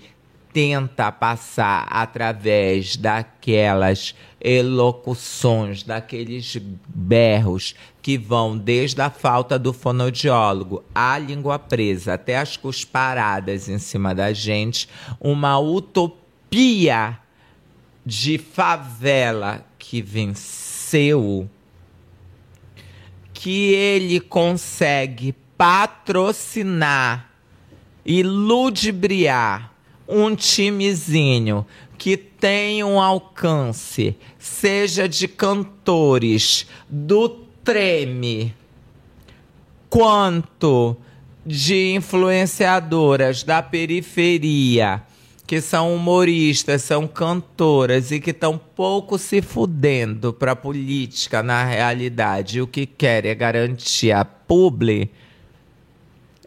tenta 0.58 1.12
passar 1.12 1.86
através 1.88 2.98
daquelas 2.98 4.16
elocuções, 4.42 5.84
daqueles 5.84 6.58
berros 6.88 7.76
que 8.02 8.18
vão 8.18 8.58
desde 8.58 9.00
a 9.00 9.12
falta 9.12 9.60
do 9.60 9.72
fonodiólogo, 9.72 10.84
à 10.96 11.20
língua 11.20 11.60
presa, 11.60 12.16
até 12.16 12.40
as 12.40 12.58
cusparadas 12.58 13.70
em 13.70 13.78
cima 13.78 14.16
da 14.16 14.34
gente, 14.34 14.90
uma 15.22 15.60
utopia 15.60 17.20
de 18.04 18.40
favela 18.40 19.64
que 19.78 20.02
venceu, 20.02 21.48
que 23.32 23.76
ele 23.76 24.20
consegue 24.20 25.36
patrocinar 25.56 27.30
e 28.04 28.24
ludibriar 28.24 29.77
um 30.08 30.36
timezinho 30.36 31.66
que 31.98 32.16
tem 32.16 32.84
um 32.84 33.02
alcance, 33.02 34.16
seja 34.38 35.10
de 35.10 35.28
cantores 35.28 36.68
do 36.88 37.28
treme, 37.64 38.54
quanto 39.90 40.96
de 41.46 41.94
influenciadoras 41.94 43.44
da 43.44 43.64
periferia, 43.64 45.02
que 45.46 45.62
são 45.62 45.96
humoristas, 45.96 46.82
são 46.82 47.08
cantoras 47.08 48.12
e 48.12 48.20
que 48.20 48.32
estão 48.32 48.58
pouco 48.58 49.18
se 49.18 49.42
fudendo 49.42 50.34
para 50.34 50.56
política 50.56 51.42
na 51.42 51.64
realidade. 51.64 52.62
O 52.62 52.68
que 52.68 52.86
quer 52.86 53.26
é 53.26 53.34
garantir 53.34 54.12
a 54.12 54.26
publi. 54.26 55.10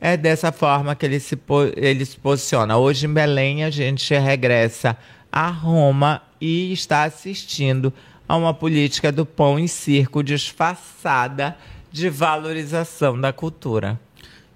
É 0.01 0.16
dessa 0.16 0.51
forma 0.51 0.94
que 0.94 1.05
ele 1.05 1.20
se, 1.20 1.39
ele 1.77 2.05
se 2.06 2.16
posiciona. 2.16 2.78
Hoje 2.78 3.06
em 3.06 3.12
Belém 3.12 3.64
a 3.64 3.70
gente 3.70 4.14
regressa 4.14 4.97
a 5.31 5.48
Roma 5.48 6.22
e 6.40 6.72
está 6.72 7.05
assistindo 7.05 7.93
a 8.27 8.36
uma 8.36 8.55
política 8.55 9.12
do 9.12 9.27
pão 9.27 9.59
e 9.59 9.68
circo 9.68 10.22
disfarçada 10.22 11.56
de 11.93 12.09
valorização 12.09 13.20
da 13.20 13.32
cultura. 13.32 14.01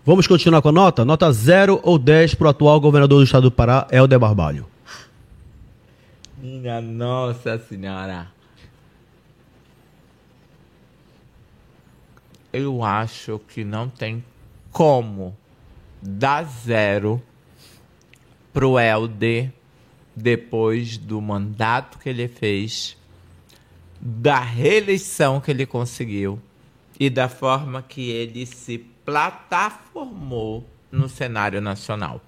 Vamos 0.06 0.26
continuar 0.26 0.62
com 0.62 0.68
a 0.68 0.72
nota? 0.72 1.04
Nota 1.04 1.30
0 1.32 1.80
ou 1.82 1.98
10 1.98 2.34
para 2.36 2.46
o 2.46 2.50
atual 2.50 2.80
governador 2.80 3.18
do 3.18 3.24
estado 3.24 3.44
do 3.44 3.50
Pará, 3.50 3.86
Helder 3.90 4.18
Barbalho. 4.18 4.66
Minha 6.38 6.80
Nossa 6.80 7.58
Senhora. 7.58 8.28
Eu 12.52 12.84
acho 12.84 13.40
que 13.48 13.64
não 13.64 13.88
tem 13.88 14.22
como 14.74 15.36
dar 16.02 16.42
zero 16.42 17.22
pro 18.52 18.76
Helder 18.76 19.52
depois 20.16 20.98
do 20.98 21.20
mandato 21.20 21.96
que 21.96 22.08
ele 22.08 22.26
fez, 22.26 22.96
da 24.00 24.40
reeleição 24.40 25.40
que 25.40 25.52
ele 25.52 25.64
conseguiu 25.64 26.40
e 26.98 27.08
da 27.08 27.28
forma 27.28 27.82
que 27.82 28.10
ele 28.10 28.44
se 28.44 28.78
plataformou 29.04 30.66
no 30.90 31.08
cenário 31.08 31.60
nacional. 31.60 32.20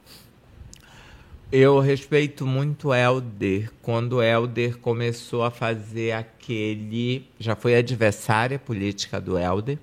Eu 1.50 1.80
respeito 1.80 2.46
muito 2.46 2.94
Helder. 2.94 3.72
Quando 3.82 4.22
Helder 4.22 4.78
começou 4.78 5.42
a 5.42 5.50
fazer 5.50 6.12
aquele. 6.12 7.28
Já 7.40 7.56
foi 7.56 7.76
adversária 7.76 8.58
política 8.58 9.20
do 9.20 9.36
Helder. 9.36 9.78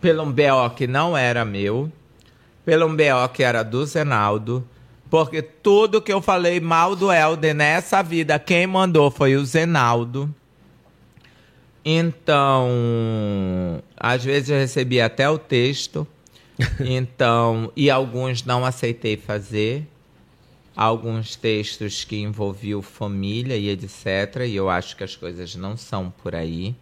Pelo 0.00 0.22
um 0.22 0.32
BO 0.32 0.70
que 0.76 0.86
não 0.86 1.16
era 1.16 1.44
meu. 1.44 1.90
Pelo 2.64 2.86
um 2.86 2.96
BO 2.96 3.28
que 3.32 3.42
era 3.42 3.62
do 3.62 3.84
Zenaldo. 3.84 4.66
Porque 5.10 5.40
tudo 5.40 6.02
que 6.02 6.12
eu 6.12 6.20
falei 6.20 6.60
mal 6.60 6.94
do 6.94 7.10
Helder 7.10 7.54
nessa 7.54 8.02
vida, 8.02 8.38
quem 8.38 8.66
mandou 8.66 9.10
foi 9.10 9.36
o 9.36 9.44
Zenaldo. 9.44 10.32
Então, 11.84 13.82
às 13.96 14.22
vezes 14.22 14.50
eu 14.50 14.58
recebi 14.58 15.00
até 15.00 15.28
o 15.28 15.38
texto. 15.38 16.06
Então, 16.80 17.72
e 17.76 17.88
alguns 17.88 18.44
não 18.44 18.64
aceitei 18.64 19.16
fazer 19.16 19.86
alguns 20.78 21.34
textos 21.34 22.04
que 22.04 22.16
envolviam 22.20 22.80
família 22.80 23.56
e 23.56 23.68
etc. 23.68 24.44
E 24.46 24.54
eu 24.54 24.70
acho 24.70 24.96
que 24.96 25.02
as 25.02 25.16
coisas 25.16 25.56
não 25.56 25.76
são 25.76 26.08
por 26.22 26.36
aí. 26.36 26.72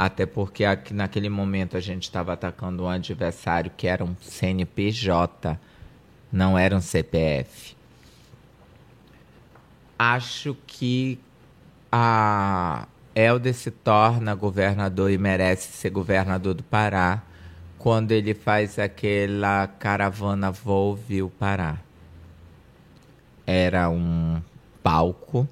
Até 0.00 0.24
porque 0.26 0.64
aqui, 0.64 0.94
naquele 0.94 1.28
momento 1.28 1.76
a 1.76 1.80
gente 1.80 2.04
estava 2.04 2.32
atacando 2.32 2.84
um 2.84 2.88
adversário 2.88 3.72
que 3.76 3.88
era 3.88 4.04
um 4.04 4.14
CNPJ, 4.20 5.58
não 6.30 6.56
era 6.56 6.76
um 6.76 6.80
CPF. 6.80 7.76
Acho 9.98 10.56
que 10.68 11.18
a 11.90 12.86
Helder 13.12 13.52
se 13.52 13.72
torna 13.72 14.36
governador 14.36 15.10
e 15.10 15.18
merece 15.18 15.72
ser 15.72 15.90
governador 15.90 16.54
do 16.54 16.62
Pará 16.62 17.24
quando 17.76 18.12
ele 18.12 18.34
faz 18.34 18.78
aquela 18.78 19.66
caravana 19.66 20.52
Volve 20.52 21.24
o 21.24 21.28
Pará 21.28 21.80
era 23.44 23.90
um 23.90 24.40
palco 24.80 25.48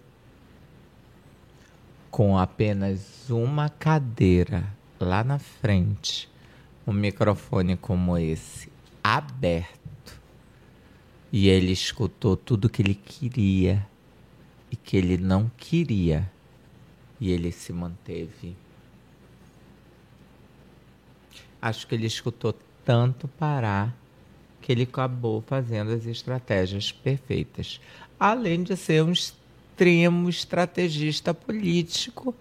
com 2.17 2.39
apenas 2.39 3.29
uma 3.29 3.69
cadeira 3.69 4.65
lá 4.99 5.23
na 5.23 5.39
frente, 5.39 6.27
um 6.87 6.93
microfone 6.95 7.77
como 7.77 8.17
esse 8.17 8.73
aberto. 9.05 10.19
E 11.31 11.47
ele 11.47 11.73
escutou 11.73 12.35
tudo 12.35 12.71
que 12.71 12.81
ele 12.81 12.95
queria 12.95 13.87
e 14.71 14.77
que 14.77 14.97
ele 14.97 15.19
não 15.19 15.53
queria. 15.59 16.33
E 17.21 17.31
ele 17.31 17.53
se 17.53 17.71
manteve. 17.71 18.57
Acho 21.61 21.87
que 21.87 21.95
ele 21.95 22.07
escutou 22.07 22.55
tanto 22.83 23.29
parar 23.29 23.95
que 24.63 24.73
ele 24.73 24.85
acabou 24.85 25.43
fazendo 25.43 25.93
as 25.93 26.07
estratégias 26.07 26.91
perfeitas. 26.91 27.79
Além 28.19 28.63
de 28.63 28.75
ser 28.75 29.05
um 29.05 29.13
extremo 29.77 30.31
estrategista 30.31 31.35
político, 31.35 32.35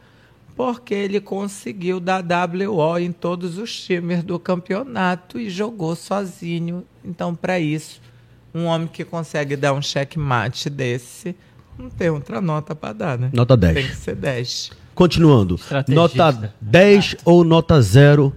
porque 0.56 0.94
ele 0.94 1.20
conseguiu 1.20 2.00
dar 2.00 2.24
WO 2.24 2.98
em 2.98 3.12
todos 3.12 3.58
os 3.58 3.78
times 3.78 4.24
do 4.24 4.40
campeonato 4.40 5.38
e 5.38 5.50
jogou 5.50 5.98
sozinho. 5.98 6.86
Então, 7.04 7.36
para 7.36 7.60
isso, 7.60 8.00
um 8.54 8.66
homem 8.66 8.88
que 8.88 9.04
consegue 9.04 9.58
dar 9.58 9.74
um 9.74 9.82
checkmate 9.82 10.70
desse, 10.70 11.36
não 11.78 11.90
tem 11.90 12.10
outra 12.10 12.40
nota 12.40 12.74
para 12.74 12.94
dar, 12.94 13.20
né? 13.20 13.30
Nota 13.34 13.58
10. 13.58 13.74
Tem 13.74 13.88
que 13.88 13.96
ser 13.98 14.16
10. 14.16 14.72
Continuando. 14.94 15.60
Nota 15.90 16.54
10 16.62 17.18
ou 17.26 17.44
nota 17.44 17.82
0 17.82 18.34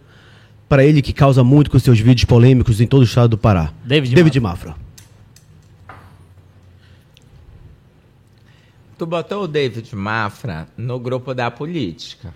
para 0.68 0.84
ele 0.84 1.00
que 1.00 1.12
causa 1.12 1.44
muito 1.44 1.70
com 1.70 1.78
seus 1.78 2.00
vídeos 2.00 2.24
polêmicos 2.24 2.80
em 2.80 2.86
todo 2.86 3.02
o 3.02 3.04
estado 3.04 3.30
do 3.30 3.38
Pará. 3.38 3.72
David, 3.84 4.12
David 4.12 4.40
Mafra. 4.40 4.87
Tu 8.98 9.06
botou 9.06 9.44
o 9.44 9.48
David 9.48 9.94
Mafra 9.94 10.66
no 10.76 10.98
grupo 10.98 11.32
da 11.32 11.50
política. 11.50 12.34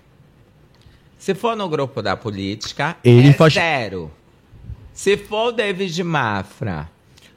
Se 1.18 1.34
for 1.34 1.56
no 1.56 1.68
grupo 1.68 2.00
da 2.00 2.16
política, 2.16 2.96
Ele 3.04 3.28
é 3.30 3.32
faz- 3.32 3.54
zero. 3.54 4.10
Se 4.92 5.16
for 5.16 5.48
o 5.48 5.52
David 5.52 6.02
Mafra 6.04 6.88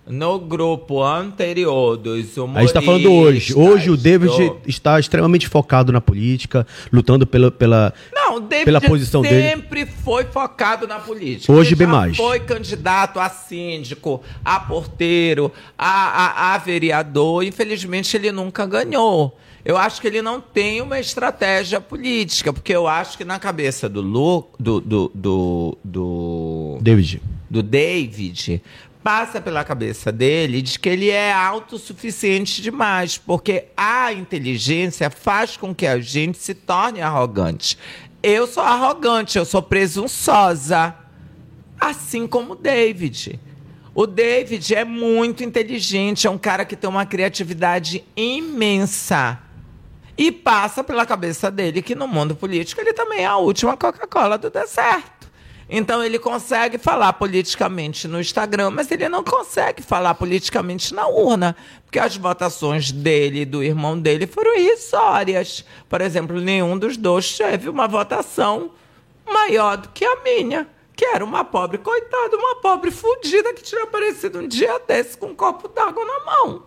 no 0.07 0.37
grupo 0.39 1.03
anterior 1.03 1.97
dos 1.97 2.37
humoristas... 2.37 2.57
A 2.57 2.59
gente 2.61 2.67
está 2.67 2.81
falando 2.81 3.11
hoje. 3.11 3.53
Hoje 3.55 3.89
o 3.89 3.97
David 3.97 4.31
do- 4.35 4.59
está 4.67 4.99
extremamente 4.99 5.47
focado 5.47 5.91
na 5.91 5.99
política, 5.99 6.65
lutando 6.91 7.25
pela. 7.25 7.49
pela... 7.49 7.93
Não, 8.13 8.35
o 8.37 8.39
David 8.39 8.65
pela 8.65 8.81
posição 8.81 9.21
dele. 9.21 9.41
sempre 9.41 9.85
foi 9.85 10.25
focado 10.25 10.87
na 10.87 10.99
política. 10.99 11.51
Hoje 11.51 11.69
Ele 11.69 11.75
bem 11.77 11.87
mais. 11.87 12.17
foi 12.17 12.39
candidato 12.39 13.19
a 13.19 13.29
síndico, 13.29 14.21
a 14.43 14.59
porteiro, 14.59 15.51
a, 15.77 15.89
a, 15.89 16.55
a 16.55 16.57
vereador. 16.57 17.43
Infelizmente, 17.43 18.15
ele 18.15 18.31
nunca 18.31 18.65
ganhou. 18.65 19.37
Eu 19.63 19.77
acho 19.77 19.99
que 19.99 20.05
ele 20.05 20.21
não 20.21 20.39
tem 20.39 20.79
uma 20.79 20.99
estratégia 20.99 21.81
política, 21.81 22.53
porque 22.53 22.71
eu 22.71 22.87
acho 22.87 23.17
que 23.17 23.25
na 23.25 23.39
cabeça 23.39 23.89
do 23.89 23.99
Lu, 23.99 24.47
do, 24.59 24.79
do, 24.79 25.11
do, 25.15 25.77
do, 25.83 26.77
David. 26.79 27.19
do 27.49 27.63
David 27.63 28.61
passa 29.05 29.39
pela 29.39 29.63
cabeça 29.63 30.11
dele 30.11 30.63
de 30.63 30.79
que 30.79 30.89
ele 30.89 31.11
é 31.11 31.31
autossuficiente 31.31 32.59
demais, 32.59 33.19
porque 33.19 33.65
a 33.77 34.11
inteligência 34.11 35.11
faz 35.11 35.55
com 35.55 35.75
que 35.75 35.85
a 35.85 35.99
gente 35.99 36.39
se 36.39 36.55
torne 36.55 37.03
arrogante. 37.03 37.77
Eu 38.23 38.47
sou 38.47 38.63
arrogante, 38.63 39.37
eu 39.37 39.45
sou 39.45 39.61
presunçosa, 39.61 40.95
assim 41.79 42.25
como 42.25 42.53
o 42.53 42.55
David. 42.55 43.39
O 43.93 44.07
David 44.07 44.73
é 44.73 44.83
muito 44.83 45.43
inteligente, 45.43 46.25
é 46.25 46.29
um 46.31 46.39
cara 46.39 46.65
que 46.65 46.75
tem 46.75 46.89
uma 46.89 47.05
criatividade 47.05 48.03
imensa. 48.15 49.39
E 50.17 50.31
passa 50.31 50.83
pela 50.83 51.05
cabeça 51.05 51.51
dele 51.51 51.83
que 51.83 51.93
no 51.93 52.07
mundo 52.07 52.35
político 52.35 52.81
ele 52.81 52.91
também 52.91 53.19
é 53.19 53.27
a 53.27 53.37
última 53.37 53.77
Coca-Cola 53.77 54.35
do 54.35 54.49
deserto. 54.49 55.14
Então 55.67 56.03
ele 56.03 56.19
consegue 56.19 56.77
falar 56.77 57.13
politicamente 57.13 58.07
no 58.07 58.19
Instagram, 58.19 58.69
mas 58.69 58.91
ele 58.91 59.09
não 59.09 59.23
consegue 59.23 59.81
falar 59.81 60.13
politicamente 60.13 60.93
na 60.93 61.07
urna, 61.07 61.55
porque 61.83 61.97
as 61.97 62.15
votações 62.15 62.91
dele 62.91 63.41
e 63.41 63.45
do 63.45 63.63
irmão 63.63 63.99
dele 63.99 64.27
foram 64.27 64.55
irrisórias. 64.55 65.65
Por 65.89 66.01
exemplo, 66.01 66.39
nenhum 66.39 66.77
dos 66.77 66.97
dois 66.97 67.35
teve 67.35 67.67
uma 67.67 67.87
votação 67.87 68.71
maior 69.25 69.77
do 69.77 69.89
que 69.89 70.05
a 70.05 70.17
minha, 70.17 70.67
que 70.95 71.03
era 71.03 71.25
uma 71.25 71.43
pobre 71.43 71.79
coitada, 71.79 72.37
uma 72.37 72.55
pobre 72.57 72.91
fudida 72.91 73.51
que 73.53 73.63
tinha 73.63 73.83
aparecido 73.83 74.39
um 74.39 74.47
dia 74.47 74.79
desse 74.87 75.17
com 75.17 75.27
um 75.27 75.35
copo 75.35 75.67
d'água 75.67 76.05
na 76.05 76.25
mão. 76.25 76.63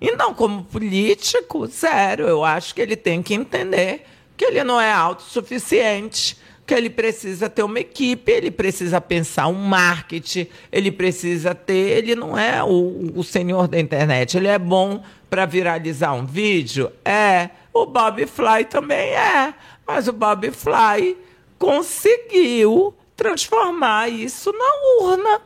E 0.00 0.10
não 0.16 0.34
como 0.34 0.64
político, 0.64 1.68
sério, 1.68 2.26
eu 2.26 2.44
acho 2.44 2.74
que 2.74 2.80
ele 2.80 2.96
tem 2.96 3.22
que 3.22 3.32
entender 3.32 4.04
que 4.36 4.44
ele 4.44 4.64
não 4.64 4.80
é 4.80 4.92
autossuficiente, 4.92 6.36
que 6.66 6.72
ele 6.72 6.88
precisa 6.88 7.48
ter 7.48 7.62
uma 7.62 7.78
equipe, 7.78 8.32
ele 8.32 8.50
precisa 8.50 9.00
pensar 9.00 9.48
um 9.48 9.54
marketing, 9.54 10.46
ele 10.72 10.90
precisa 10.90 11.54
ter, 11.54 11.98
ele 11.98 12.14
não 12.14 12.38
é 12.38 12.62
o, 12.62 13.12
o 13.14 13.22
senhor 13.22 13.68
da 13.68 13.78
internet, 13.78 14.36
ele 14.36 14.48
é 14.48 14.58
bom 14.58 15.02
para 15.28 15.44
viralizar 15.44 16.14
um 16.14 16.24
vídeo, 16.24 16.90
é, 17.04 17.50
o 17.72 17.84
Bob 17.84 18.24
Fly 18.26 18.64
também 18.64 19.10
é, 19.10 19.52
mas 19.86 20.08
o 20.08 20.12
Bob 20.12 20.50
Fly 20.52 21.16
conseguiu 21.58 22.94
transformar 23.14 24.08
isso 24.08 24.52
na 24.52 25.04
urna. 25.06 25.40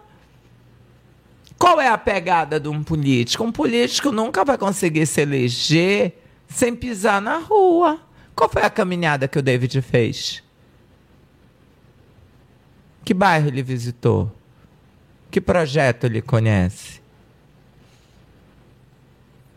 Qual 1.58 1.80
é 1.80 1.88
a 1.88 1.98
pegada 1.98 2.60
de 2.60 2.68
um 2.68 2.84
político? 2.84 3.42
Um 3.42 3.50
político 3.50 4.12
nunca 4.12 4.44
vai 4.44 4.56
conseguir 4.56 5.06
se 5.06 5.20
eleger 5.22 6.16
sem 6.46 6.74
pisar 6.74 7.20
na 7.20 7.38
rua. 7.38 7.98
Qual 8.34 8.48
foi 8.48 8.62
a 8.62 8.70
caminhada 8.70 9.26
que 9.26 9.38
o 9.38 9.42
David 9.42 9.82
fez? 9.82 10.42
Que 13.08 13.14
bairro 13.14 13.48
ele 13.48 13.62
visitou? 13.62 14.30
Que 15.30 15.40
projeto 15.40 16.04
ele 16.04 16.20
conhece? 16.20 17.00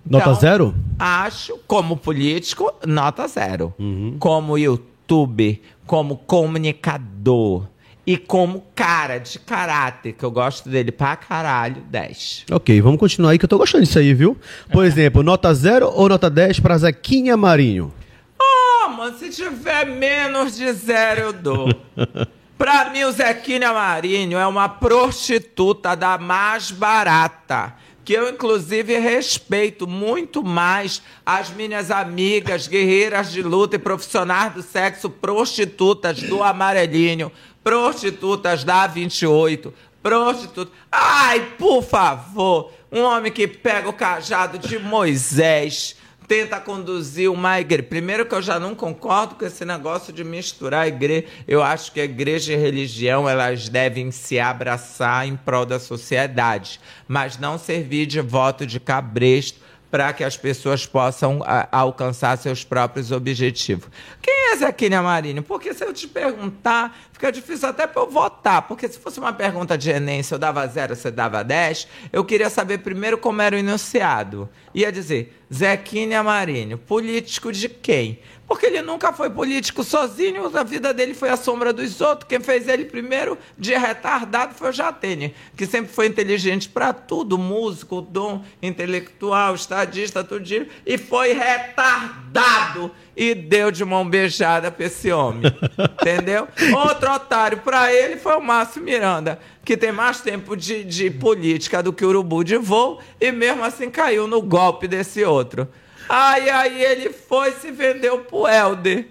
Nota 0.05 0.23
Então, 0.29 0.35
zero? 0.39 0.75
Acho, 0.97 1.57
como 1.67 1.97
político, 1.97 2.73
nota 2.87 3.27
zero. 3.27 3.73
Como 4.19 4.57
youtuber, 4.57 5.59
como 5.85 6.15
comunicador 6.15 7.67
e 8.07 8.15
como 8.15 8.63
cara 8.73 9.17
de 9.17 9.37
caráter, 9.37 10.13
que 10.13 10.23
eu 10.23 10.31
gosto 10.31 10.69
dele 10.69 10.93
pra 10.93 11.17
caralho, 11.17 11.81
10. 11.89 12.45
Ok, 12.53 12.79
vamos 12.79 13.01
continuar 13.01 13.31
aí 13.31 13.37
que 13.37 13.43
eu 13.43 13.49
tô 13.49 13.57
gostando 13.57 13.83
disso 13.83 13.99
aí, 13.99 14.13
viu? 14.13 14.37
Por 14.71 14.85
exemplo, 14.87 15.21
nota 15.23 15.53
zero 15.53 15.91
ou 15.93 16.07
nota 16.07 16.29
10 16.29 16.61
para 16.61 16.77
Zequinha 16.77 17.35
Marinho? 17.35 17.93
Ah, 18.41 18.87
mano, 18.87 19.17
se 19.17 19.29
tiver 19.29 19.87
menos 19.87 20.55
de 20.55 20.71
zero, 20.71 21.19
eu 21.19 21.33
dou. 21.33 21.67
pra 22.61 22.91
mim, 22.91 23.03
o 23.05 23.11
Zequinha 23.11 23.73
Marinho 23.73 24.37
é 24.37 24.45
uma 24.45 24.69
prostituta 24.69 25.95
da 25.95 26.19
mais 26.19 26.69
barata. 26.69 27.73
que 28.05 28.13
eu, 28.13 28.29
inclusive, 28.29 28.99
respeito 28.99 29.87
muito 29.87 30.43
mais 30.43 31.01
as 31.25 31.49
minhas 31.49 31.89
amigas, 31.89 32.67
guerreiras 32.67 33.31
de 33.31 33.41
luta 33.41 33.77
e 33.77 33.79
profissionais 33.79 34.53
do 34.53 34.61
sexo, 34.61 35.09
prostitutas 35.09 36.21
do 36.21 36.43
amarelinho, 36.43 37.31
prostitutas 37.63 38.63
da 38.63 38.85
28, 38.85 39.73
prostitutas. 40.03 40.73
Ai, 40.91 41.53
por 41.57 41.83
favor, 41.83 42.71
um 42.91 43.01
homem 43.01 43.31
que 43.31 43.47
pega 43.47 43.89
o 43.89 43.93
cajado 43.93 44.59
de 44.59 44.77
Moisés 44.77 45.95
tenta 46.31 46.61
conduzir 46.61 47.29
uma 47.29 47.59
igreja. 47.59 47.83
Primeiro 47.83 48.25
que 48.25 48.33
eu 48.33 48.41
já 48.41 48.57
não 48.57 48.73
concordo 48.73 49.35
com 49.35 49.43
esse 49.43 49.65
negócio 49.65 50.13
de 50.13 50.23
misturar 50.23 50.83
a 50.83 50.87
igreja. 50.87 51.25
Eu 51.45 51.61
acho 51.61 51.91
que 51.91 51.99
a 51.99 52.05
igreja 52.05 52.53
e 52.53 52.55
a 52.55 52.57
religião 52.57 53.27
elas 53.27 53.67
devem 53.67 54.11
se 54.11 54.39
abraçar 54.39 55.27
em 55.27 55.35
prol 55.35 55.65
da 55.65 55.77
sociedade, 55.77 56.79
mas 57.05 57.37
não 57.37 57.57
servir 57.57 58.05
de 58.05 58.21
voto 58.21 58.65
de 58.65 58.79
cabresto 58.79 59.59
para 59.91 60.13
que 60.13 60.23
as 60.23 60.37
pessoas 60.37 60.85
possam 60.85 61.43
a, 61.45 61.67
alcançar 61.69 62.37
seus 62.37 62.63
próprios 62.63 63.11
objetivos. 63.11 63.89
Quem 64.21 64.53
é 64.53 64.55
Zequinha 64.55 65.01
Marinho? 65.01 65.43
Porque 65.43 65.73
se 65.73 65.83
eu 65.83 65.93
te 65.93 66.07
perguntar, 66.07 66.97
fica 67.11 67.29
difícil 67.29 67.67
até 67.67 67.85
para 67.85 68.01
eu 68.01 68.09
votar. 68.09 68.61
Porque 68.61 68.87
se 68.87 68.97
fosse 68.97 69.19
uma 69.19 69.33
pergunta 69.33 69.77
de 69.77 69.91
Enem, 69.91 70.23
se 70.23 70.33
eu 70.33 70.39
dava 70.39 70.65
zero, 70.65 70.95
você 70.95 71.11
dava 71.11 71.43
dez, 71.43 71.87
eu 72.13 72.23
queria 72.23 72.49
saber 72.49 72.77
primeiro 72.77 73.17
como 73.17 73.41
era 73.41 73.55
o 73.55 73.59
enunciado. 73.59 74.49
Ia 74.73 74.91
dizer, 74.91 75.37
Zequinha 75.53 76.23
Marinho, 76.23 76.77
político 76.77 77.51
de 77.51 77.67
quem? 77.67 78.19
Porque 78.51 78.65
ele 78.65 78.81
nunca 78.81 79.13
foi 79.13 79.29
político 79.29 79.81
sozinho, 79.81 80.51
a 80.57 80.61
vida 80.61 80.93
dele 80.93 81.13
foi 81.13 81.29
a 81.29 81.37
sombra 81.37 81.71
dos 81.71 82.01
outros. 82.01 82.27
Quem 82.27 82.41
fez 82.41 82.67
ele 82.67 82.83
primeiro 82.83 83.37
de 83.57 83.73
retardado 83.73 84.53
foi 84.53 84.71
o 84.71 84.73
Jatene, 84.73 85.33
que 85.55 85.65
sempre 85.65 85.89
foi 85.89 86.07
inteligente 86.07 86.67
para 86.67 86.91
tudo, 86.91 87.37
músico, 87.37 88.01
dom, 88.01 88.43
intelectual, 88.61 89.55
estadista, 89.55 90.21
tudinho, 90.21 90.67
e 90.85 90.97
foi 90.97 91.31
retardado 91.31 92.91
e 93.15 93.33
deu 93.33 93.71
de 93.71 93.85
mão 93.85 94.05
beijada 94.05 94.69
para 94.69 94.85
esse 94.85 95.09
homem. 95.13 95.43
entendeu? 96.01 96.45
Outro 96.75 97.09
otário 97.09 97.59
para 97.59 97.93
ele 97.93 98.17
foi 98.17 98.35
o 98.35 98.41
Márcio 98.41 98.83
Miranda, 98.83 99.39
que 99.63 99.77
tem 99.77 99.93
mais 99.93 100.19
tempo 100.19 100.57
de, 100.57 100.83
de 100.83 101.09
política 101.09 101.81
do 101.81 101.93
que 101.93 102.03
urubu 102.03 102.43
de 102.43 102.57
voo, 102.57 102.99
e 103.17 103.31
mesmo 103.31 103.63
assim 103.63 103.89
caiu 103.89 104.27
no 104.27 104.41
golpe 104.41 104.89
desse 104.89 105.23
outro. 105.23 105.69
Aí, 106.07 106.49
aí 106.49 106.83
ele 106.83 107.09
foi 107.11 107.51
se 107.53 107.71
vendeu 107.71 108.19
pro 108.19 108.47
Helder. 108.47 109.07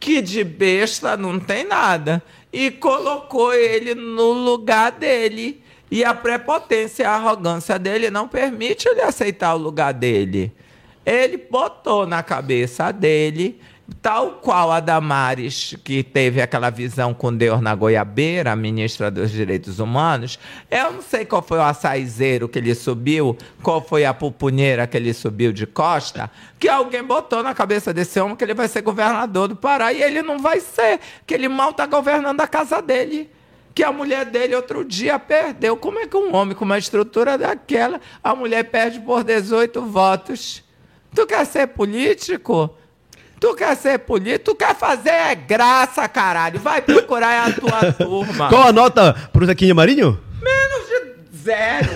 Que 0.00 0.22
de 0.22 0.44
besta 0.44 1.16
não 1.16 1.38
tem 1.38 1.64
nada. 1.64 2.22
E 2.52 2.70
colocou 2.70 3.52
ele 3.52 3.94
no 3.94 4.32
lugar 4.32 4.92
dele. 4.92 5.62
E 5.90 6.04
a 6.04 6.12
prepotência, 6.14 7.08
a 7.08 7.14
arrogância 7.14 7.78
dele 7.78 8.10
não 8.10 8.28
permite 8.28 8.88
ele 8.88 9.00
aceitar 9.00 9.54
o 9.54 9.58
lugar 9.58 9.92
dele. 9.94 10.52
Ele 11.04 11.38
botou 11.38 12.06
na 12.06 12.22
cabeça 12.22 12.92
dele 12.92 13.60
Tal 14.02 14.32
qual 14.32 14.70
a 14.70 14.80
Damares, 14.80 15.74
que 15.82 16.02
teve 16.02 16.42
aquela 16.42 16.68
visão 16.68 17.14
com 17.14 17.34
Deus 17.34 17.60
na 17.60 17.74
goiabeira, 17.74 18.52
a 18.52 18.56
ministra 18.56 19.10
dos 19.10 19.30
Direitos 19.30 19.78
Humanos, 19.78 20.38
eu 20.70 20.92
não 20.92 21.02
sei 21.02 21.24
qual 21.24 21.40
foi 21.40 21.56
o 21.56 21.62
açaizeiro 21.62 22.48
que 22.48 22.58
ele 22.58 22.74
subiu, 22.74 23.36
qual 23.62 23.80
foi 23.80 24.04
a 24.04 24.12
pupunheira 24.12 24.86
que 24.86 24.96
ele 24.96 25.14
subiu 25.14 25.52
de 25.52 25.66
costa, 25.66 26.30
que 26.60 26.68
alguém 26.68 27.02
botou 27.02 27.42
na 27.42 27.54
cabeça 27.54 27.92
desse 27.92 28.20
homem 28.20 28.36
que 28.36 28.44
ele 28.44 28.52
vai 28.52 28.68
ser 28.68 28.82
governador 28.82 29.48
do 29.48 29.56
Pará, 29.56 29.90
e 29.90 30.02
ele 30.02 30.20
não 30.20 30.38
vai 30.38 30.60
ser, 30.60 31.00
que 31.26 31.32
ele 31.32 31.48
mal 31.48 31.70
está 31.70 31.86
governando 31.86 32.40
a 32.42 32.46
casa 32.46 32.82
dele 32.82 33.30
que 33.74 33.84
a 33.84 33.92
mulher 33.92 34.24
dele 34.24 34.56
outro 34.56 34.84
dia 34.84 35.20
perdeu. 35.20 35.76
Como 35.76 36.00
é 36.00 36.06
que 36.08 36.16
um 36.16 36.34
homem 36.34 36.52
com 36.52 36.64
uma 36.64 36.78
estrutura 36.78 37.38
daquela, 37.38 38.00
a 38.24 38.34
mulher 38.34 38.64
perde 38.64 38.98
por 38.98 39.22
18 39.22 39.80
votos? 39.82 40.64
Tu 41.14 41.24
quer 41.24 41.46
ser 41.46 41.68
político? 41.68 42.76
Tu 43.40 43.54
quer 43.54 43.76
ser 43.76 43.98
político? 44.00 44.46
Tu 44.46 44.54
quer 44.56 44.74
fazer 44.74 45.10
é 45.10 45.34
graça, 45.34 46.08
caralho. 46.08 46.58
Vai 46.58 46.82
procurar 46.82 47.48
a 47.48 47.52
tua 47.52 47.92
turma. 47.94 48.48
Qual 48.48 48.68
a 48.68 48.72
nota 48.72 49.14
pro 49.32 49.46
Zequinha 49.46 49.74
Marinho? 49.74 50.18
Menos 50.42 50.88
de 50.88 51.38
zero. 51.44 51.88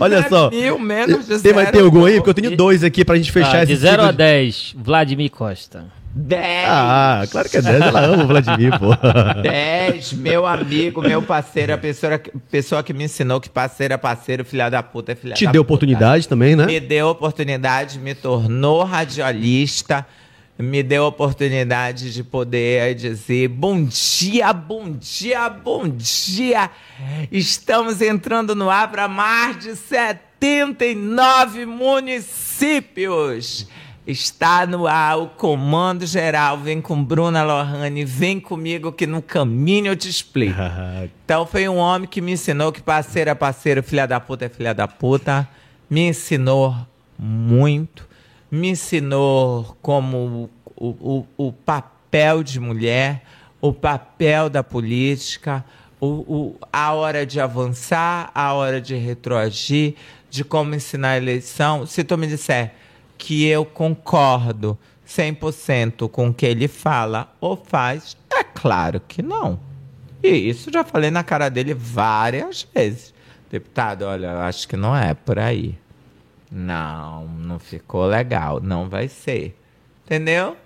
Olha 0.00 0.16
É 0.16 0.22
só. 0.28 0.50
Mil, 0.50 0.78
menos 0.78 1.26
de 1.26 1.38
Tem, 1.40 1.52
zero. 1.54 1.72
tem 1.72 1.82
algum 1.82 2.04
aí? 2.04 2.16
Porque 2.16 2.30
eu 2.30 2.34
tenho 2.34 2.56
dois 2.56 2.82
aqui 2.82 3.04
pra 3.04 3.16
gente 3.16 3.30
fechar 3.30 3.52
Tá, 3.52 3.58
esse 3.62 3.66
de 3.72 3.76
0 3.76 3.92
ciclo 3.94 4.08
a 4.08 4.12
10, 4.12 4.74
Vladimir 4.76 5.30
Costa. 5.30 5.84
Dez. 6.16 6.66
Ah, 6.68 7.24
claro 7.28 7.48
que 7.48 7.56
é 7.56 7.62
10. 7.62 7.80
Ela 7.80 8.00
ama 8.04 8.22
o 8.22 8.26
Vladimir, 8.28 8.78
pô. 8.78 8.86
10, 9.42 10.12
meu 10.12 10.46
amigo, 10.46 11.00
meu 11.02 11.20
parceiro, 11.22 11.74
a 11.74 11.78
pessoa, 11.78 12.20
pessoa 12.50 12.82
que 12.84 12.92
me 12.92 13.02
ensinou 13.04 13.40
que 13.40 13.48
parceiro 13.50 13.94
é 13.94 13.96
parceiro, 13.96 14.44
filha 14.44 14.68
da 14.70 14.80
puta 14.82 15.10
é 15.10 15.14
filha 15.16 15.34
Te 15.34 15.44
da 15.46 15.50
deu 15.52 15.64
puta. 15.64 15.72
oportunidade 15.74 16.28
também, 16.28 16.54
né? 16.54 16.66
Me 16.66 16.78
deu 16.78 17.08
oportunidade, 17.08 17.98
me 17.98 18.14
tornou 18.14 18.84
radialista, 18.84 20.06
me 20.58 20.82
deu 20.82 21.04
oportunidade 21.04 22.12
de 22.12 22.22
poder 22.22 22.94
dizer 22.94 23.48
bom 23.48 23.82
dia, 23.84 24.52
bom 24.52 24.90
dia, 24.90 25.48
bom 25.48 25.88
dia. 25.88 26.70
Estamos 27.30 28.00
entrando 28.00 28.54
no 28.54 28.70
ar 28.70 28.88
para 28.90 29.06
mais 29.08 29.58
de 29.58 29.74
79 29.74 31.66
municípios. 31.66 33.66
Está 34.06 34.66
no 34.66 34.86
ar 34.86 35.18
o 35.18 35.26
Comando 35.28 36.06
Geral. 36.06 36.58
Vem 36.58 36.80
com 36.80 37.02
Bruna 37.02 37.42
Lohane, 37.42 38.04
vem 38.04 38.38
comigo 38.38 38.92
que 38.92 39.08
no 39.08 39.20
caminho 39.20 39.88
eu 39.88 39.96
te 39.96 40.08
explico. 40.08 40.54
Então 41.24 41.46
foi 41.46 41.66
um 41.68 41.78
homem 41.78 42.06
que 42.06 42.20
me 42.20 42.30
ensinou 42.32 42.70
que 42.70 42.82
parceiro 42.82 43.30
é 43.30 43.34
parceiro, 43.34 43.82
filha 43.82 44.06
da 44.06 44.20
puta 44.20 44.44
é 44.44 44.48
filha 44.48 44.72
da 44.74 44.86
puta. 44.86 45.48
Me 45.88 46.06
ensinou 46.06 46.76
muito. 47.18 48.06
Me 48.54 48.68
ensinou 48.68 49.76
como 49.82 50.48
o, 50.76 50.86
o, 50.86 51.26
o 51.48 51.52
papel 51.52 52.44
de 52.44 52.60
mulher, 52.60 53.24
o 53.60 53.72
papel 53.72 54.48
da 54.48 54.62
política, 54.62 55.64
o, 56.00 56.06
o, 56.06 56.56
a 56.72 56.92
hora 56.92 57.26
de 57.26 57.40
avançar, 57.40 58.30
a 58.32 58.52
hora 58.52 58.80
de 58.80 58.94
retroagir, 58.94 59.96
de 60.30 60.44
como 60.44 60.72
ensinar 60.72 61.08
a 61.08 61.16
eleição. 61.16 61.84
Se 61.84 62.04
tu 62.04 62.16
me 62.16 62.28
disser 62.28 62.74
que 63.18 63.44
eu 63.44 63.64
concordo 63.64 64.78
100% 65.04 66.08
com 66.08 66.28
o 66.28 66.34
que 66.34 66.46
ele 66.46 66.68
fala 66.68 67.34
ou 67.40 67.56
faz, 67.56 68.16
é 68.32 68.44
claro 68.44 69.00
que 69.00 69.20
não. 69.20 69.58
E 70.22 70.28
isso 70.28 70.70
já 70.72 70.84
falei 70.84 71.10
na 71.10 71.24
cara 71.24 71.48
dele 71.48 71.74
várias 71.74 72.66
vezes. 72.72 73.12
Deputado, 73.50 74.02
olha, 74.02 74.38
acho 74.42 74.68
que 74.68 74.76
não 74.76 74.96
é 74.96 75.12
por 75.12 75.40
aí. 75.40 75.76
Não, 76.56 77.26
não 77.26 77.58
ficou 77.58 78.06
legal. 78.06 78.60
Não 78.60 78.88
vai 78.88 79.08
ser. 79.08 79.58
Entendeu? 80.04 80.56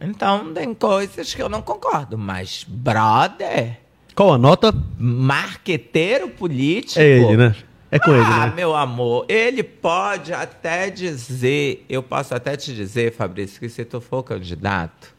Então, 0.00 0.52
tem 0.52 0.74
coisas 0.74 1.32
que 1.32 1.40
eu 1.40 1.48
não 1.48 1.62
concordo. 1.62 2.18
Mas, 2.18 2.64
brother, 2.68 3.78
Qual 4.14 4.32
a 4.34 4.38
nota? 4.38 4.74
marqueteiro 4.98 6.28
político. 6.28 6.98
É 7.00 7.04
ele, 7.04 7.36
né? 7.36 7.54
É 7.90 7.98
com 8.00 8.10
ele, 8.12 8.24
Ah, 8.24 8.46
né? 8.48 8.52
meu 8.56 8.74
amor, 8.74 9.24
ele 9.28 9.62
pode 9.62 10.32
até 10.32 10.90
dizer, 10.90 11.86
eu 11.88 12.02
posso 12.02 12.34
até 12.34 12.56
te 12.56 12.74
dizer, 12.74 13.12
Fabrício, 13.12 13.60
que 13.60 13.68
se 13.68 13.84
tu 13.84 14.00
for 14.00 14.24
candidato, 14.24 15.14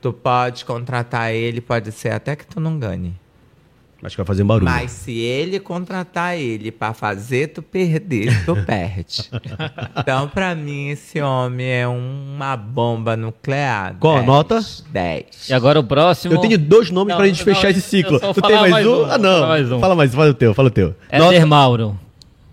tu 0.00 0.10
pode 0.10 0.64
contratar 0.64 1.34
ele, 1.34 1.60
pode 1.60 1.92
ser 1.92 2.12
até 2.12 2.34
que 2.34 2.46
tu 2.46 2.58
não 2.58 2.78
ganhe. 2.78 3.14
Acho 4.04 4.16
que 4.16 4.20
vai 4.22 4.26
fazer 4.26 4.42
um 4.42 4.46
barulho. 4.46 4.64
Mas 4.64 4.90
se 4.90 5.12
ele 5.16 5.60
contratar 5.60 6.36
ele 6.36 6.72
pra 6.72 6.92
fazer 6.92 7.48
tu 7.48 7.62
perder, 7.62 8.44
tu 8.44 8.56
perde. 8.66 9.30
Então, 9.96 10.28
pra 10.28 10.54
mim, 10.56 10.88
esse 10.88 11.20
homem 11.20 11.66
é 11.66 11.86
uma 11.86 12.56
bomba 12.56 13.16
nuclear. 13.16 13.94
Qual 14.00 14.14
a 14.14 14.18
10, 14.18 14.26
nota? 14.26 14.60
10. 14.90 15.48
E 15.48 15.54
agora 15.54 15.78
o 15.78 15.84
próximo. 15.84 16.34
Eu 16.34 16.38
tenho 16.40 16.58
dois 16.58 16.90
nomes 16.90 17.10
Não, 17.12 17.16
pra 17.16 17.26
gente 17.28 17.46
não, 17.46 17.54
fechar 17.54 17.68
eu- 17.68 17.70
esse 17.70 17.80
ciclo. 17.82 18.18
Tu 18.18 18.32
tem 18.42 18.50
falar 18.50 18.60
mais, 18.62 18.70
mais 18.72 18.86
um? 18.86 19.02
um, 19.02 19.04
Ah, 19.10 19.18
não. 19.18 19.46
mais 19.46 19.70
um. 19.72 19.78
Fala 19.80 19.94
mais, 19.94 20.12
fala 20.14 20.30
o 20.30 20.34
teu, 20.34 20.52
fala 20.52 20.68
o 20.68 20.70
teu. 20.72 20.94
Éder 21.08 21.20
Nota, 21.32 21.46
Mauro. 21.46 22.00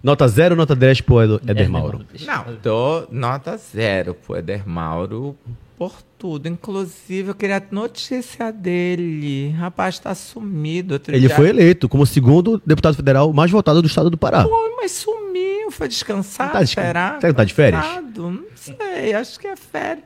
nota 0.03 0.27
0 0.27 0.55
nota 0.55 0.76
10 0.76 1.01
pro 1.01 1.21
Eder 1.23 1.39
Éder 1.47 1.69
Mauro? 1.69 2.01
Não, 2.27 2.45
dou 2.61 3.07
nota 3.11 3.57
zero 3.57 4.13
pro 4.13 4.38
Eder 4.38 4.67
Mauro 4.69 5.35
por 5.80 5.93
tudo. 6.18 6.47
Inclusive, 6.49 7.30
eu 7.30 7.34
queria 7.35 7.57
a 7.57 7.61
notícia 7.73 8.51
dele. 8.51 9.49
Rapaz, 9.51 9.97
tá 9.97 10.14
sumido. 10.14 10.95
Outro 10.95 11.14
Ele 11.15 11.26
dia- 11.27 11.35
foi 11.35 11.47
eleito 11.49 11.88
como 11.88 12.06
segundo 12.06 12.61
deputado 12.65 12.95
federal 12.95 13.31
mais 13.31 13.49
votado 13.49 13.81
do 13.81 13.88
estado 13.88 14.10
do 14.10 14.18
Pará. 14.18 14.43
Pô, 14.43 14.76
mas 14.76 14.91
sumiu. 14.91 15.72
Foi 15.72 15.88
descansar, 15.88 16.51
Tá 16.51 16.64
de- 16.64 16.69
será? 16.72 17.18
será 17.22 17.31
que 17.31 17.38
tá 17.38 17.43
de 17.45 17.53
férias? 17.53 17.85
Não 18.18 18.43
sei, 18.56 19.14
acho 19.14 19.39
que 19.39 19.47
é 19.47 19.56
férias. 19.56 20.03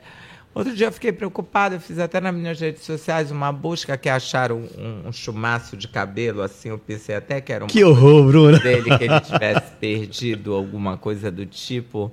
Outro 0.54 0.72
dia 0.76 0.86
eu 0.86 0.92
fiquei 0.92 1.10
preocupada, 1.10 1.74
eu 1.74 1.80
fiz 1.80 1.98
até 1.98 2.20
nas 2.20 2.32
minhas 2.32 2.60
redes 2.60 2.84
sociais 2.84 3.32
uma 3.32 3.50
busca 3.50 3.96
que 3.96 4.08
acharam 4.08 4.58
um, 4.78 5.08
um 5.08 5.12
chumaço 5.12 5.76
de 5.76 5.88
cabelo, 5.88 6.42
assim, 6.42 6.68
eu 6.68 6.78
pensei 6.78 7.16
até 7.16 7.40
que 7.40 7.52
era 7.52 7.64
um 7.64 7.66
Que 7.66 7.82
horror, 7.82 8.24
Bruna. 8.28 8.60
dele 8.60 8.96
que 8.96 9.02
ele 9.04 9.18
tivesse 9.20 9.72
perdido 9.80 10.54
alguma 10.54 10.96
coisa 10.96 11.28
do 11.32 11.44
tipo. 11.44 12.12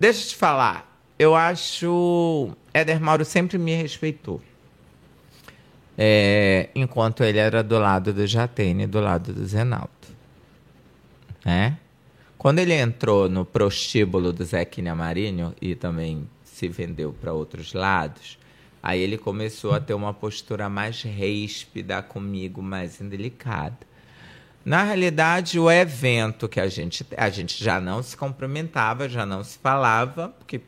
Deixa 0.00 0.24
eu 0.24 0.28
te 0.30 0.36
falar, 0.36 0.87
eu 1.18 1.34
acho. 1.34 2.50
Éder 2.72 3.00
Mauro 3.00 3.24
sempre 3.24 3.58
me 3.58 3.74
respeitou. 3.74 4.40
É, 5.96 6.68
enquanto 6.74 7.24
ele 7.24 7.38
era 7.38 7.62
do 7.62 7.78
lado 7.78 8.12
do 8.12 8.24
Jatene, 8.24 8.86
do 8.86 9.00
lado 9.00 9.32
do 9.32 9.44
Zenaldo. 9.44 9.90
Né? 11.44 11.76
Quando 12.36 12.60
ele 12.60 12.72
entrou 12.72 13.28
no 13.28 13.44
prostíbulo 13.44 14.32
do 14.32 14.44
Zequinha 14.44 14.94
Marinho 14.94 15.52
e 15.60 15.74
também 15.74 16.28
se 16.44 16.68
vendeu 16.68 17.12
para 17.12 17.32
outros 17.32 17.72
lados, 17.72 18.38
aí 18.80 19.00
ele 19.00 19.18
começou 19.18 19.74
a 19.74 19.80
ter 19.80 19.94
uma 19.94 20.14
postura 20.14 20.68
mais 20.68 21.02
ríspida 21.02 22.00
comigo, 22.00 22.62
mais 22.62 23.00
indelicada. 23.00 23.78
Na 24.64 24.84
realidade, 24.84 25.58
o 25.58 25.68
evento 25.68 26.48
que 26.48 26.60
a 26.60 26.68
gente 26.68 27.04
a 27.16 27.28
gente 27.28 27.62
já 27.62 27.80
não 27.80 28.02
se 28.04 28.16
cumprimentava, 28.16 29.08
já 29.08 29.26
não 29.26 29.42
se 29.42 29.58
falava, 29.58 30.28
porque 30.38 30.60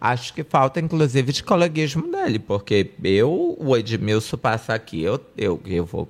acho 0.00 0.32
que 0.32 0.42
falta 0.42 0.80
inclusive 0.80 1.32
de 1.32 1.42
coleguismo 1.42 2.10
dele, 2.10 2.38
porque 2.38 2.90
eu, 3.04 3.56
o 3.58 3.76
Edmilson 3.76 4.36
passa 4.36 4.74
aqui, 4.74 5.02
eu 5.02 5.20
eu, 5.36 5.60
eu 5.66 5.84
vou 5.84 6.08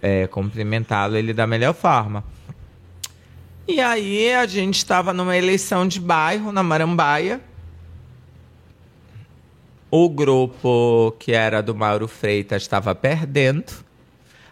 é, 0.00 0.26
cumprimentá-lo 0.26 1.16
ele 1.16 1.32
da 1.34 1.46
melhor 1.46 1.74
forma. 1.74 2.24
E 3.66 3.80
aí 3.80 4.32
a 4.32 4.46
gente 4.46 4.78
estava 4.78 5.12
numa 5.12 5.36
eleição 5.36 5.86
de 5.86 6.00
bairro 6.00 6.52
na 6.52 6.62
Marambaia. 6.62 7.40
O 9.90 10.08
grupo 10.08 11.14
que 11.18 11.32
era 11.32 11.62
do 11.62 11.74
Mauro 11.74 12.08
Freitas 12.08 12.62
estava 12.62 12.94
perdendo. 12.94 13.72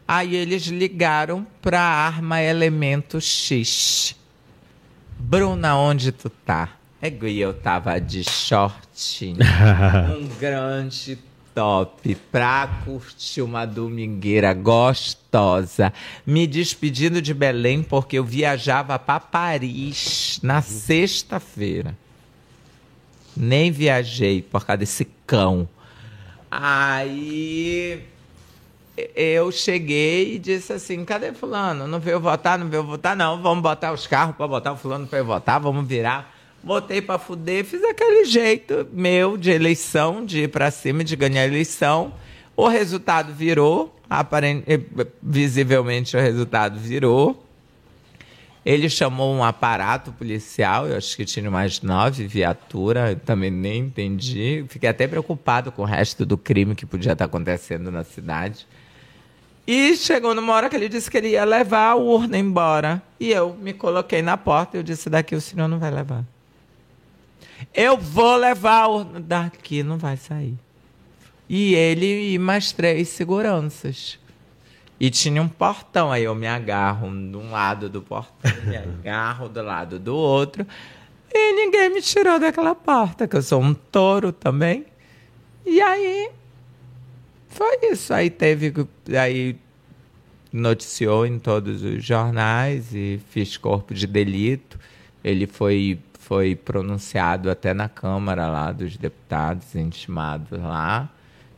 Aí 0.06 0.36
eles 0.36 0.64
ligaram 0.64 1.46
para 1.62 1.80
a 1.80 2.06
arma 2.06 2.42
Elemento 2.42 3.20
X. 3.20 4.14
Bruna, 5.18 5.76
onde 5.76 6.12
tu 6.12 6.28
tá? 6.28 6.76
É 7.00 7.10
que 7.10 7.38
eu 7.38 7.52
tava 7.52 8.00
de 8.00 8.24
shortinho, 8.24 9.36
um 10.18 10.26
grande 10.38 11.18
top 11.54 12.14
pra 12.32 12.68
curtir 12.84 13.42
uma 13.42 13.66
domingueira 13.66 14.54
gostosa. 14.54 15.92
Me 16.26 16.46
despedindo 16.46 17.20
de 17.20 17.34
Belém 17.34 17.82
porque 17.82 18.18
eu 18.18 18.24
viajava 18.24 18.98
para 18.98 19.20
Paris 19.20 20.38
na 20.42 20.62
sexta-feira. 20.62 21.96
Nem 23.36 23.70
viajei 23.70 24.40
por 24.40 24.64
causa 24.64 24.78
desse 24.78 25.06
cão. 25.26 25.68
Aí 26.50 28.02
eu 29.14 29.52
cheguei 29.52 30.34
e 30.34 30.38
disse 30.38 30.72
assim: 30.72 31.04
cadê 31.04 31.32
Fulano? 31.32 31.86
Não 31.86 32.00
veio 32.00 32.20
votar? 32.20 32.58
Não 32.58 32.68
veio 32.68 32.84
votar? 32.84 33.14
Não, 33.14 33.42
vamos 33.42 33.62
botar 33.62 33.92
os 33.92 34.06
carros 34.06 34.34
para 34.34 34.48
botar 34.48 34.72
o 34.72 34.76
Fulano 34.76 35.06
para 35.06 35.22
votar, 35.22 35.60
vamos 35.60 35.86
virar 35.86 36.35
botei 36.62 37.00
para 37.00 37.18
fuder, 37.18 37.64
fiz 37.64 37.82
aquele 37.84 38.24
jeito 38.24 38.86
meu 38.92 39.36
de 39.36 39.50
eleição, 39.50 40.24
de 40.24 40.42
ir 40.42 40.48
para 40.48 40.70
cima, 40.70 41.04
de 41.04 41.14
ganhar 41.16 41.42
a 41.42 41.46
eleição. 41.46 42.12
O 42.56 42.68
resultado 42.68 43.32
virou, 43.32 43.94
aparent... 44.08 44.64
Eh, 44.66 44.80
visivelmente 45.22 46.16
o 46.16 46.20
resultado 46.20 46.78
virou. 46.78 47.44
Ele 48.64 48.88
chamou 48.88 49.32
um 49.32 49.44
aparato 49.44 50.10
policial, 50.10 50.88
eu 50.88 50.96
acho 50.96 51.16
que 51.16 51.24
tinha 51.24 51.48
mais 51.48 51.80
nove 51.82 52.26
viaturas, 52.26 53.10
eu 53.10 53.16
também 53.16 53.48
nem 53.48 53.82
entendi. 53.82 54.64
Fiquei 54.68 54.88
até 54.88 55.06
preocupado 55.06 55.70
com 55.70 55.82
o 55.82 55.84
resto 55.84 56.26
do 56.26 56.36
crime 56.36 56.74
que 56.74 56.84
podia 56.84 57.12
estar 57.12 57.26
acontecendo 57.26 57.92
na 57.92 58.02
cidade. 58.02 58.66
E 59.66 59.96
chegou 59.96 60.34
numa 60.34 60.52
hora 60.52 60.68
que 60.68 60.76
ele 60.76 60.88
disse 60.88 61.10
que 61.10 61.16
ele 61.16 61.28
ia 61.28 61.44
levar 61.44 61.90
a 61.90 61.94
urna 61.94 62.38
embora. 62.38 63.02
E 63.20 63.30
eu 63.30 63.54
me 63.54 63.72
coloquei 63.72 64.22
na 64.22 64.36
porta 64.36 64.76
e 64.76 64.80
eu 64.80 64.82
disse: 64.82 65.10
daqui 65.10 65.34
o 65.34 65.40
senhor 65.40 65.68
não 65.68 65.78
vai 65.78 65.90
levar. 65.90 66.24
Eu 67.74 67.96
vou 67.96 68.36
levar 68.36 68.86
o. 68.88 69.04
Daqui 69.04 69.82
não 69.82 69.98
vai 69.98 70.16
sair. 70.16 70.58
E 71.48 71.74
ele 71.74 72.34
e 72.34 72.38
mais 72.38 72.72
três 72.72 73.08
seguranças. 73.08 74.18
E 74.98 75.10
tinha 75.10 75.42
um 75.42 75.48
portão, 75.48 76.10
aí 76.10 76.24
eu 76.24 76.34
me 76.34 76.46
agarro 76.46 77.08
de 77.10 77.36
um 77.36 77.50
lado 77.50 77.88
do 77.88 78.00
portão, 78.00 78.50
me 78.64 78.76
agarro 78.78 79.48
do 79.48 79.62
lado 79.62 79.98
do 79.98 80.16
outro. 80.16 80.66
E 81.30 81.52
ninguém 81.52 81.90
me 81.90 82.00
tirou 82.00 82.38
daquela 82.38 82.74
porta, 82.74 83.28
que 83.28 83.36
eu 83.36 83.42
sou 83.42 83.60
um 83.60 83.74
touro 83.74 84.32
também. 84.32 84.86
E 85.66 85.80
aí 85.82 86.30
foi 87.48 87.78
isso. 87.90 88.14
Aí 88.14 88.30
teve. 88.30 88.72
Aí 89.20 89.56
noticiou 90.52 91.26
em 91.26 91.38
todos 91.38 91.82
os 91.82 92.02
jornais 92.02 92.94
e 92.94 93.20
fiz 93.30 93.56
corpo 93.56 93.92
de 93.92 94.06
delito. 94.06 94.78
Ele 95.22 95.46
foi 95.46 95.98
foi 96.26 96.56
pronunciado 96.56 97.48
até 97.48 97.72
na 97.72 97.88
Câmara 97.88 98.48
lá 98.48 98.72
dos 98.72 98.96
deputados, 98.96 99.76
intimados 99.76 100.60
lá. 100.60 101.08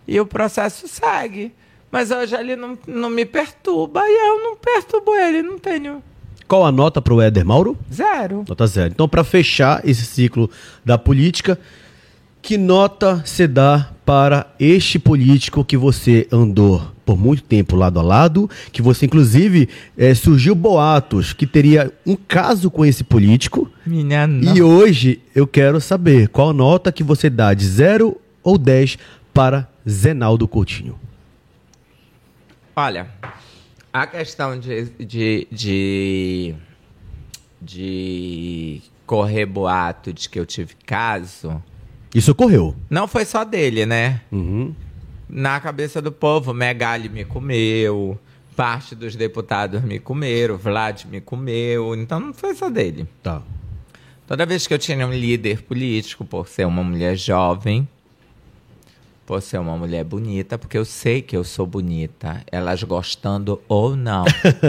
E 0.06 0.20
o 0.20 0.26
processo 0.26 0.86
segue. 0.86 1.54
Mas 1.90 2.10
hoje 2.10 2.36
ele 2.36 2.54
não, 2.54 2.78
não 2.86 3.08
me 3.08 3.24
perturba 3.24 4.02
e 4.04 4.28
eu 4.28 4.42
não 4.42 4.56
perturbo 4.56 5.14
ele, 5.14 5.42
não 5.42 5.58
tenho. 5.58 6.02
Qual 6.46 6.66
a 6.66 6.70
nota 6.70 7.00
para 7.00 7.14
o 7.14 7.20
Éder 7.20 7.46
Mauro? 7.46 7.78
Zero. 7.90 8.44
Nota 8.46 8.66
zero. 8.66 8.92
Então, 8.92 9.08
para 9.08 9.24
fechar 9.24 9.80
esse 9.88 10.04
ciclo 10.04 10.50
da 10.84 10.98
política, 10.98 11.58
que 12.42 12.58
nota 12.58 13.22
se 13.24 13.46
dá 13.46 13.88
para 14.08 14.46
este 14.58 14.98
político 14.98 15.62
que 15.62 15.76
você 15.76 16.26
andou 16.32 16.80
por 17.04 17.14
muito 17.14 17.42
tempo 17.42 17.76
lado 17.76 18.00
a 18.00 18.02
lado, 18.02 18.48
que 18.72 18.80
você 18.80 19.04
inclusive 19.04 19.68
é, 19.98 20.14
surgiu 20.14 20.54
boatos 20.54 21.34
que 21.34 21.46
teria 21.46 21.92
um 22.06 22.16
caso 22.16 22.70
com 22.70 22.86
esse 22.86 23.04
político. 23.04 23.70
Minha 23.84 24.26
e 24.26 24.62
hoje 24.62 25.20
eu 25.34 25.46
quero 25.46 25.78
saber 25.78 26.28
qual 26.28 26.54
nota 26.54 26.90
que 26.90 27.04
você 27.04 27.28
dá 27.28 27.52
de 27.52 27.66
0 27.66 28.18
ou 28.42 28.56
10 28.56 28.96
para 29.34 29.68
Zenaldo 29.86 30.48
Coutinho. 30.48 30.98
Olha, 32.74 33.08
a 33.92 34.06
questão 34.06 34.58
de, 34.58 34.84
de, 34.98 35.46
de, 35.52 36.54
de 37.60 38.80
correr 39.04 39.44
boato 39.44 40.14
de 40.14 40.30
que 40.30 40.40
eu 40.40 40.46
tive 40.46 40.74
caso 40.86 41.62
isso 42.14 42.32
ocorreu. 42.32 42.74
Não 42.88 43.06
foi 43.06 43.24
só 43.24 43.44
dele, 43.44 43.84
né? 43.84 44.22
Uhum. 44.32 44.74
Na 45.28 45.60
cabeça 45.60 46.00
do 46.00 46.10
povo, 46.10 46.54
Megali 46.54 47.08
me 47.08 47.24
comeu, 47.24 48.18
parte 48.56 48.94
dos 48.94 49.14
deputados 49.14 49.82
me 49.82 49.98
comeram, 49.98 50.56
Vlad 50.56 51.04
me 51.04 51.20
comeu, 51.20 51.94
então 51.94 52.18
não 52.18 52.32
foi 52.32 52.54
só 52.54 52.70
dele. 52.70 53.06
Tá. 53.22 53.42
Toda 54.26 54.44
vez 54.44 54.66
que 54.66 54.74
eu 54.74 54.78
tinha 54.78 55.06
um 55.06 55.12
líder 55.12 55.62
político, 55.62 56.24
por 56.24 56.48
ser 56.48 56.66
uma 56.66 56.82
mulher 56.82 57.16
jovem, 57.16 57.86
por 59.24 59.42
ser 59.42 59.58
uma 59.58 59.76
mulher 59.76 60.02
bonita, 60.04 60.58
porque 60.58 60.76
eu 60.76 60.84
sei 60.84 61.20
que 61.20 61.36
eu 61.36 61.44
sou 61.44 61.66
bonita, 61.66 62.42
elas 62.50 62.82
gostando 62.82 63.60
ou 63.68 63.94
não, 63.94 64.24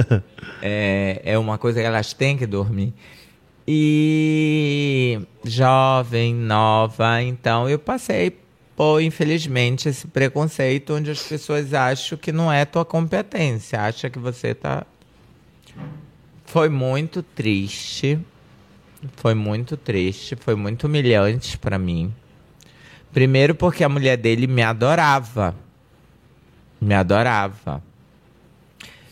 é, 0.61 1.21
é 1.23 1.37
uma 1.37 1.57
coisa 1.57 1.79
que 1.79 1.85
elas 1.85 2.11
têm 2.13 2.37
que 2.37 2.45
dormir. 2.45 2.93
E 3.71 5.21
jovem, 5.43 6.33
nova, 6.33 7.21
então 7.21 7.69
eu 7.69 7.77
passei 7.77 8.35
por, 8.75 8.99
infelizmente, 8.99 9.87
esse 9.87 10.07
preconceito 10.07 10.95
onde 10.95 11.11
as 11.11 11.21
pessoas 11.21 11.71
acham 11.71 12.17
que 12.17 12.31
não 12.31 12.51
é 12.51 12.65
tua 12.65 12.83
competência, 12.83 13.79
acha 13.79 14.09
que 14.09 14.17
você 14.17 14.55
tá. 14.55 14.87
Foi 16.45 16.67
muito 16.67 17.21
triste. 17.21 18.17
Foi 19.17 19.35
muito 19.35 19.77
triste, 19.77 20.35
foi 20.35 20.55
muito 20.55 20.87
humilhante 20.87 21.55
para 21.55 21.77
mim. 21.77 22.11
Primeiro 23.13 23.53
porque 23.53 23.83
a 23.83 23.89
mulher 23.89 24.17
dele 24.17 24.47
me 24.47 24.63
adorava. 24.63 25.55
Me 26.81 26.95
adorava. 26.95 27.83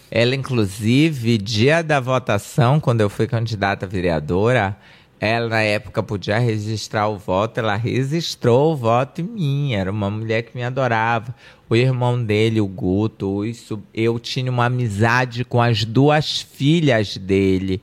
Ela, 0.10 0.36
inclusive, 0.36 1.38
dia 1.38 1.82
da 1.82 2.00
votação, 2.00 2.80
quando 2.80 3.02
eu 3.02 3.10
fui 3.10 3.28
candidata 3.28 3.86
vereadora, 3.86 4.78
ela, 5.20 5.50
na 5.50 5.62
época, 5.62 6.02
podia 6.02 6.40
registrar 6.40 7.08
o 7.10 7.18
voto, 7.18 7.60
ela 7.60 7.76
registrou 7.76 8.72
o 8.72 8.76
voto 8.76 9.20
em 9.20 9.26
mim. 9.26 9.74
Era 9.74 9.92
uma 9.92 10.10
mulher 10.10 10.44
que 10.44 10.56
me 10.56 10.64
adorava. 10.64 11.36
O 11.70 11.76
irmão 11.76 12.24
dele, 12.24 12.62
o 12.62 12.68
Guto, 12.68 13.44
isso, 13.44 13.82
eu 13.94 14.18
tinha 14.18 14.50
uma 14.50 14.66
amizade 14.66 15.44
com 15.44 15.62
as 15.62 15.84
duas 15.84 16.40
filhas 16.42 17.18
dele, 17.18 17.82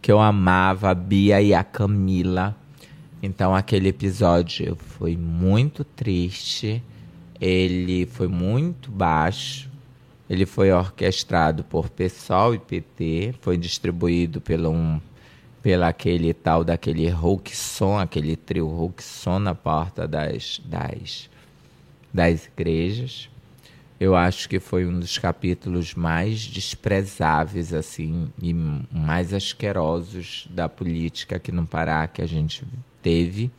que 0.00 0.10
eu 0.10 0.20
amava, 0.20 0.90
a 0.90 0.94
Bia 0.94 1.42
e 1.42 1.52
a 1.52 1.62
Camila. 1.62 2.56
Então, 3.22 3.54
aquele 3.54 3.88
episódio 3.88 4.74
foi 4.76 5.16
muito 5.16 5.84
triste. 5.84 6.82
Ele 7.40 8.06
foi 8.06 8.26
muito 8.26 8.90
baixo 8.90 9.67
ele 10.28 10.44
foi 10.44 10.70
orquestrado 10.70 11.64
por 11.64 11.88
PSOL 11.88 12.54
e 12.54 12.58
PT, 12.58 13.34
foi 13.40 13.56
distribuído 13.56 14.40
pelo 14.40 14.70
um, 14.70 15.00
pela 15.62 15.88
aquele 15.88 16.34
tal 16.34 16.62
daquele 16.62 17.08
Hulkson, 17.08 17.98
aquele 17.98 18.36
trio 18.36 18.68
Hulkson 18.68 19.38
na 19.38 19.54
porta 19.54 20.06
das, 20.06 20.60
das, 20.64 21.30
das 22.12 22.46
igrejas. 22.46 23.30
Eu 23.98 24.14
acho 24.14 24.48
que 24.48 24.60
foi 24.60 24.86
um 24.86 25.00
dos 25.00 25.18
capítulos 25.18 25.94
mais 25.94 26.40
desprezáveis 26.40 27.72
assim 27.72 28.30
e 28.40 28.54
mais 28.54 29.32
asquerosos 29.32 30.46
da 30.50 30.68
política 30.68 31.36
aqui 31.36 31.50
no 31.50 31.66
Pará 31.66 32.06
que 32.06 32.22
a 32.22 32.26
gente 32.26 32.64
teve. 33.02 33.50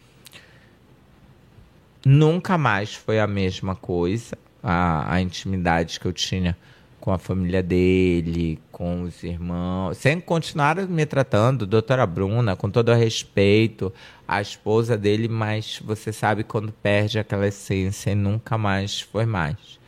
Nunca 2.05 2.57
mais 2.57 2.93
foi 2.93 3.19
a 3.19 3.27
mesma 3.27 3.75
coisa 3.75 4.37
a, 4.61 5.13
a 5.13 5.21
intimidade 5.21 5.99
que 5.99 6.05
eu 6.05 6.13
tinha 6.13 6.55
com 6.99 7.11
a 7.11 7.17
família 7.17 7.63
dele, 7.63 8.59
com 8.71 9.03
os 9.03 9.23
irmãos. 9.23 9.97
Sempre 9.97 10.25
continuaram 10.25 10.87
me 10.87 11.05
tratando, 11.05 11.65
doutora 11.65 12.05
Bruna, 12.05 12.55
com 12.55 12.69
todo 12.69 12.91
o 12.91 12.95
respeito, 12.95 13.91
a 14.27 14.41
esposa 14.41 14.97
dele, 14.97 15.27
mas 15.27 15.81
você 15.83 16.11
sabe 16.11 16.43
quando 16.43 16.71
perde 16.71 17.17
aquela 17.17 17.47
essência 17.47 18.11
e 18.11 18.15
nunca 18.15 18.57
mais 18.57 19.01
foi 19.01 19.25
mais. 19.25 19.79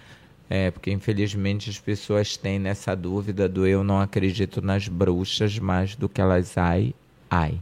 É, 0.49 0.69
porque 0.71 0.91
infelizmente 0.91 1.69
as 1.69 1.79
pessoas 1.79 2.35
têm 2.35 2.59
nessa 2.59 2.93
dúvida 2.95 3.47
do 3.47 3.65
eu 3.65 3.83
não 3.83 4.01
acredito 4.01 4.61
nas 4.61 4.87
bruxas 4.87 5.57
mais 5.57 5.95
do 5.95 6.09
que 6.09 6.19
elas 6.19 6.57
ai, 6.57 6.93
ai. 7.29 7.61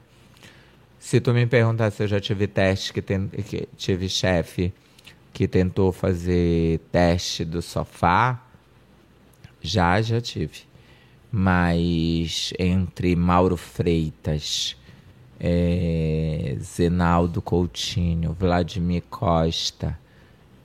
Se 0.98 1.22
tu 1.22 1.32
me 1.34 1.46
perguntar 1.46 1.92
se 1.92 2.04
eu 2.04 2.08
já 2.08 2.20
tive 2.20 2.48
teste 2.48 2.92
que, 2.92 3.02
tem, 3.02 3.28
que 3.28 3.68
tive 3.78 4.10
chefe 4.10 4.74
que 5.34 5.48
tentou 5.48 5.92
fazer 5.92 6.80
teste 6.92 7.46
do 7.46 7.62
sofá, 7.62 8.44
já, 9.62 10.02
já 10.02 10.20
tive. 10.20 10.62
Mas 11.32 12.54
entre 12.58 13.16
Mauro 13.16 13.56
Freitas, 13.56 14.76
é, 15.40 16.58
Zenaldo 16.60 17.42
Coutinho, 17.42 18.34
Vladimir 18.34 19.04
Costa 19.10 19.98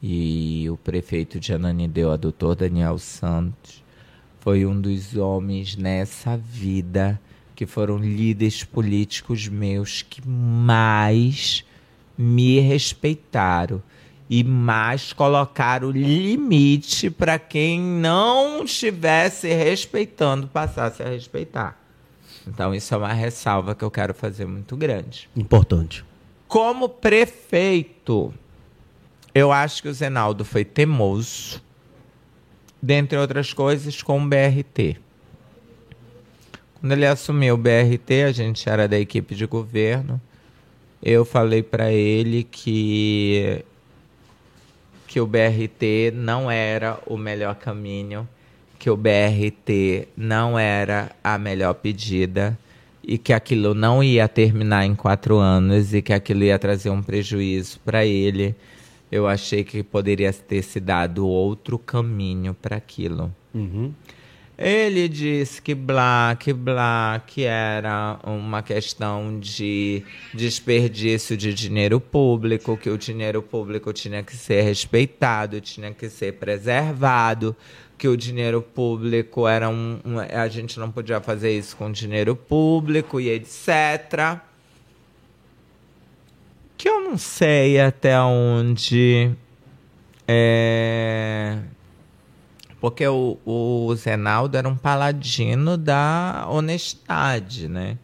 e 0.03 0.69
o 0.70 0.77
prefeito 0.77 1.39
de 1.39 1.53
Ananideu, 1.53 2.11
a 2.11 2.16
doutor 2.16 2.57
Daniel 2.57 2.99
Santos, 2.99 3.82
foi 4.41 4.66
um 4.66 4.78
dos 4.78 5.16
homens 5.16 5.77
nessa 5.77 6.36
vida 6.36 7.20
que 7.55 7.66
foram 7.66 7.99
líderes 7.99 8.65
políticos 8.65 9.49
meus 9.49 10.03
que 10.03 10.27
mais 10.27 11.65
me 12.19 12.61
respeitaram 12.61 13.82
e 14.28 14.42
mais 14.42 15.12
colocar 15.12 15.84
o 15.84 15.90
limite 15.90 17.10
para 17.10 17.38
quem 17.38 17.80
não 17.80 18.64
estivesse 18.64 19.48
respeitando 19.52 20.46
passasse 20.48 21.02
a 21.02 21.09
respeitar. 21.09 21.78
Então 22.46 22.74
isso 22.74 22.94
é 22.94 22.96
uma 22.96 23.12
ressalva 23.12 23.74
que 23.74 23.84
eu 23.84 23.90
quero 23.90 24.14
fazer 24.14 24.46
muito 24.46 24.76
grande. 24.76 25.28
Importante. 25.36 26.05
Como 26.48 26.88
prefeito, 26.88 28.32
eu 29.34 29.51
acho 29.51 29.82
que 29.82 29.88
o 29.88 29.94
Zenaldo 29.94 30.44
foi 30.44 30.64
teimoso, 30.64 31.62
dentre 32.80 33.18
outras 33.18 33.52
coisas, 33.52 34.02
com 34.02 34.22
o 34.22 34.28
BRT. 34.28 34.98
Quando 36.80 36.92
ele 36.92 37.06
assumiu 37.06 37.55
o 37.55 37.59
BRT, 37.59 38.24
a 38.26 38.32
gente 38.32 38.68
era 38.68 38.86
da 38.86 38.98
equipe 38.98 39.34
de 39.34 39.46
governo. 39.46 40.20
Eu 41.02 41.24
falei 41.24 41.62
para 41.62 41.90
ele 41.90 42.44
que 42.44 43.64
que 45.15 45.20
o 45.20 45.28
BRT 45.28 46.11
não 46.12 46.51
era 46.51 46.99
o 47.07 47.16
melhor 47.16 47.55
caminho, 47.55 48.28
que 48.77 48.91
o 48.91 48.97
BRT 48.97 50.09
não 50.16 50.59
era 50.59 51.12
a 51.23 51.39
melhor 51.39 51.74
pedida 51.74 52.59
e 53.01 53.16
que 53.16 53.32
aquilo 53.32 53.74
não 53.74 54.03
ia 54.03 54.27
terminar 54.27 54.85
em 54.85 54.93
quatro 54.93 55.36
anos 55.36 55.95
e 55.95 56.03
que 56.03 56.12
aquilo 56.12 56.43
ia 56.43 56.59
trazer 56.59 56.91
um 56.91 57.01
prejuízo 57.01 57.78
para 57.85 58.05
ele. 58.05 58.57
Eu 59.09 59.28
achei 59.28 59.62
que 59.62 59.85
poderia 59.85 60.32
ter 60.32 60.62
se 60.62 60.81
dado 60.81 61.28
outro 61.28 61.78
caminho 61.78 62.53
para 62.53 62.74
aquilo. 62.74 63.32
Uhum. 63.55 63.93
Ele 64.56 65.09
disse 65.09 65.60
que 65.60 65.74
blá, 65.74 66.36
que 67.26 67.43
era 67.43 68.20
uma 68.22 68.62
questão 68.62 69.40
de 69.40 70.05
desperdício 70.32 71.36
de 71.36 71.52
dinheiro 71.52 71.98
público, 71.98 72.76
que 72.76 72.89
o 72.89 72.97
dinheiro 72.97 73.43
público 73.43 73.93
tinha 73.93 74.22
que 74.22 74.36
ser 74.36 74.62
respeitado, 74.62 75.60
tinha 75.60 75.93
que 75.93 76.09
ser 76.09 76.35
preservado, 76.35 77.56
que 77.98 78.06
o 78.06 78.16
dinheiro 78.16 78.62
público 78.62 79.48
era 79.48 79.68
um, 79.68 79.98
um 80.05 80.20
a 80.20 80.47
gente 80.47 80.78
não 80.78 80.90
podia 80.90 81.20
fazer 81.20 81.56
isso 81.56 81.76
com 81.76 81.90
dinheiro 81.90 82.36
público 82.36 83.20
e 83.20 83.31
etc. 83.31 84.39
Que 86.76 86.89
eu 86.89 87.01
não 87.01 87.18
sei 87.18 87.81
até 87.81 88.20
onde 88.20 89.32
é, 90.28 91.59
porque 92.85 93.09
o, 93.09 93.39
o 93.47 93.94
Zenaldo 93.97 94.59
era 94.59 94.69
um 94.69 94.77
paladino 94.77 95.74
da 95.78 96.47
honestidade, 96.51 97.66
né? 97.66 97.97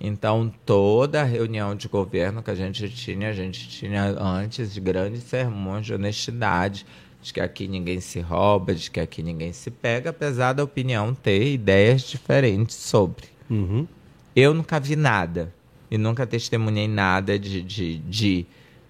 Então, 0.00 0.50
toda 0.64 1.22
reunião 1.22 1.74
de 1.74 1.86
governo 1.86 2.42
que 2.42 2.50
a 2.50 2.54
gente 2.54 2.88
tinha, 2.88 3.28
a 3.28 3.34
gente 3.34 3.68
tinha 3.68 4.04
antes 4.18 4.72
de 4.72 4.80
grandes 4.80 5.22
sermões 5.24 5.84
de 5.84 5.92
honestidade, 5.92 6.86
de 7.20 7.30
que 7.30 7.42
aqui 7.42 7.68
ninguém 7.68 8.00
se 8.00 8.18
rouba, 8.18 8.74
de 8.74 8.90
que 8.90 9.00
aqui 9.00 9.22
ninguém 9.22 9.52
se 9.52 9.70
pega, 9.70 10.08
apesar 10.08 10.54
da 10.54 10.64
opinião 10.64 11.12
ter 11.12 11.52
ideias 11.52 12.00
diferentes 12.00 12.74
sobre. 12.74 13.26
Uhum. 13.50 13.86
Eu 14.34 14.54
nunca 14.54 14.80
vi 14.80 14.96
nada 14.96 15.52
e 15.90 15.98
nunca 15.98 16.26
testemunhei 16.26 16.88
nada 16.88 17.38
de, 17.38 17.60
de, 17.60 17.98
de 17.98 18.46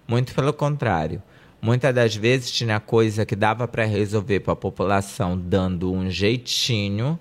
muito 0.06 0.32
pelo 0.32 0.52
contrário. 0.52 1.20
Muitas 1.66 1.92
das 1.92 2.14
vezes 2.14 2.52
tinha 2.52 2.78
coisa 2.78 3.26
que 3.26 3.34
dava 3.34 3.66
para 3.66 3.84
resolver 3.84 4.38
para 4.38 4.52
a 4.52 4.56
população 4.56 5.36
dando 5.36 5.92
um 5.92 6.08
jeitinho 6.08 7.18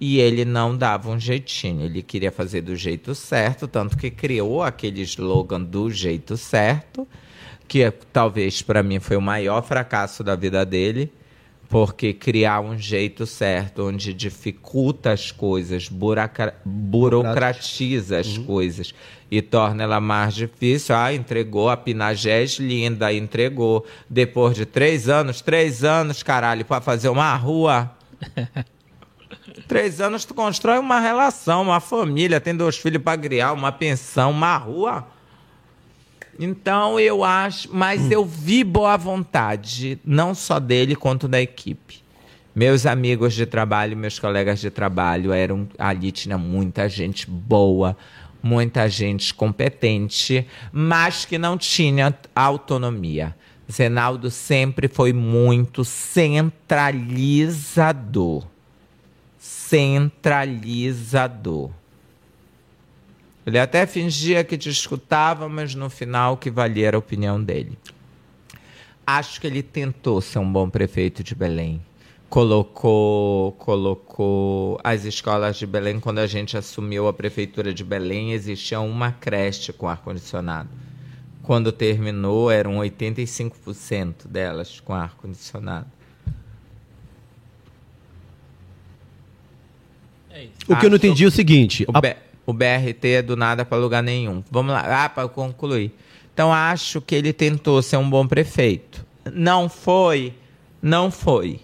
e 0.00 0.20
ele 0.20 0.44
não 0.44 0.76
dava 0.78 1.10
um 1.10 1.18
jeitinho. 1.18 1.86
Ele 1.86 2.00
queria 2.00 2.30
fazer 2.30 2.60
do 2.60 2.76
jeito 2.76 3.12
certo, 3.12 3.66
tanto 3.66 3.96
que 3.96 4.08
criou 4.08 4.62
aquele 4.62 5.02
slogan 5.02 5.60
do 5.60 5.90
jeito 5.90 6.36
certo, 6.36 7.08
que 7.66 7.82
é, 7.82 7.90
talvez 7.90 8.62
para 8.62 8.84
mim 8.84 9.00
foi 9.00 9.16
o 9.16 9.20
maior 9.20 9.62
fracasso 9.64 10.22
da 10.22 10.36
vida 10.36 10.64
dele, 10.64 11.12
porque 11.72 12.12
criar 12.12 12.60
um 12.60 12.76
jeito 12.76 13.24
certo 13.24 13.88
onde 13.88 14.12
dificulta 14.12 15.10
as 15.10 15.32
coisas, 15.32 15.88
buraca, 15.88 16.54
burocratiza 16.62 18.18
as 18.18 18.36
uhum. 18.36 18.44
coisas 18.44 18.94
e 19.30 19.40
torna 19.40 19.82
ela 19.82 19.98
mais 19.98 20.34
difícil. 20.34 20.94
Ah, 20.94 21.14
entregou 21.14 21.70
a 21.70 21.76
Pinagés 21.78 22.58
linda, 22.58 23.10
entregou. 23.10 23.86
Depois 24.06 24.54
de 24.54 24.66
três 24.66 25.08
anos, 25.08 25.40
três 25.40 25.82
anos, 25.82 26.22
caralho, 26.22 26.62
para 26.62 26.82
fazer 26.82 27.08
uma 27.08 27.34
rua. 27.36 27.90
três 29.66 29.98
anos 29.98 30.26
tu 30.26 30.34
constrói 30.34 30.78
uma 30.78 31.00
relação, 31.00 31.62
uma 31.62 31.80
família, 31.80 32.38
tem 32.38 32.54
dois 32.54 32.76
filhos 32.76 33.02
para 33.02 33.16
criar, 33.16 33.54
uma 33.54 33.72
pensão, 33.72 34.30
uma 34.30 34.58
rua. 34.58 35.06
Então 36.44 36.98
eu 36.98 37.22
acho, 37.22 37.68
mas 37.72 38.10
eu 38.10 38.24
vi 38.24 38.64
boa 38.64 38.96
vontade, 38.96 39.96
não 40.04 40.34
só 40.34 40.58
dele 40.58 40.96
quanto 40.96 41.28
da 41.28 41.40
equipe. 41.40 42.02
Meus 42.54 42.84
amigos 42.84 43.32
de 43.32 43.46
trabalho, 43.46 43.96
meus 43.96 44.18
colegas 44.18 44.60
de 44.60 44.70
trabalho 44.70 45.32
eram 45.32 45.66
ali 45.78 46.12
tinha 46.12 46.36
muita 46.36 46.86
gente 46.88 47.30
boa, 47.30 47.96
muita 48.42 48.88
gente 48.88 49.32
competente, 49.32 50.46
mas 50.72 51.24
que 51.24 51.38
não 51.38 51.56
tinha 51.56 52.12
autonomia. 52.34 53.36
Zenaldo 53.70 54.28
sempre 54.30 54.88
foi 54.88 55.12
muito 55.12 55.84
centralizador. 55.84 58.44
Centralizador. 59.38 61.70
Ele 63.44 63.58
até 63.58 63.86
fingia 63.86 64.44
que 64.44 64.56
te 64.56 64.68
escutava, 64.68 65.48
mas 65.48 65.74
no 65.74 65.90
final 65.90 66.34
o 66.34 66.36
que 66.36 66.50
valia 66.50 66.88
era 66.88 66.96
a 66.96 66.98
opinião 66.98 67.42
dele. 67.42 67.76
Acho 69.04 69.40
que 69.40 69.46
ele 69.46 69.62
tentou 69.62 70.20
ser 70.20 70.38
um 70.38 70.50
bom 70.50 70.70
prefeito 70.70 71.24
de 71.24 71.34
Belém. 71.34 71.80
Colocou, 72.28 73.52
colocou 73.52 74.80
as 74.82 75.04
escolas 75.04 75.56
de 75.56 75.66
Belém. 75.66 75.98
Quando 75.98 76.20
a 76.20 76.26
gente 76.26 76.56
assumiu 76.56 77.08
a 77.08 77.12
prefeitura 77.12 77.74
de 77.74 77.82
Belém, 77.82 78.32
existia 78.32 78.80
uma 78.80 79.10
creche 79.10 79.72
com 79.72 79.88
ar-condicionado. 79.88 80.68
Quando 81.42 81.72
terminou, 81.72 82.50
eram 82.50 82.76
85% 82.76 84.28
delas 84.28 84.78
com 84.78 84.94
ar-condicionado. 84.94 85.88
É 90.30 90.48
o 90.68 90.76
que 90.76 90.86
eu 90.86 90.90
não 90.90 90.96
entendi 90.96 91.24
é 91.24 91.26
o 91.26 91.30
seguinte: 91.30 91.84
o, 91.86 91.96
a... 91.96 92.00
O 92.52 92.54
BRT 92.54 93.08
é 93.08 93.22
do 93.22 93.34
nada 93.34 93.64
para 93.64 93.78
lugar 93.78 94.02
nenhum. 94.02 94.44
Vamos 94.50 94.74
lá, 94.74 95.04
ah, 95.04 95.08
para 95.08 95.26
concluir. 95.26 95.90
Então 96.34 96.52
acho 96.52 97.00
que 97.00 97.14
ele 97.14 97.32
tentou 97.32 97.80
ser 97.80 97.96
um 97.96 98.08
bom 98.08 98.26
prefeito. 98.26 99.06
Não 99.32 99.70
foi, 99.70 100.34
não 100.82 101.10
foi. 101.10 101.60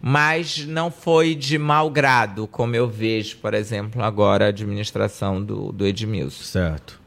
Mas 0.00 0.66
não 0.66 0.90
foi 0.90 1.34
de 1.34 1.58
mau 1.58 1.90
grado, 1.90 2.46
como 2.46 2.74
eu 2.74 2.88
vejo, 2.88 3.36
por 3.36 3.52
exemplo, 3.52 4.02
agora 4.02 4.46
a 4.46 4.48
administração 4.48 5.44
do, 5.44 5.70
do 5.70 5.86
Edmilson. 5.86 6.42
Certo. 6.42 6.98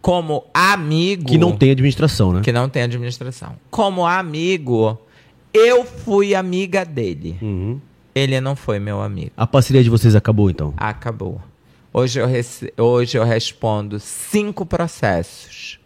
Como 0.00 0.44
amigo. 0.54 1.28
Que 1.28 1.36
não 1.36 1.54
tem 1.54 1.70
administração, 1.70 2.32
né? 2.32 2.40
Que 2.40 2.50
não 2.50 2.66
tem 2.66 2.82
administração. 2.82 3.56
Como 3.70 4.06
amigo, 4.06 4.98
eu 5.52 5.84
fui 5.84 6.34
amiga 6.34 6.82
dele. 6.82 7.36
Uhum. 7.42 7.78
Ele 8.14 8.40
não 8.40 8.56
foi 8.56 8.78
meu 8.78 9.02
amigo. 9.02 9.32
A 9.36 9.46
parceria 9.46 9.84
de 9.84 9.90
vocês 9.90 10.16
acabou, 10.16 10.48
então? 10.48 10.72
Acabou. 10.78 11.40
Hoje 11.92 12.20
eu, 12.20 12.84
hoje 12.84 13.18
eu 13.18 13.24
respondo 13.24 13.98
cinco 13.98 14.64
processos. 14.64 15.80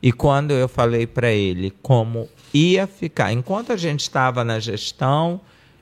E 0.00 0.12
quando 0.12 0.52
eu 0.52 0.68
falei 0.68 1.06
para 1.06 1.30
ele 1.32 1.72
como 1.82 2.28
ia 2.54 2.86
ficar. 2.86 3.32
Enquanto 3.32 3.72
a 3.72 3.76
gente 3.76 4.00
estava 4.00 4.44
na 4.44 4.60
gestão, 4.60 5.40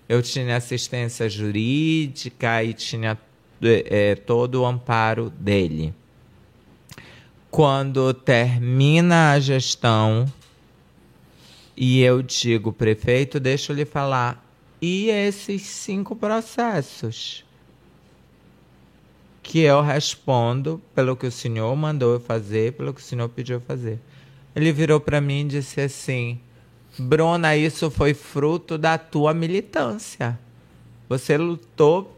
eu 0.08 0.22
tinha 0.22 0.56
assistência 0.56 1.28
jurídica 1.28 2.64
e 2.64 2.72
tinha 2.72 3.18
é, 3.62 4.14
todo 4.14 4.62
o 4.62 4.66
amparo 4.66 5.28
dele. 5.30 5.92
Quando 7.50 8.14
termina 8.14 9.32
a 9.32 9.40
gestão 9.40 10.24
e 11.76 12.00
eu 12.00 12.22
digo, 12.22 12.72
prefeito, 12.72 13.38
deixa 13.38 13.72
eu 13.72 13.76
lhe 13.76 13.84
falar, 13.84 14.44
e 14.80 15.08
esses 15.08 15.62
cinco 15.62 16.14
processos? 16.14 17.44
Que 19.50 19.62
eu 19.62 19.80
respondo 19.82 20.80
pelo 20.94 21.16
que 21.16 21.26
o 21.26 21.32
senhor 21.32 21.74
mandou 21.74 22.12
eu 22.12 22.20
fazer, 22.20 22.72
pelo 22.74 22.94
que 22.94 23.00
o 23.00 23.04
senhor 23.04 23.28
pediu 23.28 23.56
eu 23.56 23.60
fazer. 23.60 23.98
Ele 24.54 24.70
virou 24.70 25.00
para 25.00 25.20
mim 25.20 25.40
e 25.40 25.48
disse 25.48 25.80
assim: 25.80 26.38
Bruna, 26.96 27.56
isso 27.56 27.90
foi 27.90 28.14
fruto 28.14 28.78
da 28.78 28.96
tua 28.96 29.34
militância. 29.34 30.38
Você 31.08 31.36
lutou 31.36 32.16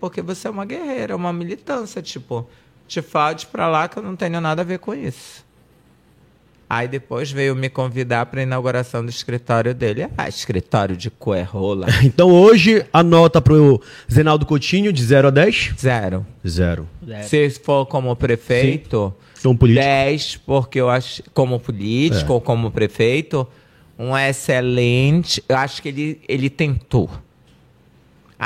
porque 0.00 0.22
você 0.22 0.48
é 0.48 0.50
uma 0.50 0.64
guerreira, 0.64 1.14
uma 1.14 1.34
militância. 1.34 2.00
Tipo, 2.00 2.48
te 2.88 3.02
fode 3.02 3.46
pra 3.48 3.68
lá 3.68 3.86
que 3.86 3.98
eu 3.98 4.02
não 4.02 4.16
tenho 4.16 4.40
nada 4.40 4.62
a 4.62 4.64
ver 4.64 4.78
com 4.78 4.94
isso. 4.94 5.43
Aí 6.68 6.88
depois 6.88 7.30
veio 7.30 7.54
me 7.54 7.68
convidar 7.68 8.26
para 8.26 8.40
a 8.40 8.42
inauguração 8.42 9.04
do 9.04 9.10
escritório 9.10 9.74
dele. 9.74 10.08
Ah, 10.16 10.28
escritório 10.28 10.96
de 10.96 11.10
coerrola. 11.10 11.86
então 12.02 12.30
hoje 12.30 12.84
a 12.92 13.02
nota 13.02 13.40
pro 13.40 13.80
Zenaldo 14.10 14.46
Coutinho 14.46 14.92
de 14.92 15.02
0 15.04 15.28
a 15.28 15.30
10? 15.30 15.74
Zero. 15.78 16.26
Zero. 16.46 16.88
Se 17.22 17.50
for 17.50 17.86
como 17.86 18.14
prefeito, 18.16 19.14
Como 19.42 19.58
político. 19.58 19.84
10, 19.84 20.36
porque 20.46 20.80
eu 20.80 20.88
acho 20.88 21.22
como 21.34 21.60
político 21.60 22.32
É. 22.32 22.34
ou 22.34 22.40
como 22.40 22.70
prefeito, 22.70 23.46
um 23.98 24.16
excelente. 24.16 25.42
Eu 25.48 25.56
acho 25.56 25.82
que 25.82 25.88
ele, 25.88 26.20
ele 26.28 26.48
tentou. 26.50 27.10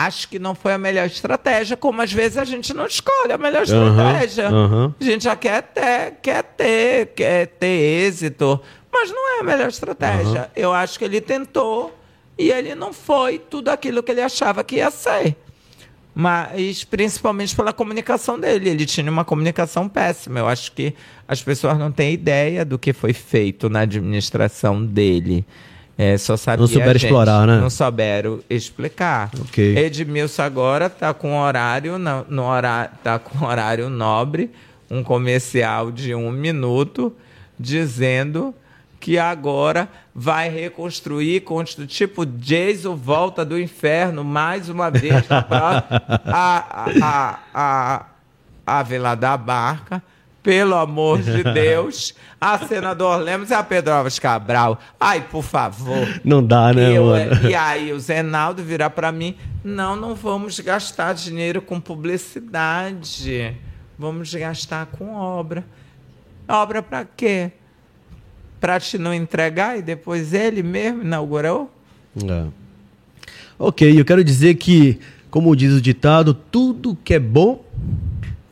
Acho 0.00 0.28
que 0.28 0.38
não 0.38 0.54
foi 0.54 0.74
a 0.74 0.78
melhor 0.78 1.06
estratégia, 1.06 1.76
como 1.76 2.00
às 2.00 2.12
vezes 2.12 2.38
a 2.38 2.44
gente 2.44 2.72
não 2.72 2.86
escolhe 2.86 3.32
a 3.32 3.36
melhor 3.36 3.64
estratégia. 3.64 4.46
aham. 4.46 4.94
A 5.00 5.02
gente 5.04 5.24
já 5.24 5.34
quer 5.34 5.60
ter, 5.60 6.12
quer 6.22 6.44
ter, 6.44 7.06
quer 7.16 7.46
ter 7.48 8.06
êxito, 8.06 8.60
mas 8.92 9.10
não 9.10 9.36
é 9.36 9.40
a 9.40 9.42
melhor 9.42 9.68
estratégia. 9.68 10.52
Eu 10.54 10.72
acho 10.72 11.00
que 11.00 11.04
ele 11.04 11.20
tentou 11.20 11.92
e 12.38 12.48
ele 12.48 12.76
não 12.76 12.92
foi 12.92 13.40
tudo 13.40 13.70
aquilo 13.70 14.00
que 14.00 14.12
ele 14.12 14.20
achava 14.20 14.62
que 14.62 14.76
ia 14.76 14.88
ser. 14.92 15.34
Mas 16.14 16.84
principalmente 16.84 17.56
pela 17.56 17.72
comunicação 17.72 18.38
dele. 18.38 18.70
Ele 18.70 18.86
tinha 18.86 19.10
uma 19.10 19.24
comunicação 19.24 19.88
péssima. 19.88 20.38
Eu 20.38 20.46
acho 20.46 20.70
que 20.70 20.94
as 21.26 21.42
pessoas 21.42 21.76
não 21.76 21.90
têm 21.90 22.12
ideia 22.12 22.64
do 22.64 22.78
que 22.78 22.92
foi 22.92 23.12
feito 23.12 23.68
na 23.68 23.80
administração 23.80 24.84
dele. 24.84 25.44
É, 26.00 26.16
só 26.16 26.36
sabia 26.36 26.60
Não 26.60 26.68
souberam 26.68 26.96
explorar, 26.96 27.46
né? 27.46 27.58
Não 27.60 27.68
souberam 27.70 28.38
explicar. 28.48 29.30
Ok. 29.40 29.76
Edmilson 29.76 30.42
agora 30.42 30.88
tá 30.88 31.12
com 31.12 31.36
horário 31.36 31.98
no, 31.98 32.24
no 32.28 32.44
horário 32.44 32.92
tá 33.02 33.18
com 33.18 33.42
horário 33.44 33.90
nobre, 33.90 34.48
um 34.88 35.02
comercial 35.02 35.90
de 35.90 36.14
um 36.14 36.30
minuto 36.30 37.12
dizendo 37.58 38.54
que 39.00 39.18
agora 39.18 39.88
vai 40.14 40.48
reconstruir, 40.48 41.40
constru- 41.40 41.86
tipo 41.86 42.24
Jason 42.24 42.94
volta 42.96 43.44
do 43.44 43.58
inferno 43.58 44.22
mais 44.24 44.68
uma 44.68 44.90
vez 44.90 45.24
a, 45.30 45.84
a, 46.26 46.84
a, 47.02 47.38
a, 47.54 48.06
a 48.66 48.82
Vila 48.82 49.14
da 49.14 49.36
Barca. 49.36 50.02
Pelo 50.48 50.76
amor 50.76 51.20
de 51.20 51.44
Deus, 51.52 52.14
a 52.40 52.56
senador 52.66 53.18
Lemos 53.20 53.50
e 53.50 53.54
a 53.54 53.62
Pedro 53.62 53.92
Alves 53.92 54.18
Cabral. 54.18 54.80
Ai, 54.98 55.20
por 55.30 55.42
favor. 55.42 56.08
Não 56.24 56.42
dá, 56.42 56.72
né, 56.72 56.96
Eu, 56.96 57.04
mano? 57.04 57.46
é, 57.46 57.50
e 57.50 57.54
aí 57.54 57.92
o 57.92 58.00
Zenaldo 58.00 58.62
virar 58.62 58.88
para 58.88 59.12
mim, 59.12 59.36
não, 59.62 59.94
não 59.94 60.14
vamos 60.14 60.58
gastar 60.58 61.12
dinheiro 61.12 61.60
com 61.60 61.78
publicidade. 61.78 63.54
Vamos 63.98 64.32
gastar 64.32 64.86
com 64.86 65.14
obra. 65.16 65.62
Obra 66.48 66.82
para 66.82 67.04
quê? 67.04 67.52
Para 68.58 68.80
te 68.80 68.96
não 68.96 69.12
entregar 69.12 69.78
e 69.78 69.82
depois 69.82 70.32
ele 70.32 70.62
mesmo 70.62 71.02
inaugurou? 71.02 71.70
É. 72.26 72.46
Ok, 73.58 74.00
eu 74.00 74.04
quero 74.04 74.24
dizer 74.24 74.54
que, 74.54 74.98
como 75.30 75.54
diz 75.54 75.74
o 75.74 75.80
ditado, 75.82 76.32
tudo 76.32 76.96
que 77.04 77.12
é 77.12 77.18
bom, 77.18 77.62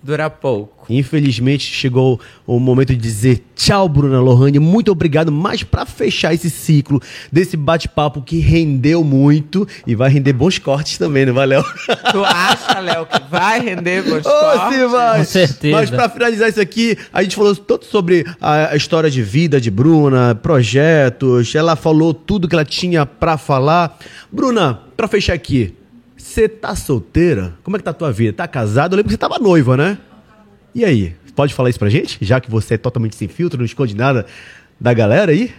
Dura 0.06 0.30
pouco. 0.30 0.86
infelizmente 0.88 1.64
chegou 1.64 2.20
o 2.46 2.60
momento 2.60 2.90
de 2.90 2.96
dizer 2.96 3.44
tchau, 3.56 3.88
Bruna 3.88 4.20
Lohane. 4.20 4.60
Muito 4.60 4.92
obrigado. 4.92 5.32
Mas 5.32 5.64
para 5.64 5.84
fechar 5.84 6.32
esse 6.32 6.48
ciclo 6.48 7.02
desse 7.32 7.56
bate-papo 7.56 8.22
que 8.22 8.38
rendeu 8.38 9.02
muito 9.02 9.66
e 9.84 9.96
vai 9.96 10.08
render 10.08 10.32
bons 10.32 10.58
cortes 10.60 10.96
também, 10.96 11.26
não 11.26 11.34
vai, 11.34 11.46
Léo? 11.46 11.64
Tu 12.12 12.24
acha, 12.24 12.78
Léo, 12.78 13.04
que 13.04 13.20
vai 13.28 13.60
render 13.60 14.02
bons 14.04 14.24
Ô, 14.24 14.30
cortes? 14.30 14.78
sim, 14.78 14.86
vai. 14.86 15.18
Com 15.18 15.24
certeza. 15.24 15.76
Mas 15.76 15.90
pra 15.90 16.08
finalizar 16.08 16.48
isso 16.48 16.60
aqui, 16.60 16.96
a 17.12 17.22
gente 17.24 17.34
falou 17.34 17.56
todo 17.56 17.84
sobre 17.84 18.24
a, 18.40 18.70
a 18.72 18.76
história 18.76 19.10
de 19.10 19.22
vida 19.22 19.60
de 19.60 19.70
Bruna, 19.72 20.36
projetos, 20.36 21.52
ela 21.54 21.74
falou 21.74 22.14
tudo 22.14 22.46
que 22.46 22.54
ela 22.54 22.64
tinha 22.64 23.04
pra 23.04 23.36
falar. 23.36 23.98
Bruna, 24.30 24.80
pra 24.96 25.08
fechar 25.08 25.32
aqui, 25.34 25.74
você 26.36 26.48
tá 26.50 26.76
solteira? 26.76 27.56
Como 27.62 27.76
é 27.76 27.78
que 27.78 27.84
tá 27.84 27.92
a 27.92 27.94
tua 27.94 28.12
vida? 28.12 28.34
Tá 28.34 28.46
casada? 28.46 28.94
Eu 28.94 28.96
lembro 28.98 29.08
que 29.08 29.14
você 29.14 29.18
tava 29.18 29.38
noiva, 29.38 29.74
né? 29.74 29.96
E 30.74 30.84
aí, 30.84 31.16
pode 31.34 31.54
falar 31.54 31.70
isso 31.70 31.78
pra 31.78 31.88
gente? 31.88 32.18
Já 32.20 32.40
que 32.42 32.50
você 32.50 32.74
é 32.74 32.78
totalmente 32.78 33.16
sem 33.16 33.26
filtro, 33.26 33.58
não 33.58 33.64
esconde 33.64 33.96
nada 33.96 34.26
da 34.78 34.92
galera 34.92 35.32
aí? 35.32 35.50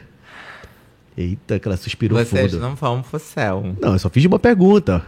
Eita, 1.17 1.57
que 1.57 1.67
ela 1.67 1.77
suspirou 1.77 2.19
Vocês 2.19 2.51
fundo. 2.51 2.61
não 2.61 2.75
vão 2.75 3.01
pro 3.01 3.17
céu. 3.17 3.75
Não, 3.81 3.93
eu 3.93 3.99
só 3.99 4.07
fiz 4.07 4.23
uma 4.25 4.37
pergunta. 4.37 5.03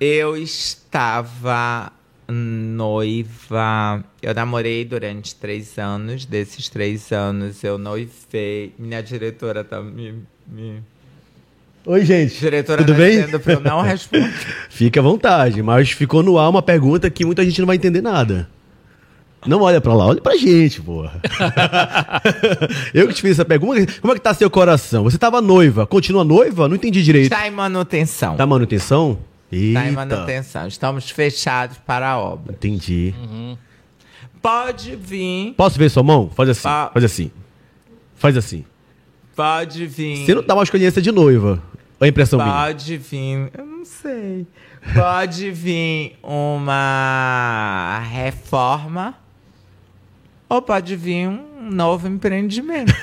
Eu 0.00 0.36
estava 0.36 1.90
noiva. 2.28 4.04
Eu 4.22 4.32
namorei 4.34 4.84
durante 4.84 5.34
três 5.34 5.76
anos. 5.78 6.24
Desses 6.24 6.68
três 6.68 7.10
anos 7.10 7.64
eu 7.64 7.76
noivei. 7.76 8.72
Minha 8.78 9.02
diretora 9.02 9.64
tá 9.64 9.82
me. 9.82 10.22
me... 10.46 10.80
Oi, 11.86 12.04
gente. 12.04 12.38
Diretora 12.40 12.82
Tudo 12.82 12.92
tá 12.92 12.98
bem? 12.98 13.18
não. 13.62 13.84
Fique 14.70 14.98
à 14.98 15.02
vontade, 15.02 15.62
mas 15.62 15.90
ficou 15.90 16.22
no 16.22 16.38
ar 16.38 16.48
uma 16.48 16.62
pergunta 16.62 17.10
que 17.10 17.24
muita 17.24 17.44
gente 17.44 17.60
não 17.60 17.66
vai 17.66 17.76
entender 17.76 18.00
nada. 18.00 18.48
Não 19.46 19.60
olha 19.60 19.78
pra 19.78 19.92
lá, 19.92 20.06
olha 20.06 20.22
pra 20.22 20.34
gente, 20.36 20.80
porra. 20.80 21.20
Eu 22.94 23.06
que 23.08 23.12
te 23.12 23.20
fiz 23.20 23.32
essa 23.32 23.44
pergunta. 23.44 23.86
Como 24.00 24.12
é 24.14 24.16
que 24.16 24.22
tá 24.22 24.32
seu 24.32 24.48
coração? 24.48 25.04
Você 25.04 25.18
tava 25.18 25.42
noiva, 25.42 25.86
continua 25.86 26.24
noiva? 26.24 26.66
Não 26.66 26.76
entendi 26.76 27.02
direito. 27.02 27.24
Está 27.30 27.46
em 27.46 27.50
manutenção. 27.50 28.36
Tá 28.36 28.46
manutenção? 28.46 29.18
Eita. 29.52 29.78
Está 29.80 29.90
em 29.90 29.92
manutenção. 29.92 30.66
Estamos 30.66 31.10
fechados 31.10 31.76
para 31.86 32.08
a 32.12 32.18
obra. 32.18 32.54
Entendi. 32.54 33.14
Pode 34.40 34.96
vir. 34.96 35.52
Posso 35.54 35.78
ver 35.78 35.90
sua 35.90 36.02
mão? 36.02 36.30
Faz 36.34 36.48
assim, 36.48 36.68
Ah. 36.68 36.90
faz 36.94 37.04
assim. 37.04 37.30
Faz 38.14 38.36
assim. 38.38 38.64
Pode 39.36 39.86
vir. 39.86 40.24
Você 40.24 40.34
não 40.34 40.42
tá 40.42 40.54
mais 40.54 40.70
aliança 40.74 41.02
de 41.02 41.12
noiva. 41.12 41.62
É 42.00 42.04
a 42.04 42.08
impressão 42.08 42.38
minha. 42.38 42.52
Pode 42.52 42.96
vir, 42.96 43.50
eu 43.56 43.64
não 43.64 43.84
sei. 43.84 44.46
Pode 44.94 45.50
vir 45.50 46.18
uma 46.22 48.02
reforma 48.10 49.14
ou 50.48 50.60
pode 50.60 50.94
vir 50.96 51.28
um 51.28 51.70
novo 51.70 52.06
empreendimento. 52.06 52.94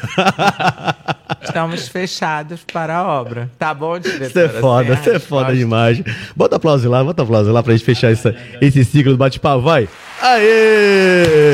Estamos 1.41 1.87
fechados 1.87 2.63
para 2.71 2.97
a 2.97 3.03
obra. 3.03 3.49
Tá 3.57 3.73
bom, 3.73 3.97
diretora? 3.97 4.29
Você 4.29 4.39
é 4.43 4.49
foda, 4.49 4.95
você 4.95 5.09
é 5.15 5.19
foda 5.19 5.55
demais. 5.55 6.01
Bota 6.35 6.57
aplauso 6.57 6.87
lá, 6.89 7.03
bota 7.03 7.23
aplauso 7.23 7.51
lá 7.51 7.63
pra 7.63 7.73
gente 7.73 7.83
fechar 7.83 8.11
essa, 8.11 8.35
esse 8.61 8.85
ciclo 8.85 9.13
do 9.13 9.17
bate-papo, 9.17 9.61
vai. 9.61 9.89
Aê! 10.21 11.51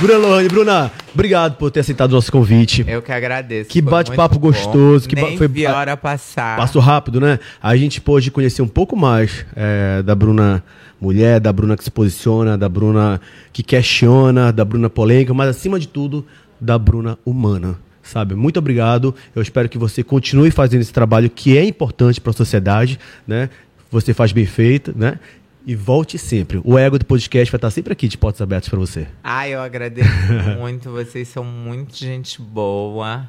Bruna 0.00 0.18
Lohane, 0.18 0.48
Bruna, 0.48 0.92
obrigado 1.14 1.56
por 1.56 1.70
ter 1.70 1.80
aceitado 1.80 2.10
o 2.10 2.14
nosso 2.16 2.30
convite. 2.30 2.84
Eu 2.86 3.00
que 3.00 3.10
agradeço. 3.10 3.70
Que 3.70 3.80
bate-papo 3.80 4.34
bom. 4.38 4.48
gostoso, 4.48 5.08
que 5.08 5.16
Nem 5.16 5.38
foi- 5.38 5.48
vi 5.48 5.66
a 5.66 5.74
hora 5.74 5.96
passar. 5.96 6.56
Passou 6.58 6.82
rápido, 6.82 7.18
né? 7.18 7.38
A 7.62 7.74
gente 7.76 8.00
pôde 8.00 8.30
conhecer 8.30 8.60
um 8.60 8.68
pouco 8.68 8.94
mais 8.94 9.46
é, 9.56 10.02
da 10.02 10.14
Bruna 10.14 10.62
mulher, 11.00 11.40
da 11.40 11.50
Bruna 11.50 11.76
que 11.78 11.84
se 11.84 11.90
posiciona, 11.90 12.58
da 12.58 12.68
Bruna 12.68 13.20
que 13.54 13.62
questiona, 13.62 14.52
da 14.52 14.64
Bruna 14.66 14.90
polêmica, 14.90 15.32
mas 15.32 15.48
acima 15.48 15.80
de 15.80 15.88
tudo, 15.88 16.24
da 16.60 16.78
Bruna 16.78 17.18
humana. 17.24 17.76
Sabe? 18.02 18.34
Muito 18.34 18.58
obrigado. 18.58 19.14
Eu 19.34 19.40
espero 19.42 19.68
que 19.68 19.78
você 19.78 20.02
continue 20.04 20.50
fazendo 20.50 20.82
esse 20.82 20.92
trabalho 20.92 21.28
que 21.30 21.56
é 21.56 21.64
importante 21.64 22.20
para 22.20 22.30
a 22.30 22.34
sociedade, 22.34 22.98
né? 23.26 23.48
Você 23.90 24.12
faz 24.12 24.30
bem 24.30 24.44
feito, 24.46 24.92
né? 24.96 25.18
E 25.66 25.74
volte 25.74 26.16
sempre. 26.16 26.60
O 26.64 26.78
ego 26.78 26.96
do 26.96 27.04
podcast 27.04 27.50
vai 27.50 27.58
estar 27.58 27.70
sempre 27.72 27.92
aqui 27.92 28.06
de 28.06 28.16
portas 28.16 28.40
abertas 28.40 28.68
para 28.68 28.78
você. 28.78 29.08
Ai, 29.24 29.52
eu 29.52 29.60
agradeço 29.60 30.08
muito. 30.60 30.90
Vocês 30.92 31.26
são 31.26 31.42
muito 31.42 31.96
gente 31.96 32.40
boa. 32.40 33.28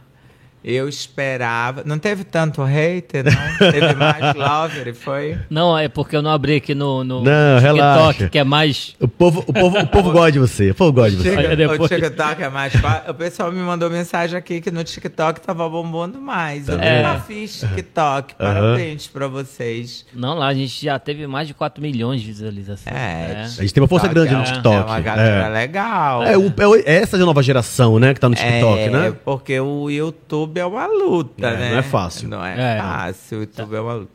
Eu 0.70 0.90
esperava. 0.90 1.82
Não 1.86 1.98
teve 1.98 2.26
tanto 2.26 2.62
hater, 2.62 3.24
não? 3.24 3.72
teve 3.72 3.94
mais 3.96 4.22
lover, 4.36 4.94
foi? 4.94 5.38
Não, 5.50 5.78
é 5.78 5.88
porque 5.88 6.14
eu 6.18 6.22
não 6.22 6.30
abri 6.30 6.58
aqui 6.58 6.76
no, 6.76 7.06
no 7.06 7.22
Não, 7.24 7.58
TikTok, 7.58 7.64
relaxa. 7.78 8.30
que 8.30 8.38
é 8.38 8.44
mais. 8.44 8.94
O 9.00 9.08
povo, 9.08 9.46
o 9.48 9.54
povo, 9.54 9.80
o 9.80 9.88
povo 9.88 10.12
gosta 10.14 10.32
de 10.34 10.40
você. 10.40 10.72
O 10.72 10.76
povo 10.76 10.92
gosta 10.92 11.12
de 11.12 11.18
você. 11.18 11.36
Chega- 11.36 11.56
depois- 11.56 11.80
O 11.80 11.88
TikTok 11.88 12.44
é 12.44 12.50
mais. 12.50 12.74
O 13.08 13.14
pessoal 13.14 13.50
me 13.50 13.62
mandou 13.62 13.90
mensagem 13.90 14.38
aqui 14.38 14.60
que 14.60 14.70
no 14.70 14.84
TikTok 14.84 15.40
tava 15.40 15.70
bombando 15.70 16.20
mais. 16.20 16.68
Eu 16.68 16.78
vendo? 16.78 16.98
nunca 17.08 17.20
fiz 17.22 17.60
TikTok. 17.62 18.36
Aham. 18.38 18.54
Parabéns 18.54 19.08
pra 19.08 19.28
vocês. 19.30 20.06
Não, 20.14 20.34
lá 20.34 20.48
a 20.48 20.54
gente 20.54 20.84
já 20.84 21.00
teve 21.00 21.26
mais 21.28 21.48
de 21.48 21.54
4 21.54 21.82
milhões 21.82 22.20
de 22.20 22.28
visualizações. 22.28 22.94
É, 22.94 23.44
A 23.46 23.48
gente 23.62 23.74
tem 23.74 23.82
uma 23.82 23.88
força 23.88 24.10
grande 24.10 24.34
no 24.34 24.40
é 24.40 24.42
um- 24.42 24.44
TikTok. 24.44 24.76
É 24.76 24.80
uma 24.82 25.00
galera 25.00 25.46
É. 25.46 25.50
legal. 25.50 26.24
É, 26.24 26.38
o- 26.38 26.54
é 26.58 26.68
o- 26.68 26.76
é 26.76 26.96
essa 26.98 27.18
nova 27.18 27.42
geração, 27.42 27.98
né? 28.00 28.14
Que 28.14 28.20
tá 28.20 28.28
no 28.28 28.36
TikTok, 28.36 28.80
é, 28.82 28.90
né? 28.90 29.14
porque 29.24 29.58
o 29.60 29.90
YouTube 29.90 30.57
é 30.58 30.66
uma 30.66 30.86
luta, 30.88 31.48
É, 31.48 31.58
né? 31.58 31.72
não 31.72 31.78
é 31.78 31.84
fácil. 31.84 32.28
Não 32.30 32.44
é, 32.46 32.78
É. 32.78 32.82
fácil, 32.82 33.38
o 33.38 33.42
YouTube 33.42 33.76
é 33.76 33.80
uma 33.82 33.94
luta. 33.94 34.12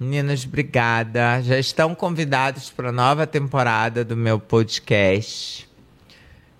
Meninas, 0.00 0.44
obrigada. 0.44 1.40
Já 1.42 1.58
estão 1.58 1.94
convidados 1.94 2.70
para 2.70 2.88
a 2.88 2.92
nova 2.92 3.26
temporada 3.26 4.04
do 4.04 4.16
meu 4.16 4.38
podcast. 4.40 5.68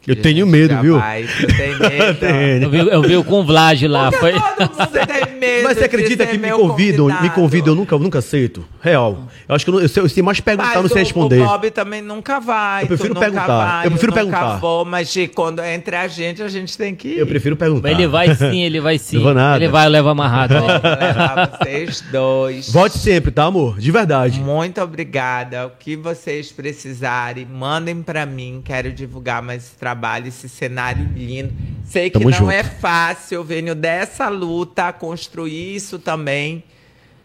Eu 0.06 0.16
tenho 0.16 0.46
medo, 0.46 0.76
viu? 0.80 0.98
vai. 0.98 1.24
Você 1.24 1.46
tem 1.46 1.78
medo? 1.78 2.18
Tenho. 2.20 2.62
Eu 2.64 2.70
vi, 2.70 2.78
eu 2.78 3.02
vi 3.02 3.24
com 3.24 3.40
o 3.40 3.44
Vlad 3.44 3.82
lá. 3.84 4.10
Porque 4.10 4.32
Foi... 4.32 5.06
tem 5.06 5.38
medo 5.38 5.62
Mas 5.64 5.78
você 5.78 5.84
acredita 5.84 6.26
que 6.26 6.36
me 6.38 6.48
meu 6.48 6.58
convidam, 6.58 7.06
me 7.06 7.12
convidado. 7.12 7.34
convidam, 7.34 7.68
eu 7.68 7.74
nunca, 7.76 7.94
eu 7.94 7.98
nunca 7.98 8.18
aceito? 8.18 8.64
Real. 8.80 9.28
Eu 9.48 9.54
acho 9.54 9.64
que 9.64 9.70
eu, 9.70 9.80
eu 9.80 9.88
sei, 9.88 10.02
eu 10.02 10.08
sei 10.08 10.22
mais 10.22 10.40
perguntar, 10.40 10.70
Mas 10.74 10.82
não 10.82 10.88
sei 10.88 11.02
o- 11.02 11.04
responder. 11.04 11.40
O 11.40 11.46
Bob 11.46 11.70
também 11.70 12.02
nunca 12.02 12.40
vai. 12.40 12.82
Eu 12.84 12.88
prefiro 12.88 13.14
nunca 13.14 13.20
perguntar. 13.20 13.46
vai, 13.46 13.86
Eu 13.86 13.90
prefiro 13.90 14.12
nunca 14.12 14.24
perguntar. 14.24 14.56
Vou, 14.58 14.84
mas 14.84 15.14
quando 15.34 15.60
é 15.60 15.74
entre 15.74 15.94
a 15.96 16.08
gente, 16.08 16.42
a 16.42 16.48
gente 16.48 16.76
tem 16.76 16.94
que 16.94 17.08
ir. 17.08 17.18
Eu 17.18 17.26
prefiro 17.26 17.56
perguntar. 17.56 17.90
Ele 17.90 18.06
vai 18.06 18.34
sim, 18.34 18.62
ele 18.62 18.80
vai 18.80 18.98
sim. 18.98 19.16
Não 19.16 19.22
vou 19.24 19.34
nada. 19.34 19.62
Ele 19.62 19.70
vai, 19.70 19.88
leva 19.88 20.10
amarrado. 20.10 20.54
Vou 20.54 20.66
levar 20.66 21.58
vocês 21.62 22.00
dois. 22.10 22.72
Volte 22.72 22.98
sempre, 22.98 23.30
tá, 23.30 23.44
amor? 23.44 23.78
De 23.78 23.90
verdade. 23.90 24.40
Muito 24.40 24.80
obrigada. 24.80 25.66
O 25.66 25.70
que 25.78 25.96
vocês 25.96 26.50
precisarem, 26.50 27.46
mandem 27.46 28.02
pra 28.02 28.26
mim. 28.26 28.60
Quero 28.64 28.92
divulgar 28.92 29.42
mais 29.42 29.64
esse 29.64 29.76
trabalho, 29.76 29.91
esse 30.24 30.48
cenário 30.48 31.08
lindo. 31.14 31.52
Sei 31.84 32.10
que 32.10 32.18
Tamo 32.18 32.30
não 32.30 32.38
junto. 32.38 32.50
é 32.50 32.62
fácil, 32.62 33.36
eu 33.36 33.44
venho 33.44 33.74
dessa 33.74 34.28
luta 34.28 34.88
a 34.88 34.92
construir 34.92 35.74
isso 35.74 35.98
também. 35.98 36.64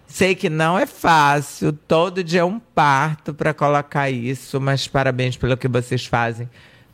Sei 0.07 0.35
que 0.35 0.49
não 0.49 0.79
é 0.79 0.85
fácil, 0.85 1.73
todo 1.73 2.23
dia 2.23 2.41
é 2.41 2.43
um 2.43 2.59
parto 2.59 3.33
para 3.33 3.53
colocar 3.53 4.09
isso, 4.09 4.59
mas 4.59 4.87
parabéns 4.87 5.35
pelo 5.35 5.57
que 5.57 5.67
vocês 5.67 6.05
fazem, 6.05 6.49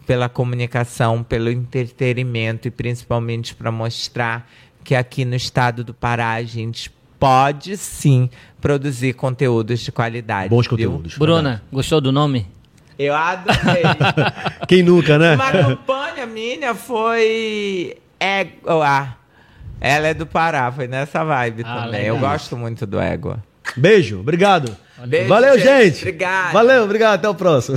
pela 0.08 0.28
comunicação, 0.28 1.24
pelo 1.24 1.50
entretenimento 1.52 2.68
e 2.68 2.72
principalmente 2.72 3.54
para 3.54 3.72
mostrar 3.72 4.50
que 4.84 4.96
aqui 4.96 5.24
no 5.26 5.36
estado 5.36 5.84
do 5.84 5.94
Pará 5.94 6.32
a 6.32 6.44
gente 6.44 6.92
pode 7.20 7.78
sim 7.78 8.30
produzir 8.60 9.14
conteúdos 9.14 9.80
de 9.80 9.92
qualidade. 9.92 10.50
Bons 10.50 10.68
viu? 10.68 10.92
conteúdos. 10.92 11.18
Bruna, 11.18 11.64
gostou 11.72 12.02
do 12.02 12.12
nome? 12.12 12.48
Eu 12.98 13.16
adorei. 13.16 13.84
Quem 14.68 14.84
nunca, 14.84 15.18
né? 15.18 15.36
Uma 15.36 15.52
campanha 15.52 16.26
minha 16.26 16.76
foi 16.76 17.98
Égua. 18.20 19.16
Ela 19.82 20.08
é 20.08 20.14
do 20.14 20.26
Pará, 20.26 20.72
foi 20.72 20.88
nessa 20.88 21.24
vibe 21.24 21.64
Ah, 21.66 21.76
também. 21.86 21.92
legal. 22.02 22.16
Eu 22.16 22.20
gosto 22.20 22.56
muito 22.56 22.86
do 22.86 23.00
Égua. 23.00 23.44
Beijo, 23.76 24.20
obrigado. 24.20 24.76
Beijo, 25.08 25.28
Valeu, 25.28 25.58
gente. 25.60 25.96
gente. 25.96 25.98
Obrigado. 26.00 26.54
Valeu, 26.54 26.84
obrigado. 26.84 27.16
Até 27.16 27.28
o 27.30 27.36
próximo. 27.36 27.72